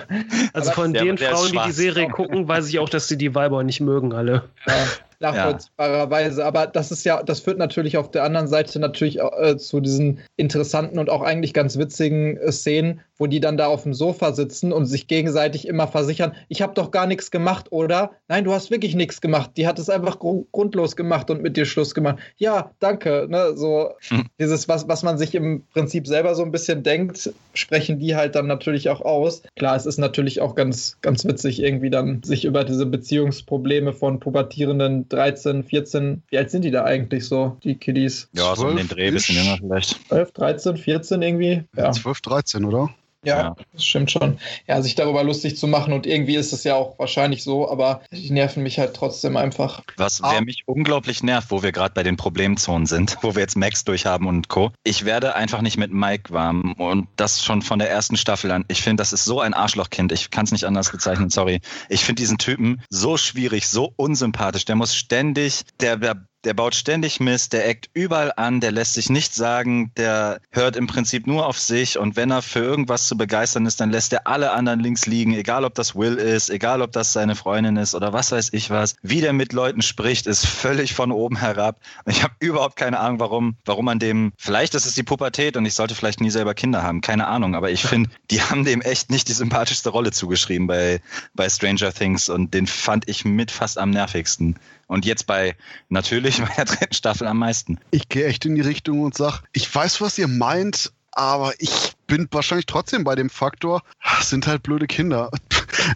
Also 0.53 0.71
aber 0.71 0.71
von 0.71 0.93
den 0.93 1.17
Frauen, 1.17 1.51
die 1.51 1.59
die 1.65 1.71
Serie 1.71 2.09
gucken, 2.09 2.47
weiß 2.47 2.67
ich 2.67 2.79
auch, 2.79 2.89
dass 2.89 3.07
sie 3.07 3.17
die 3.17 3.35
Weiber 3.35 3.63
nicht 3.63 3.81
mögen, 3.81 4.13
alle. 4.13 4.49
Ja 4.67 4.87
nachvollziehbarerweise. 5.21 6.41
Ja. 6.41 6.47
Aber 6.47 6.67
das 6.67 6.91
ist 6.91 7.03
ja, 7.03 7.23
das 7.23 7.39
führt 7.39 7.57
natürlich 7.57 7.97
auf 7.97 8.11
der 8.11 8.23
anderen 8.23 8.47
Seite 8.47 8.79
natürlich 8.79 9.19
äh, 9.19 9.57
zu 9.57 9.79
diesen 9.79 10.19
interessanten 10.37 10.99
und 10.99 11.09
auch 11.09 11.21
eigentlich 11.21 11.53
ganz 11.53 11.77
witzigen 11.77 12.37
äh, 12.37 12.51
Szenen, 12.51 13.01
wo 13.17 13.27
die 13.27 13.39
dann 13.39 13.57
da 13.57 13.67
auf 13.67 13.83
dem 13.83 13.93
Sofa 13.93 14.33
sitzen 14.33 14.73
und 14.73 14.87
sich 14.87 15.07
gegenseitig 15.07 15.67
immer 15.67 15.87
versichern, 15.87 16.33
ich 16.49 16.61
habe 16.61 16.73
doch 16.73 16.91
gar 16.91 17.05
nichts 17.05 17.29
gemacht, 17.29 17.71
oder? 17.71 18.11
Nein, 18.27 18.43
du 18.43 18.51
hast 18.51 18.71
wirklich 18.71 18.95
nichts 18.95 19.21
gemacht. 19.21 19.51
Die 19.57 19.67
hat 19.67 19.77
es 19.77 19.89
einfach 19.89 20.19
gr 20.19 20.41
grundlos 20.51 20.95
gemacht 20.95 21.29
und 21.29 21.41
mit 21.41 21.55
dir 21.55 21.65
Schluss 21.65 21.93
gemacht. 21.93 22.17
Ja, 22.37 22.71
danke. 22.79 23.27
Ne? 23.29 23.53
So 23.55 23.91
hm. 24.07 24.25
dieses, 24.39 24.67
was, 24.67 24.87
was 24.87 25.03
man 25.03 25.17
sich 25.19 25.35
im 25.35 25.63
Prinzip 25.71 26.07
selber 26.07 26.33
so 26.33 26.43
ein 26.43 26.51
bisschen 26.51 26.81
denkt, 26.81 27.31
sprechen 27.53 27.99
die 27.99 28.15
halt 28.15 28.35
dann 28.35 28.47
natürlich 28.47 28.89
auch 28.89 29.01
aus. 29.01 29.43
Klar, 29.55 29.75
es 29.75 29.85
ist 29.85 29.99
natürlich 29.99 30.41
auch 30.41 30.55
ganz, 30.55 30.97
ganz 31.01 31.23
witzig, 31.23 31.61
irgendwie 31.61 31.91
dann 31.91 32.23
sich 32.23 32.45
über 32.45 32.63
diese 32.63 32.87
Beziehungsprobleme 32.87 33.93
von 33.93 34.19
pubertierenden 34.19 35.07
13, 35.11 35.63
14, 35.63 36.23
wie 36.29 36.37
alt 36.37 36.51
sind 36.51 36.63
die 36.63 36.71
da 36.71 36.83
eigentlich 36.83 37.25
so, 37.27 37.57
die 37.63 37.75
Kiddies? 37.75 38.29
Ja, 38.33 38.55
so 38.55 38.67
um 38.67 38.75
den 38.75 38.87
Dreh, 38.87 39.11
bisschen 39.11 39.35
jünger 39.35 39.57
vielleicht. 39.57 40.07
12, 40.07 40.31
13, 40.31 40.77
14 40.77 41.21
irgendwie? 41.21 41.63
Ja. 41.75 41.91
12, 41.91 42.21
13, 42.21 42.65
oder? 42.65 42.89
Ja, 43.23 43.37
ja, 43.37 43.55
das 43.73 43.85
stimmt 43.85 44.09
schon. 44.09 44.39
Ja, 44.67 44.81
sich 44.81 44.95
darüber 44.95 45.23
lustig 45.23 45.55
zu 45.55 45.67
machen 45.67 45.93
und 45.93 46.07
irgendwie 46.07 46.35
ist 46.35 46.53
es 46.53 46.63
ja 46.63 46.75
auch 46.75 46.97
wahrscheinlich 46.97 47.43
so, 47.43 47.69
aber 47.69 48.01
die 48.11 48.31
nerven 48.31 48.63
mich 48.63 48.79
halt 48.79 48.95
trotzdem 48.95 49.37
einfach. 49.37 49.83
Was 49.97 50.21
wer 50.23 50.41
mich 50.41 50.63
unglaublich 50.65 51.21
nervt, 51.21 51.51
wo 51.51 51.61
wir 51.61 51.71
gerade 51.71 51.93
bei 51.93 52.01
den 52.01 52.17
Problemzonen 52.17 52.87
sind, 52.87 53.17
wo 53.21 53.35
wir 53.35 53.41
jetzt 53.41 53.55
Max 53.55 53.83
durchhaben 53.83 54.27
und 54.27 54.47
Co. 54.47 54.71
Ich 54.83 55.05
werde 55.05 55.35
einfach 55.35 55.61
nicht 55.61 55.77
mit 55.77 55.93
Mike 55.93 56.33
warm 56.33 56.73
und 56.73 57.07
das 57.15 57.43
schon 57.43 57.61
von 57.61 57.77
der 57.77 57.91
ersten 57.91 58.17
Staffel 58.17 58.49
an. 58.51 58.65
Ich 58.67 58.81
finde, 58.81 59.01
das 59.01 59.13
ist 59.13 59.25
so 59.25 59.39
ein 59.39 59.53
Arschlochkind. 59.53 60.11
Ich 60.11 60.31
kann 60.31 60.45
es 60.45 60.51
nicht 60.51 60.65
anders 60.65 60.91
bezeichnen, 60.91 61.29
sorry. 61.29 61.61
Ich 61.89 62.03
finde 62.03 62.21
diesen 62.21 62.39
Typen 62.39 62.81
so 62.89 63.17
schwierig, 63.17 63.67
so 63.67 63.93
unsympathisch. 63.97 64.65
Der 64.65 64.75
muss 64.75 64.95
ständig, 64.95 65.61
der, 65.79 65.97
der 65.97 66.25
der 66.43 66.53
baut 66.53 66.75
ständig 66.75 67.19
Mist, 67.19 67.53
der 67.53 67.67
eckt 67.67 67.89
überall 67.93 68.33
an, 68.35 68.61
der 68.61 68.71
lässt 68.71 68.93
sich 68.95 69.09
nichts 69.09 69.35
sagen, 69.35 69.91
der 69.95 70.39
hört 70.51 70.75
im 70.75 70.87
Prinzip 70.87 71.27
nur 71.27 71.45
auf 71.45 71.59
sich 71.59 71.97
und 71.97 72.15
wenn 72.15 72.31
er 72.31 72.41
für 72.41 72.59
irgendwas 72.59 73.07
zu 73.07 73.17
begeistern 73.17 73.65
ist, 73.65 73.79
dann 73.79 73.91
lässt 73.91 74.13
er 74.13 74.27
alle 74.27 74.51
anderen 74.51 74.79
links 74.79 75.05
liegen, 75.05 75.33
egal 75.33 75.65
ob 75.65 75.75
das 75.75 75.95
Will 75.95 76.15
ist, 76.15 76.49
egal 76.49 76.81
ob 76.81 76.91
das 76.91 77.13
seine 77.13 77.35
Freundin 77.35 77.77
ist 77.77 77.95
oder 77.95 78.13
was 78.13 78.31
weiß 78.31 78.49
ich 78.53 78.69
was. 78.69 78.95
Wie 79.01 79.21
der 79.21 79.33
mit 79.33 79.53
Leuten 79.53 79.81
spricht, 79.81 80.27
ist 80.27 80.45
völlig 80.45 80.93
von 80.93 81.11
oben 81.11 81.37
herab. 81.37 81.79
Ich 82.07 82.23
habe 82.23 82.33
überhaupt 82.39 82.75
keine 82.75 82.99
Ahnung, 82.99 83.19
warum, 83.19 83.55
warum 83.65 83.85
man 83.85 83.99
dem, 83.99 84.33
vielleicht 84.37 84.75
ist 84.75 84.85
es 84.85 84.95
die 84.95 85.03
Pubertät 85.03 85.57
und 85.57 85.65
ich 85.65 85.75
sollte 85.75 85.95
vielleicht 85.95 86.21
nie 86.21 86.31
selber 86.31 86.53
Kinder 86.53 86.83
haben, 86.83 87.01
keine 87.01 87.27
Ahnung, 87.27 87.55
aber 87.55 87.71
ich 87.71 87.83
finde, 87.83 88.09
die 88.31 88.41
haben 88.41 88.65
dem 88.65 88.81
echt 88.81 89.11
nicht 89.11 89.27
die 89.27 89.33
sympathischste 89.33 89.89
Rolle 89.89 90.11
zugeschrieben 90.11 90.67
bei, 90.67 91.01
bei 91.33 91.49
Stranger 91.49 91.93
Things 91.93 92.29
und 92.29 92.53
den 92.53 92.67
fand 92.67 93.07
ich 93.07 93.25
mit 93.25 93.51
fast 93.51 93.77
am 93.77 93.91
nervigsten. 93.91 94.57
Und 94.91 95.05
jetzt 95.05 95.25
bei, 95.25 95.55
natürlich 95.87 96.41
bei 96.41 96.53
der 96.57 96.65
dritten 96.65 96.93
Staffel 96.93 97.25
am 97.25 97.37
meisten. 97.37 97.79
Ich 97.91 98.09
gehe 98.09 98.25
echt 98.25 98.45
in 98.45 98.55
die 98.55 98.61
Richtung 98.61 98.99
und 98.99 99.15
sage, 99.15 99.39
ich 99.53 99.73
weiß, 99.73 100.01
was 100.01 100.17
ihr 100.17 100.27
meint, 100.27 100.91
aber 101.11 101.53
ich 101.59 101.93
bin 102.07 102.27
wahrscheinlich 102.29 102.65
trotzdem 102.65 103.05
bei 103.05 103.15
dem 103.15 103.29
Faktor, 103.29 103.83
sind 104.19 104.47
halt 104.47 104.63
blöde 104.63 104.87
Kinder. 104.87 105.31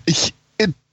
Ich, 0.05 0.33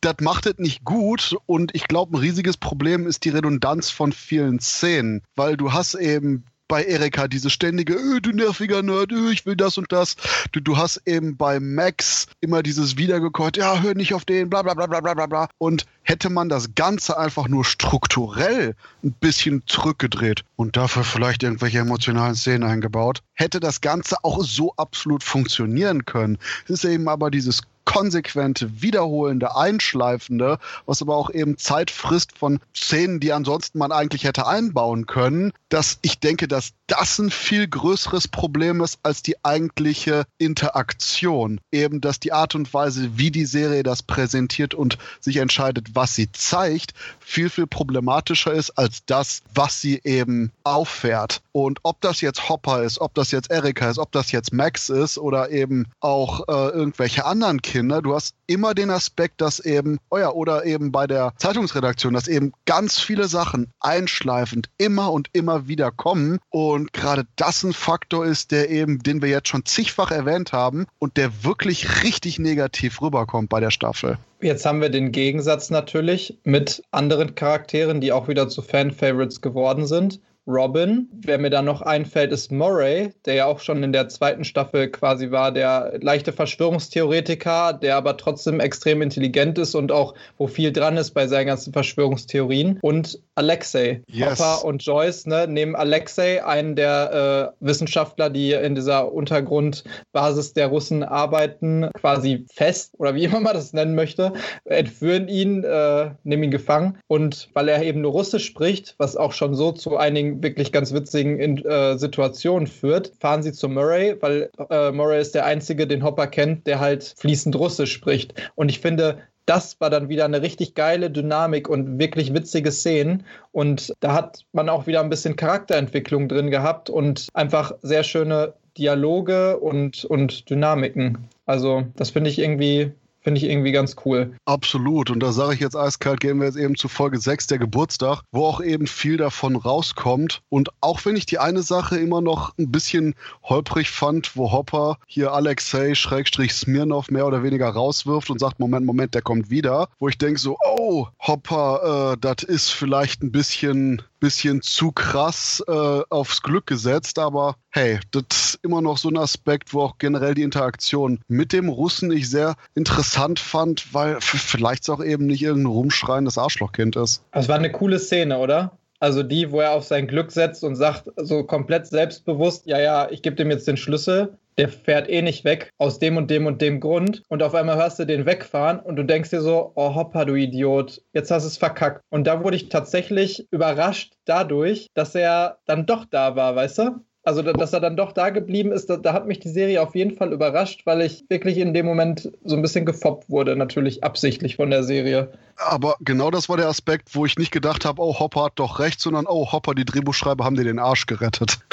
das 0.00 0.16
macht 0.20 0.46
es 0.46 0.58
nicht 0.58 0.84
gut 0.84 1.36
und 1.46 1.72
ich 1.74 1.86
glaube, 1.86 2.16
ein 2.16 2.20
riesiges 2.20 2.56
Problem 2.56 3.06
ist 3.06 3.24
die 3.24 3.28
Redundanz 3.28 3.90
von 3.90 4.12
vielen 4.12 4.58
Szenen, 4.58 5.22
weil 5.36 5.56
du 5.56 5.72
hast 5.72 5.94
eben 5.94 6.44
bei 6.72 6.84
Erika 6.84 7.28
diese 7.28 7.50
ständige, 7.50 7.92
öh, 7.92 8.20
du 8.22 8.30
nerviger 8.30 8.82
Nerd, 8.82 9.12
öh, 9.12 9.30
ich 9.30 9.44
will 9.44 9.56
das 9.56 9.76
und 9.76 9.92
das. 9.92 10.16
Du, 10.52 10.60
du 10.60 10.78
hast 10.78 11.02
eben 11.04 11.36
bei 11.36 11.60
Max 11.60 12.28
immer 12.40 12.62
dieses 12.62 12.96
Wiedergekäut, 12.96 13.58
ja, 13.58 13.82
hör 13.82 13.94
nicht 13.94 14.14
auf 14.14 14.24
den, 14.24 14.48
bla 14.48 14.62
bla 14.62 14.72
bla 14.72 14.86
bla 14.86 15.12
bla 15.12 15.26
bla. 15.26 15.48
Und 15.58 15.84
hätte 16.00 16.30
man 16.30 16.48
das 16.48 16.74
Ganze 16.74 17.18
einfach 17.18 17.46
nur 17.46 17.66
strukturell 17.66 18.74
ein 19.04 19.12
bisschen 19.12 19.62
zurückgedreht 19.66 20.44
und 20.56 20.78
dafür 20.78 21.04
vielleicht 21.04 21.42
irgendwelche 21.42 21.80
emotionalen 21.80 22.36
Szenen 22.36 22.64
eingebaut, 22.64 23.20
hätte 23.34 23.60
das 23.60 23.82
Ganze 23.82 24.16
auch 24.22 24.42
so 24.42 24.72
absolut 24.78 25.22
funktionieren 25.22 26.06
können. 26.06 26.38
Es 26.64 26.70
ist 26.70 26.84
eben 26.84 27.06
aber 27.06 27.30
dieses 27.30 27.64
konsequente, 27.84 28.82
wiederholende, 28.82 29.56
einschleifende, 29.56 30.58
was 30.86 31.02
aber 31.02 31.16
auch 31.16 31.30
eben 31.30 31.58
Zeit 31.58 31.90
frisst 31.90 32.36
von 32.36 32.60
Szenen, 32.74 33.20
die 33.20 33.32
ansonsten 33.32 33.78
man 33.78 33.92
eigentlich 33.92 34.24
hätte 34.24 34.46
einbauen 34.46 35.06
können, 35.06 35.52
dass 35.68 35.98
ich 36.02 36.20
denke, 36.20 36.48
dass 36.48 36.72
das 36.86 37.18
ein 37.18 37.30
viel 37.30 37.66
größeres 37.66 38.28
Problem 38.28 38.80
ist 38.82 38.98
als 39.02 39.22
die 39.22 39.42
eigentliche 39.44 40.24
Interaktion. 40.38 41.60
Eben, 41.70 42.00
dass 42.00 42.20
die 42.20 42.32
Art 42.32 42.54
und 42.54 42.72
Weise, 42.72 43.16
wie 43.16 43.30
die 43.30 43.46
Serie 43.46 43.82
das 43.82 44.02
präsentiert 44.02 44.74
und 44.74 44.98
sich 45.20 45.38
entscheidet, 45.38 45.94
was 45.94 46.14
sie 46.14 46.30
zeigt, 46.32 46.92
viel, 47.20 47.48
viel 47.50 47.66
problematischer 47.66 48.52
ist 48.52 48.70
als 48.70 49.04
das, 49.06 49.42
was 49.54 49.80
sie 49.80 50.00
eben 50.04 50.52
auffährt. 50.64 51.40
Und 51.52 51.80
ob 51.82 52.00
das 52.00 52.20
jetzt 52.20 52.48
Hopper 52.48 52.82
ist, 52.82 53.00
ob 53.00 53.14
das 53.14 53.30
jetzt 53.30 53.50
Erika 53.50 53.88
ist, 53.90 53.98
ob 53.98 54.12
das 54.12 54.32
jetzt 54.32 54.52
Max 54.52 54.90
ist 54.90 55.18
oder 55.18 55.50
eben 55.50 55.86
auch 56.00 56.46
äh, 56.48 56.68
irgendwelche 56.68 57.24
anderen 57.24 57.62
Kinder, 57.62 57.71
Kinder. 57.72 58.02
Du 58.02 58.14
hast 58.14 58.34
immer 58.46 58.74
den 58.74 58.90
Aspekt, 58.90 59.40
dass 59.40 59.58
eben, 59.58 59.98
oh 60.10 60.18
ja, 60.18 60.30
oder 60.30 60.66
eben 60.66 60.92
bei 60.92 61.06
der 61.06 61.32
Zeitungsredaktion, 61.38 62.12
dass 62.12 62.28
eben 62.28 62.52
ganz 62.66 63.00
viele 63.00 63.28
Sachen 63.28 63.72
einschleifend 63.80 64.68
immer 64.76 65.10
und 65.10 65.28
immer 65.32 65.68
wieder 65.68 65.90
kommen. 65.90 66.38
Und 66.50 66.92
gerade 66.92 67.24
das 67.36 67.62
ein 67.62 67.72
Faktor 67.72 68.26
ist, 68.26 68.50
der 68.50 68.68
eben, 68.68 68.98
den 68.98 69.22
wir 69.22 69.30
jetzt 69.30 69.48
schon 69.48 69.64
zigfach 69.64 70.10
erwähnt 70.10 70.52
haben 70.52 70.84
und 70.98 71.16
der 71.16 71.44
wirklich 71.44 72.02
richtig 72.02 72.38
negativ 72.38 73.00
rüberkommt 73.00 73.48
bei 73.48 73.60
der 73.60 73.70
Staffel. 73.70 74.18
Jetzt 74.42 74.66
haben 74.66 74.82
wir 74.82 74.90
den 74.90 75.10
Gegensatz 75.10 75.70
natürlich 75.70 76.38
mit 76.44 76.82
anderen 76.90 77.34
Charakteren, 77.34 78.02
die 78.02 78.12
auch 78.12 78.28
wieder 78.28 78.50
zu 78.50 78.60
Fan-Favorites 78.60 79.40
geworden 79.40 79.86
sind. 79.86 80.20
Robin. 80.46 81.08
Wer 81.12 81.38
mir 81.38 81.50
da 81.50 81.62
noch 81.62 81.82
einfällt, 81.82 82.32
ist 82.32 82.50
Murray, 82.50 83.10
der 83.26 83.34
ja 83.34 83.46
auch 83.46 83.60
schon 83.60 83.82
in 83.82 83.92
der 83.92 84.08
zweiten 84.08 84.44
Staffel 84.44 84.88
quasi 84.90 85.30
war, 85.30 85.52
der 85.52 85.98
leichte 86.00 86.32
Verschwörungstheoretiker, 86.32 87.72
der 87.74 87.96
aber 87.96 88.16
trotzdem 88.16 88.58
extrem 88.60 89.02
intelligent 89.02 89.58
ist 89.58 89.74
und 89.74 89.92
auch, 89.92 90.14
wo 90.38 90.46
viel 90.46 90.72
dran 90.72 90.96
ist 90.96 91.12
bei 91.12 91.26
seinen 91.26 91.46
ganzen 91.46 91.72
Verschwörungstheorien. 91.72 92.78
Und 92.82 93.20
Alexei. 93.34 94.02
Yes. 94.08 94.40
Hopper 94.40 94.64
und 94.64 94.84
Joyce 94.84 95.26
ne, 95.26 95.46
nehmen 95.46 95.74
Alexei, 95.74 96.44
einen 96.44 96.76
der 96.76 97.54
äh, 97.60 97.64
Wissenschaftler, 97.66 98.28
die 98.28 98.52
in 98.52 98.74
dieser 98.74 99.12
Untergrundbasis 99.12 100.52
der 100.54 100.66
Russen 100.68 101.02
arbeiten, 101.02 101.88
quasi 101.94 102.44
fest 102.52 102.94
oder 102.98 103.14
wie 103.14 103.24
immer 103.32 103.40
man 103.40 103.54
das 103.54 103.72
nennen 103.72 103.94
möchte, 103.94 104.32
entführen 104.64 105.28
ihn, 105.28 105.62
äh, 105.64 106.10
nehmen 106.24 106.44
ihn 106.44 106.50
gefangen. 106.50 106.98
Und 107.06 107.48
weil 107.54 107.68
er 107.68 107.82
eben 107.82 108.00
nur 108.00 108.12
Russisch 108.12 108.44
spricht, 108.44 108.94
was 108.98 109.16
auch 109.16 109.32
schon 109.32 109.54
so 109.54 109.72
zu 109.72 109.96
einigen 109.96 110.31
wirklich 110.40 110.72
ganz 110.72 110.92
witzigen 110.92 111.58
äh, 111.64 111.98
Situationen 111.98 112.66
führt, 112.66 113.12
fahren 113.18 113.42
sie 113.42 113.52
zu 113.52 113.68
Murray, 113.68 114.16
weil 114.20 114.50
äh, 114.70 114.92
Murray 114.92 115.20
ist 115.20 115.34
der 115.34 115.44
Einzige, 115.44 115.86
den 115.86 116.04
Hopper 116.04 116.28
kennt, 116.28 116.66
der 116.66 116.80
halt 116.80 117.14
fließend 117.18 117.56
Russisch 117.56 117.92
spricht. 117.92 118.34
Und 118.54 118.68
ich 118.68 118.80
finde, 118.80 119.18
das 119.46 119.80
war 119.80 119.90
dann 119.90 120.08
wieder 120.08 120.24
eine 120.24 120.42
richtig 120.42 120.74
geile 120.74 121.10
Dynamik 121.10 121.68
und 121.68 121.98
wirklich 121.98 122.32
witzige 122.32 122.70
Szenen. 122.70 123.24
Und 123.50 123.92
da 124.00 124.14
hat 124.14 124.44
man 124.52 124.68
auch 124.68 124.86
wieder 124.86 125.00
ein 125.00 125.10
bisschen 125.10 125.36
Charakterentwicklung 125.36 126.28
drin 126.28 126.50
gehabt 126.50 126.90
und 126.90 127.28
einfach 127.34 127.72
sehr 127.82 128.04
schöne 128.04 128.54
Dialoge 128.78 129.58
und, 129.58 130.04
und 130.04 130.48
Dynamiken. 130.48 131.28
Also, 131.44 131.84
das 131.96 132.10
finde 132.10 132.30
ich 132.30 132.38
irgendwie 132.38 132.92
Finde 133.22 133.38
ich 133.38 133.48
irgendwie 133.48 133.70
ganz 133.70 133.94
cool. 134.04 134.34
Absolut. 134.46 135.08
Und 135.10 135.20
da 135.20 135.32
sage 135.32 135.54
ich 135.54 135.60
jetzt 135.60 135.76
eiskalt, 135.76 136.20
gehen 136.20 136.38
wir 136.38 136.46
jetzt 136.46 136.58
eben 136.58 136.74
zu 136.74 136.88
Folge 136.88 137.18
6, 137.18 137.46
der 137.46 137.58
Geburtstag, 137.58 138.22
wo 138.32 138.46
auch 138.46 138.60
eben 138.60 138.88
viel 138.88 139.16
davon 139.16 139.54
rauskommt. 139.54 140.42
Und 140.48 140.70
auch 140.80 141.04
wenn 141.04 141.14
ich 141.14 141.24
die 141.24 141.38
eine 141.38 141.62
Sache 141.62 141.98
immer 141.98 142.20
noch 142.20 142.58
ein 142.58 142.72
bisschen 142.72 143.14
holprig 143.44 143.90
fand, 143.90 144.36
wo 144.36 144.50
Hopper 144.50 144.98
hier 145.06 145.32
Alexei 145.32 145.94
Schrägstrich 145.94 146.52
Smirnov 146.52 147.10
mehr 147.10 147.26
oder 147.26 147.44
weniger 147.44 147.68
rauswirft 147.68 148.28
und 148.28 148.40
sagt, 148.40 148.58
Moment, 148.58 148.86
Moment, 148.86 149.14
der 149.14 149.22
kommt 149.22 149.50
wieder. 149.50 149.88
Wo 150.00 150.08
ich 150.08 150.18
denke 150.18 150.40
so, 150.40 150.58
oh, 150.64 151.06
Hopper, 151.20 152.14
äh, 152.14 152.16
das 152.20 152.42
ist 152.42 152.70
vielleicht 152.70 153.22
ein 153.22 153.30
bisschen 153.30 154.02
bisschen 154.22 154.62
zu 154.62 154.92
krass 154.92 155.62
äh, 155.66 156.00
aufs 156.08 156.42
Glück 156.42 156.66
gesetzt, 156.66 157.18
aber 157.18 157.56
hey, 157.70 157.98
das 158.12 158.22
ist 158.30 158.58
immer 158.62 158.80
noch 158.80 158.96
so 158.96 159.08
ein 159.08 159.18
Aspekt, 159.18 159.74
wo 159.74 159.82
auch 159.82 159.98
generell 159.98 160.34
die 160.34 160.42
Interaktion 160.42 161.18
mit 161.26 161.52
dem 161.52 161.68
Russen 161.68 162.12
ich 162.12 162.30
sehr 162.30 162.54
interessant 162.76 163.40
fand, 163.40 163.92
weil 163.92 164.20
vielleicht 164.20 164.88
auch 164.88 165.02
eben 165.02 165.26
nicht 165.26 165.42
irgendein 165.42 165.72
rumschreiendes 165.72 166.38
Arschlochkind 166.38 166.94
ist. 166.94 167.24
Es 167.32 167.48
war 167.48 167.56
eine 167.56 167.72
coole 167.72 167.98
Szene, 167.98 168.38
oder? 168.38 168.78
Also 169.00 169.24
die, 169.24 169.50
wo 169.50 169.60
er 169.60 169.72
auf 169.72 169.84
sein 169.84 170.06
Glück 170.06 170.30
setzt 170.30 170.62
und 170.62 170.76
sagt, 170.76 171.10
so 171.16 171.42
komplett 171.42 171.88
selbstbewusst, 171.88 172.66
ja, 172.66 172.78
ja, 172.78 173.10
ich 173.10 173.22
gebe 173.22 173.34
dem 173.34 173.50
jetzt 173.50 173.66
den 173.66 173.76
Schlüssel 173.76 174.38
der 174.58 174.68
fährt 174.68 175.08
eh 175.08 175.22
nicht 175.22 175.44
weg, 175.44 175.70
aus 175.78 175.98
dem 175.98 176.16
und 176.16 176.30
dem 176.30 176.46
und 176.46 176.60
dem 176.60 176.80
Grund. 176.80 177.22
Und 177.28 177.42
auf 177.42 177.54
einmal 177.54 177.76
hörst 177.76 177.98
du 177.98 178.04
den 178.04 178.26
wegfahren 178.26 178.80
und 178.80 178.96
du 178.96 179.04
denkst 179.04 179.30
dir 179.30 179.40
so, 179.40 179.72
oh 179.74 179.94
hoppa, 179.94 180.24
du 180.24 180.34
Idiot, 180.34 181.02
jetzt 181.12 181.30
hast 181.30 181.44
du 181.44 181.48
es 181.48 181.56
verkackt. 181.56 182.02
Und 182.10 182.26
da 182.26 182.42
wurde 182.42 182.56
ich 182.56 182.68
tatsächlich 182.68 183.46
überrascht 183.50 184.14
dadurch, 184.24 184.88
dass 184.94 185.14
er 185.14 185.58
dann 185.66 185.86
doch 185.86 186.04
da 186.04 186.36
war, 186.36 186.54
weißt 186.56 186.78
du? 186.78 187.04
Also, 187.24 187.42
dass 187.42 187.72
er 187.72 187.78
dann 187.78 187.96
doch 187.96 188.10
da 188.10 188.30
geblieben 188.30 188.72
ist, 188.72 188.90
da, 188.90 188.96
da, 188.96 189.12
hat 189.12 189.28
mich 189.28 189.38
die 189.38 189.48
Serie 189.48 189.80
auf 189.80 189.94
jeden 189.94 190.16
Fall 190.16 190.32
überrascht, 190.32 190.86
weil 190.86 191.02
ich 191.02 191.24
wirklich 191.28 191.58
in 191.58 191.72
dem 191.72 191.86
Moment 191.86 192.32
so 192.42 192.56
ein 192.56 192.62
bisschen 192.62 192.84
gefoppt 192.84 193.30
wurde, 193.30 193.54
natürlich 193.54 194.02
absichtlich 194.02 194.56
von 194.56 194.70
der 194.70 194.82
Serie. 194.82 195.30
Aber 195.56 195.94
genau 196.00 196.32
das 196.32 196.48
war 196.48 196.56
der 196.56 196.66
Aspekt, 196.66 197.14
wo 197.14 197.24
ich 197.24 197.38
nicht 197.38 197.52
gedacht 197.52 197.84
habe, 197.84 198.02
oh, 198.02 198.18
Hopper 198.18 198.44
hat 198.46 198.54
doch 198.56 198.80
recht, 198.80 199.00
sondern 199.00 199.26
oh, 199.28 199.52
Hopper, 199.52 199.74
die 199.74 199.84
Drehbuchschreiber 199.84 200.44
haben 200.44 200.56
dir 200.56 200.64
den 200.64 200.78
Arsch 200.78 201.06
gerettet. 201.06 201.58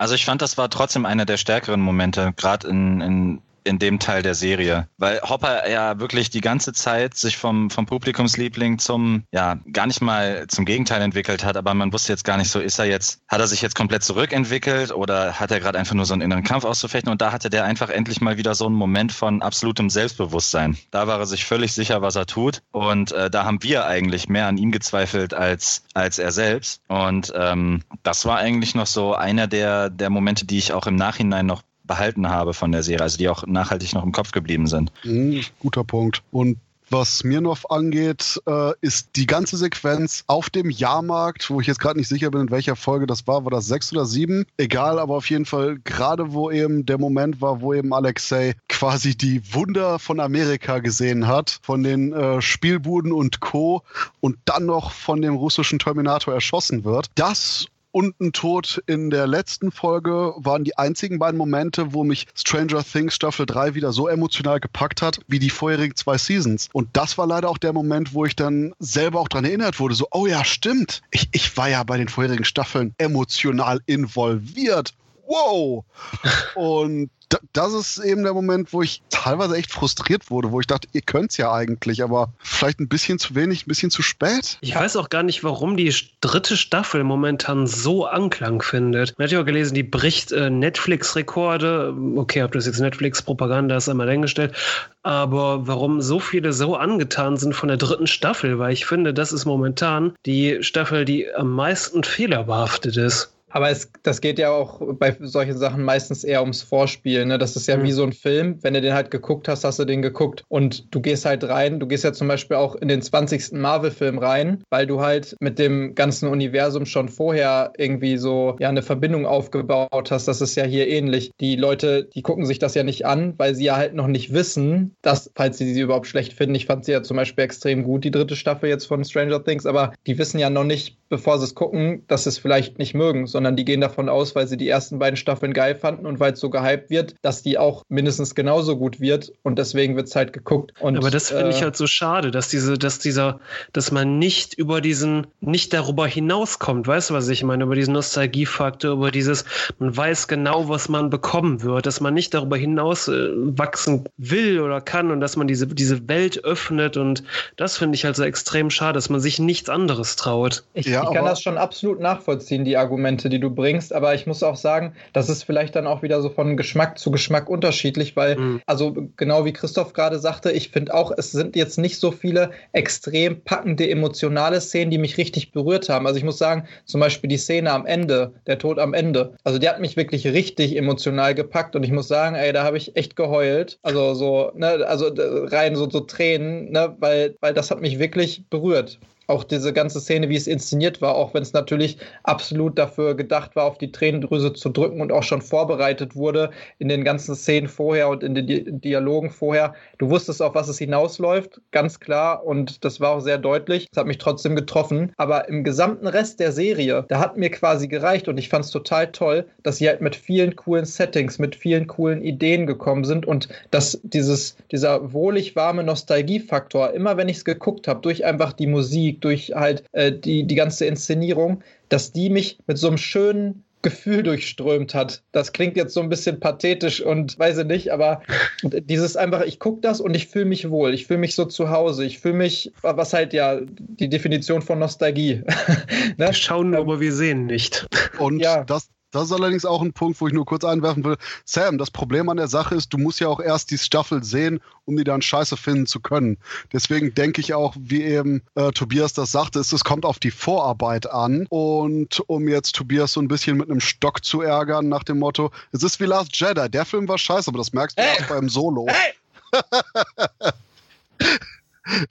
Also 0.00 0.14
ich 0.14 0.24
fand, 0.24 0.40
das 0.42 0.56
war 0.56 0.70
trotzdem 0.70 1.04
einer 1.04 1.24
der 1.24 1.38
stärkeren 1.38 1.80
Momente, 1.80 2.32
gerade 2.36 2.68
in, 2.68 3.00
in 3.00 3.42
in 3.64 3.78
dem 3.78 3.98
Teil 3.98 4.22
der 4.22 4.34
Serie. 4.34 4.88
Weil 4.98 5.20
Hopper 5.22 5.68
ja 5.68 6.00
wirklich 6.00 6.30
die 6.30 6.40
ganze 6.40 6.72
Zeit 6.72 7.14
sich 7.14 7.36
vom, 7.36 7.70
vom 7.70 7.86
Publikumsliebling 7.86 8.78
zum, 8.78 9.24
ja, 9.32 9.58
gar 9.72 9.86
nicht 9.86 10.00
mal 10.00 10.46
zum 10.48 10.64
Gegenteil 10.64 11.02
entwickelt 11.02 11.44
hat, 11.44 11.56
aber 11.56 11.74
man 11.74 11.92
wusste 11.92 12.12
jetzt 12.12 12.24
gar 12.24 12.36
nicht 12.36 12.50
so, 12.50 12.60
ist 12.60 12.78
er 12.78 12.86
jetzt, 12.86 13.20
hat 13.28 13.40
er 13.40 13.46
sich 13.46 13.62
jetzt 13.62 13.74
komplett 13.74 14.02
zurückentwickelt 14.02 14.92
oder 14.92 15.38
hat 15.38 15.50
er 15.50 15.60
gerade 15.60 15.78
einfach 15.78 15.94
nur 15.94 16.06
so 16.06 16.14
einen 16.14 16.22
inneren 16.22 16.44
Kampf 16.44 16.64
auszufechten 16.64 17.10
und 17.10 17.20
da 17.20 17.32
hatte 17.32 17.50
der 17.50 17.64
einfach 17.64 17.90
endlich 17.90 18.20
mal 18.20 18.36
wieder 18.36 18.54
so 18.54 18.66
einen 18.66 18.74
Moment 18.74 19.12
von 19.12 19.42
absolutem 19.42 19.90
Selbstbewusstsein. 19.90 20.76
Da 20.90 21.06
war 21.06 21.18
er 21.18 21.26
sich 21.26 21.44
völlig 21.44 21.72
sicher, 21.72 22.02
was 22.02 22.16
er 22.16 22.26
tut 22.26 22.62
und 22.72 23.12
äh, 23.12 23.30
da 23.30 23.44
haben 23.44 23.62
wir 23.62 23.86
eigentlich 23.86 24.28
mehr 24.28 24.46
an 24.46 24.58
ihm 24.58 24.72
gezweifelt 24.72 25.34
als, 25.34 25.84
als 25.94 26.18
er 26.18 26.32
selbst 26.32 26.82
und 26.88 27.32
ähm, 27.34 27.82
das 28.02 28.24
war 28.24 28.38
eigentlich 28.38 28.74
noch 28.74 28.86
so 28.86 29.14
einer 29.14 29.46
der, 29.46 29.90
der 29.90 30.10
Momente, 30.10 30.46
die 30.46 30.58
ich 30.58 30.72
auch 30.72 30.86
im 30.86 30.96
Nachhinein 30.96 31.46
noch 31.46 31.62
behalten 31.88 32.28
habe 32.28 32.54
von 32.54 32.70
der 32.70 32.84
Serie, 32.84 33.02
also 33.02 33.18
die 33.18 33.28
auch 33.28 33.44
nachhaltig 33.46 33.94
noch 33.94 34.04
im 34.04 34.12
Kopf 34.12 34.30
geblieben 34.30 34.68
sind. 34.68 34.92
Mhm, 35.04 35.42
guter 35.58 35.82
Punkt. 35.82 36.22
Und 36.30 36.58
was 36.90 37.18
Smirnov 37.18 37.70
angeht, 37.70 38.40
äh, 38.46 38.72
ist 38.80 39.10
die 39.16 39.26
ganze 39.26 39.56
Sequenz 39.56 40.24
auf 40.26 40.48
dem 40.48 40.70
Jahrmarkt, 40.70 41.50
wo 41.50 41.60
ich 41.60 41.66
jetzt 41.66 41.80
gerade 41.80 41.98
nicht 41.98 42.08
sicher 42.08 42.30
bin, 42.30 42.42
in 42.42 42.50
welcher 42.50 42.76
Folge 42.76 43.06
das 43.06 43.26
war, 43.26 43.44
war 43.44 43.50
das 43.50 43.66
sechs 43.66 43.92
oder 43.92 44.06
sieben? 44.06 44.46
Egal, 44.56 44.98
aber 44.98 45.16
auf 45.16 45.28
jeden 45.28 45.44
Fall 45.44 45.78
gerade 45.84 46.32
wo 46.32 46.50
eben 46.50 46.86
der 46.86 46.98
Moment 46.98 47.40
war, 47.40 47.60
wo 47.60 47.74
eben 47.74 47.92
Alexei 47.92 48.54
quasi 48.68 49.16
die 49.16 49.42
Wunder 49.52 49.98
von 49.98 50.18
Amerika 50.20 50.78
gesehen 50.78 51.26
hat, 51.26 51.58
von 51.62 51.82
den 51.82 52.12
äh, 52.12 52.40
Spielbuden 52.40 53.12
und 53.12 53.40
Co. 53.40 53.82
und 54.20 54.38
dann 54.46 54.66
noch 54.66 54.92
von 54.92 55.20
dem 55.20 55.34
russischen 55.34 55.78
Terminator 55.78 56.32
erschossen 56.32 56.84
wird. 56.84 57.06
Das 57.16 57.66
und 57.98 58.20
ein 58.20 58.32
Tod 58.32 58.80
in 58.86 59.10
der 59.10 59.26
letzten 59.26 59.72
Folge 59.72 60.32
waren 60.36 60.62
die 60.62 60.78
einzigen 60.78 61.18
beiden 61.18 61.36
Momente, 61.36 61.92
wo 61.94 62.04
mich 62.04 62.28
Stranger 62.32 62.84
Things 62.84 63.16
Staffel 63.16 63.44
3 63.44 63.74
wieder 63.74 63.90
so 63.90 64.06
emotional 64.06 64.60
gepackt 64.60 65.02
hat, 65.02 65.18
wie 65.26 65.40
die 65.40 65.50
vorherigen 65.50 65.96
zwei 65.96 66.16
Seasons. 66.16 66.68
Und 66.72 66.90
das 66.92 67.18
war 67.18 67.26
leider 67.26 67.50
auch 67.50 67.58
der 67.58 67.72
Moment, 67.72 68.14
wo 68.14 68.24
ich 68.24 68.36
dann 68.36 68.72
selber 68.78 69.18
auch 69.18 69.26
dran 69.26 69.44
erinnert 69.44 69.80
wurde, 69.80 69.96
so, 69.96 70.06
oh 70.12 70.28
ja, 70.28 70.44
stimmt. 70.44 71.02
Ich, 71.10 71.28
ich 71.32 71.56
war 71.56 71.68
ja 71.68 71.82
bei 71.82 71.98
den 71.98 72.06
vorherigen 72.06 72.44
Staffeln 72.44 72.94
emotional 72.98 73.80
involviert. 73.86 74.94
Wow! 75.28 75.84
Und 76.54 77.10
das 77.52 77.74
ist 77.74 77.98
eben 77.98 78.22
der 78.22 78.32
Moment, 78.32 78.72
wo 78.72 78.82
ich 78.82 79.02
teilweise 79.10 79.56
echt 79.56 79.72
frustriert 79.72 80.30
wurde, 80.30 80.50
wo 80.50 80.60
ich 80.60 80.66
dachte, 80.66 80.88
ihr 80.92 81.02
könnt 81.02 81.32
es 81.32 81.36
ja 81.36 81.52
eigentlich, 81.52 82.02
aber 82.02 82.32
vielleicht 82.38 82.80
ein 82.80 82.88
bisschen 82.88 83.18
zu 83.18 83.34
wenig, 83.34 83.66
ein 83.66 83.68
bisschen 83.68 83.90
zu 83.90 84.02
spät. 84.02 84.58
Ich 84.62 84.74
weiß 84.74 84.96
auch 84.96 85.10
gar 85.10 85.22
nicht, 85.22 85.44
warum 85.44 85.76
die 85.76 85.92
dritte 86.20 86.56
Staffel 86.56 87.04
momentan 87.04 87.66
so 87.66 88.06
Anklang 88.06 88.62
findet. 88.62 89.18
Man 89.18 89.24
hat 89.24 89.32
ja 89.32 89.40
auch 89.40 89.44
gelesen, 89.44 89.74
die 89.74 89.82
bricht 89.82 90.32
äh, 90.32 90.48
Netflix-Rekorde. 90.48 91.94
Okay, 92.16 92.42
ob 92.42 92.52
das 92.52 92.66
jetzt 92.66 92.80
Netflix-Propaganda 92.80 93.76
ist, 93.76 93.88
einmal 93.88 94.06
dahingestellt. 94.06 94.54
Aber 95.02 95.66
warum 95.66 96.00
so 96.00 96.20
viele 96.20 96.52
so 96.52 96.76
angetan 96.76 97.36
sind 97.36 97.54
von 97.54 97.68
der 97.68 97.76
dritten 97.76 98.06
Staffel, 98.06 98.58
weil 98.58 98.72
ich 98.72 98.86
finde, 98.86 99.12
das 99.12 99.32
ist 99.32 99.44
momentan 99.44 100.14
die 100.24 100.62
Staffel, 100.62 101.04
die 101.04 101.32
am 101.34 101.52
meisten 101.52 102.04
fehlerbehaftet 102.04 102.96
ist. 102.96 103.34
Aber 103.50 103.70
es, 103.70 103.90
das 104.02 104.20
geht 104.20 104.38
ja 104.38 104.50
auch 104.50 104.80
bei 104.94 105.16
solchen 105.20 105.56
Sachen 105.56 105.82
meistens 105.82 106.24
eher 106.24 106.40
ums 106.40 106.62
Vorspiel. 106.62 107.24
Ne? 107.26 107.38
Das 107.38 107.56
ist 107.56 107.66
ja 107.66 107.76
mhm. 107.76 107.82
wie 107.84 107.92
so 107.92 108.02
ein 108.04 108.12
Film. 108.12 108.58
Wenn 108.62 108.74
du 108.74 108.80
den 108.80 108.94
halt 108.94 109.10
geguckt 109.10 109.48
hast, 109.48 109.64
hast 109.64 109.78
du 109.78 109.84
den 109.84 110.02
geguckt. 110.02 110.44
Und 110.48 110.94
du 110.94 111.00
gehst 111.00 111.24
halt 111.24 111.44
rein. 111.44 111.80
Du 111.80 111.86
gehst 111.86 112.04
ja 112.04 112.12
zum 112.12 112.28
Beispiel 112.28 112.56
auch 112.56 112.74
in 112.74 112.88
den 112.88 113.02
20. 113.02 113.52
Marvel-Film 113.52 114.18
rein, 114.18 114.62
weil 114.70 114.86
du 114.86 115.00
halt 115.00 115.36
mit 115.40 115.58
dem 115.58 115.94
ganzen 115.94 116.28
Universum 116.28 116.86
schon 116.86 117.08
vorher 117.08 117.72
irgendwie 117.76 118.16
so 118.16 118.56
ja 118.60 118.68
eine 118.68 118.82
Verbindung 118.82 119.26
aufgebaut 119.26 120.10
hast. 120.10 120.28
Das 120.28 120.40
ist 120.40 120.54
ja 120.54 120.64
hier 120.64 120.88
ähnlich. 120.88 121.30
Die 121.40 121.56
Leute, 121.56 122.04
die 122.04 122.22
gucken 122.22 122.46
sich 122.46 122.58
das 122.58 122.74
ja 122.74 122.82
nicht 122.82 123.06
an, 123.06 123.34
weil 123.38 123.54
sie 123.54 123.64
ja 123.64 123.76
halt 123.76 123.94
noch 123.94 124.06
nicht 124.06 124.32
wissen, 124.32 124.94
dass, 125.02 125.30
falls 125.34 125.58
sie 125.58 125.72
sie 125.72 125.80
überhaupt 125.80 126.06
schlecht 126.06 126.32
finden, 126.32 126.54
ich 126.54 126.66
fand 126.66 126.84
sie 126.84 126.92
ja 126.92 127.02
zum 127.02 127.16
Beispiel 127.16 127.44
extrem 127.44 127.84
gut, 127.84 128.04
die 128.04 128.10
dritte 128.10 128.36
Staffel 128.36 128.68
jetzt 128.68 128.86
von 128.86 129.04
Stranger 129.04 129.42
Things, 129.42 129.66
aber 129.66 129.92
die 130.06 130.18
wissen 130.18 130.38
ja 130.38 130.50
noch 130.50 130.64
nicht, 130.64 130.96
bevor 131.08 131.38
sie 131.38 131.44
es 131.44 131.54
gucken, 131.54 132.04
dass 132.06 132.24
sie 132.24 132.30
es 132.30 132.38
vielleicht 132.38 132.78
nicht 132.78 132.94
mögen, 132.94 133.26
sondern 133.38 133.54
die 133.54 133.64
gehen 133.64 133.80
davon 133.80 134.08
aus, 134.08 134.34
weil 134.34 134.48
sie 134.48 134.56
die 134.56 134.68
ersten 134.68 134.98
beiden 134.98 135.16
Staffeln 135.16 135.52
geil 135.52 135.76
fanden 135.76 136.06
und 136.06 136.18
weil 136.18 136.32
es 136.32 136.40
so 136.40 136.50
gehypt 136.50 136.90
wird, 136.90 137.14
dass 137.22 137.40
die 137.40 137.56
auch 137.56 137.84
mindestens 137.88 138.34
genauso 138.34 138.76
gut 138.76 138.98
wird 138.98 139.30
und 139.44 139.60
deswegen 139.60 139.94
wird 139.94 140.08
es 140.08 140.16
halt 140.16 140.32
geguckt. 140.32 140.72
Und, 140.80 140.96
Aber 140.96 141.12
das 141.12 141.28
finde 141.28 141.44
äh, 141.44 141.50
ich 141.50 141.62
halt 141.62 141.76
so 141.76 141.86
schade, 141.86 142.32
dass 142.32 142.48
diese, 142.48 142.76
dass 142.76 142.98
dieser, 142.98 143.38
dass 143.72 143.92
man 143.92 144.18
nicht 144.18 144.54
über 144.54 144.80
diesen, 144.80 145.28
nicht 145.40 145.72
darüber 145.72 146.08
hinauskommt, 146.08 146.88
weißt 146.88 147.10
du, 147.10 147.14
was 147.14 147.28
ich 147.28 147.44
meine, 147.44 147.62
über 147.62 147.76
diesen 147.76 147.94
Nostalgiefaktor, 147.94 148.94
über 148.94 149.12
dieses, 149.12 149.44
man 149.78 149.96
weiß 149.96 150.26
genau, 150.26 150.68
was 150.68 150.88
man 150.88 151.08
bekommen 151.08 151.62
wird, 151.62 151.86
dass 151.86 152.00
man 152.00 152.14
nicht 152.14 152.34
darüber 152.34 152.56
hinaus 152.56 153.06
äh, 153.06 153.28
wachsen 153.36 154.06
will 154.16 154.58
oder 154.58 154.80
kann 154.80 155.12
und 155.12 155.20
dass 155.20 155.36
man 155.36 155.46
diese, 155.46 155.68
diese 155.68 156.08
Welt 156.08 156.42
öffnet 156.42 156.96
und 156.96 157.22
das 157.54 157.76
finde 157.76 157.94
ich 157.94 158.04
halt 158.04 158.16
so 158.16 158.24
extrem 158.24 158.68
schade, 158.68 158.94
dass 158.94 159.10
man 159.10 159.20
sich 159.20 159.38
nichts 159.38 159.68
anderes 159.68 160.16
traut. 160.16 160.64
Ich, 160.74 160.86
ja, 160.86 161.04
ich 161.04 161.14
kann 161.14 161.24
das 161.24 161.40
schon 161.40 161.56
absolut 161.56 162.00
nachvollziehen, 162.00 162.64
die 162.64 162.76
Argumente, 162.76 163.27
die 163.28 163.40
du 163.40 163.50
bringst, 163.50 163.92
aber 163.92 164.14
ich 164.14 164.26
muss 164.26 164.42
auch 164.42 164.56
sagen, 164.56 164.94
das 165.12 165.28
ist 165.28 165.44
vielleicht 165.44 165.76
dann 165.76 165.86
auch 165.86 166.02
wieder 166.02 166.20
so 166.22 166.30
von 166.30 166.56
Geschmack 166.56 166.98
zu 166.98 167.10
Geschmack 167.10 167.48
unterschiedlich, 167.48 168.16
weil, 168.16 168.36
mhm. 168.36 168.60
also 168.66 168.94
genau 169.16 169.44
wie 169.44 169.52
Christoph 169.52 169.92
gerade 169.92 170.18
sagte, 170.18 170.50
ich 170.50 170.70
finde 170.70 170.94
auch, 170.94 171.12
es 171.16 171.32
sind 171.32 171.56
jetzt 171.56 171.78
nicht 171.78 171.98
so 171.98 172.10
viele 172.10 172.50
extrem 172.72 173.40
packende 173.42 173.88
emotionale 173.88 174.60
Szenen, 174.60 174.90
die 174.90 174.98
mich 174.98 175.18
richtig 175.18 175.52
berührt 175.52 175.88
haben. 175.88 176.06
Also 176.06 176.18
ich 176.18 176.24
muss 176.24 176.38
sagen, 176.38 176.66
zum 176.84 177.00
Beispiel 177.00 177.28
die 177.28 177.36
Szene 177.36 177.72
am 177.72 177.86
Ende, 177.86 178.32
der 178.46 178.58
Tod 178.58 178.78
am 178.78 178.94
Ende, 178.94 179.34
also 179.44 179.58
die 179.58 179.68
hat 179.68 179.80
mich 179.80 179.96
wirklich 179.96 180.26
richtig 180.26 180.76
emotional 180.76 181.34
gepackt 181.34 181.76
und 181.76 181.82
ich 181.82 181.92
muss 181.92 182.08
sagen, 182.08 182.36
ey, 182.36 182.52
da 182.52 182.64
habe 182.64 182.76
ich 182.76 182.96
echt 182.96 183.16
geheult. 183.16 183.78
Also 183.82 184.14
so, 184.14 184.52
ne, 184.54 184.84
also 184.86 185.10
rein 185.16 185.76
so, 185.76 185.88
so 185.88 186.00
Tränen, 186.00 186.70
ne, 186.70 186.94
weil, 186.98 187.36
weil 187.40 187.54
das 187.54 187.70
hat 187.70 187.80
mich 187.80 187.98
wirklich 187.98 188.44
berührt 188.50 188.98
auch 189.28 189.44
diese 189.44 189.72
ganze 189.72 190.00
Szene, 190.00 190.28
wie 190.30 190.36
es 190.36 190.46
inszeniert 190.46 191.00
war, 191.02 191.14
auch 191.14 191.34
wenn 191.34 191.42
es 191.42 191.52
natürlich 191.52 191.98
absolut 192.22 192.78
dafür 192.78 193.14
gedacht 193.14 193.54
war, 193.56 193.64
auf 193.64 193.78
die 193.78 193.92
Tränendrüse 193.92 194.54
zu 194.54 194.70
drücken 194.70 195.02
und 195.02 195.12
auch 195.12 195.22
schon 195.22 195.42
vorbereitet 195.42 196.16
wurde 196.16 196.50
in 196.78 196.88
den 196.88 197.04
ganzen 197.04 197.34
Szenen 197.34 197.68
vorher 197.68 198.08
und 198.08 198.22
in 198.22 198.34
den 198.34 198.46
Di 198.46 198.64
Dialogen 198.66 199.30
vorher. 199.30 199.74
Du 199.98 200.08
wusstest, 200.08 200.40
auf 200.40 200.54
was 200.54 200.68
es 200.68 200.78
hinausläuft, 200.78 201.60
ganz 201.72 202.00
klar, 202.00 202.44
und 202.44 202.84
das 202.84 203.00
war 203.00 203.10
auch 203.10 203.20
sehr 203.20 203.36
deutlich. 203.36 203.86
Das 203.90 204.00
hat 204.00 204.06
mich 204.06 204.18
trotzdem 204.18 204.56
getroffen. 204.56 205.12
Aber 205.18 205.48
im 205.48 205.62
gesamten 205.62 206.06
Rest 206.06 206.40
der 206.40 206.52
Serie, 206.52 207.04
da 207.08 207.20
hat 207.20 207.36
mir 207.36 207.50
quasi 207.50 207.86
gereicht 207.86 208.28
und 208.28 208.38
ich 208.38 208.48
fand 208.48 208.64
es 208.64 208.70
total 208.70 209.12
toll, 209.12 209.44
dass 209.62 209.76
sie 209.76 209.88
halt 209.88 210.00
mit 210.00 210.16
vielen 210.16 210.56
coolen 210.56 210.86
Settings, 210.86 211.38
mit 211.38 211.54
vielen 211.54 211.86
coolen 211.86 212.22
Ideen 212.22 212.66
gekommen 212.66 213.04
sind 213.04 213.26
und 213.26 213.48
dass 213.70 214.00
dieses, 214.02 214.56
dieser 214.72 215.12
wohlig 215.12 215.54
warme 215.54 215.84
Nostalgiefaktor, 215.84 216.94
immer 216.94 217.18
wenn 217.18 217.28
ich 217.28 217.38
es 217.38 217.44
geguckt 217.44 217.88
habe, 217.88 218.00
durch 218.00 218.24
einfach 218.24 218.54
die 218.54 218.66
Musik, 218.66 219.17
durch 219.20 219.52
halt 219.54 219.84
äh, 219.92 220.12
die, 220.12 220.44
die 220.44 220.54
ganze 220.54 220.86
Inszenierung, 220.86 221.62
dass 221.88 222.12
die 222.12 222.30
mich 222.30 222.58
mit 222.66 222.78
so 222.78 222.88
einem 222.88 222.98
schönen 222.98 223.64
Gefühl 223.82 224.22
durchströmt 224.24 224.94
hat. 224.94 225.22
Das 225.30 225.52
klingt 225.52 225.76
jetzt 225.76 225.94
so 225.94 226.00
ein 226.00 226.08
bisschen 226.08 226.40
pathetisch 226.40 227.00
und 227.00 227.38
weiß 227.38 227.58
ich 227.58 227.66
nicht, 227.66 227.92
aber 227.92 228.22
dieses 228.62 229.16
einfach, 229.16 229.42
ich 229.42 229.60
gucke 229.60 229.80
das 229.80 230.00
und 230.00 230.14
ich 230.16 230.26
fühle 230.26 230.46
mich 230.46 230.68
wohl. 230.68 230.94
Ich 230.94 231.06
fühle 231.06 231.20
mich 231.20 231.34
so 231.34 231.44
zu 231.44 231.70
Hause. 231.70 232.04
Ich 232.04 232.18
fühle 232.18 232.34
mich, 232.34 232.72
was 232.82 233.12
halt 233.12 233.32
ja 233.32 233.60
die 233.78 234.08
Definition 234.08 234.62
von 234.62 234.78
Nostalgie. 234.78 235.42
ne? 236.16 236.26
Wir 236.26 236.32
schauen, 236.32 236.74
aber 236.74 237.00
wir 237.00 237.12
sehen 237.12 237.46
nicht. 237.46 237.86
Und 238.18 238.40
ja. 238.40 238.64
das, 238.64 238.88
das 239.10 239.24
ist 239.24 239.32
allerdings 239.32 239.64
auch 239.64 239.80
ein 239.80 239.92
Punkt, 239.92 240.20
wo 240.20 240.26
ich 240.26 240.34
nur 240.34 240.44
kurz 240.44 240.64
einwerfen 240.64 241.04
will. 241.04 241.16
Sam, 241.44 241.78
das 241.78 241.90
Problem 241.90 242.28
an 242.28 242.36
der 242.36 242.48
Sache 242.48 242.74
ist, 242.74 242.92
du 242.92 242.98
musst 242.98 243.20
ja 243.20 243.28
auch 243.28 243.40
erst 243.40 243.70
die 243.70 243.78
Staffel 243.78 244.22
sehen, 244.22 244.60
um 244.84 244.96
die 244.96 245.04
dann 245.04 245.22
scheiße 245.22 245.56
finden 245.56 245.86
zu 245.86 246.00
können. 246.00 246.36
Deswegen 246.72 247.14
denke 247.14 247.40
ich 247.40 247.54
auch, 247.54 247.74
wie 247.78 248.02
eben 248.02 248.42
äh, 248.54 248.70
Tobias 248.72 249.14
das 249.14 249.32
sagte, 249.32 249.60
ist, 249.60 249.72
es 249.72 249.84
kommt 249.84 250.04
auf 250.04 250.18
die 250.18 250.30
Vorarbeit 250.30 251.10
an. 251.10 251.46
Und 251.48 252.22
um 252.28 252.48
jetzt 252.48 252.76
Tobias 252.76 253.12
so 253.12 253.20
ein 253.20 253.28
bisschen 253.28 253.56
mit 253.56 253.70
einem 253.70 253.80
Stock 253.80 254.24
zu 254.24 254.42
ärgern, 254.42 254.88
nach 254.88 255.04
dem 255.04 255.18
Motto, 255.20 255.52
es 255.72 255.82
ist 255.82 256.00
wie 256.00 256.04
Last 256.04 256.38
Jedi. 256.38 256.68
Der 256.68 256.84
Film 256.84 257.08
war 257.08 257.16
scheiße, 257.16 257.48
aber 257.50 257.58
das 257.58 257.72
merkst 257.72 257.98
du 257.98 258.02
hey. 258.02 258.22
auch 258.22 258.28
beim 258.28 258.48
Solo. 258.48 258.86
Hey. 258.88 259.14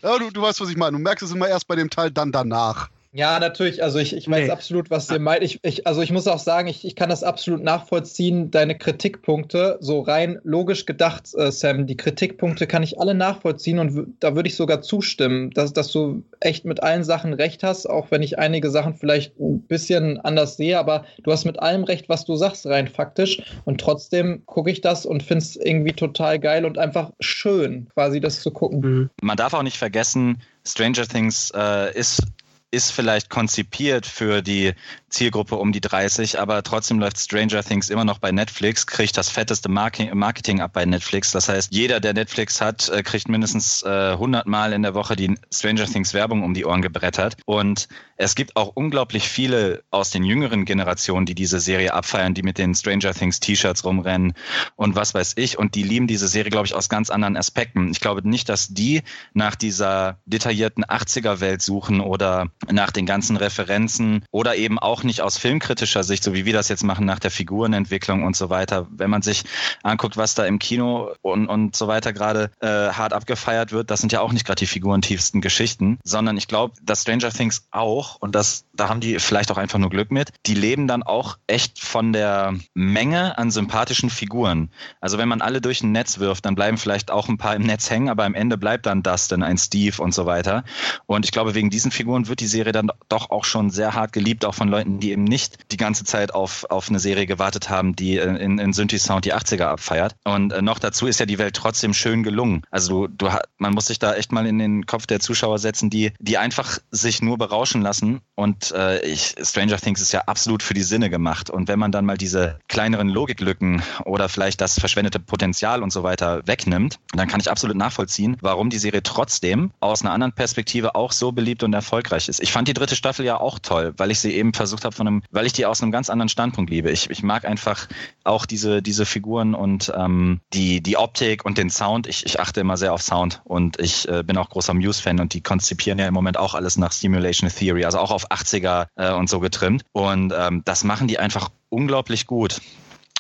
ja, 0.02 0.18
du, 0.18 0.32
du 0.32 0.42
weißt, 0.42 0.62
was 0.62 0.70
ich 0.70 0.78
meine. 0.78 0.98
Du 0.98 1.04
merkst 1.04 1.24
es 1.24 1.32
immer 1.32 1.48
erst 1.48 1.68
bei 1.68 1.76
dem 1.76 1.92
Teil, 1.92 2.10
dann 2.10 2.32
danach. 2.32 2.90
Ja, 3.18 3.40
natürlich. 3.40 3.82
Also 3.82 3.98
ich, 3.98 4.16
ich 4.16 4.30
weiß 4.30 4.46
nee. 4.46 4.52
absolut, 4.52 4.92
was 4.92 5.10
ihr 5.10 5.18
meint. 5.18 5.42
Ich, 5.42 5.58
ich, 5.64 5.88
also 5.88 6.04
ich 6.04 6.12
muss 6.12 6.28
auch 6.28 6.38
sagen, 6.38 6.68
ich, 6.68 6.86
ich 6.86 6.96
kann 6.96 7.10
das 7.10 7.24
absolut 7.24 7.64
nachvollziehen, 7.64 8.52
deine 8.52 8.78
Kritikpunkte. 8.78 9.80
So 9.82 10.02
rein 10.02 10.40
logisch 10.44 10.86
gedacht, 10.86 11.34
äh, 11.36 11.52
Sam, 11.52 11.88
die 11.88 11.98
Kritikpunkte 11.98 12.68
kann 12.68 12.84
ich 12.84 13.00
alle 13.00 13.16
nachvollziehen 13.16 13.80
und 13.80 14.14
da 14.20 14.36
würde 14.36 14.48
ich 14.48 14.56
sogar 14.56 14.84
zustimmen, 14.84 15.50
dass, 15.50 15.74
dass 15.74 15.92
du 15.92 16.26
echt 16.42 16.66
mit 16.66 16.84
allen 16.84 17.04
Sachen 17.04 17.34
recht 17.34 17.64
hast, 17.64 17.88
auch 17.90 18.12
wenn 18.12 18.22
ich 18.22 18.38
einige 18.38 18.70
Sachen 18.70 18.94
vielleicht 18.94 19.40
ein 19.40 19.62
bisschen 19.62 20.20
anders 20.20 20.56
sehe, 20.56 20.78
aber 20.78 21.04
du 21.24 21.32
hast 21.32 21.46
mit 21.46 21.58
allem 21.60 21.86
recht, 21.86 22.10
was 22.10 22.24
du 22.24 22.36
sagst, 22.36 22.68
rein 22.68 22.88
faktisch. 22.88 23.42
Und 23.66 23.82
trotzdem 23.82 24.44
gucke 24.46 24.70
ich 24.70 24.82
das 24.82 25.08
und 25.08 25.24
finde 25.24 25.44
es 25.44 25.56
irgendwie 25.56 25.94
total 25.94 26.38
geil 26.38 26.66
und 26.66 26.78
einfach 26.78 27.10
schön, 27.20 27.88
quasi 27.96 28.20
das 28.20 28.42
zu 28.42 28.52
gucken. 28.52 28.80
Mhm. 28.82 29.10
Man 29.24 29.38
darf 29.38 29.56
auch 29.56 29.64
nicht 29.64 29.78
vergessen, 29.78 30.40
Stranger 30.64 31.08
Things 31.08 31.52
äh, 31.56 31.98
ist 31.98 32.22
ist 32.70 32.92
vielleicht 32.92 33.30
konzipiert 33.30 34.06
für 34.06 34.42
die 34.42 34.74
Zielgruppe 35.10 35.56
um 35.56 35.72
die 35.72 35.80
30, 35.80 36.40
aber 36.40 36.64
trotzdem 36.64 37.00
läuft 37.00 37.18
Stranger 37.18 37.64
Things 37.64 37.90
immer 37.90 38.04
noch 38.04 38.20
bei 38.20 38.32
Netflix, 38.34 38.86
kriegt 38.86 39.16
das 39.16 39.30
fetteste 39.30 39.70
Marketing 39.70 40.60
ab 40.60 40.72
bei 40.74 40.86
Netflix. 40.86 41.32
Das 41.32 41.48
heißt, 41.48 41.74
jeder, 41.74 42.02
der 42.02 42.14
Netflix 42.14 42.60
hat, 42.60 42.90
äh, 42.90 43.04
kriegt 43.04 43.30
mindestens 43.30 43.84
100 43.86 44.46
äh, 44.46 44.50
Mal 44.50 44.74
in 44.74 44.84
der 44.84 44.94
Woche 44.94 45.16
die 45.16 45.36
Stranger 45.52 45.86
Things 45.86 46.14
Werbung 46.14 46.44
um 46.44 46.54
die 46.54 46.66
Ohren 46.66 46.82
gebrettert. 46.82 47.38
Und 47.46 47.88
es 48.18 48.36
gibt 48.36 48.56
auch 48.58 48.72
unglaublich 48.76 49.30
viele 49.30 49.84
aus 49.92 50.10
den 50.10 50.24
jüngeren 50.24 50.66
Generationen, 50.66 51.26
die 51.26 51.36
diese 51.36 51.60
Serie 51.60 51.94
abfeiern, 51.94 52.34
die 52.34 52.44
mit 52.44 52.58
den 52.58 52.76
Stranger 52.76 53.14
Things 53.14 53.40
T-Shirts 53.40 53.86
rumrennen 53.86 54.34
und 54.76 54.96
was 54.96 55.14
weiß 55.14 55.34
ich. 55.38 55.58
Und 55.58 55.76
die 55.76 55.84
lieben 55.84 56.08
diese 56.08 56.28
Serie, 56.28 56.50
glaube 56.50 56.66
ich, 56.66 56.74
aus 56.74 56.90
ganz 56.90 57.10
anderen 57.10 57.38
Aspekten. 57.38 57.92
Ich 57.92 58.02
glaube 58.02 58.28
nicht, 58.28 58.50
dass 58.50 58.68
die 58.70 59.04
nach 59.34 59.56
dieser 59.56 60.20
detaillierten 60.26 60.84
80er-Welt 60.84 61.62
suchen 61.62 62.02
oder 62.02 62.52
nach 62.72 62.92
den 62.92 63.06
ganzen 63.06 63.38
Referenzen 63.38 64.24
oder 64.32 64.56
eben 64.56 64.80
auch 64.80 65.04
nicht 65.04 65.22
aus 65.22 65.38
filmkritischer 65.38 66.04
Sicht, 66.04 66.24
so 66.24 66.34
wie 66.34 66.46
wir 66.46 66.54
das 66.54 66.70
jetzt 66.70 66.84
machen 66.84 67.06
nach 67.06 67.20
der 67.20 67.32
Figurenentwicklung 67.32 68.24
und 68.24 68.36
so 68.36 68.50
weiter. 68.50 68.88
Wenn 68.92 69.10
man 69.10 69.22
sich 69.22 69.44
anguckt, 69.84 70.18
was 70.18 70.36
da 70.36 70.46
im 70.46 70.60
Kino 70.60 71.14
und, 71.22 71.48
und 71.48 71.76
so 71.76 71.88
weiter 71.88 72.14
gerade 72.14 72.52
äh, 72.60 72.68
hart 72.68 73.14
abgefeiert 73.14 73.72
wird, 73.72 73.92
das 73.92 74.00
sind 74.00 74.12
ja 74.12 74.22
auch 74.22 74.32
nicht 74.32 74.46
gerade 74.46 74.60
die 74.60 74.68
figurentiefsten 74.68 75.42
Geschichten, 75.42 76.00
sondern 76.04 76.38
ich 76.38 76.48
glaube, 76.48 76.74
dass 76.84 77.02
Stranger 77.02 77.30
Things 77.30 77.68
auch, 77.72 78.18
und 78.20 78.36
das, 78.36 78.66
da 78.78 78.90
haben 78.90 79.02
die 79.02 79.20
vielleicht 79.20 79.52
auch 79.52 79.58
einfach 79.58 79.80
nur 79.80 79.90
Glück 79.90 80.12
mit, 80.12 80.32
die 80.46 80.54
leben 80.54 80.88
dann 80.88 81.04
auch 81.04 81.38
echt 81.48 81.80
von 81.80 82.14
der 82.14 82.56
Menge 82.74 83.38
an 83.38 83.52
sympathischen 83.52 84.10
Figuren. 84.10 84.70
Also 85.02 85.18
wenn 85.18 85.28
man 85.28 85.42
alle 85.42 85.62
durch 85.62 85.82
ein 85.82 85.92
Netz 85.92 86.20
wirft, 86.20 86.46
dann 86.46 86.56
bleiben 86.56 86.78
vielleicht 86.78 87.12
auch 87.12 87.30
ein 87.30 87.38
paar 87.38 87.56
im 87.56 87.64
Netz 87.64 87.90
hängen, 87.90 88.10
aber 88.10 88.26
am 88.26 88.34
Ende 88.34 88.58
bleibt 88.58 88.86
dann 88.86 89.04
Dustin, 89.04 89.44
ein 89.44 89.58
Steve 89.58 90.02
und 90.02 90.14
so 90.14 90.26
weiter. 90.26 90.64
Und 91.06 91.26
ich 91.26 91.32
glaube, 91.32 91.56
wegen 91.56 91.70
diesen 91.70 91.92
Figuren 91.92 92.28
wird 92.28 92.40
die 92.40 92.48
Serie 92.48 92.72
dann 92.72 92.92
doch 93.10 93.30
auch 93.30 93.46
schon 93.46 93.70
sehr 93.70 93.94
hart 93.94 94.14
geliebt, 94.14 94.46
auch 94.46 94.56
von 94.56 94.68
Leuten, 94.68 95.00
die 95.00 95.12
eben 95.12 95.24
nicht 95.24 95.72
die 95.72 95.78
ganze 95.78 96.04
Zeit 96.04 96.34
auf, 96.34 96.66
auf 96.70 96.90
eine 96.90 97.00
Serie 97.00 97.26
gewartet 97.26 97.70
haben, 97.70 97.96
die 97.96 98.18
in, 98.18 98.60
in 98.60 98.74
Synthi-Sound 98.74 99.26
die 99.26 99.34
80er 99.34 99.66
abfeiert. 99.66 100.16
Und 100.24 100.54
äh, 100.54 100.62
noch 100.62 100.80
dazu 100.80 101.08
ist 101.08 101.20
ja 101.20 101.26
die 101.26 101.38
Welt 101.38 101.56
trotzdem 101.56 101.94
schön 101.94 102.24
gelungen. 102.24 102.64
Also 102.72 103.08
du, 103.08 103.08
du, 103.08 103.30
man 103.58 103.74
muss 103.74 103.88
sich 103.88 104.00
da 104.00 104.14
echt 104.16 104.32
mal 104.32 104.46
in 104.46 104.60
den 104.60 104.86
Kopf 104.86 105.06
der 105.06 105.20
Zuschauer 105.20 105.60
setzen, 105.60 105.90
die, 105.90 106.12
die 106.20 106.38
einfach 106.38 106.80
sich 106.92 107.22
nur 107.22 107.38
berauschen 107.38 107.82
lassen. 107.82 108.22
Und 108.36 108.67
äh, 108.72 109.06
ich, 109.06 109.36
Stranger 109.42 109.78
Things 109.78 110.02
ist 110.02 110.12
ja 110.12 110.22
absolut 110.26 110.62
für 110.62 110.74
die 110.74 110.84
Sinne 110.84 111.10
gemacht. 111.10 111.50
Und 111.50 111.68
wenn 111.68 111.80
man 111.80 111.92
dann 111.92 112.06
mal 112.06 112.18
diese 112.18 112.60
kleineren 112.68 113.10
Logiklücken 113.10 113.82
oder 114.06 114.30
vielleicht 114.30 114.62
das 114.62 114.80
verschwendete 114.80 115.20
Potenzial 115.20 115.82
und 115.82 115.92
so 115.92 116.04
weiter 116.04 116.46
wegnimmt, 116.46 117.00
dann 117.14 117.28
kann 117.28 117.40
ich 117.40 117.50
absolut 117.50 117.78
nachvollziehen, 117.78 118.38
warum 118.42 118.70
die 118.70 118.78
Serie 118.78 119.02
trotzdem 119.02 119.72
aus 119.80 120.02
einer 120.02 120.12
anderen 120.12 120.34
Perspektive 120.34 120.96
auch 120.96 121.12
so 121.12 121.32
beliebt 121.32 121.64
und 121.64 121.74
erfolgreich 121.74 122.28
ist. 122.28 122.42
Ich 122.42 122.52
fand 122.52 122.68
die 122.68 122.74
dritte 122.74 122.96
Staffel 122.96 123.26
ja 123.26 123.40
auch 123.40 123.60
toll, 123.60 123.94
weil 123.98 124.12
ich 124.12 124.20
sie 124.20 124.34
eben 124.34 124.54
versucht 124.54 124.84
habe, 124.84 124.96
von 124.96 125.08
einem, 125.08 125.24
weil 125.32 125.46
ich 125.46 125.54
die 125.54 125.66
aus 125.66 125.82
einem 125.82 125.92
ganz 125.92 126.10
anderen 126.10 126.30
Standpunkt 126.30 126.70
liebe. 126.70 126.92
Ich, 126.92 127.10
ich 127.10 127.24
mag 127.24 127.46
einfach 127.46 127.88
auch 128.26 128.46
diese, 128.46 128.82
diese 128.82 129.06
Figuren 129.06 129.56
und 129.56 129.92
ähm, 129.96 130.42
die, 130.54 130.82
die 130.82 130.98
Optik 130.98 131.46
und 131.46 131.58
den 131.58 131.70
Sound. 131.70 132.08
Ich, 132.08 132.26
ich 132.26 132.40
achte 132.40 132.60
immer 132.60 132.76
sehr 132.76 132.94
auf 132.94 133.02
Sound 133.02 133.42
und 133.46 133.80
ich 133.80 134.08
äh, 134.10 134.24
bin 134.24 134.38
auch 134.38 134.50
großer 134.50 134.74
Muse-Fan 134.74 135.20
und 135.20 135.34
die 135.34 135.42
konzipieren 135.42 135.98
ja 135.98 136.08
im 136.08 136.14
Moment 136.14 136.38
auch 136.38 136.56
alles 136.56 136.78
nach 136.78 136.92
Simulation 136.92 137.50
Theory, 137.50 137.86
also 137.86 138.00
auch 138.00 138.12
auf 138.12 138.18
auf 138.18 138.32
80er 138.58 138.88
äh, 138.96 139.14
und 139.14 139.30
so 139.30 139.40
getrimmt. 139.40 139.84
Und 139.92 140.34
ähm, 140.38 140.62
das 140.66 140.84
machen 140.84 141.08
die 141.08 141.20
einfach 141.20 141.50
unglaublich 141.70 142.28
gut. 142.28 142.60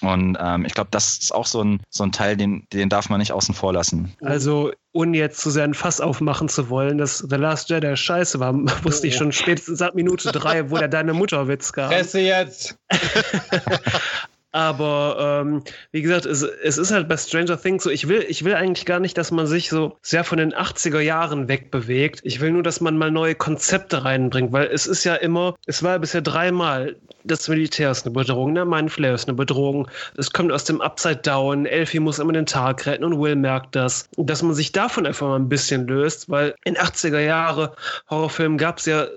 Und 0.01 0.37
ähm, 0.39 0.63
ich 0.65 0.75
glaube, 0.75 0.89
das 0.91 1.17
ist 1.17 1.33
auch 1.33 1.47
so 1.47 1.63
ein, 1.63 1.81
so 1.89 2.03
ein 2.03 2.11
Teil, 2.11 2.37
den, 2.37 2.67
den 2.71 2.87
darf 2.87 3.09
man 3.09 3.19
nicht 3.19 3.31
außen 3.31 3.55
vor 3.55 3.73
lassen. 3.73 4.13
Also, 4.21 4.71
ohne 4.93 5.17
jetzt 5.17 5.39
zu 5.39 5.49
sehr 5.49 5.63
ein 5.63 5.73
Fass 5.73 6.01
aufmachen 6.01 6.49
zu 6.49 6.69
wollen, 6.69 6.99
dass 6.99 7.17
The 7.17 7.35
Last 7.35 7.71
Jedi 7.71 7.97
scheiße 7.97 8.39
war, 8.39 8.53
wusste 8.83 9.07
ich 9.07 9.15
schon 9.15 9.31
spätestens 9.31 9.81
ab 9.81 9.95
Minute 9.95 10.31
drei, 10.31 10.69
wo 10.69 10.77
der 10.77 10.87
deine 10.87 11.13
Mutterwitz 11.13 11.73
gab. 11.73 11.91
Fresse 11.91 12.19
jetzt! 12.19 12.77
Aber 14.51 15.41
ähm, 15.41 15.63
wie 15.91 16.01
gesagt, 16.01 16.25
es, 16.25 16.41
es 16.41 16.77
ist 16.77 16.91
halt 16.91 17.07
bei 17.07 17.17
Stranger 17.17 17.61
Things 17.61 17.83
so, 17.83 17.89
ich 17.89 18.07
will, 18.07 18.25
ich 18.27 18.43
will 18.43 18.55
eigentlich 18.55 18.85
gar 18.85 18.99
nicht, 18.99 19.17
dass 19.17 19.31
man 19.31 19.45
sich 19.45 19.69
so 19.69 19.97
sehr 20.01 20.23
von 20.23 20.37
den 20.37 20.53
80er 20.53 20.99
Jahren 20.99 21.47
wegbewegt. 21.47 22.21
Ich 22.23 22.39
will 22.39 22.51
nur, 22.51 22.63
dass 22.63 22.81
man 22.81 22.97
mal 22.97 23.11
neue 23.11 23.35
Konzepte 23.35 24.05
reinbringt, 24.05 24.51
weil 24.53 24.67
es 24.67 24.87
ist 24.87 25.03
ja 25.03 25.15
immer, 25.15 25.55
es 25.65 25.83
war 25.83 25.99
bisher 25.99 26.21
dreimal, 26.21 26.95
das 27.27 27.47
Militär 27.47 27.91
ist 27.91 28.05
eine 28.05 28.13
Bedrohung? 28.13 28.53
Mein 28.53 28.89
Flair 28.89 29.13
ist 29.13 29.27
eine 29.27 29.35
Bedrohung. 29.35 29.87
Es 30.17 30.31
kommt 30.31 30.51
aus 30.51 30.63
dem 30.63 30.81
Upside 30.81 31.17
Down, 31.17 31.65
Elfie 31.65 31.99
muss 31.99 32.19
immer 32.19 32.33
den 32.33 32.45
Tag 32.45 32.85
retten 32.85 33.03
und 33.03 33.19
Will 33.19 33.35
merkt 33.35 33.75
das. 33.75 34.09
Dass 34.17 34.41
man 34.41 34.53
sich 34.53 34.71
davon 34.71 35.05
einfach 35.05 35.27
mal 35.27 35.35
ein 35.35 35.49
bisschen 35.49 35.87
löst, 35.87 36.29
weil 36.29 36.55
in 36.63 36.75
80er 36.75 37.19
Jahre 37.19 37.75
Horrorfilmen 38.09 38.57
gab 38.57 38.79
es 38.79 38.85
ja 38.85 39.03
äh, 39.03 39.09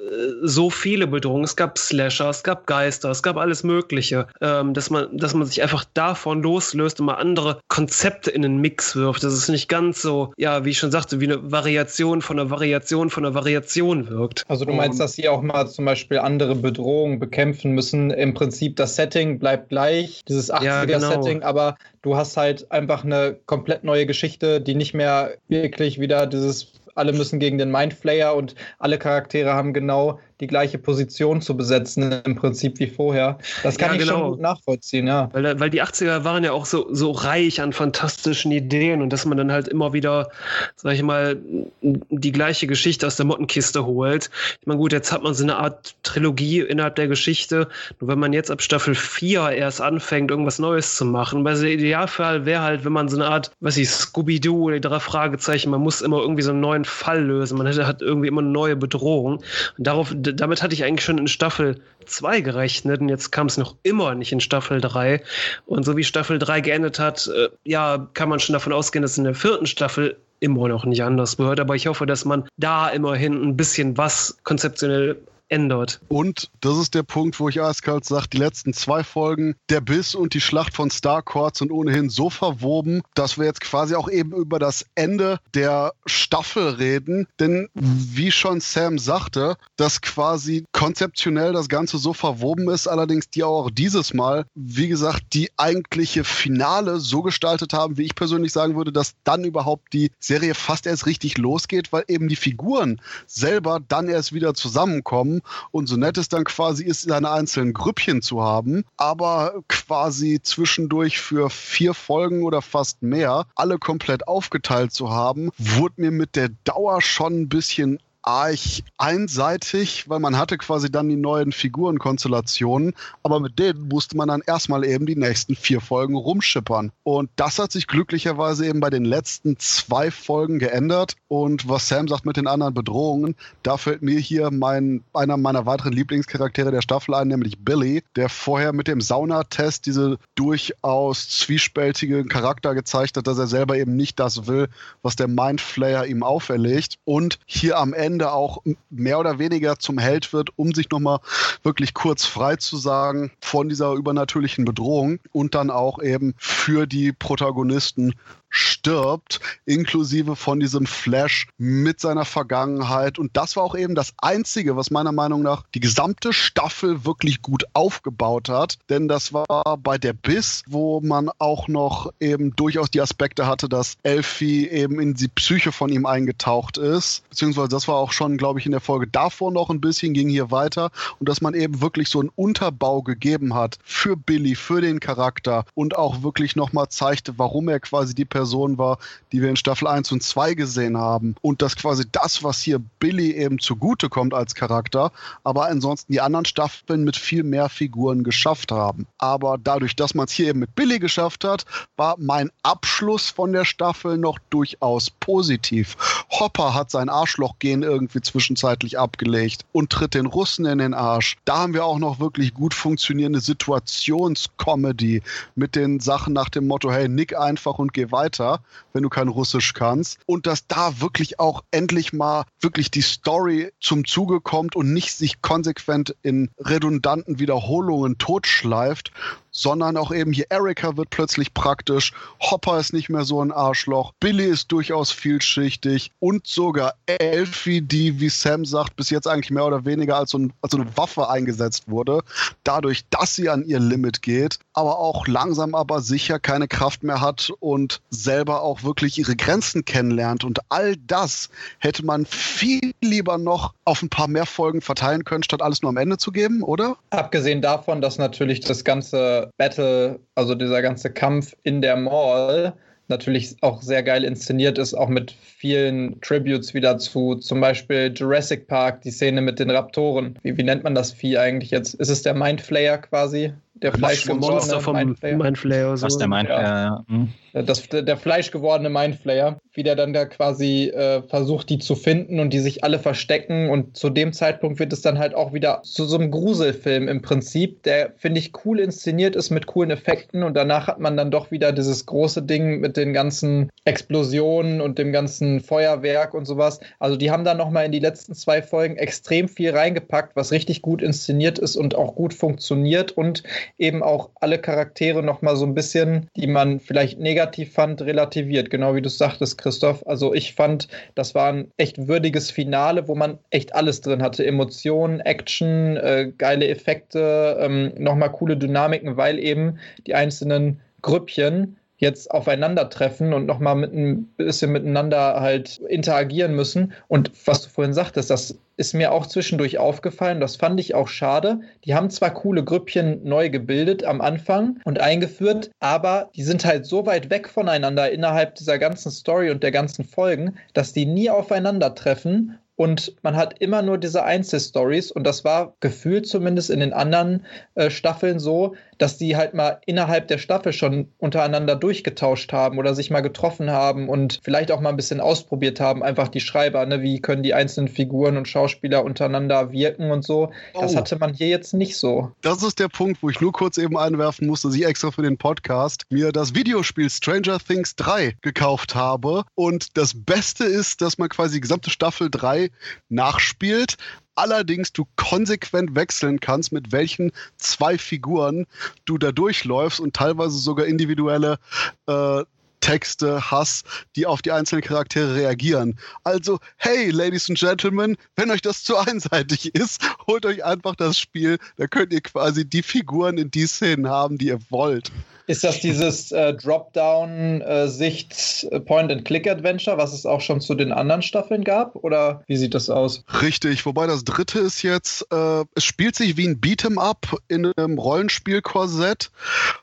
so 0.43 0.70
viele 0.70 1.07
Bedrohungen. 1.07 1.44
Es 1.44 1.57
gab 1.57 1.78
Slasher, 1.78 2.31
es 2.31 2.43
gab 2.43 2.66
Geister, 2.66 3.11
es 3.11 3.23
gab 3.23 3.36
alles 3.36 3.62
Mögliche. 3.62 4.27
Ähm, 4.40 4.74
dass 4.74 4.90
man, 4.90 5.16
dass 5.20 5.34
man 5.34 5.47
sich 5.47 5.62
einfach 5.62 5.84
davon 5.94 6.42
loslöst 6.42 7.01
und 7.01 7.06
mal 7.06 7.14
andere 7.14 7.60
Konzepte 7.68 8.30
in 8.30 8.42
den 8.42 8.59
Mix 8.59 8.97
wirft. 8.97 9.22
Dass 9.22 9.32
es 9.32 9.48
nicht 9.48 9.68
ganz 9.68 10.02
so, 10.02 10.32
ja, 10.36 10.64
wie 10.64 10.70
ich 10.70 10.78
schon 10.78 10.90
sagte, 10.90 11.20
wie 11.20 11.26
eine 11.26 11.51
Variation 11.51 12.22
von 12.22 12.38
einer 12.38 12.51
Variation 12.51 13.10
von 13.10 13.24
einer 13.24 13.34
Variation 13.34 14.09
wirkt. 14.09 14.44
Also 14.48 14.64
du 14.64 14.72
meinst, 14.72 15.01
dass 15.01 15.14
sie 15.14 15.28
auch 15.28 15.42
mal 15.42 15.68
zum 15.68 15.84
Beispiel 15.84 16.18
andere 16.18 16.56
Bedrohungen 16.56 17.18
bekämpfen 17.18 17.72
müssen. 17.72 18.10
Im 18.10 18.34
Prinzip 18.34 18.76
das 18.76 18.97
Setting 18.97 19.38
bleibt 19.38 19.68
gleich, 19.68 20.22
dieses 20.26 20.52
80er-Setting, 20.52 21.40
genau. 21.40 21.47
aber 21.47 21.76
du 22.02 22.16
hast 22.16 22.36
halt 22.36 22.70
einfach 22.72 23.05
eine 23.05 23.36
komplett 23.47 23.84
neue 23.84 24.06
Geschichte, 24.06 24.60
die 24.60 24.74
nicht 24.74 24.94
mehr 24.94 25.34
wirklich 25.48 26.01
wieder 26.01 26.26
dieses 26.26 26.72
alle 26.94 27.12
müssen 27.12 27.38
gegen 27.38 27.56
den 27.56 27.70
Mindflayer 27.70 28.34
und 28.34 28.55
alle 28.78 28.98
Charaktere 28.98 29.55
haben 29.55 29.72
genau 29.72 30.18
die 30.40 30.46
gleiche 30.46 30.78
Position 30.78 31.40
zu 31.42 31.56
besetzen, 31.56 32.12
im 32.24 32.34
Prinzip 32.34 32.78
wie 32.78 32.86
vorher. 32.86 33.38
Das 33.62 33.76
kann 33.76 33.90
Ja, 33.90 33.94
ich 33.94 34.00
genau. 34.00 34.18
schon 34.18 34.30
gut 34.30 34.40
nachvollziehen, 34.40 35.06
ja. 35.06 35.28
Weil, 35.32 35.60
weil 35.60 35.70
die 35.70 35.82
80er 35.82 36.24
waren 36.24 36.44
ja 36.44 36.52
auch 36.52 36.66
so, 36.66 36.88
so 36.92 37.10
reich 37.10 37.60
an 37.60 37.72
fantastischen 37.72 38.50
Ideen 38.52 39.02
und 39.02 39.12
dass 39.12 39.26
man 39.26 39.36
dann 39.36 39.52
halt 39.52 39.68
immer 39.68 39.92
wieder, 39.92 40.30
sag 40.76 40.94
ich 40.94 41.02
mal, 41.02 41.36
die 41.82 42.32
gleiche 42.32 42.66
Geschichte 42.66 43.06
aus 43.06 43.16
der 43.16 43.26
Mottenkiste 43.26 43.84
holt. 43.84 44.30
Ich 44.60 44.66
meine, 44.66 44.78
gut, 44.78 44.92
jetzt 44.92 45.12
hat 45.12 45.22
man 45.22 45.34
so 45.34 45.44
eine 45.44 45.56
Art 45.56 45.94
Trilogie 46.02 46.60
innerhalb 46.60 46.96
der 46.96 47.08
Geschichte. 47.08 47.68
Nur 48.00 48.08
wenn 48.08 48.18
man 48.18 48.32
jetzt 48.32 48.50
ab 48.50 48.62
Staffel 48.62 48.94
4 48.94 49.50
erst 49.50 49.80
anfängt, 49.80 50.30
irgendwas 50.30 50.58
Neues 50.58 50.96
zu 50.96 51.04
machen, 51.04 51.44
weil 51.44 51.60
der 51.60 51.70
Idealfall 51.70 52.46
wäre 52.46 52.62
halt, 52.62 52.84
wenn 52.84 52.92
man 52.92 53.08
so 53.08 53.16
eine 53.16 53.26
Art, 53.26 53.50
was 53.60 53.76
ich, 53.76 53.90
Scooby-Doo 53.90 54.64
oder 54.64 54.74
die 54.76 54.88
drei 54.88 55.00
Fragezeichen, 55.00 55.70
man 55.70 55.80
muss 55.80 56.00
immer 56.00 56.20
irgendwie 56.20 56.42
so 56.42 56.50
einen 56.50 56.60
neuen 56.60 56.84
Fall 56.84 57.22
lösen. 57.22 57.58
Man 57.58 57.66
hat 57.68 58.02
irgendwie 58.02 58.28
immer 58.28 58.40
eine 58.40 58.50
neue 58.50 58.76
Bedrohung. 58.76 59.42
Und 59.78 59.86
darauf, 59.86 60.14
damit 60.32 60.62
hatte 60.62 60.74
ich 60.74 60.85
eigentlich 60.85 61.05
schon 61.05 61.19
in 61.19 61.28
Staffel 61.28 61.81
2 62.07 62.40
gerechnet 62.40 63.01
und 63.01 63.09
jetzt 63.09 63.31
kam 63.31 63.47
es 63.47 63.57
noch 63.57 63.77
immer 63.82 64.15
nicht 64.15 64.32
in 64.32 64.40
Staffel 64.40 64.81
3. 64.81 65.23
Und 65.66 65.85
so 65.85 65.97
wie 65.97 66.05
Staffel 66.05 66.39
3 66.39 66.61
geendet 66.61 66.98
hat, 66.98 67.28
äh, 67.28 67.48
ja, 67.65 68.09
kann 68.15 68.28
man 68.28 68.40
schon 68.40 68.52
davon 68.52 68.73
ausgehen, 68.73 69.02
dass 69.02 69.19
in 69.19 69.24
der 69.24 69.35
vierten 69.35 69.66
Staffel 69.66 70.16
immer 70.40 70.69
noch 70.69 70.85
nicht 70.85 71.02
anders 71.02 71.39
wird. 71.39 71.61
Aber 71.61 71.77
ich 71.77 71.86
hoffe, 71.86 72.07
dass 72.07 72.24
man 72.24 72.44
da 72.57 72.89
immerhin 72.89 73.43
ein 73.43 73.57
bisschen 73.57 73.97
was 73.97 74.39
konzeptionell 74.44 75.16
ändert. 75.51 76.01
Und 76.09 76.51
das 76.60 76.78
ist 76.78 76.94
der 76.94 77.02
Punkt, 77.02 77.39
wo 77.40 77.48
ich 77.48 77.60
eiskalt 77.60 78.05
sage, 78.05 78.28
die 78.32 78.39
letzten 78.39 78.72
zwei 78.72 79.05
Folgen, 79.05 79.56
der 79.68 79.81
Biss 79.81 80.14
und 80.14 80.32
die 80.35 80.40
Schlacht 80.40 80.74
von 80.74 80.90
Starcourt 80.90 81.56
sind 81.56 81.72
ohnehin 81.72 82.09
so 82.09 82.31
verwoben, 82.31 83.02
dass 83.14 83.36
wir 83.36 83.47
jetzt 83.47 83.60
quasi 83.60 83.94
auch 83.94 84.09
eben 84.09 84.32
über 84.32 84.59
das 84.59 84.86
Ende 84.94 85.40
der 85.55 85.93
Staffel 86.06 86.68
reden. 86.68 87.27
Denn 87.39 87.68
wie 87.74 88.31
schon 88.31 88.60
Sam 88.60 88.98
sagte, 88.98 89.56
dass 89.77 90.01
quasi 90.01 90.64
konzeptionell 90.72 91.52
das 91.52 91.68
Ganze 91.68 91.98
so 91.98 92.14
verwoben 92.14 92.68
ist, 92.70 92.86
allerdings 92.86 93.28
die 93.28 93.43
auch 93.43 93.70
dieses 93.70 94.14
Mal, 94.14 94.47
wie 94.55 94.89
gesagt, 94.89 95.22
die 95.32 95.51
eigentliche 95.56 96.24
Finale 96.24 97.01
so 97.01 97.22
gestaltet 97.22 97.72
haben, 97.72 97.98
wie 97.98 98.05
ich 98.05 98.14
persönlich 98.14 98.52
sagen 98.52 98.77
würde, 98.77 98.93
dass 98.93 99.14
dann 99.24 99.44
überhaupt 99.44 99.93
die 99.93 100.10
Serie 100.20 100.55
fast 100.55 100.86
erst 100.86 101.06
richtig 101.06 101.39
losgeht, 101.39 101.93
weil 101.93 102.05
eben 102.06 102.28
die 102.28 102.36
Figuren 102.36 103.01
selber 103.27 103.81
dann 103.86 104.09
erst 104.09 104.32
wieder 104.32 104.55
zusammenkommen 104.55 105.39
und 105.70 105.86
so 105.86 105.96
nett 105.96 106.18
es 106.18 106.28
dann 106.28 106.44
quasi 106.44 106.84
ist, 106.84 107.02
seine 107.02 107.30
einzelnen 107.30 107.72
Grüppchen 107.72 108.22
zu 108.22 108.42
haben, 108.42 108.84
aber 108.96 109.62
quasi 109.68 110.40
zwischendurch 110.42 111.20
für 111.20 111.50
vier 111.50 111.94
Folgen 111.94 112.42
oder 112.42 112.62
fast 112.62 113.02
mehr 113.02 113.46
alle 113.54 113.78
komplett 113.78 114.28
aufgeteilt 114.28 114.92
zu 114.92 115.10
haben, 115.10 115.50
wurde 115.58 115.94
mir 115.98 116.10
mit 116.10 116.36
der 116.36 116.50
Dauer 116.64 117.02
schon 117.02 117.42
ein 117.42 117.48
bisschen 117.48 117.98
arg 118.22 118.59
einseitig, 118.98 120.09
weil 120.09 120.20
man 120.20 120.36
hatte 120.36 120.59
quasi 120.59 120.90
dann 120.90 121.09
die 121.09 121.16
neuen 121.16 121.52
Figurenkonstellationen, 121.52 122.94
aber 123.22 123.40
mit 123.40 123.59
denen 123.59 123.88
musste 123.88 124.16
man 124.16 124.28
dann 124.28 124.42
erstmal 124.47 124.84
eben 124.84 125.06
die 125.06 125.16
nächsten 125.16 125.56
vier 125.56 125.80
Folgen 125.80 126.16
rumschippern. 126.16 126.92
Und 127.02 127.30
das 127.36 127.59
hat 127.59 127.72
sich 127.72 127.86
glücklicherweise 127.86 128.66
eben 128.66 128.80
bei 128.80 128.90
den 128.90 129.05
letzten 129.05 129.59
zwei 129.59 130.10
Folgen 130.10 130.59
geändert. 130.59 131.16
Und 131.28 131.68
was 131.68 131.88
Sam 131.88 132.09
sagt 132.09 132.26
mit 132.26 132.36
den 132.36 132.47
anderen 132.47 132.74
Bedrohungen, 132.74 133.36
da 133.62 133.76
fällt 133.76 134.02
mir 134.02 134.18
hier 134.18 134.51
mein, 134.51 135.02
einer 135.14 135.36
meiner 135.36 135.66
weiteren 135.66 135.92
Lieblingscharaktere 135.92 136.70
der 136.70 136.82
Staffel 136.82 137.14
ein, 137.14 137.28
nämlich 137.28 137.64
Billy, 137.64 138.02
der 138.16 138.28
vorher 138.28 138.72
mit 138.72 138.88
dem 138.88 139.01
Saunatest 139.01 139.86
diese 139.86 140.18
durchaus 140.34 141.28
zwiespältige 141.28 142.24
Charakter 142.24 142.74
gezeigt 142.74 143.16
hat, 143.16 143.26
dass 143.26 143.38
er 143.38 143.47
selber 143.47 143.76
eben 143.76 143.97
nicht 143.97 144.20
das 144.20 144.47
will, 144.47 144.68
was 145.02 145.16
der 145.16 145.28
Mindflayer 145.28 146.06
ihm 146.06 146.22
auferlegt. 146.22 146.97
Und 147.05 147.38
hier 147.47 147.78
am 147.78 147.94
Ende 147.94 148.09
auch 148.32 148.62
mehr 148.90 149.18
oder 149.18 149.38
weniger 149.38 149.78
zum 149.78 149.98
Held 149.98 150.32
wird, 150.32 150.50
um 150.56 150.74
sich 150.74 150.90
nochmal 150.90 151.20
wirklich 151.62 151.94
kurz 151.94 152.24
frei 152.24 152.56
zu 152.56 152.76
sagen 152.76 153.30
von 153.40 153.68
dieser 153.68 153.92
übernatürlichen 153.92 154.64
Bedrohung 154.64 155.20
und 155.32 155.54
dann 155.54 155.70
auch 155.70 156.02
eben 156.02 156.34
für 156.38 156.86
die 156.86 157.12
Protagonisten 157.12 158.14
stirbt, 158.51 159.40
inklusive 159.64 160.36
von 160.36 160.60
diesem 160.60 160.85
Flash 160.85 161.47
mit 161.56 162.01
seiner 162.01 162.24
Vergangenheit. 162.24 163.18
Und 163.18 163.36
das 163.36 163.56
war 163.56 163.62
auch 163.62 163.77
eben 163.77 163.94
das 163.94 164.12
Einzige, 164.18 164.77
was 164.77 164.90
meiner 164.90 165.12
Meinung 165.12 165.43
nach 165.43 165.64
die 165.74 165.81
gesamte 165.81 166.32
Staffel 166.32 167.05
wirklich 167.05 167.43
gut 167.43 167.64
aufgebaut 167.72 168.48
hat. 168.48 168.78
Denn 168.90 169.06
das 169.06 169.32
war 169.32 169.78
bei 169.78 169.97
der 169.98 170.12
Biss, 170.12 170.64
wo 170.66 171.01
man 171.01 171.31
auch 171.39 171.68
noch 171.68 172.12
eben 172.18 172.55
durchaus 172.56 172.90
die 172.90 173.01
Aspekte 173.01 173.47
hatte, 173.47 173.68
dass 173.68 173.97
Elfie 174.02 174.68
eben 174.68 175.01
in 175.01 175.14
die 175.14 175.28
Psyche 175.28 175.70
von 175.70 175.90
ihm 175.90 176.05
eingetaucht 176.05 176.77
ist. 176.77 177.22
Beziehungsweise 177.31 177.68
das 177.68 177.86
war 177.86 177.97
auch 177.97 178.12
schon, 178.12 178.36
glaube 178.36 178.59
ich, 178.59 178.66
in 178.66 178.72
der 178.72 178.81
Folge 178.81 179.06
davor 179.06 179.52
noch 179.52 179.70
ein 179.70 179.81
bisschen, 179.81 180.12
ging 180.12 180.28
hier 180.28 180.51
weiter. 180.51 180.90
Und 181.20 181.28
dass 181.28 181.40
man 181.40 181.55
eben 181.55 181.81
wirklich 181.81 182.09
so 182.09 182.20
einen 182.20 182.31
Unterbau 182.35 183.02
gegeben 183.02 183.55
hat 183.55 183.78
für 183.85 184.16
Billy, 184.16 184.56
für 184.56 184.81
den 184.81 184.98
Charakter 184.98 185.64
und 185.74 185.97
auch 185.97 186.22
wirklich 186.22 186.56
nochmal 186.56 186.89
zeigte, 186.89 187.39
warum 187.39 187.68
er 187.68 187.78
quasi 187.78 188.14
die 188.14 188.24
Person 188.24 188.39
war, 188.78 188.98
die 189.32 189.42
wir 189.42 189.48
in 189.48 189.56
Staffel 189.56 189.88
1 189.88 190.12
und 190.12 190.22
2 190.22 190.54
gesehen 190.54 190.96
haben. 190.96 191.34
Und 191.42 191.62
dass 191.62 191.76
quasi 191.76 192.04
das, 192.10 192.42
was 192.42 192.60
hier 192.60 192.80
Billy 192.98 193.32
eben 193.32 193.58
zugutekommt 193.58 194.34
als 194.34 194.54
Charakter, 194.54 195.12
aber 195.44 195.66
ansonsten 195.66 196.12
die 196.12 196.20
anderen 196.20 196.44
Staffeln 196.44 197.04
mit 197.04 197.16
viel 197.16 197.42
mehr 197.42 197.68
Figuren 197.68 198.24
geschafft 198.24 198.72
haben. 198.72 199.06
Aber 199.18 199.58
dadurch, 199.58 199.96
dass 199.96 200.14
man 200.14 200.26
es 200.26 200.32
hier 200.32 200.48
eben 200.48 200.60
mit 200.60 200.74
Billy 200.74 200.98
geschafft 200.98 201.44
hat, 201.44 201.64
war 201.96 202.16
mein 202.18 202.50
Abschluss 202.62 203.30
von 203.30 203.52
der 203.52 203.64
Staffel 203.64 204.18
noch 204.18 204.38
durchaus 204.50 205.10
positiv. 205.10 205.96
Hopper 206.30 206.74
hat 206.74 206.90
sein 206.90 207.08
Arschloch-Gen 207.08 207.82
irgendwie 207.82 208.20
zwischenzeitlich 208.20 208.98
abgelegt 208.98 209.64
und 209.72 209.90
tritt 209.90 210.14
den 210.14 210.26
Russen 210.26 210.66
in 210.66 210.78
den 210.78 210.94
Arsch. 210.94 211.36
Da 211.44 211.58
haben 211.58 211.74
wir 211.74 211.84
auch 211.84 211.98
noch 211.98 212.20
wirklich 212.20 212.54
gut 212.54 212.74
funktionierende 212.74 213.40
Situationscomedy 213.40 215.22
mit 215.54 215.76
den 215.76 216.00
Sachen 216.00 216.32
nach 216.32 216.48
dem 216.48 216.66
Motto, 216.66 216.90
hey, 216.90 217.08
nick 217.08 217.36
einfach 217.36 217.78
und 217.78 217.92
geh 217.92 218.10
weiter, 218.10 218.30
wenn 218.39 219.02
du 219.02 219.09
kein 219.09 219.28
Russisch 219.28 219.74
kannst. 219.74 220.19
Und 220.27 220.47
dass 220.47 220.66
da 220.66 221.01
wirklich 221.01 221.40
auch 221.40 221.65
endlich 221.70 222.12
mal 222.12 222.44
wirklich 222.61 222.90
die 222.90 223.02
Story 223.02 223.73
zum 223.81 224.05
Zuge 224.05 224.40
kommt 224.40 224.77
und 224.77 224.93
nicht 224.93 225.15
sich 225.15 225.43
konsequent 225.43 226.15
in 226.23 226.51
redundanten 226.59 227.39
Wiederholungen 227.39 228.19
totschleift, 228.19 229.12
sondern 229.60 229.96
auch 229.98 230.10
eben 230.10 230.32
hier 230.32 230.46
Erika 230.48 230.96
wird 230.96 231.10
plötzlich 231.10 231.52
praktisch, 231.52 232.12
Hopper 232.40 232.78
ist 232.80 232.94
nicht 232.94 233.10
mehr 233.10 233.24
so 233.24 233.42
ein 233.42 233.52
Arschloch, 233.52 234.12
Billy 234.18 234.46
ist 234.46 234.72
durchaus 234.72 235.12
vielschichtig 235.12 236.12
und 236.18 236.46
sogar 236.46 236.94
Elfie, 237.04 237.82
die, 237.82 238.20
wie 238.20 238.30
Sam 238.30 238.64
sagt, 238.64 238.96
bis 238.96 239.10
jetzt 239.10 239.28
eigentlich 239.28 239.50
mehr 239.50 239.66
oder 239.66 239.84
weniger 239.84 240.16
als 240.16 240.30
so, 240.30 240.38
ein, 240.38 240.52
als 240.62 240.72
so 240.72 240.78
eine 240.78 240.96
Waffe 240.96 241.28
eingesetzt 241.28 241.84
wurde, 241.88 242.22
dadurch, 242.64 243.04
dass 243.10 243.34
sie 243.34 243.50
an 243.50 243.64
ihr 243.64 243.80
Limit 243.80 244.22
geht, 244.22 244.58
aber 244.72 244.98
auch 244.98 245.26
langsam 245.26 245.74
aber 245.74 246.00
sicher 246.00 246.38
keine 246.38 246.66
Kraft 246.66 247.02
mehr 247.02 247.20
hat 247.20 247.52
und 247.60 248.00
selber 248.08 248.62
auch 248.62 248.82
wirklich 248.82 249.18
ihre 249.18 249.36
Grenzen 249.36 249.84
kennenlernt. 249.84 250.42
Und 250.42 250.60
all 250.70 250.96
das 250.96 251.50
hätte 251.78 252.04
man 252.04 252.24
viel 252.24 252.94
lieber 253.02 253.36
noch 253.36 253.74
auf 253.84 254.02
ein 254.02 254.08
paar 254.08 254.28
mehr 254.28 254.46
Folgen 254.46 254.80
verteilen 254.80 255.24
können, 255.24 255.42
statt 255.42 255.60
alles 255.60 255.82
nur 255.82 255.90
am 255.90 255.98
Ende 255.98 256.16
zu 256.16 256.32
geben, 256.32 256.62
oder? 256.62 256.96
Abgesehen 257.10 257.60
davon, 257.60 258.00
dass 258.00 258.16
natürlich 258.16 258.60
das 258.60 258.84
ganze 258.84 259.49
Battle, 259.56 260.20
also 260.35 260.55
dieser 260.55 260.82
ganze 260.82 261.10
Kampf 261.12 261.55
in 261.62 261.82
der 261.82 261.97
Mall, 261.97 262.74
natürlich 263.09 263.56
auch 263.60 263.82
sehr 263.82 264.02
geil 264.02 264.24
inszeniert 264.24 264.78
ist, 264.78 264.94
auch 264.94 265.09
mit 265.09 265.32
vielen 265.32 266.20
Tributes 266.22 266.72
wieder 266.72 266.97
zu 266.98 267.35
zum 267.35 267.60
Beispiel 267.60 268.12
Jurassic 268.14 268.66
Park, 268.68 269.02
die 269.02 269.10
Szene 269.10 269.43
mit 269.43 269.59
den 269.59 269.70
Raptoren. 269.70 270.39
Wie, 270.43 270.56
wie 270.56 270.62
nennt 270.62 270.85
man 270.85 270.94
das 270.94 271.12
Vieh 271.12 271.36
eigentlich 271.36 271.70
jetzt? 271.72 271.94
Ist 271.94 272.09
es 272.09 272.22
der 272.22 272.35
Mindflayer 272.35 272.98
quasi? 272.98 273.52
Der 273.74 273.92
Fleischmonster 273.92 274.80
vom 274.80 274.97
Mindflayer. 274.97 275.36
Mindflayer 275.36 275.97
so. 275.97 276.06
Was 276.06 276.18
der 276.18 276.28
Mindflayer, 276.28 276.62
ja. 276.62 276.84
ja. 276.84 277.05
Hm. 277.09 277.28
Das, 277.52 277.88
der 277.88 278.16
fleischgewordene 278.16 278.90
Mindflayer, 278.90 279.60
wie 279.72 279.82
der 279.82 279.97
dann 279.97 280.12
da 280.12 280.24
quasi 280.24 280.88
äh, 280.88 281.22
versucht, 281.22 281.68
die 281.68 281.78
zu 281.78 281.97
finden 281.97 282.38
und 282.38 282.52
die 282.52 282.60
sich 282.60 282.84
alle 282.84 282.98
verstecken. 282.98 283.70
Und 283.70 283.97
zu 283.97 284.09
dem 284.10 284.32
Zeitpunkt 284.32 284.78
wird 284.78 284.92
es 284.92 285.02
dann 285.02 285.18
halt 285.18 285.34
auch 285.34 285.52
wieder 285.52 285.82
zu 285.82 286.05
so 286.05 286.16
einem 286.16 286.30
Gruselfilm 286.30 287.09
im 287.09 287.22
Prinzip, 287.22 287.82
der, 287.82 288.12
finde 288.16 288.38
ich, 288.38 288.52
cool 288.64 288.78
inszeniert 288.78 289.34
ist 289.34 289.51
mit 289.51 289.66
coolen 289.66 289.90
Effekten. 289.90 290.44
Und 290.44 290.55
danach 290.55 290.86
hat 290.86 291.01
man 291.01 291.16
dann 291.16 291.32
doch 291.32 291.51
wieder 291.51 291.72
dieses 291.72 292.06
große 292.06 292.42
Ding 292.42 292.80
mit 292.80 292.97
den 292.97 293.12
ganzen 293.12 293.70
Explosionen 293.84 294.80
und 294.80 294.98
dem 294.98 295.10
ganzen 295.10 295.60
Feuerwerk 295.60 296.34
und 296.34 296.44
sowas. 296.44 296.78
Also 297.01 297.16
die 297.16 297.32
haben 297.32 297.44
da 297.44 297.55
nochmal 297.55 297.86
in 297.86 297.92
die 297.92 297.98
letzten 297.98 298.34
zwei 298.34 298.62
Folgen 298.62 298.97
extrem 298.97 299.48
viel 299.48 299.70
reingepackt, 299.70 300.36
was 300.36 300.52
richtig 300.52 300.82
gut 300.82 301.02
inszeniert 301.02 301.59
ist 301.59 301.76
und 301.76 301.97
auch 301.97 302.14
gut 302.14 302.34
funktioniert 302.34 303.12
und 303.12 303.42
eben 303.78 304.02
auch 304.02 304.30
alle 304.40 304.58
Charaktere 304.58 305.22
nochmal 305.22 305.56
so 305.56 305.66
ein 305.66 305.74
bisschen, 305.74 306.28
die 306.36 306.46
man 306.46 306.80
vielleicht 306.80 307.18
negativ 307.18 307.72
fand, 307.72 308.02
relativiert. 308.02 308.70
Genau 308.70 308.94
wie 308.94 309.02
du 309.02 309.08
sagtest, 309.08 309.58
Christoph. 309.58 310.06
Also 310.06 310.34
ich 310.34 310.54
fand, 310.54 310.88
das 311.14 311.34
war 311.34 311.52
ein 311.52 311.70
echt 311.76 312.08
würdiges 312.08 312.50
Finale, 312.50 313.08
wo 313.08 313.14
man 313.14 313.38
echt 313.50 313.74
alles 313.74 314.00
drin 314.00 314.22
hatte. 314.22 314.44
Emotionen, 314.46 315.20
Action, 315.20 315.96
äh, 315.96 316.32
geile 316.36 316.68
Effekte, 316.68 317.56
ähm, 317.60 317.92
nochmal 317.98 318.32
coole 318.32 318.56
Dynamiken, 318.56 319.16
weil 319.16 319.38
eben 319.38 319.78
die 320.06 320.14
einzelnen 320.14 320.80
Grüppchen 321.02 321.76
jetzt 322.01 322.31
aufeinandertreffen 322.31 323.32
und 323.35 323.47
nochmal 323.47 323.77
mit 323.77 323.93
ein 323.93 324.24
bisschen 324.36 324.72
miteinander 324.72 325.40
halt 325.40 325.78
interagieren 325.89 326.55
müssen. 326.55 326.94
Und 327.09 327.31
was 327.47 327.62
du 327.62 327.68
vorhin 327.68 327.93
sagtest, 327.93 328.31
das 328.31 328.59
ist 328.78 328.94
mir 328.94 329.12
auch 329.12 329.27
zwischendurch 329.27 329.77
aufgefallen, 329.78 330.40
das 330.40 330.56
fand 330.56 330.81
ich 330.81 330.94
auch 330.94 331.09
schade. 331.09 331.60
Die 331.85 331.94
haben 331.94 332.09
zwar 332.09 332.32
coole 332.32 332.64
Grüppchen 332.64 333.22
neu 333.22 333.51
gebildet 333.51 334.05
am 334.05 334.22
Anfang 334.22 334.81
und 334.85 334.98
eingeführt, 334.98 335.70
aber 335.78 336.31
die 336.35 336.43
sind 336.43 336.64
halt 336.64 336.86
so 336.86 337.05
weit 337.05 337.28
weg 337.28 337.48
voneinander 337.48 338.10
innerhalb 338.10 338.55
dieser 338.55 338.78
ganzen 338.78 339.12
Story 339.12 339.51
und 339.51 339.62
der 339.62 339.70
ganzen 339.70 340.05
Folgen, 340.05 340.56
dass 340.72 340.94
die 340.94 341.05
nie 341.05 341.28
aufeinandertreffen 341.28 342.59
und 342.81 343.14
man 343.22 343.36
hat 343.36 343.60
immer 343.60 343.82
nur 343.82 343.98
diese 343.98 344.24
Einzelstories 344.24 345.12
und 345.12 345.27
das 345.27 345.44
war 345.44 345.74
gefühlt 345.81 346.27
zumindest 346.27 346.70
in 346.70 346.81
den 346.81 346.94
anderen 346.94 347.44
äh, 347.74 347.90
Staffeln 347.90 348.39
so, 348.39 348.74
dass 349.01 349.16
die 349.16 349.36
halt 349.36 349.55
mal 349.55 349.81
innerhalb 349.86 350.28
der 350.28 350.36
Staffel 350.36 350.74
schon 350.74 351.09
untereinander 351.18 351.74
durchgetauscht 351.74 352.52
haben 352.52 352.78
oder 352.78 352.94
sich 352.94 353.10
mal 353.10 353.22
getroffen 353.22 353.70
haben 353.70 354.10
und 354.10 354.40
vielleicht 354.43 354.70
auch 354.70 354.81
mal 354.81 354.90
ein 354.90 354.97
bisschen 354.97 355.20
ausprobiert 355.20 355.81
haben, 355.81 356.02
einfach 356.02 356.28
die 356.28 356.40
Schreiber, 356.40 356.85
ne, 356.85 357.01
wie 357.01 357.20
können 357.20 357.43
die 357.43 357.55
einzelnen 357.55 357.89
Figuren 357.89 358.36
und 358.36 358.47
Schauspieler 358.47 359.02
untereinander 359.02 359.72
wirken 359.72 360.10
und 360.10 360.24
so. 360.24 360.52
Das 360.74 360.93
oh. 360.93 360.97
hatte 360.98 361.18
man 361.18 361.32
hier 361.32 361.48
jetzt 361.48 361.72
nicht 361.72 361.97
so. 361.97 362.32
Das 362.43 362.62
ist 362.62 362.78
der 362.78 362.89
Punkt, 362.89 363.22
wo 363.22 363.31
ich 363.31 363.40
nur 363.40 363.52
kurz 363.52 363.78
eben 363.78 363.97
einwerfen 363.97 364.47
musste, 364.47 364.68
dass 364.68 364.77
ich 364.77 364.85
extra 364.85 365.10
für 365.10 365.22
den 365.22 365.39
Podcast 365.39 366.05
mir 366.10 366.31
das 366.31 366.55
Videospiel 366.55 367.09
Stranger 367.09 367.59
Things 367.59 367.97
3 367.97 368.36
gekauft 368.43 368.94
habe 368.94 369.44
und 369.55 369.97
das 369.97 370.12
Beste 370.14 370.64
ist, 370.64 371.01
dass 371.01 371.16
man 371.16 371.31
quasi 371.31 371.55
die 371.55 371.62
gesamte 371.62 371.89
Staffel 371.89 372.28
3 372.31 372.70
nachspielt. 373.09 373.97
Allerdings 374.35 374.93
du 374.93 375.07
konsequent 375.16 375.94
wechseln 375.94 376.40
kannst, 376.40 376.73
mit 376.73 376.93
welchen 376.93 377.32
zwei 377.57 377.98
Figuren 377.98 378.66
du 379.05 379.19
da 379.19 379.32
durchläufst 379.32 380.01
und 380.01 380.15
teilweise 380.15 380.59
sogar 380.59 380.86
individuelle 380.86 381.59
äh, 382.07 382.44
Texte 382.81 383.51
hast, 383.51 383.85
die 384.16 384.27
auf 384.27 384.43
die 384.43 384.52
einzelnen 384.52 384.82
Charaktere 384.82 385.35
reagieren. 385.35 385.98
Also, 386.24 386.59
hey, 386.77 387.11
Ladies 387.11 387.48
and 387.48 387.59
Gentlemen, 387.59 388.16
wenn 388.36 388.51
euch 388.51 388.62
das 388.62 388.82
zu 388.82 388.97
einseitig 388.97 389.74
ist, 389.74 390.01
holt 390.27 390.47
euch 390.47 390.65
einfach 390.65 390.97
das 390.97 391.19
Spiel. 391.19 391.59
Da 391.77 391.86
könnt 391.86 392.12
ihr 392.12 392.23
quasi 392.23 392.69
die 392.69 392.82
Figuren 392.82 393.39
in 393.39 393.51
die 393.51 393.66
Szenen 393.66 394.09
haben, 394.09 394.39
die 394.39 394.47
ihr 394.47 394.61
wollt. 394.70 395.12
Ist 395.51 395.64
das 395.64 395.81
dieses 395.81 396.31
äh, 396.31 396.55
Dropdown-Sicht 396.55 398.68
äh, 398.70 398.78
Point-and-Click-Adventure, 398.78 399.98
was 399.98 400.12
es 400.12 400.24
auch 400.24 400.40
schon 400.40 400.60
zu 400.60 400.77
den 400.77 400.93
anderen 400.93 401.22
Staffeln 401.22 401.64
gab? 401.64 401.97
Oder 401.97 402.44
wie 402.47 402.56
sieht 402.56 402.72
das 402.72 402.89
aus? 402.89 403.24
Richtig, 403.43 403.85
wobei 403.85 404.06
das 404.06 404.22
dritte 404.22 404.60
ist 404.60 404.82
jetzt, 404.82 405.27
äh, 405.32 405.64
es 405.74 405.82
spielt 405.82 406.14
sich 406.14 406.36
wie 406.36 406.47
ein 406.47 406.60
Beat'em-up 406.60 407.36
in 407.48 407.66
einem 407.66 407.98
Rollenspiel-Korsett, 407.98 409.32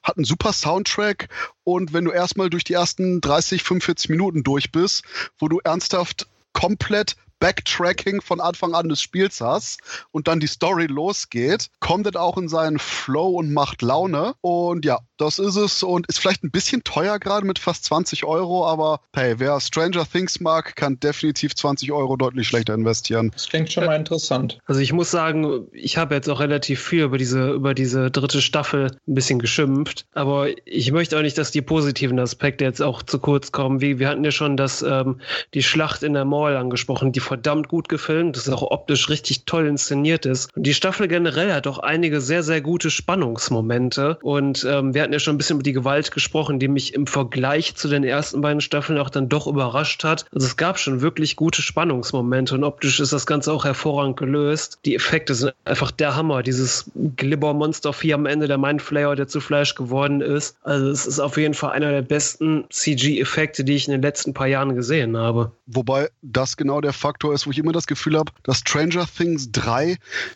hat 0.03 0.15
einen 0.15 0.23
super 0.23 0.53
Soundtrack 0.53 1.27
und 1.65 1.91
wenn 1.91 2.05
du 2.05 2.11
erstmal 2.11 2.49
durch 2.49 2.63
die 2.63 2.71
ersten 2.71 3.19
30, 3.19 3.61
45 3.61 4.09
Minuten 4.09 4.43
durch 4.43 4.71
bist, 4.71 5.03
wo 5.37 5.49
du 5.49 5.59
ernsthaft 5.65 6.27
komplett 6.53 7.17
Backtracking 7.39 8.21
von 8.21 8.41
Anfang 8.41 8.73
an 8.73 8.89
des 8.89 9.01
Spiels 9.01 9.41
hast 9.41 9.79
und 10.11 10.27
dann 10.27 10.39
die 10.39 10.47
Story 10.47 10.85
losgeht, 10.85 11.69
kommt 11.79 12.07
es 12.07 12.15
auch 12.15 12.37
in 12.37 12.47
seinen 12.47 12.79
Flow 12.79 13.31
und 13.31 13.53
macht 13.53 13.81
Laune. 13.81 14.33
Und 14.41 14.85
ja, 14.85 14.99
das 15.17 15.39
ist 15.39 15.55
es 15.55 15.83
und 15.83 16.07
ist 16.07 16.19
vielleicht 16.19 16.43
ein 16.43 16.51
bisschen 16.51 16.83
teuer 16.83 17.19
gerade 17.19 17.45
mit 17.45 17.59
fast 17.59 17.85
20 17.85 18.23
Euro, 18.23 18.65
aber 18.65 19.01
hey, 19.13 19.35
wer 19.37 19.59
Stranger 19.59 20.05
Things 20.09 20.39
mag, 20.39 20.75
kann 20.75 20.99
definitiv 20.99 21.55
20 21.55 21.91
Euro 21.91 22.15
deutlich 22.15 22.47
schlechter 22.47 22.73
investieren. 22.73 23.31
Das 23.33 23.47
klingt 23.47 23.71
schon 23.71 23.85
mal 23.85 23.95
interessant. 23.95 24.59
Also 24.65 24.81
ich 24.81 24.93
muss 24.93 25.11
sagen, 25.11 25.67
ich 25.71 25.97
habe 25.97 26.15
jetzt 26.15 26.29
auch 26.29 26.39
relativ 26.39 26.81
viel 26.81 27.03
über 27.03 27.17
diese, 27.17 27.51
über 27.51 27.73
diese 27.73 28.11
dritte 28.11 28.41
Staffel 28.41 28.97
ein 29.07 29.15
bisschen 29.15 29.39
geschimpft, 29.39 30.05
aber 30.13 30.47
ich 30.65 30.91
möchte 30.91 31.17
auch 31.17 31.21
nicht, 31.21 31.37
dass 31.37 31.51
die 31.51 31.61
positiven 31.61 32.19
Aspekte 32.19 32.63
jetzt 32.63 32.81
auch 32.81 33.01
zu 33.01 33.19
kurz 33.19 33.51
kommen. 33.51 33.81
Wie 33.81 33.99
wir 33.99 34.09
hatten 34.09 34.23
ja 34.23 34.31
schon 34.31 34.57
das, 34.57 34.81
ähm, 34.81 35.19
die 35.53 35.63
Schlacht 35.63 36.03
in 36.03 36.13
der 36.13 36.25
Mall 36.25 36.55
angesprochen, 36.55 37.11
die 37.11 37.19
verdammt 37.19 37.67
gut 37.67 37.89
gefilmt, 37.89 38.35
das 38.35 38.47
ist 38.47 38.53
auch 38.53 38.63
optisch 38.63 39.09
richtig 39.09 39.45
toll 39.45 39.67
inszeniert 39.67 40.25
ist. 40.25 40.55
Und 40.55 40.63
die 40.63 40.73
Staffel 40.73 41.07
generell 41.07 41.53
hat 41.53 41.67
auch 41.67 41.79
einige 41.79 42.21
sehr, 42.21 42.43
sehr 42.43 42.61
gute 42.61 42.91
Spannungsmomente. 42.91 44.19
Und 44.21 44.65
ähm, 44.69 44.93
wir 44.93 45.06
hatten 45.07 45.13
ja 45.13 45.19
schon 45.19 45.35
ein 45.35 45.37
bisschen 45.39 45.55
über 45.55 45.63
die 45.63 45.73
Gewalt 45.73 46.11
gesprochen, 46.11 46.59
die 46.59 46.67
mich 46.67 46.93
im 46.93 47.07
Vergleich 47.07 47.75
zu 47.75 47.87
den 47.87 48.03
ersten 48.03 48.41
beiden 48.41 48.61
Staffeln 48.61 48.99
auch 48.99 49.09
dann 49.09 49.27
doch 49.27 49.47
überrascht 49.47 50.03
hat. 50.03 50.25
Also 50.33 50.47
es 50.47 50.55
gab 50.55 50.79
schon 50.79 51.01
wirklich 51.01 51.35
gute 51.35 51.61
Spannungsmomente 51.61 52.55
und 52.55 52.63
optisch 52.63 52.99
ist 52.99 53.11
das 53.11 53.25
Ganze 53.25 53.51
auch 53.51 53.65
hervorragend 53.65 54.17
gelöst. 54.17 54.79
Die 54.85 54.95
Effekte 54.95 55.35
sind 55.35 55.53
einfach 55.65 55.91
der 55.91 56.15
Hammer. 56.15 56.43
Dieses 56.43 56.89
Glibber-Monster 57.17 57.91
4 57.91 58.15
am 58.15 58.25
Ende, 58.25 58.47
der 58.47 58.57
Mindflayer, 58.57 59.15
der 59.15 59.27
zu 59.27 59.41
Fleisch 59.41 59.75
geworden 59.75 60.21
ist. 60.21 60.55
Also 60.63 60.89
es 60.89 61.05
ist 61.05 61.19
auf 61.19 61.37
jeden 61.37 61.55
Fall 61.55 61.71
einer 61.71 61.91
der 61.91 62.03
besten 62.03 62.65
CG-Effekte, 62.69 63.63
die 63.63 63.73
ich 63.73 63.87
in 63.87 63.91
den 63.91 64.01
letzten 64.01 64.33
paar 64.33 64.47
Jahren 64.47 64.75
gesehen 64.75 65.17
habe. 65.17 65.51
Wobei 65.65 66.09
das 66.21 66.55
genau 66.55 66.79
der 66.79 66.93
Fakt 66.93 67.17
Faktor 67.17 67.33
ist, 67.33 67.47
wo 67.47 67.51
ich 67.51 67.57
immer 67.57 67.71
das 67.71 67.87
Gefühl 67.87 68.15
habe, 68.15 68.31
dass 68.43 68.59
Stranger 68.59 69.07
Things 69.07 69.51
3 69.53 69.95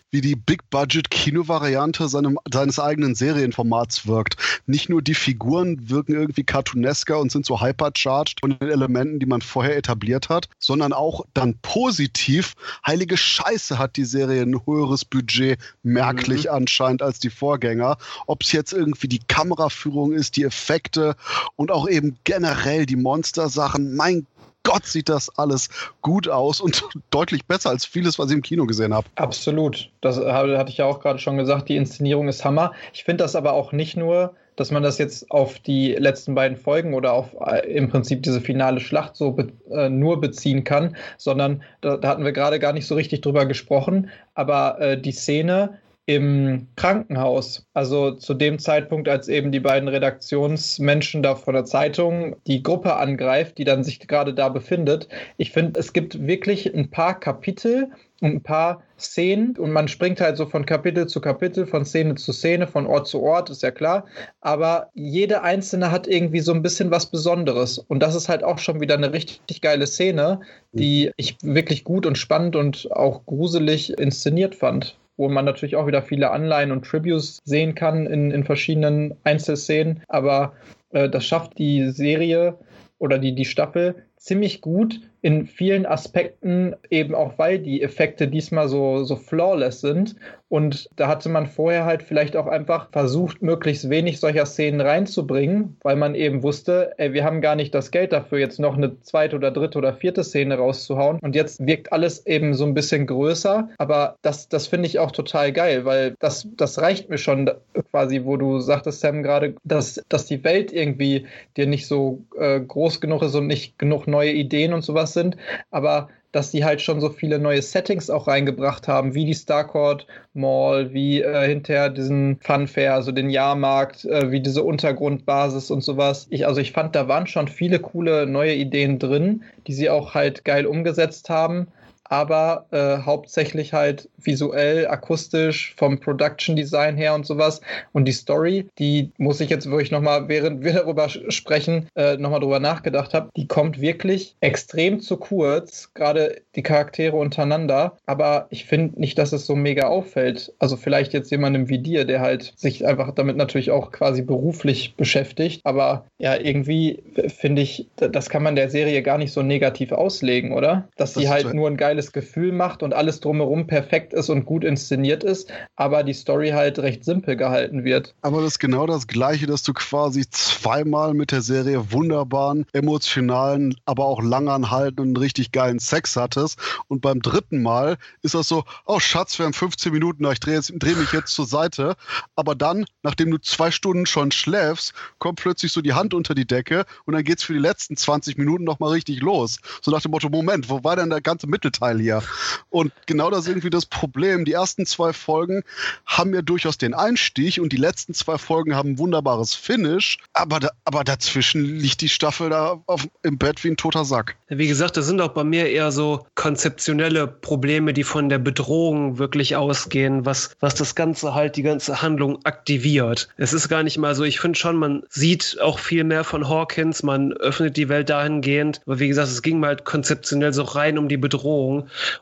wie 0.09 0.21
die 0.21 0.35
Big-Budget-Kino-Variante 0.35 2.07
seines 2.07 2.79
eigenen 2.79 3.13
Serienformats 3.13 4.07
wirkt. 4.07 4.37
Nicht 4.65 4.89
nur 4.89 5.01
die 5.01 5.13
Figuren 5.13 5.89
wirken 5.89 6.13
irgendwie 6.13 6.43
cartoonesker 6.43 7.19
und 7.19 7.31
sind 7.31 7.45
so 7.45 7.61
hypercharged 7.61 8.39
von 8.39 8.57
den 8.57 8.69
Elementen, 8.69 9.19
die 9.19 9.25
man 9.25 9.41
vorher 9.41 9.77
etabliert 9.77 10.29
hat, 10.29 10.47
sondern 10.59 10.93
auch 10.93 11.25
dann 11.33 11.57
positiv. 11.61 12.53
Heilige 12.85 13.17
Scheiße 13.17 13.77
hat 13.77 13.95
die 13.95 14.05
Serie 14.05 14.41
ein 14.41 14.65
höheres 14.65 15.05
Budget, 15.05 15.59
merklich 15.83 16.45
mhm. 16.45 16.51
anscheinend, 16.51 17.01
als 17.01 17.19
die 17.19 17.29
Vorgänger. 17.29 17.97
Ob 18.27 18.43
es 18.43 18.51
jetzt 18.51 18.73
irgendwie 18.73 19.07
die 19.07 19.21
Kameraführung 19.27 20.13
ist, 20.13 20.37
die 20.37 20.43
Effekte 20.43 21.15
und 21.55 21.71
auch 21.71 21.87
eben 21.87 22.17
generell 22.23 22.85
die 22.85 22.95
Monster-Sachen. 22.95 23.95
Mein 23.95 24.25
Gott, 24.63 24.85
sieht 24.85 25.09
das 25.09 25.35
alles 25.37 25.69
gut 26.01 26.27
aus 26.27 26.61
und 26.61 26.87
deutlich 27.09 27.45
besser 27.45 27.69
als 27.69 27.85
vieles, 27.85 28.19
was 28.19 28.29
ich 28.29 28.35
im 28.35 28.41
Kino 28.41 28.65
gesehen 28.65 28.93
habe. 28.93 29.07
Absolut. 29.15 29.89
Das 30.01 30.17
hatte 30.17 30.65
ich 30.69 30.77
ja 30.77 30.85
auch 30.85 30.99
gerade 30.99 31.19
schon 31.19 31.37
gesagt. 31.37 31.69
Die 31.69 31.75
Inszenierung 31.75 32.27
ist 32.27 32.45
Hammer. 32.45 32.73
Ich 32.93 33.03
finde 33.03 33.23
das 33.23 33.35
aber 33.35 33.53
auch 33.53 33.71
nicht 33.71 33.97
nur, 33.97 34.35
dass 34.55 34.71
man 34.71 34.83
das 34.83 34.97
jetzt 34.97 35.29
auf 35.31 35.59
die 35.59 35.93
letzten 35.93 36.35
beiden 36.35 36.57
Folgen 36.57 36.93
oder 36.93 37.13
auf 37.13 37.35
äh, 37.45 37.67
im 37.71 37.89
Prinzip 37.89 38.23
diese 38.23 38.41
finale 38.41 38.79
Schlacht 38.79 39.15
so 39.15 39.31
be 39.31 39.47
äh, 39.71 39.89
nur 39.89 40.21
beziehen 40.21 40.63
kann, 40.63 40.95
sondern 41.17 41.63
da, 41.81 41.97
da, 41.97 42.09
hatten 42.09 42.25
wir 42.25 42.31
gerade 42.31 42.59
gar 42.59 42.73
nicht 42.73 42.87
so 42.87 42.95
richtig 42.95 43.21
drüber 43.21 43.45
gesprochen. 43.45 44.09
Aber 44.33 44.79
äh, 44.79 44.99
die 44.99 45.11
Szene, 45.11 45.79
im 46.05 46.67
Krankenhaus. 46.75 47.67
Also 47.73 48.11
zu 48.11 48.33
dem 48.33 48.59
Zeitpunkt, 48.59 49.07
als 49.07 49.27
eben 49.27 49.51
die 49.51 49.59
beiden 49.59 49.87
Redaktionsmenschen 49.87 51.23
da 51.23 51.35
von 51.35 51.53
der 51.53 51.65
Zeitung 51.65 52.35
die 52.47 52.63
Gruppe 52.63 52.95
angreift, 52.95 53.57
die 53.57 53.63
dann 53.63 53.83
sich 53.83 53.99
gerade 54.07 54.33
da 54.33 54.49
befindet. 54.49 55.07
Ich 55.37 55.51
finde, 55.51 55.79
es 55.79 55.93
gibt 55.93 56.25
wirklich 56.25 56.73
ein 56.73 56.89
paar 56.89 57.19
Kapitel 57.19 57.91
und 58.21 58.35
ein 58.35 58.43
paar 58.43 58.83
Szenen 58.97 59.57
und 59.57 59.71
man 59.71 59.87
springt 59.87 60.21
halt 60.21 60.37
so 60.37 60.45
von 60.45 60.65
Kapitel 60.65 61.07
zu 61.07 61.19
Kapitel, 61.19 61.65
von 61.65 61.85
Szene 61.85 62.15
zu 62.15 62.31
Szene, 62.31 62.67
von 62.67 62.85
Ort 62.85 63.07
zu 63.07 63.21
Ort, 63.21 63.49
ist 63.49 63.63
ja 63.63 63.71
klar. 63.71 64.05
Aber 64.39 64.89
jede 64.93 65.41
einzelne 65.41 65.91
hat 65.91 66.07
irgendwie 66.07 66.39
so 66.39 66.53
ein 66.53 66.61
bisschen 66.61 66.91
was 66.91 67.07
Besonderes. 67.07 67.79
Und 67.79 68.01
das 68.01 68.15
ist 68.15 68.29
halt 68.29 68.43
auch 68.43 68.59
schon 68.59 68.79
wieder 68.79 68.93
eine 68.93 69.11
richtig 69.11 69.61
geile 69.61 69.87
Szene, 69.87 70.41
die 70.71 71.11
ich 71.17 71.37
wirklich 71.41 71.83
gut 71.83 72.05
und 72.05 72.17
spannend 72.17 72.55
und 72.55 72.91
auch 72.91 73.25
gruselig 73.25 73.97
inszeniert 73.97 74.55
fand 74.55 74.97
wo 75.17 75.29
man 75.29 75.45
natürlich 75.45 75.75
auch 75.75 75.85
wieder 75.85 76.01
viele 76.01 76.31
Anleihen 76.31 76.71
und 76.71 76.83
Tributes 76.83 77.41
sehen 77.43 77.75
kann 77.75 78.07
in, 78.07 78.31
in 78.31 78.43
verschiedenen 78.43 79.13
Einzelszenen. 79.23 80.01
Aber 80.07 80.53
äh, 80.89 81.09
das 81.09 81.25
schafft 81.25 81.59
die 81.59 81.91
Serie 81.91 82.57
oder 82.97 83.19
die, 83.19 83.35
die 83.35 83.45
Staffel 83.45 84.07
ziemlich 84.17 84.61
gut, 84.61 85.01
in 85.21 85.45
vielen 85.45 85.85
Aspekten, 85.85 86.75
eben 86.89 87.13
auch 87.13 87.37
weil 87.37 87.59
die 87.59 87.81
Effekte 87.81 88.27
diesmal 88.27 88.67
so, 88.67 89.03
so 89.03 89.15
flawless 89.15 89.81
sind. 89.81 90.15
Und 90.49 90.89
da 90.97 91.07
hatte 91.07 91.29
man 91.29 91.47
vorher 91.47 91.85
halt 91.85 92.03
vielleicht 92.03 92.35
auch 92.35 92.47
einfach 92.47 92.89
versucht, 92.91 93.41
möglichst 93.41 93.89
wenig 93.89 94.19
solcher 94.19 94.45
Szenen 94.45 94.81
reinzubringen, 94.81 95.77
weil 95.81 95.95
man 95.95 96.13
eben 96.13 96.43
wusste, 96.43 96.93
ey, 96.97 97.13
wir 97.13 97.23
haben 97.23 97.39
gar 97.39 97.55
nicht 97.55 97.73
das 97.73 97.89
Geld 97.91 98.11
dafür, 98.11 98.39
jetzt 98.39 98.59
noch 98.59 98.75
eine 98.75 98.99
zweite 98.99 99.37
oder 99.37 99.51
dritte 99.51 99.77
oder 99.77 99.93
vierte 99.93 100.25
Szene 100.25 100.55
rauszuhauen. 100.55 101.19
Und 101.21 101.35
jetzt 101.35 101.65
wirkt 101.65 101.93
alles 101.93 102.25
eben 102.25 102.53
so 102.53 102.65
ein 102.65 102.73
bisschen 102.73 103.07
größer. 103.07 103.69
Aber 103.77 104.17
das, 104.23 104.49
das 104.49 104.67
finde 104.67 104.87
ich 104.87 104.99
auch 104.99 105.11
total 105.11 105.53
geil, 105.53 105.85
weil 105.85 106.15
das, 106.19 106.49
das 106.57 106.81
reicht 106.81 107.09
mir 107.09 107.17
schon 107.17 107.49
quasi, 107.91 108.25
wo 108.25 108.35
du 108.35 108.59
sagtest, 108.59 108.99
Sam, 108.99 109.23
gerade, 109.23 109.55
dass, 109.63 110.03
dass 110.09 110.25
die 110.25 110.43
Welt 110.43 110.73
irgendwie 110.73 111.27
dir 111.55 111.67
nicht 111.67 111.87
so 111.87 112.23
äh, 112.37 112.59
groß 112.59 112.99
genug 112.99 113.21
ist 113.21 113.35
und 113.35 113.47
nicht 113.47 113.79
genug 113.79 114.05
neue 114.05 114.33
Ideen 114.33 114.73
und 114.73 114.83
sowas 114.83 115.10
sind, 115.13 115.37
aber 115.69 116.09
dass 116.31 116.51
die 116.51 116.63
halt 116.63 116.81
schon 116.81 117.01
so 117.01 117.09
viele 117.09 117.39
neue 117.39 117.61
Settings 117.61 118.09
auch 118.09 118.27
reingebracht 118.27 118.87
haben, 118.87 119.13
wie 119.13 119.25
die 119.25 119.33
Starcourt 119.33 120.07
Mall, 120.33 120.93
wie 120.93 121.21
äh, 121.21 121.47
hinterher 121.47 121.89
diesen 121.89 122.37
Funfair, 122.39 122.93
also 122.93 123.11
den 123.11 123.29
Jahrmarkt, 123.29 124.05
äh, 124.05 124.31
wie 124.31 124.39
diese 124.39 124.63
Untergrundbasis 124.63 125.71
und 125.71 125.83
sowas. 125.83 126.27
Ich, 126.29 126.47
also 126.47 126.61
ich 126.61 126.71
fand, 126.71 126.95
da 126.95 127.07
waren 127.07 127.27
schon 127.27 127.47
viele 127.47 127.79
coole 127.79 128.27
neue 128.27 128.53
Ideen 128.53 128.97
drin, 128.97 129.43
die 129.67 129.73
sie 129.73 129.89
auch 129.89 130.13
halt 130.13 130.45
geil 130.45 130.65
umgesetzt 130.65 131.29
haben 131.29 131.67
aber 132.11 132.65
äh, 132.71 133.05
hauptsächlich 133.05 133.71
halt 133.71 134.09
visuell, 134.17 134.85
akustisch, 134.85 135.73
vom 135.77 135.97
Production 135.97 136.57
Design 136.57 136.97
her 136.97 137.15
und 137.15 137.25
sowas. 137.25 137.61
Und 137.93 138.03
die 138.05 138.11
Story, 138.11 138.67
die 138.77 139.11
muss 139.17 139.39
ich 139.39 139.49
jetzt 139.49 139.71
wirklich 139.71 139.91
nochmal, 139.91 140.27
während 140.27 140.61
wir 140.61 140.73
darüber 140.73 141.07
sprechen, 141.07 141.87
äh, 141.95 142.17
nochmal 142.17 142.41
drüber 142.41 142.59
nachgedacht 142.59 143.13
habe, 143.13 143.29
die 143.37 143.47
kommt 143.47 143.79
wirklich 143.79 144.35
extrem 144.41 144.99
zu 144.99 145.15
kurz, 145.15 145.93
gerade 145.93 146.41
die 146.55 146.63
Charaktere 146.63 147.15
untereinander. 147.15 147.97
Aber 148.05 148.47
ich 148.49 148.65
finde 148.65 148.99
nicht, 148.99 149.17
dass 149.17 149.31
es 149.31 149.45
so 149.45 149.55
mega 149.55 149.87
auffällt. 149.87 150.53
Also 150.59 150.75
vielleicht 150.75 151.13
jetzt 151.13 151.31
jemandem 151.31 151.69
wie 151.69 151.79
dir, 151.79 152.03
der 152.03 152.19
halt 152.19 152.51
sich 152.57 152.85
einfach 152.85 153.11
damit 153.11 153.37
natürlich 153.37 153.71
auch 153.71 153.89
quasi 153.93 154.21
beruflich 154.21 154.95
beschäftigt. 154.97 155.61
Aber 155.63 156.05
ja, 156.17 156.35
irgendwie 156.35 157.01
finde 157.29 157.61
ich, 157.61 157.87
das 157.95 158.29
kann 158.29 158.43
man 158.43 158.57
der 158.57 158.69
Serie 158.69 159.01
gar 159.01 159.17
nicht 159.17 159.31
so 159.31 159.41
negativ 159.41 159.93
auslegen, 159.93 160.51
oder? 160.51 160.89
Dass 160.97 161.13
sie 161.13 161.29
halt 161.29 161.53
nur 161.53 161.69
ein 161.69 161.77
geiles 161.77 162.00
geiles 162.01 162.11
Gefühl 162.11 162.51
macht 162.51 162.81
und 162.81 162.93
alles 162.93 163.19
drumherum 163.19 163.67
perfekt 163.67 164.13
ist 164.13 164.29
und 164.29 164.45
gut 164.45 164.63
inszeniert 164.63 165.23
ist, 165.23 165.51
aber 165.75 166.03
die 166.03 166.13
Story 166.13 166.49
halt 166.49 166.79
recht 166.79 167.05
simpel 167.05 167.35
gehalten 167.35 167.83
wird. 167.83 168.15
Aber 168.21 168.41
das 168.41 168.53
ist 168.53 168.59
genau 168.59 168.87
das 168.87 169.05
Gleiche, 169.05 169.45
dass 169.45 169.61
du 169.61 169.73
quasi 169.73 170.27
zweimal 170.29 171.13
mit 171.13 171.31
der 171.31 171.41
Serie 171.41 171.91
wunderbaren, 171.91 172.65
emotionalen, 172.73 173.75
aber 173.85 174.05
auch 174.05 174.21
langanhaltenden, 174.21 175.15
richtig 175.15 175.51
geilen 175.51 175.79
Sex 175.79 176.15
hattest 176.15 176.59
und 176.87 177.01
beim 177.01 177.21
dritten 177.21 177.61
Mal 177.61 177.97
ist 178.23 178.33
das 178.33 178.47
so, 178.47 178.63
oh 178.85 178.99
Schatz, 178.99 179.37
wir 179.37 179.45
haben 179.45 179.53
15 179.53 179.91
Minuten, 179.91 180.25
ich 180.31 180.39
drehe 180.39 180.59
dreh 180.59 180.95
mich 180.95 181.11
jetzt 181.11 181.33
zur 181.33 181.45
Seite, 181.45 181.95
aber 182.35 182.55
dann, 182.55 182.85
nachdem 183.03 183.29
du 183.29 183.37
zwei 183.37 183.69
Stunden 183.69 184.05
schon 184.07 184.31
schläfst, 184.31 184.93
kommt 185.19 185.39
plötzlich 185.39 185.71
so 185.71 185.81
die 185.81 185.93
Hand 185.93 186.13
unter 186.13 186.33
die 186.33 186.47
Decke 186.47 186.85
und 187.05 187.13
dann 187.13 187.23
geht 187.23 187.39
es 187.39 187.43
für 187.43 187.53
die 187.53 187.59
letzten 187.59 187.95
20 187.95 188.37
Minuten 188.37 188.63
nochmal 188.63 188.91
richtig 188.91 189.21
los. 189.21 189.59
So 189.81 189.91
nach 189.91 190.01
dem 190.01 190.11
Motto, 190.11 190.29
Moment, 190.29 190.69
wo 190.69 190.83
war 190.83 190.95
denn 190.95 191.09
der 191.09 191.21
ganze 191.21 191.47
Mittelteil? 191.47 191.90
Teil 191.91 191.99
hier. 191.99 192.23
Und 192.69 192.91
genau 193.05 193.29
das 193.29 193.41
ist 193.41 193.47
irgendwie 193.49 193.69
das 193.69 193.85
Problem. 193.85 194.45
Die 194.45 194.53
ersten 194.53 194.85
zwei 194.85 195.13
Folgen 195.13 195.63
haben 196.05 196.33
ja 196.33 196.41
durchaus 196.41 196.77
den 196.77 196.93
Einstieg 196.93 197.59
und 197.61 197.73
die 197.73 197.77
letzten 197.77 198.13
zwei 198.13 198.37
Folgen 198.37 198.75
haben 198.75 198.91
ein 198.91 198.97
wunderbares 198.97 199.53
Finish, 199.53 200.17
aber, 200.33 200.59
da, 200.59 200.69
aber 200.85 201.03
dazwischen 201.03 201.63
liegt 201.63 202.01
die 202.01 202.09
Staffel 202.09 202.49
da 202.49 202.81
auf, 202.85 203.07
im 203.23 203.37
Bett 203.37 203.63
wie 203.63 203.69
ein 203.69 203.77
toter 203.77 204.05
Sack. 204.05 204.35
Wie 204.47 204.67
gesagt, 204.67 204.97
das 204.97 205.05
sind 205.05 205.21
auch 205.21 205.29
bei 205.29 205.43
mir 205.43 205.69
eher 205.69 205.91
so 205.91 206.25
konzeptionelle 206.35 207.27
Probleme, 207.27 207.93
die 207.93 208.03
von 208.03 208.29
der 208.29 208.39
Bedrohung 208.39 209.17
wirklich 209.17 209.55
ausgehen, 209.55 210.25
was, 210.25 210.55
was 210.59 210.75
das 210.75 210.95
Ganze 210.95 211.33
halt, 211.33 211.55
die 211.55 211.63
ganze 211.63 212.01
Handlung 212.01 212.43
aktiviert. 212.45 213.29
Es 213.37 213.53
ist 213.53 213.69
gar 213.69 213.83
nicht 213.83 213.97
mal 213.97 214.15
so, 214.15 214.23
ich 214.23 214.39
finde 214.39 214.57
schon, 214.57 214.77
man 214.77 215.03
sieht 215.09 215.57
auch 215.61 215.79
viel 215.79 216.03
mehr 216.03 216.23
von 216.23 216.47
Hawkins, 216.47 217.03
man 217.03 217.33
öffnet 217.33 217.77
die 217.77 217.89
Welt 217.89 218.09
dahingehend, 218.09 218.81
aber 218.85 218.99
wie 218.99 219.07
gesagt, 219.07 219.29
es 219.29 219.41
ging 219.41 219.59
mal 219.59 219.67
halt 219.67 219.85
konzeptionell 219.85 220.53
so 220.53 220.63
rein 220.63 220.97
um 220.97 221.07
die 221.07 221.17
Bedrohung 221.17 221.70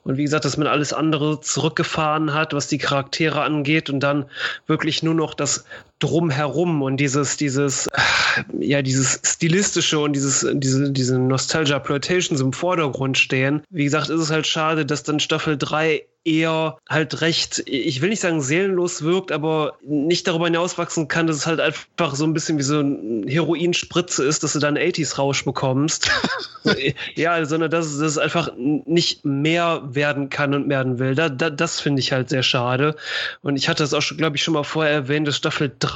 und 0.03 0.17
wie 0.17 0.23
gesagt, 0.23 0.45
dass 0.45 0.57
man 0.57 0.67
alles 0.67 0.93
andere 0.93 1.41
zurückgefahren 1.41 2.33
hat, 2.33 2.53
was 2.53 2.67
die 2.67 2.77
Charaktere 2.77 3.41
angeht 3.41 3.89
und 3.89 3.99
dann 3.99 4.25
wirklich 4.67 5.03
nur 5.03 5.13
noch 5.13 5.33
das 5.33 5.65
drumherum 5.99 6.81
und 6.81 6.97
dieses, 6.97 7.37
dieses, 7.37 7.87
ja, 8.59 8.81
dieses 8.81 9.19
stilistische 9.23 9.99
und 9.99 10.13
dieses, 10.13 10.47
diese, 10.53 10.91
diese 10.91 11.19
Nostalgia 11.19 11.79
Plotations 11.79 12.41
im 12.41 12.53
Vordergrund 12.53 13.17
stehen. 13.17 13.63
Wie 13.69 13.83
gesagt, 13.83 14.09
ist 14.09 14.21
es 14.21 14.31
halt 14.31 14.47
schade, 14.47 14.85
dass 14.85 15.03
dann 15.03 15.19
Staffel 15.19 15.57
3 15.57 16.05
eher 16.25 16.77
halt 16.87 17.21
recht, 17.21 17.63
ich 17.65 18.01
will 18.01 18.09
nicht 18.09 18.19
sagen 18.19 18.41
seelenlos 18.41 19.03
wirkt, 19.03 19.31
aber 19.31 19.77
nicht 19.81 20.27
darüber 20.27 20.45
hinauswachsen 20.45 21.07
kann, 21.07 21.27
dass 21.27 21.37
es 21.37 21.45
halt 21.47 21.59
einfach 21.59 22.13
so 22.15 22.25
ein 22.25 22.33
bisschen 22.33 22.57
wie 22.57 22.63
so 22.63 22.81
ein 22.81 23.25
Heroinspritze 23.27 24.23
ist, 24.25 24.43
dass 24.43 24.53
du 24.53 24.59
dann 24.59 24.77
80s-Rausch 24.77 25.45
bekommst. 25.45 26.11
ja, 27.15 27.43
sondern 27.45 27.71
dass, 27.71 27.97
dass 27.97 28.11
es 28.11 28.17
einfach 28.17 28.51
nicht 28.57 29.25
mehr 29.25 29.81
werden 29.85 30.29
kann 30.29 30.53
und 30.53 30.69
werden 30.69 30.99
will. 30.99 31.15
Da, 31.15 31.29
da, 31.29 31.49
das 31.49 31.79
finde 31.79 32.01
ich 32.01 32.11
halt 32.11 32.29
sehr 32.29 32.43
schade. 32.43 32.95
Und 33.41 33.55
ich 33.55 33.69
hatte 33.69 33.83
das 33.83 33.93
auch, 33.93 34.03
glaube 34.17 34.35
ich, 34.35 34.43
schon 34.43 34.53
mal 34.53 34.63
vorher 34.63 34.93
erwähnt, 34.93 35.27
dass 35.27 35.37
Staffel 35.37 35.71
3 35.79 35.88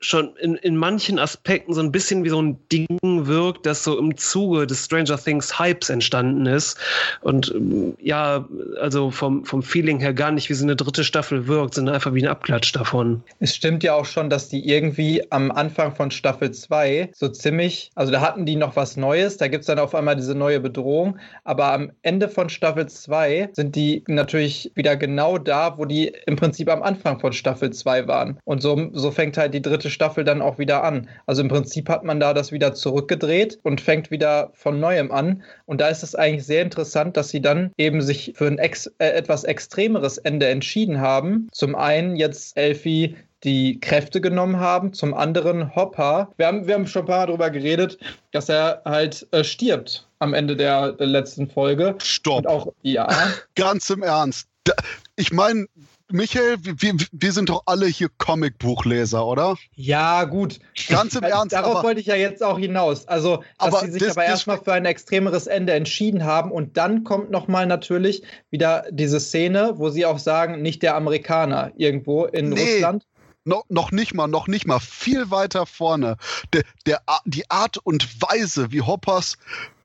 schon 0.00 0.36
in, 0.36 0.56
in 0.56 0.76
manchen 0.76 1.18
Aspekten 1.18 1.72
so 1.72 1.80
ein 1.80 1.92
bisschen 1.92 2.24
wie 2.24 2.28
so 2.28 2.40
ein 2.40 2.58
Ding 2.70 2.86
wirkt, 3.02 3.66
das 3.66 3.84
so 3.84 3.98
im 3.98 4.16
Zuge 4.16 4.66
des 4.66 4.84
Stranger 4.84 5.18
Things 5.18 5.58
Hypes 5.58 5.90
entstanden 5.90 6.46
ist. 6.46 6.78
Und 7.20 7.54
ja, 8.00 8.46
also 8.80 9.10
vom, 9.10 9.44
vom 9.44 9.62
Feeling 9.62 10.00
her 10.00 10.12
gar 10.12 10.30
nicht 10.30 10.48
wie 10.48 10.54
so 10.54 10.64
eine 10.64 10.76
dritte 10.76 11.04
Staffel 11.04 11.46
wirkt, 11.46 11.74
sondern 11.74 11.94
einfach 11.94 12.14
wie 12.14 12.22
ein 12.22 12.28
Abklatsch 12.28 12.72
davon. 12.72 13.22
Es 13.40 13.54
stimmt 13.54 13.82
ja 13.82 13.94
auch 13.94 14.04
schon, 14.04 14.30
dass 14.30 14.48
die 14.48 14.68
irgendwie 14.68 15.22
am 15.30 15.50
Anfang 15.50 15.94
von 15.94 16.10
Staffel 16.10 16.50
2 16.50 17.10
so 17.14 17.28
ziemlich, 17.28 17.90
also 17.94 18.12
da 18.12 18.20
hatten 18.20 18.46
die 18.46 18.56
noch 18.56 18.76
was 18.76 18.96
Neues, 18.96 19.36
da 19.36 19.48
gibt 19.48 19.62
es 19.62 19.66
dann 19.66 19.78
auf 19.78 19.94
einmal 19.94 20.16
diese 20.16 20.34
neue 20.34 20.60
Bedrohung, 20.60 21.18
aber 21.44 21.72
am 21.72 21.92
Ende 22.02 22.28
von 22.28 22.48
Staffel 22.48 22.86
2 22.86 23.50
sind 23.52 23.76
die 23.76 24.02
natürlich 24.08 24.72
wieder 24.74 24.96
genau 24.96 25.38
da, 25.38 25.78
wo 25.78 25.84
die 25.84 26.12
im 26.26 26.36
Prinzip 26.36 26.68
am 26.68 26.82
Anfang 26.82 27.20
von 27.20 27.32
Staffel 27.32 27.72
2 27.72 28.08
waren. 28.08 28.38
Und 28.44 28.62
so, 28.62 28.90
so 28.92 29.10
fängt 29.10 29.35
halt 29.38 29.54
die 29.54 29.62
dritte 29.62 29.90
Staffel 29.90 30.24
dann 30.24 30.42
auch 30.42 30.58
wieder 30.58 30.84
an. 30.84 31.08
Also 31.26 31.42
im 31.42 31.48
Prinzip 31.48 31.88
hat 31.88 32.04
man 32.04 32.20
da 32.20 32.34
das 32.34 32.52
wieder 32.52 32.74
zurückgedreht 32.74 33.58
und 33.62 33.80
fängt 33.80 34.10
wieder 34.10 34.50
von 34.54 34.80
neuem 34.80 35.10
an. 35.12 35.42
Und 35.64 35.80
da 35.80 35.88
ist 35.88 36.02
es 36.02 36.14
eigentlich 36.14 36.46
sehr 36.46 36.62
interessant, 36.62 37.16
dass 37.16 37.30
sie 37.30 37.40
dann 37.40 37.72
eben 37.76 38.02
sich 38.02 38.32
für 38.36 38.46
ein 38.46 38.58
ex, 38.58 38.86
äh, 38.98 39.08
etwas 39.08 39.44
extremeres 39.44 40.18
Ende 40.18 40.48
entschieden 40.48 41.00
haben. 41.00 41.48
Zum 41.52 41.74
einen 41.74 42.16
jetzt 42.16 42.56
Elfie 42.56 43.16
die 43.44 43.78
Kräfte 43.80 44.20
genommen 44.20 44.58
haben, 44.58 44.92
zum 44.92 45.14
anderen 45.14 45.74
Hopper. 45.74 46.32
Wir 46.36 46.46
haben, 46.46 46.66
wir 46.66 46.74
haben 46.74 46.86
schon 46.86 47.02
ein 47.02 47.06
paar 47.06 47.18
Mal 47.18 47.26
darüber 47.26 47.50
geredet, 47.50 47.98
dass 48.32 48.48
er 48.48 48.82
halt 48.84 49.26
äh, 49.30 49.44
stirbt 49.44 50.08
am 50.18 50.34
Ende 50.34 50.56
der, 50.56 50.92
der 50.92 51.06
letzten 51.06 51.48
Folge. 51.48 51.94
Stopp. 52.02 52.38
Und 52.38 52.46
auch, 52.46 52.72
ja. 52.82 53.08
Ganz 53.54 53.88
im 53.90 54.02
Ernst. 54.02 54.48
Ich 55.16 55.32
meine, 55.32 55.66
Michael, 56.10 56.58
wir, 56.62 56.94
wir 57.10 57.32
sind 57.32 57.48
doch 57.48 57.64
alle 57.66 57.86
hier 57.86 58.08
Comicbuchleser, 58.18 59.26
oder? 59.26 59.56
Ja, 59.74 60.24
gut. 60.24 60.60
Ganz 60.88 61.16
im 61.16 61.22
Ernst. 61.24 61.52
Darauf 61.52 61.82
wollte 61.82 62.00
ich 62.00 62.06
ja 62.06 62.14
jetzt 62.14 62.42
auch 62.44 62.58
hinaus. 62.58 63.08
Also, 63.08 63.38
dass 63.58 63.74
aber 63.74 63.80
sie 63.80 63.92
sich 63.92 64.02
das, 64.02 64.16
aber 64.16 64.24
erstmal 64.24 64.58
für 64.58 64.72
ein 64.72 64.84
extremeres 64.84 65.48
Ende 65.48 65.72
entschieden 65.72 66.24
haben 66.24 66.52
und 66.52 66.76
dann 66.76 67.02
kommt 67.02 67.30
nochmal 67.30 67.66
natürlich 67.66 68.22
wieder 68.50 68.84
diese 68.90 69.18
Szene, 69.18 69.74
wo 69.76 69.90
sie 69.90 70.06
auch 70.06 70.20
sagen, 70.20 70.62
nicht 70.62 70.82
der 70.82 70.94
Amerikaner 70.94 71.72
irgendwo 71.76 72.24
in 72.26 72.50
nee. 72.50 72.74
Russland. 72.74 73.04
No, 73.44 73.62
noch 73.68 73.92
nicht 73.92 74.14
mal, 74.14 74.26
noch 74.26 74.48
nicht 74.48 74.66
mal, 74.66 74.80
viel 74.80 75.30
weiter 75.30 75.66
vorne. 75.66 76.16
Der, 76.52 76.62
der, 76.84 77.00
die 77.24 77.48
Art 77.50 77.78
und 77.78 78.20
Weise, 78.20 78.72
wie 78.72 78.82
Hoppers 78.82 79.38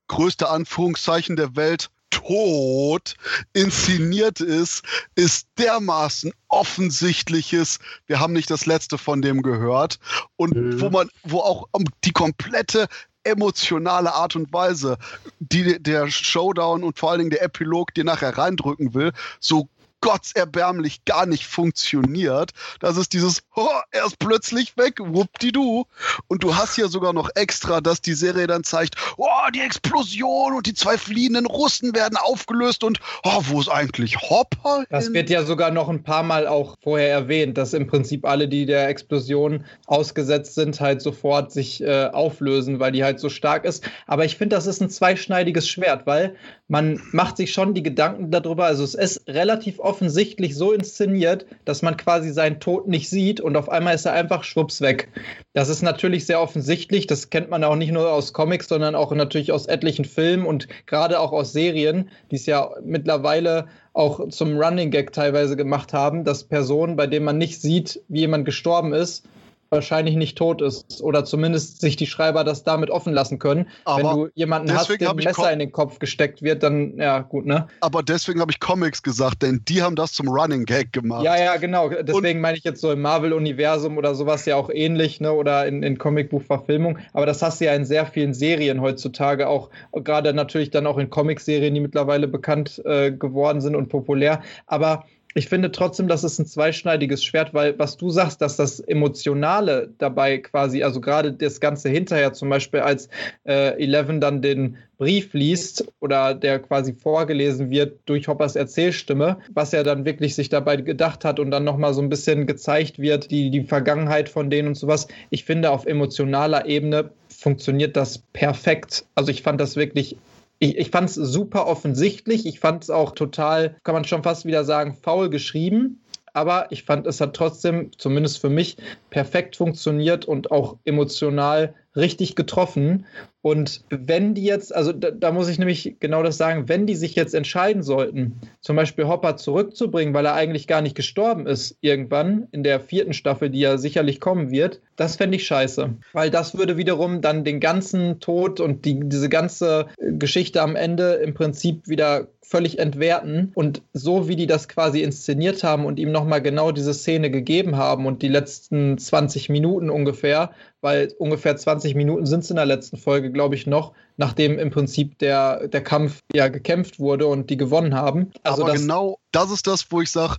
größte 0.08 0.50
Anführungszeichen 0.50 1.36
der 1.36 1.56
Welt 1.56 1.90
Tod 2.12 3.16
inszeniert 3.54 4.40
ist, 4.40 4.84
ist 5.16 5.48
dermaßen 5.58 6.32
offensichtliches, 6.50 7.80
wir 8.06 8.20
haben 8.20 8.34
nicht 8.34 8.52
das 8.52 8.66
letzte 8.66 8.98
von 8.98 9.22
dem 9.22 9.42
gehört 9.42 9.98
und 10.36 10.56
mhm. 10.56 10.80
wo 10.80 10.90
man, 10.90 11.10
wo 11.24 11.40
auch 11.40 11.68
die 12.04 12.12
komplette 12.12 12.88
emotionale 13.24 14.14
Art 14.14 14.36
und 14.36 14.52
Weise, 14.54 14.98
die 15.40 15.82
der 15.82 16.10
Showdown 16.10 16.84
und 16.84 17.00
vor 17.00 17.12
allen 17.12 17.20
Dingen 17.20 17.32
der 17.32 17.44
Epilog 17.44 17.94
dir 17.94 18.04
nachher 18.04 18.38
reindrücken 18.38 18.94
will, 18.94 19.12
so 19.40 19.70
gottserbärmlich 20.02 21.06
gar 21.06 21.26
nicht 21.26 21.46
funktioniert. 21.46 22.52
Das 22.80 22.98
ist 22.98 23.14
dieses, 23.14 23.44
oh, 23.56 23.68
er 23.92 24.06
ist 24.06 24.20
plötzlich 24.20 24.76
weg, 24.78 24.96
wuppdidu. 25.00 25.86
Und 26.28 26.44
du 26.44 26.56
hast 26.56 26.78
ja 26.78 26.88
sogar 26.88 27.14
noch 27.14 27.30
extra, 27.36 27.82
dass 27.82 28.02
die 28.02 28.14
Serie 28.14 28.48
dann 28.48 28.64
zeigt, 28.64 28.96
oh, 29.18 29.28
die 29.54 29.62
Explosion 29.62 30.54
und 30.56 30.66
die 30.66 30.74
zwei 30.74 30.98
fliehenden 30.98 31.46
Russen 31.46 31.96
werden 31.96 32.18
aufgelöst 32.18 32.84
und, 32.84 33.00
oh, 33.24 33.42
wo 33.48 33.62
ist 33.62 33.70
eigentlich 33.70 34.18
Hopper? 34.22 34.84
Das 34.90 35.14
wird 35.14 35.30
ja 35.30 35.44
sogar 35.44 35.72
noch 35.72 35.90
ein 35.90 36.04
paar 36.04 36.24
Mal 36.24 36.48
auch 36.48 36.76
vorher 36.82 37.10
erwähnt, 37.10 37.58
dass 37.58 37.74
im 37.74 37.88
Prinzip 37.88 38.26
alle, 38.26 38.48
die 38.48 38.66
der 38.66 38.90
Explosion 38.90 39.66
ausgesetzt 39.86 40.56
sind, 40.56 40.80
halt 40.80 41.02
sofort 41.02 41.52
sich 41.52 41.82
äh, 41.82 42.10
auflösen, 42.12 42.80
weil 42.80 42.92
die 42.92 43.04
halt 43.04 43.20
so 43.20 43.30
stark 43.30 43.66
ist. 43.66 43.84
Aber 44.08 44.26
ich 44.26 44.38
finde, 44.38 44.56
das 44.56 44.66
ist 44.66 44.82
ein 44.82 44.90
zweischneidiges 44.90 45.70
Schwert, 45.70 46.08
weil 46.08 46.36
man 46.68 47.02
macht 47.12 47.38
sich 47.38 47.52
schon 47.52 47.74
die 47.74 47.84
Gedanken 47.84 48.32
darüber, 48.32 48.66
also 48.66 48.84
es 48.84 48.96
ist 48.96 49.28
relativ 49.28 49.80
offensichtlich 49.92 50.56
so 50.56 50.72
inszeniert, 50.72 51.46
dass 51.66 51.82
man 51.82 51.98
quasi 51.98 52.32
seinen 52.32 52.62
Tod 52.62 52.88
nicht 52.88 53.10
sieht 53.10 53.42
und 53.42 53.58
auf 53.58 53.68
einmal 53.68 53.94
ist 53.94 54.06
er 54.06 54.14
einfach 54.14 54.46
schwupps 54.46 54.80
weg. 54.80 55.10
Das 55.52 55.68
ist 55.68 55.82
natürlich 55.82 56.26
sehr 56.26 56.40
offensichtlich, 56.40 57.08
das 57.08 57.30
kennt 57.30 57.50
man 57.50 57.66
auch 57.66 57.76
nicht 57.76 57.92
nur 57.92 58.10
aus 58.10 58.32
Comics, 58.32 58.70
sondern 58.70 58.96
auch 58.96 59.12
natürlich 59.12 59.52
aus 59.52 59.66
etlichen 59.66 60.06
Filmen 60.06 60.46
und 60.46 60.70
gerade 60.86 61.20
auch 61.20 61.34
aus 61.34 61.52
Serien, 61.52 62.10
die 62.32 62.38
es 62.38 62.46
ja 62.46 62.70
mittlerweile 62.86 63.68
auch 63.92 64.30
zum 64.30 64.58
Running 64.58 64.92
Gag 64.92 65.12
teilweise 65.12 65.58
gemacht 65.58 65.92
haben, 65.92 66.24
dass 66.24 66.46
Personen, 66.46 66.96
bei 66.96 67.08
denen 67.08 67.26
man 67.26 67.38
nicht 67.38 67.62
sieht, 67.62 68.02
wie 68.08 68.22
jemand 68.22 68.46
gestorben 68.46 68.94
ist, 68.94 69.26
wahrscheinlich 69.72 70.18
nicht 70.18 70.38
tot 70.38 70.62
ist 70.62 71.02
oder 71.02 71.24
zumindest 71.24 71.80
sich 71.80 71.96
die 71.96 72.06
Schreiber 72.06 72.44
das 72.44 72.66
damit 72.66 72.90
offen 72.90 73.14
lassen 73.14 73.40
können. 73.40 73.70
Aber 73.86 74.04
Wenn 74.04 74.18
du 74.18 74.30
jemanden 74.36 74.74
hast, 74.74 74.90
dem 74.90 75.08
ein 75.08 75.16
Messer 75.16 75.52
in 75.52 75.60
den 75.60 75.72
Kopf 75.72 75.98
gesteckt 76.00 76.42
wird, 76.42 76.62
dann 76.62 76.98
ja 76.98 77.20
gut, 77.20 77.46
ne? 77.46 77.68
Aber 77.80 78.04
deswegen 78.04 78.42
habe 78.42 78.52
ich 78.52 78.60
Comics 78.60 79.02
gesagt, 79.02 79.44
denn 79.44 79.62
die 79.70 79.82
haben 79.82 79.96
das 79.96 80.12
zum 80.12 80.28
Running 80.28 80.66
Gag 80.66 80.92
gemacht. 80.92 81.24
Ja, 81.24 81.38
ja, 81.38 81.56
genau. 81.56 81.88
Deswegen 81.88 82.40
Und 82.40 82.42
meine 82.42 82.58
ich 82.58 82.66
jetzt 82.66 82.82
so 82.82 82.92
im 82.92 83.02
Marvel-Universum 83.02 83.98
oder 83.98 84.14
sowas 84.14 84.46
ja 84.46 84.58
auch 84.58 84.70
ähnlich, 84.70 85.22
ne? 85.22 85.32
Oder 85.32 85.66
in, 85.66 85.84
in 85.84 85.98
Comicbuchverfilmung. 85.98 87.00
Aber 87.14 87.26
das 87.26 87.42
hast 87.42 87.62
du 87.62 87.66
ja 87.66 87.74
in 87.74 87.86
sehr 87.86 88.06
vielen 88.06 88.34
Serien 88.34 88.82
heutzutage 88.82 89.48
auch, 89.48 89.70
gerade 89.94 90.34
natürlich 90.34 90.72
dann 90.72 90.86
auch 90.86 90.98
in 90.98 91.10
Comicserien, 91.10 91.74
die 91.74 91.80
mittlerweile 91.80 92.28
bekannt 92.28 92.82
äh, 92.84 93.14
geworden 93.14 93.62
sind 93.62 93.78
und 93.78 93.88
populär. 93.88 94.42
Aber 94.68 95.06
ich 95.34 95.48
finde 95.48 95.72
trotzdem, 95.72 96.08
dass 96.08 96.24
es 96.24 96.40
ein 96.40 96.46
zweischneidiges 96.46 97.24
Schwert, 97.24 97.54
weil 97.54 97.78
was 97.80 97.98
du 97.98 98.10
sagst, 98.10 98.42
dass 98.42 98.58
das 98.58 98.80
Emotionale 98.80 99.94
dabei 99.98 100.40
quasi, 100.40 100.84
also 100.84 101.00
gerade 101.00 101.32
das 101.32 101.60
Ganze 101.60 101.90
hinterher, 101.90 102.34
zum 102.34 102.50
Beispiel 102.50 102.82
als 102.82 103.10
äh, 103.46 103.82
Eleven 103.82 104.20
dann 104.20 104.42
den 104.42 104.78
Brief 104.98 105.34
liest 105.34 105.86
oder 106.00 106.36
der 106.36 106.60
quasi 106.60 106.94
vorgelesen 106.94 107.70
wird 107.70 108.00
durch 108.06 108.28
Hoppers 108.28 108.56
Erzählstimme, 108.56 109.38
was 109.54 109.74
er 109.74 109.84
dann 109.84 110.06
wirklich 110.06 110.36
sich 110.36 110.50
dabei 110.50 110.76
gedacht 110.76 111.26
hat 111.26 111.40
und 111.40 111.50
dann 111.50 111.64
nochmal 111.64 111.94
so 111.94 112.02
ein 112.02 112.10
bisschen 112.10 112.46
gezeigt 112.46 113.00
wird, 113.00 113.32
die, 113.32 113.50
die 113.50 113.64
Vergangenheit 113.64 114.30
von 114.30 114.50
denen 114.50 114.70
und 114.70 114.76
sowas. 114.76 115.08
Ich 115.30 115.46
finde, 115.46 115.72
auf 115.72 115.86
emotionaler 115.86 116.68
Ebene 116.68 117.10
funktioniert 117.30 117.96
das 117.96 118.20
perfekt. 118.20 119.06
Also 119.16 119.32
ich 119.32 119.42
fand 119.42 119.60
das 119.60 119.76
wirklich 119.76 120.18
ich, 120.62 120.78
ich 120.78 120.92
fand 120.92 121.10
es 121.10 121.16
super 121.16 121.66
offensichtlich. 121.68 122.46
Ich 122.46 122.60
fand 122.60 122.84
es 122.84 122.90
auch 122.90 123.12
total, 123.12 123.76
kann 123.84 123.96
man 123.96 124.06
schon 124.06 124.24
fast 124.24 124.46
wieder 124.46 124.64
sagen, 124.64 124.96
faul 125.02 125.30
geschrieben. 125.30 126.02
Aber 126.34 126.72
ich 126.72 126.84
fand, 126.84 127.08
es 127.08 127.20
hat 127.20 127.36
trotzdem, 127.36 127.92
zumindest 127.98 128.40
für 128.40 128.50
mich, 128.50 128.78
perfekt 129.10 129.58
funktioniert 129.58 130.24
und 130.24 130.52
auch 130.52 130.78
emotional 130.86 131.74
richtig 131.96 132.36
getroffen. 132.36 133.06
Und 133.42 133.84
wenn 133.90 134.36
die 134.36 134.44
jetzt, 134.44 134.74
also 134.74 134.94
da, 134.94 135.10
da, 135.10 135.32
muss 135.32 135.50
ich 135.50 135.58
nämlich 135.58 135.96
genau 136.00 136.22
das 136.22 136.38
sagen, 136.38 136.70
wenn 136.70 136.86
die 136.86 136.96
sich 136.96 137.16
jetzt 137.16 137.34
entscheiden 137.34 137.82
sollten, 137.82 138.40
zum 138.62 138.76
Beispiel 138.76 139.08
Hopper 139.08 139.36
zurückzubringen, 139.36 140.14
weil 140.14 140.26
er 140.26 140.36
eigentlich 140.36 140.68
gar 140.68 140.82
nicht 140.82 140.96
gestorben 140.96 141.48
ist, 141.48 141.76
irgendwann 141.82 142.48
in 142.52 142.64
der 142.64 142.80
vierten 142.80 143.14
Staffel, 143.14 143.50
die 143.50 143.60
ja 143.60 143.78
sicherlich 143.78 144.20
kommen 144.20 144.52
wird, 144.52 144.80
das 144.96 145.16
fände 145.16 145.38
ich 145.38 145.48
scheiße. 145.48 145.96
Weil 146.14 146.30
das 146.30 146.56
würde 146.56 146.78
wiederum 146.78 147.22
dann 147.22 147.44
den 147.44 147.60
ganzen 147.60 148.20
Tod 148.20 148.60
und 148.60 148.86
die, 148.86 149.00
diese 149.04 149.30
ganze 149.30 149.88
Geschichte 149.98 150.62
am 150.62 150.76
Ende 150.76 151.14
im 151.14 151.34
Prinzip 151.34 151.88
wieder 151.88 152.28
völlig 152.44 152.80
entwerten. 152.80 153.52
Und 153.56 153.82
so 153.94 154.28
wie 154.28 154.36
die 154.36 154.46
das 154.46 154.68
quasi 154.68 155.02
inszeniert 155.02 155.64
haben 155.64 155.86
und 155.86 156.00
ihm 156.00 156.12
nochmal 156.12 156.42
genau 156.42 156.72
diese 156.72 156.94
Szene 156.94 157.32
gegeben 157.32 157.78
haben 157.78 158.06
und 158.06 158.22
die 158.22 158.28
letzten 158.28 158.98
20 158.98 159.50
Minuten 159.50 159.90
ungefähr, 159.90 160.52
weil 160.82 161.14
ungefähr 161.18 161.56
20 161.56 161.96
Minuten 161.96 162.26
sind 162.26 162.44
es 162.44 162.50
in 162.50 162.56
der 162.56 162.66
letzten 162.66 162.98
Folge, 162.98 163.32
glaube 163.32 163.56
ich, 163.56 163.68
noch, 163.68 163.94
nachdem 164.18 164.60
im 164.60 164.72
Prinzip 164.72 165.18
der, 165.20 165.68
der 165.68 165.84
Kampf 165.84 166.20
ja 166.34 166.48
gekämpft 166.48 167.00
wurde 167.00 167.28
und 167.28 167.50
die 167.50 167.58
gewonnen 167.58 167.94
haben. 167.94 168.32
Also 168.44 168.64
Aber 168.64 168.74
das 168.74 168.82
genau 168.82 169.20
das 169.32 169.52
ist 169.52 169.68
das, 169.68 169.92
wo 169.92 170.02
ich 170.02 170.12
sage, 170.12 170.38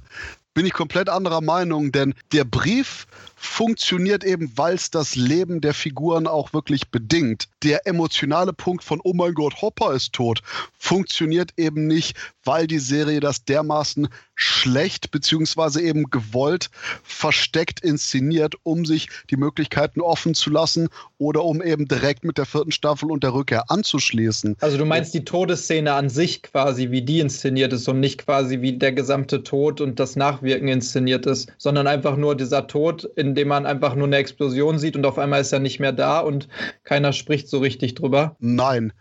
bin 0.54 0.66
ich 0.66 0.72
komplett 0.72 1.08
anderer 1.08 1.40
Meinung, 1.40 1.92
denn 1.92 2.14
der 2.32 2.44
Brief 2.44 3.06
funktioniert 3.42 4.22
eben, 4.22 4.52
weil 4.54 4.76
es 4.76 4.90
das 4.90 5.16
Leben 5.16 5.60
der 5.60 5.74
Figuren 5.74 6.28
auch 6.28 6.52
wirklich 6.52 6.90
bedingt. 6.90 7.48
Der 7.64 7.88
emotionale 7.88 8.52
Punkt 8.52 8.84
von 8.84 9.00
Oh 9.02 9.14
mein 9.14 9.34
Gott, 9.34 9.60
Hopper 9.60 9.92
ist 9.94 10.12
tot, 10.12 10.42
funktioniert 10.78 11.50
eben 11.56 11.88
nicht, 11.88 12.16
weil 12.44 12.68
die 12.68 12.78
Serie 12.78 13.18
das 13.18 13.44
dermaßen 13.44 14.08
schlecht 14.34 15.10
beziehungsweise 15.10 15.80
eben 15.80 16.10
gewollt 16.10 16.70
versteckt 17.02 17.80
inszeniert, 17.80 18.54
um 18.62 18.84
sich 18.84 19.08
die 19.30 19.36
Möglichkeiten 19.36 20.00
offen 20.00 20.34
zu 20.34 20.50
lassen 20.50 20.88
oder 21.18 21.44
um 21.44 21.62
eben 21.62 21.86
direkt 21.86 22.24
mit 22.24 22.38
der 22.38 22.46
vierten 22.46 22.72
Staffel 22.72 23.10
und 23.10 23.22
der 23.22 23.34
Rückkehr 23.34 23.70
anzuschließen. 23.70 24.56
Also 24.60 24.78
du 24.78 24.84
meinst 24.84 25.14
die 25.14 25.24
Todesszene 25.24 25.92
an 25.92 26.08
sich 26.08 26.42
quasi, 26.42 26.90
wie 26.90 27.02
die 27.02 27.20
inszeniert 27.20 27.72
ist 27.72 27.88
und 27.88 28.00
nicht 28.00 28.24
quasi 28.24 28.60
wie 28.60 28.72
der 28.72 28.92
gesamte 28.92 29.42
Tod 29.42 29.80
und 29.80 30.00
das 30.00 30.16
Nachwirken 30.16 30.68
inszeniert 30.68 31.26
ist, 31.26 31.52
sondern 31.58 31.86
einfach 31.86 32.16
nur 32.16 32.36
dieser 32.36 32.66
Tod, 32.66 33.04
in 33.16 33.31
dem 33.34 33.48
man 33.48 33.66
einfach 33.66 33.94
nur 33.94 34.06
eine 34.06 34.16
Explosion 34.16 34.78
sieht 34.78 34.96
und 34.96 35.06
auf 35.06 35.18
einmal 35.18 35.40
ist 35.40 35.52
er 35.52 35.60
nicht 35.60 35.80
mehr 35.80 35.92
da 35.92 36.20
und 36.20 36.48
keiner 36.84 37.12
spricht 37.12 37.48
so 37.48 37.58
richtig 37.58 37.94
drüber? 37.94 38.36
Nein. 38.38 38.92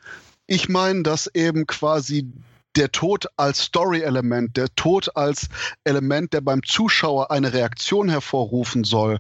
Ich 0.48 0.70
meine, 0.70 1.04
dass 1.04 1.28
eben 1.34 1.66
quasi 1.66 2.28
der 2.76 2.92
Tod 2.92 3.28
als 3.38 3.64
Story-Element, 3.64 4.56
der 4.56 4.74
Tod 4.76 5.16
als 5.16 5.50
Element, 5.84 6.34
der 6.34 6.42
beim 6.42 6.64
Zuschauer 6.64 7.32
eine 7.32 7.54
Reaktion 7.54 8.10
hervorrufen 8.10 8.84
soll 8.84 9.20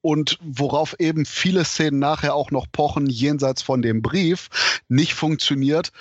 und 0.00 0.38
worauf 0.40 0.98
eben 0.98 1.26
viele 1.26 1.64
Szenen 1.64 1.98
nachher 1.98 2.34
auch 2.34 2.50
noch 2.50 2.66
pochen, 2.70 3.06
jenseits 3.06 3.62
von 3.62 3.82
dem 3.82 4.00
Brief, 4.02 4.48
nicht 4.88 5.14
funktioniert, 5.14 5.92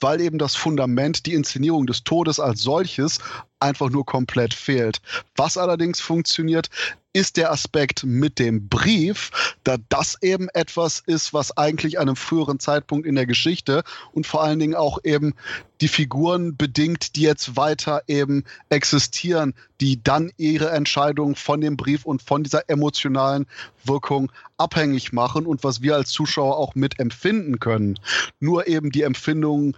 weil 0.00 0.20
eben 0.20 0.38
das 0.38 0.54
Fundament, 0.56 1.26
die 1.26 1.34
Inszenierung 1.34 1.86
des 1.86 2.04
Todes 2.04 2.38
als 2.38 2.60
solches 2.60 3.18
einfach 3.60 3.90
nur 3.90 4.04
komplett 4.04 4.54
fehlt. 4.54 5.00
Was 5.36 5.56
allerdings 5.56 6.00
funktioniert, 6.00 6.68
ist 7.16 7.38
der 7.38 7.50
Aspekt 7.50 8.04
mit 8.04 8.38
dem 8.38 8.68
Brief, 8.68 9.54
da 9.64 9.76
das 9.88 10.18
eben 10.20 10.50
etwas 10.50 11.02
ist, 11.06 11.32
was 11.32 11.56
eigentlich 11.56 11.98
einem 11.98 12.14
früheren 12.14 12.60
Zeitpunkt 12.60 13.06
in 13.06 13.14
der 13.14 13.24
Geschichte 13.24 13.84
und 14.12 14.26
vor 14.26 14.42
allen 14.42 14.58
Dingen 14.58 14.74
auch 14.74 14.98
eben 15.02 15.34
die 15.80 15.88
Figuren 15.88 16.58
bedingt, 16.58 17.16
die 17.16 17.22
jetzt 17.22 17.56
weiter 17.56 18.02
eben 18.06 18.44
existieren, 18.68 19.54
die 19.80 20.02
dann 20.02 20.30
ihre 20.36 20.70
Entscheidung 20.70 21.36
von 21.36 21.62
dem 21.62 21.78
Brief 21.78 22.04
und 22.04 22.22
von 22.22 22.42
dieser 22.44 22.68
emotionalen 22.68 23.46
Wirkung 23.82 24.30
abhängig 24.58 25.14
machen 25.14 25.46
und 25.46 25.64
was 25.64 25.80
wir 25.80 25.94
als 25.94 26.10
Zuschauer 26.10 26.58
auch 26.58 26.74
mitempfinden 26.74 27.60
können. 27.60 27.98
Nur 28.40 28.66
eben 28.66 28.90
die 28.90 29.02
Empfindung 29.02 29.74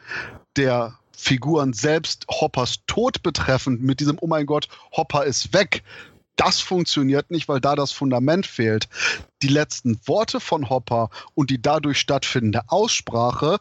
der 0.56 0.98
Figuren 1.20 1.72
selbst 1.72 2.26
Hoppers 2.30 2.76
Tod 2.86 3.24
betreffend 3.24 3.82
mit 3.82 3.98
diesem, 3.98 4.18
oh 4.20 4.28
mein 4.28 4.46
Gott, 4.46 4.68
Hopper 4.96 5.24
ist 5.24 5.52
weg, 5.52 5.82
das 6.36 6.60
funktioniert 6.60 7.32
nicht, 7.32 7.48
weil 7.48 7.60
da 7.60 7.74
das 7.74 7.90
Fundament 7.90 8.46
fehlt. 8.46 8.88
Die 9.42 9.48
letzten 9.48 9.98
Worte 10.06 10.38
von 10.38 10.70
Hopper 10.70 11.10
und 11.34 11.50
die 11.50 11.60
dadurch 11.60 11.98
stattfindende 11.98 12.62
Aussprache 12.68 13.58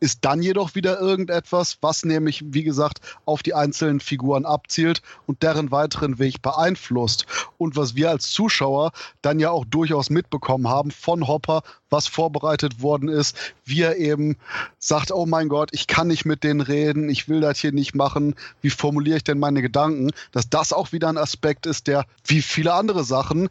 ist 0.00 0.24
dann 0.24 0.42
jedoch 0.42 0.74
wieder 0.74 0.98
irgendetwas, 0.98 1.78
was 1.80 2.04
nämlich, 2.04 2.42
wie 2.46 2.64
gesagt, 2.64 3.00
auf 3.26 3.42
die 3.42 3.54
einzelnen 3.54 4.00
Figuren 4.00 4.46
abzielt 4.46 5.02
und 5.26 5.42
deren 5.42 5.70
weiteren 5.70 6.18
Weg 6.18 6.42
beeinflusst. 6.42 7.26
Und 7.58 7.76
was 7.76 7.94
wir 7.94 8.10
als 8.10 8.30
Zuschauer 8.30 8.92
dann 9.22 9.38
ja 9.38 9.50
auch 9.50 9.64
durchaus 9.66 10.10
mitbekommen 10.10 10.68
haben 10.68 10.90
von 10.90 11.28
Hopper, 11.28 11.62
was 11.90 12.06
vorbereitet 12.06 12.82
worden 12.82 13.08
ist, 13.08 13.36
wie 13.64 13.82
er 13.82 13.96
eben 13.96 14.36
sagt, 14.78 15.12
oh 15.12 15.26
mein 15.26 15.48
Gott, 15.48 15.70
ich 15.72 15.86
kann 15.86 16.08
nicht 16.08 16.24
mit 16.24 16.44
denen 16.44 16.60
reden, 16.60 17.08
ich 17.08 17.28
will 17.28 17.40
das 17.40 17.58
hier 17.58 17.72
nicht 17.72 17.94
machen, 17.94 18.34
wie 18.62 18.70
formuliere 18.70 19.18
ich 19.18 19.24
denn 19.24 19.38
meine 19.38 19.60
Gedanken, 19.60 20.10
dass 20.32 20.48
das 20.48 20.72
auch 20.72 20.92
wieder 20.92 21.08
ein 21.08 21.18
Aspekt 21.18 21.66
ist, 21.66 21.86
der 21.86 22.06
wie 22.24 22.42
viele 22.42 22.72
andere 22.72 23.04
Sachen 23.04 23.50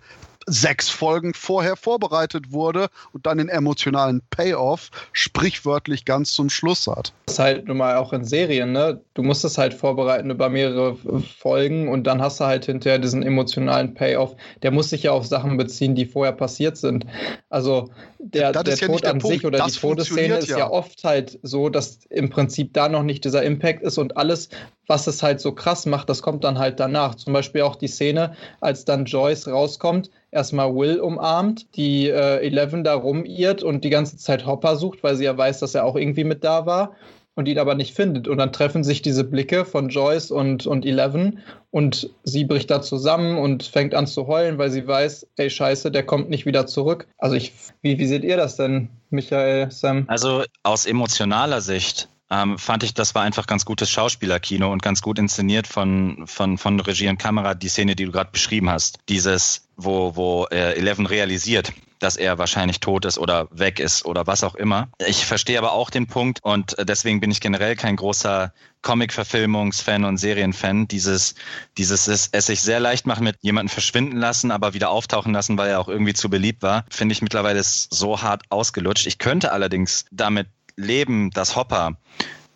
sechs 0.49 0.89
Folgen 0.89 1.33
vorher 1.33 1.75
vorbereitet 1.75 2.51
wurde 2.51 2.89
und 3.13 3.25
dann 3.25 3.37
den 3.37 3.49
emotionalen 3.49 4.21
Payoff 4.29 4.89
sprichwörtlich 5.13 6.05
ganz 6.05 6.33
zum 6.33 6.49
Schluss 6.49 6.87
hat. 6.87 7.13
Das 7.25 7.35
ist 7.35 7.39
halt 7.39 7.67
nun 7.67 7.77
mal 7.77 7.97
auch 7.97 8.13
in 8.13 8.25
Serien, 8.25 8.71
ne? 8.71 9.01
Du 9.13 9.23
musst 9.23 9.45
es 9.45 9.57
halt 9.57 9.73
vorbereiten 9.73 10.29
über 10.29 10.49
mehrere 10.49 10.97
Folgen 11.37 11.87
und 11.87 12.05
dann 12.05 12.21
hast 12.21 12.39
du 12.39 12.45
halt 12.45 12.65
hinterher 12.65 12.99
diesen 12.99 13.23
emotionalen 13.23 13.93
Payoff. 13.93 14.35
Der 14.63 14.71
muss 14.71 14.89
sich 14.89 15.03
ja 15.03 15.11
auf 15.11 15.25
Sachen 15.25 15.57
beziehen, 15.57 15.95
die 15.95 16.05
vorher 16.05 16.33
passiert 16.33 16.77
sind. 16.77 17.05
Also 17.49 17.89
der, 18.17 18.51
der 18.51 18.75
ja 18.75 18.87
Tod 18.87 19.03
der 19.03 19.11
an 19.11 19.19
Punkt. 19.19 19.35
sich 19.35 19.45
oder 19.45 19.57
Das 19.57 19.73
die 19.73 19.79
Todesszene 19.79 20.37
ist 20.37 20.49
ja. 20.49 20.59
ja. 20.59 20.69
oft 20.71 21.03
halt 21.03 21.39
so, 21.43 21.69
dass 21.69 21.99
im 22.09 22.29
Prinzip 22.29 22.73
da 22.73 22.89
noch 22.89 23.03
nicht 23.03 23.23
dieser 23.25 23.43
Impact 23.43 23.83
ist 23.83 23.97
und 23.97 24.17
alles, 24.17 24.49
was 24.89 25.05
es 25.07 25.21
halt 25.21 25.39
so 25.39 25.51
krass 25.51 25.85
macht, 25.85 26.09
das 26.09 26.21
kommt 26.21 26.43
dann 26.43 26.57
halt 26.57 26.79
danach. 26.79 27.15
Zum 27.15 27.31
Beispiel 27.31 27.61
auch 27.61 27.75
die 27.75 27.87
Szene, 27.87 28.35
als 28.59 28.85
dann 28.85 29.05
Joyce 29.05 29.47
rauskommt, 29.47 30.09
erstmal 30.31 30.73
Will 30.75 30.99
umarmt, 30.99 31.75
die 31.75 32.09
äh, 32.09 32.45
Eleven 32.45 32.83
da 32.83 32.95
rumirrt 32.95 33.61
und 33.61 33.83
die 33.83 33.91
ganze 33.91 34.17
Zeit 34.17 34.45
Hopper 34.45 34.75
sucht, 34.75 35.03
weil 35.03 35.15
sie 35.15 35.25
ja 35.25 35.37
weiß, 35.37 35.59
dass 35.59 35.75
er 35.75 35.85
auch 35.85 35.95
irgendwie 35.95 36.23
mit 36.23 36.43
da 36.43 36.65
war 36.65 36.95
und 37.35 37.47
ihn 37.47 37.59
aber 37.59 37.75
nicht 37.75 37.95
findet. 37.95 38.27
Und 38.27 38.39
dann 38.39 38.51
treffen 38.51 38.83
sich 38.83 39.03
diese 39.03 39.23
Blicke 39.23 39.63
von 39.63 39.89
Joyce 39.89 40.31
und, 40.31 40.65
und 40.65 40.85
Eleven 40.85 41.39
und 41.69 42.09
sie 42.23 42.43
bricht 42.43 42.71
da 42.71 42.81
zusammen 42.81 43.37
und 43.37 43.63
fängt 43.63 43.93
an 43.93 44.07
zu 44.07 44.25
heulen, 44.25 44.57
weil 44.57 44.71
sie 44.71 44.87
weiß, 44.87 45.27
ey 45.37 45.51
Scheiße, 45.51 45.91
der 45.91 46.03
kommt 46.03 46.29
nicht 46.29 46.47
wieder 46.47 46.65
zurück. 46.65 47.07
Also 47.19 47.35
ich, 47.35 47.53
wie, 47.81 47.99
wie 47.99 48.07
seht 48.07 48.23
ihr 48.23 48.37
das 48.37 48.55
denn, 48.55 48.89
Michael, 49.11 49.69
Sam? 49.69 50.05
Also 50.07 50.43
aus 50.63 50.87
emotionaler 50.87 51.61
Sicht 51.61 52.09
ähm, 52.31 52.57
fand 52.57 52.83
ich, 52.83 52.93
das 52.93 53.15
war 53.15 53.23
einfach 53.23 53.47
ganz 53.47 53.65
gutes 53.65 53.89
Schauspielerkino 53.89 54.71
und 54.71 54.81
ganz 54.81 55.01
gut 55.01 55.17
inszeniert 55.19 55.67
von, 55.67 56.25
von, 56.27 56.57
von 56.57 56.79
Regie 56.79 57.07
und 57.09 57.17
Kamera, 57.17 57.55
die 57.55 57.69
Szene, 57.69 57.95
die 57.95 58.05
du 58.05 58.11
gerade 58.11 58.31
beschrieben 58.31 58.69
hast. 58.69 58.99
Dieses, 59.09 59.67
wo, 59.77 60.15
wo 60.15 60.45
äh, 60.51 60.73
Eleven 60.75 61.05
realisiert, 61.05 61.73
dass 61.99 62.15
er 62.15 62.37
wahrscheinlich 62.37 62.79
tot 62.79 63.05
ist 63.05 63.17
oder 63.17 63.47
weg 63.51 63.79
ist 63.79 64.05
oder 64.05 64.25
was 64.25 64.43
auch 64.43 64.55
immer. 64.55 64.89
Ich 65.05 65.25
verstehe 65.25 65.57
aber 65.57 65.73
auch 65.73 65.89
den 65.89 66.07
Punkt 66.07 66.39
und 66.43 66.77
äh, 66.77 66.85
deswegen 66.85 67.19
bin 67.19 67.31
ich 67.31 67.41
generell 67.41 67.75
kein 67.75 67.95
großer 67.95 68.53
Comic-Verfilmungs-Fan 68.81 70.05
und 70.05 70.17
Serienfan. 70.17 70.87
Dieses, 70.87 71.35
dieses 71.77 72.07
es, 72.07 72.29
es 72.31 72.45
sich 72.45 72.61
sehr 72.61 72.79
leicht 72.79 73.05
machen 73.05 73.25
mit 73.25 73.35
jemanden 73.41 73.69
verschwinden 73.69 74.17
lassen, 74.17 74.51
aber 74.51 74.73
wieder 74.73 74.89
auftauchen 74.89 75.33
lassen, 75.33 75.57
weil 75.57 75.69
er 75.69 75.79
auch 75.79 75.89
irgendwie 75.89 76.13
zu 76.13 76.29
beliebt 76.29 76.61
war, 76.61 76.85
finde 76.89 77.13
ich 77.13 77.21
mittlerweile 77.21 77.61
so 77.63 78.21
hart 78.21 78.43
ausgelutscht. 78.49 79.05
Ich 79.05 79.17
könnte 79.17 79.51
allerdings 79.51 80.05
damit 80.11 80.47
leben, 80.79 81.29
dass 81.31 81.55
Hopper 81.55 81.97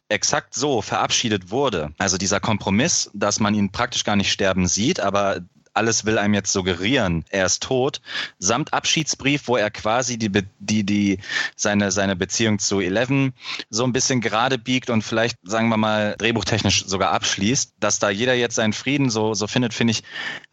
exakt 0.10 0.54
so 0.54 0.82
verabschiedet 0.82 1.50
wurde. 1.50 1.92
Also 1.98 2.18
dieser 2.18 2.40
Kompromiss, 2.40 3.10
dass 3.14 3.40
man 3.40 3.56
ihn 3.56 3.72
praktisch 3.72 4.04
gar 4.04 4.16
nicht 4.16 4.32
sterben 4.32 4.68
sieht, 4.68 5.00
aber 5.00 5.42
alles 5.74 6.06
will 6.06 6.18
einem 6.18 6.34
jetzt 6.34 6.52
suggerieren, 6.52 7.26
er 7.30 7.46
ist 7.46 7.64
tot, 7.64 8.02
samt 8.40 8.74
Abschiedsbrief, 8.74 9.48
wo 9.48 9.58
er 9.58 9.72
quasi 9.72 10.18
die, 10.18 10.32
die, 10.60 10.84
die, 10.84 11.20
seine, 11.56 11.92
seine 11.92 12.16
Beziehung 12.16 12.60
zu 12.60 12.80
Eleven 12.80 13.34
so 13.70 13.84
ein 13.84 13.94
bisschen 13.94 14.22
gerade 14.22 14.58
biegt 14.58 14.90
und 14.90 15.02
vielleicht, 15.02 15.38
sagen 15.44 15.70
wir 15.70 15.78
mal, 15.78 16.16
drehbuchtechnisch 16.18 16.86
sogar 16.86 17.12
abschließt, 17.12 17.74
dass 17.80 18.00
da 18.00 18.10
jeder 18.10 18.34
jetzt 18.34 18.56
seinen 18.56 18.74
Frieden 18.74 19.10
so, 19.10 19.34
so 19.34 19.48
findet, 19.48 19.74
finde 19.74 19.92
ich 19.92 20.04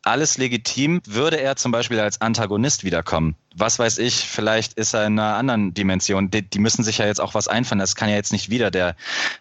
alles 0.03 0.39
legitim. 0.39 1.01
Würde 1.07 1.41
er 1.41 1.57
zum 1.57 1.73
Beispiel 1.73 2.01
als 2.01 2.21
Antagonist 2.21 2.85
wiederkommen? 2.85 3.37
Was 3.57 3.79
weiß 3.79 3.99
ich, 3.99 4.15
vielleicht 4.15 4.75
ist 4.75 4.95
er 4.95 5.07
in 5.07 5.19
einer 5.19 5.35
anderen 5.35 5.75
Dimension. 5.75 6.31
Die, 6.31 6.49
die 6.49 6.59
müssen 6.61 6.85
sich 6.85 6.99
ja 6.99 7.07
jetzt 7.07 7.21
auch 7.21 7.35
was 7.35 7.49
einfallen. 7.49 7.81
Das 7.81 7.97
kann 7.97 8.09
ja 8.09 8.15
jetzt 8.15 8.33
nicht 8.33 8.49
wieder 8.49 8.71
der 8.71 8.95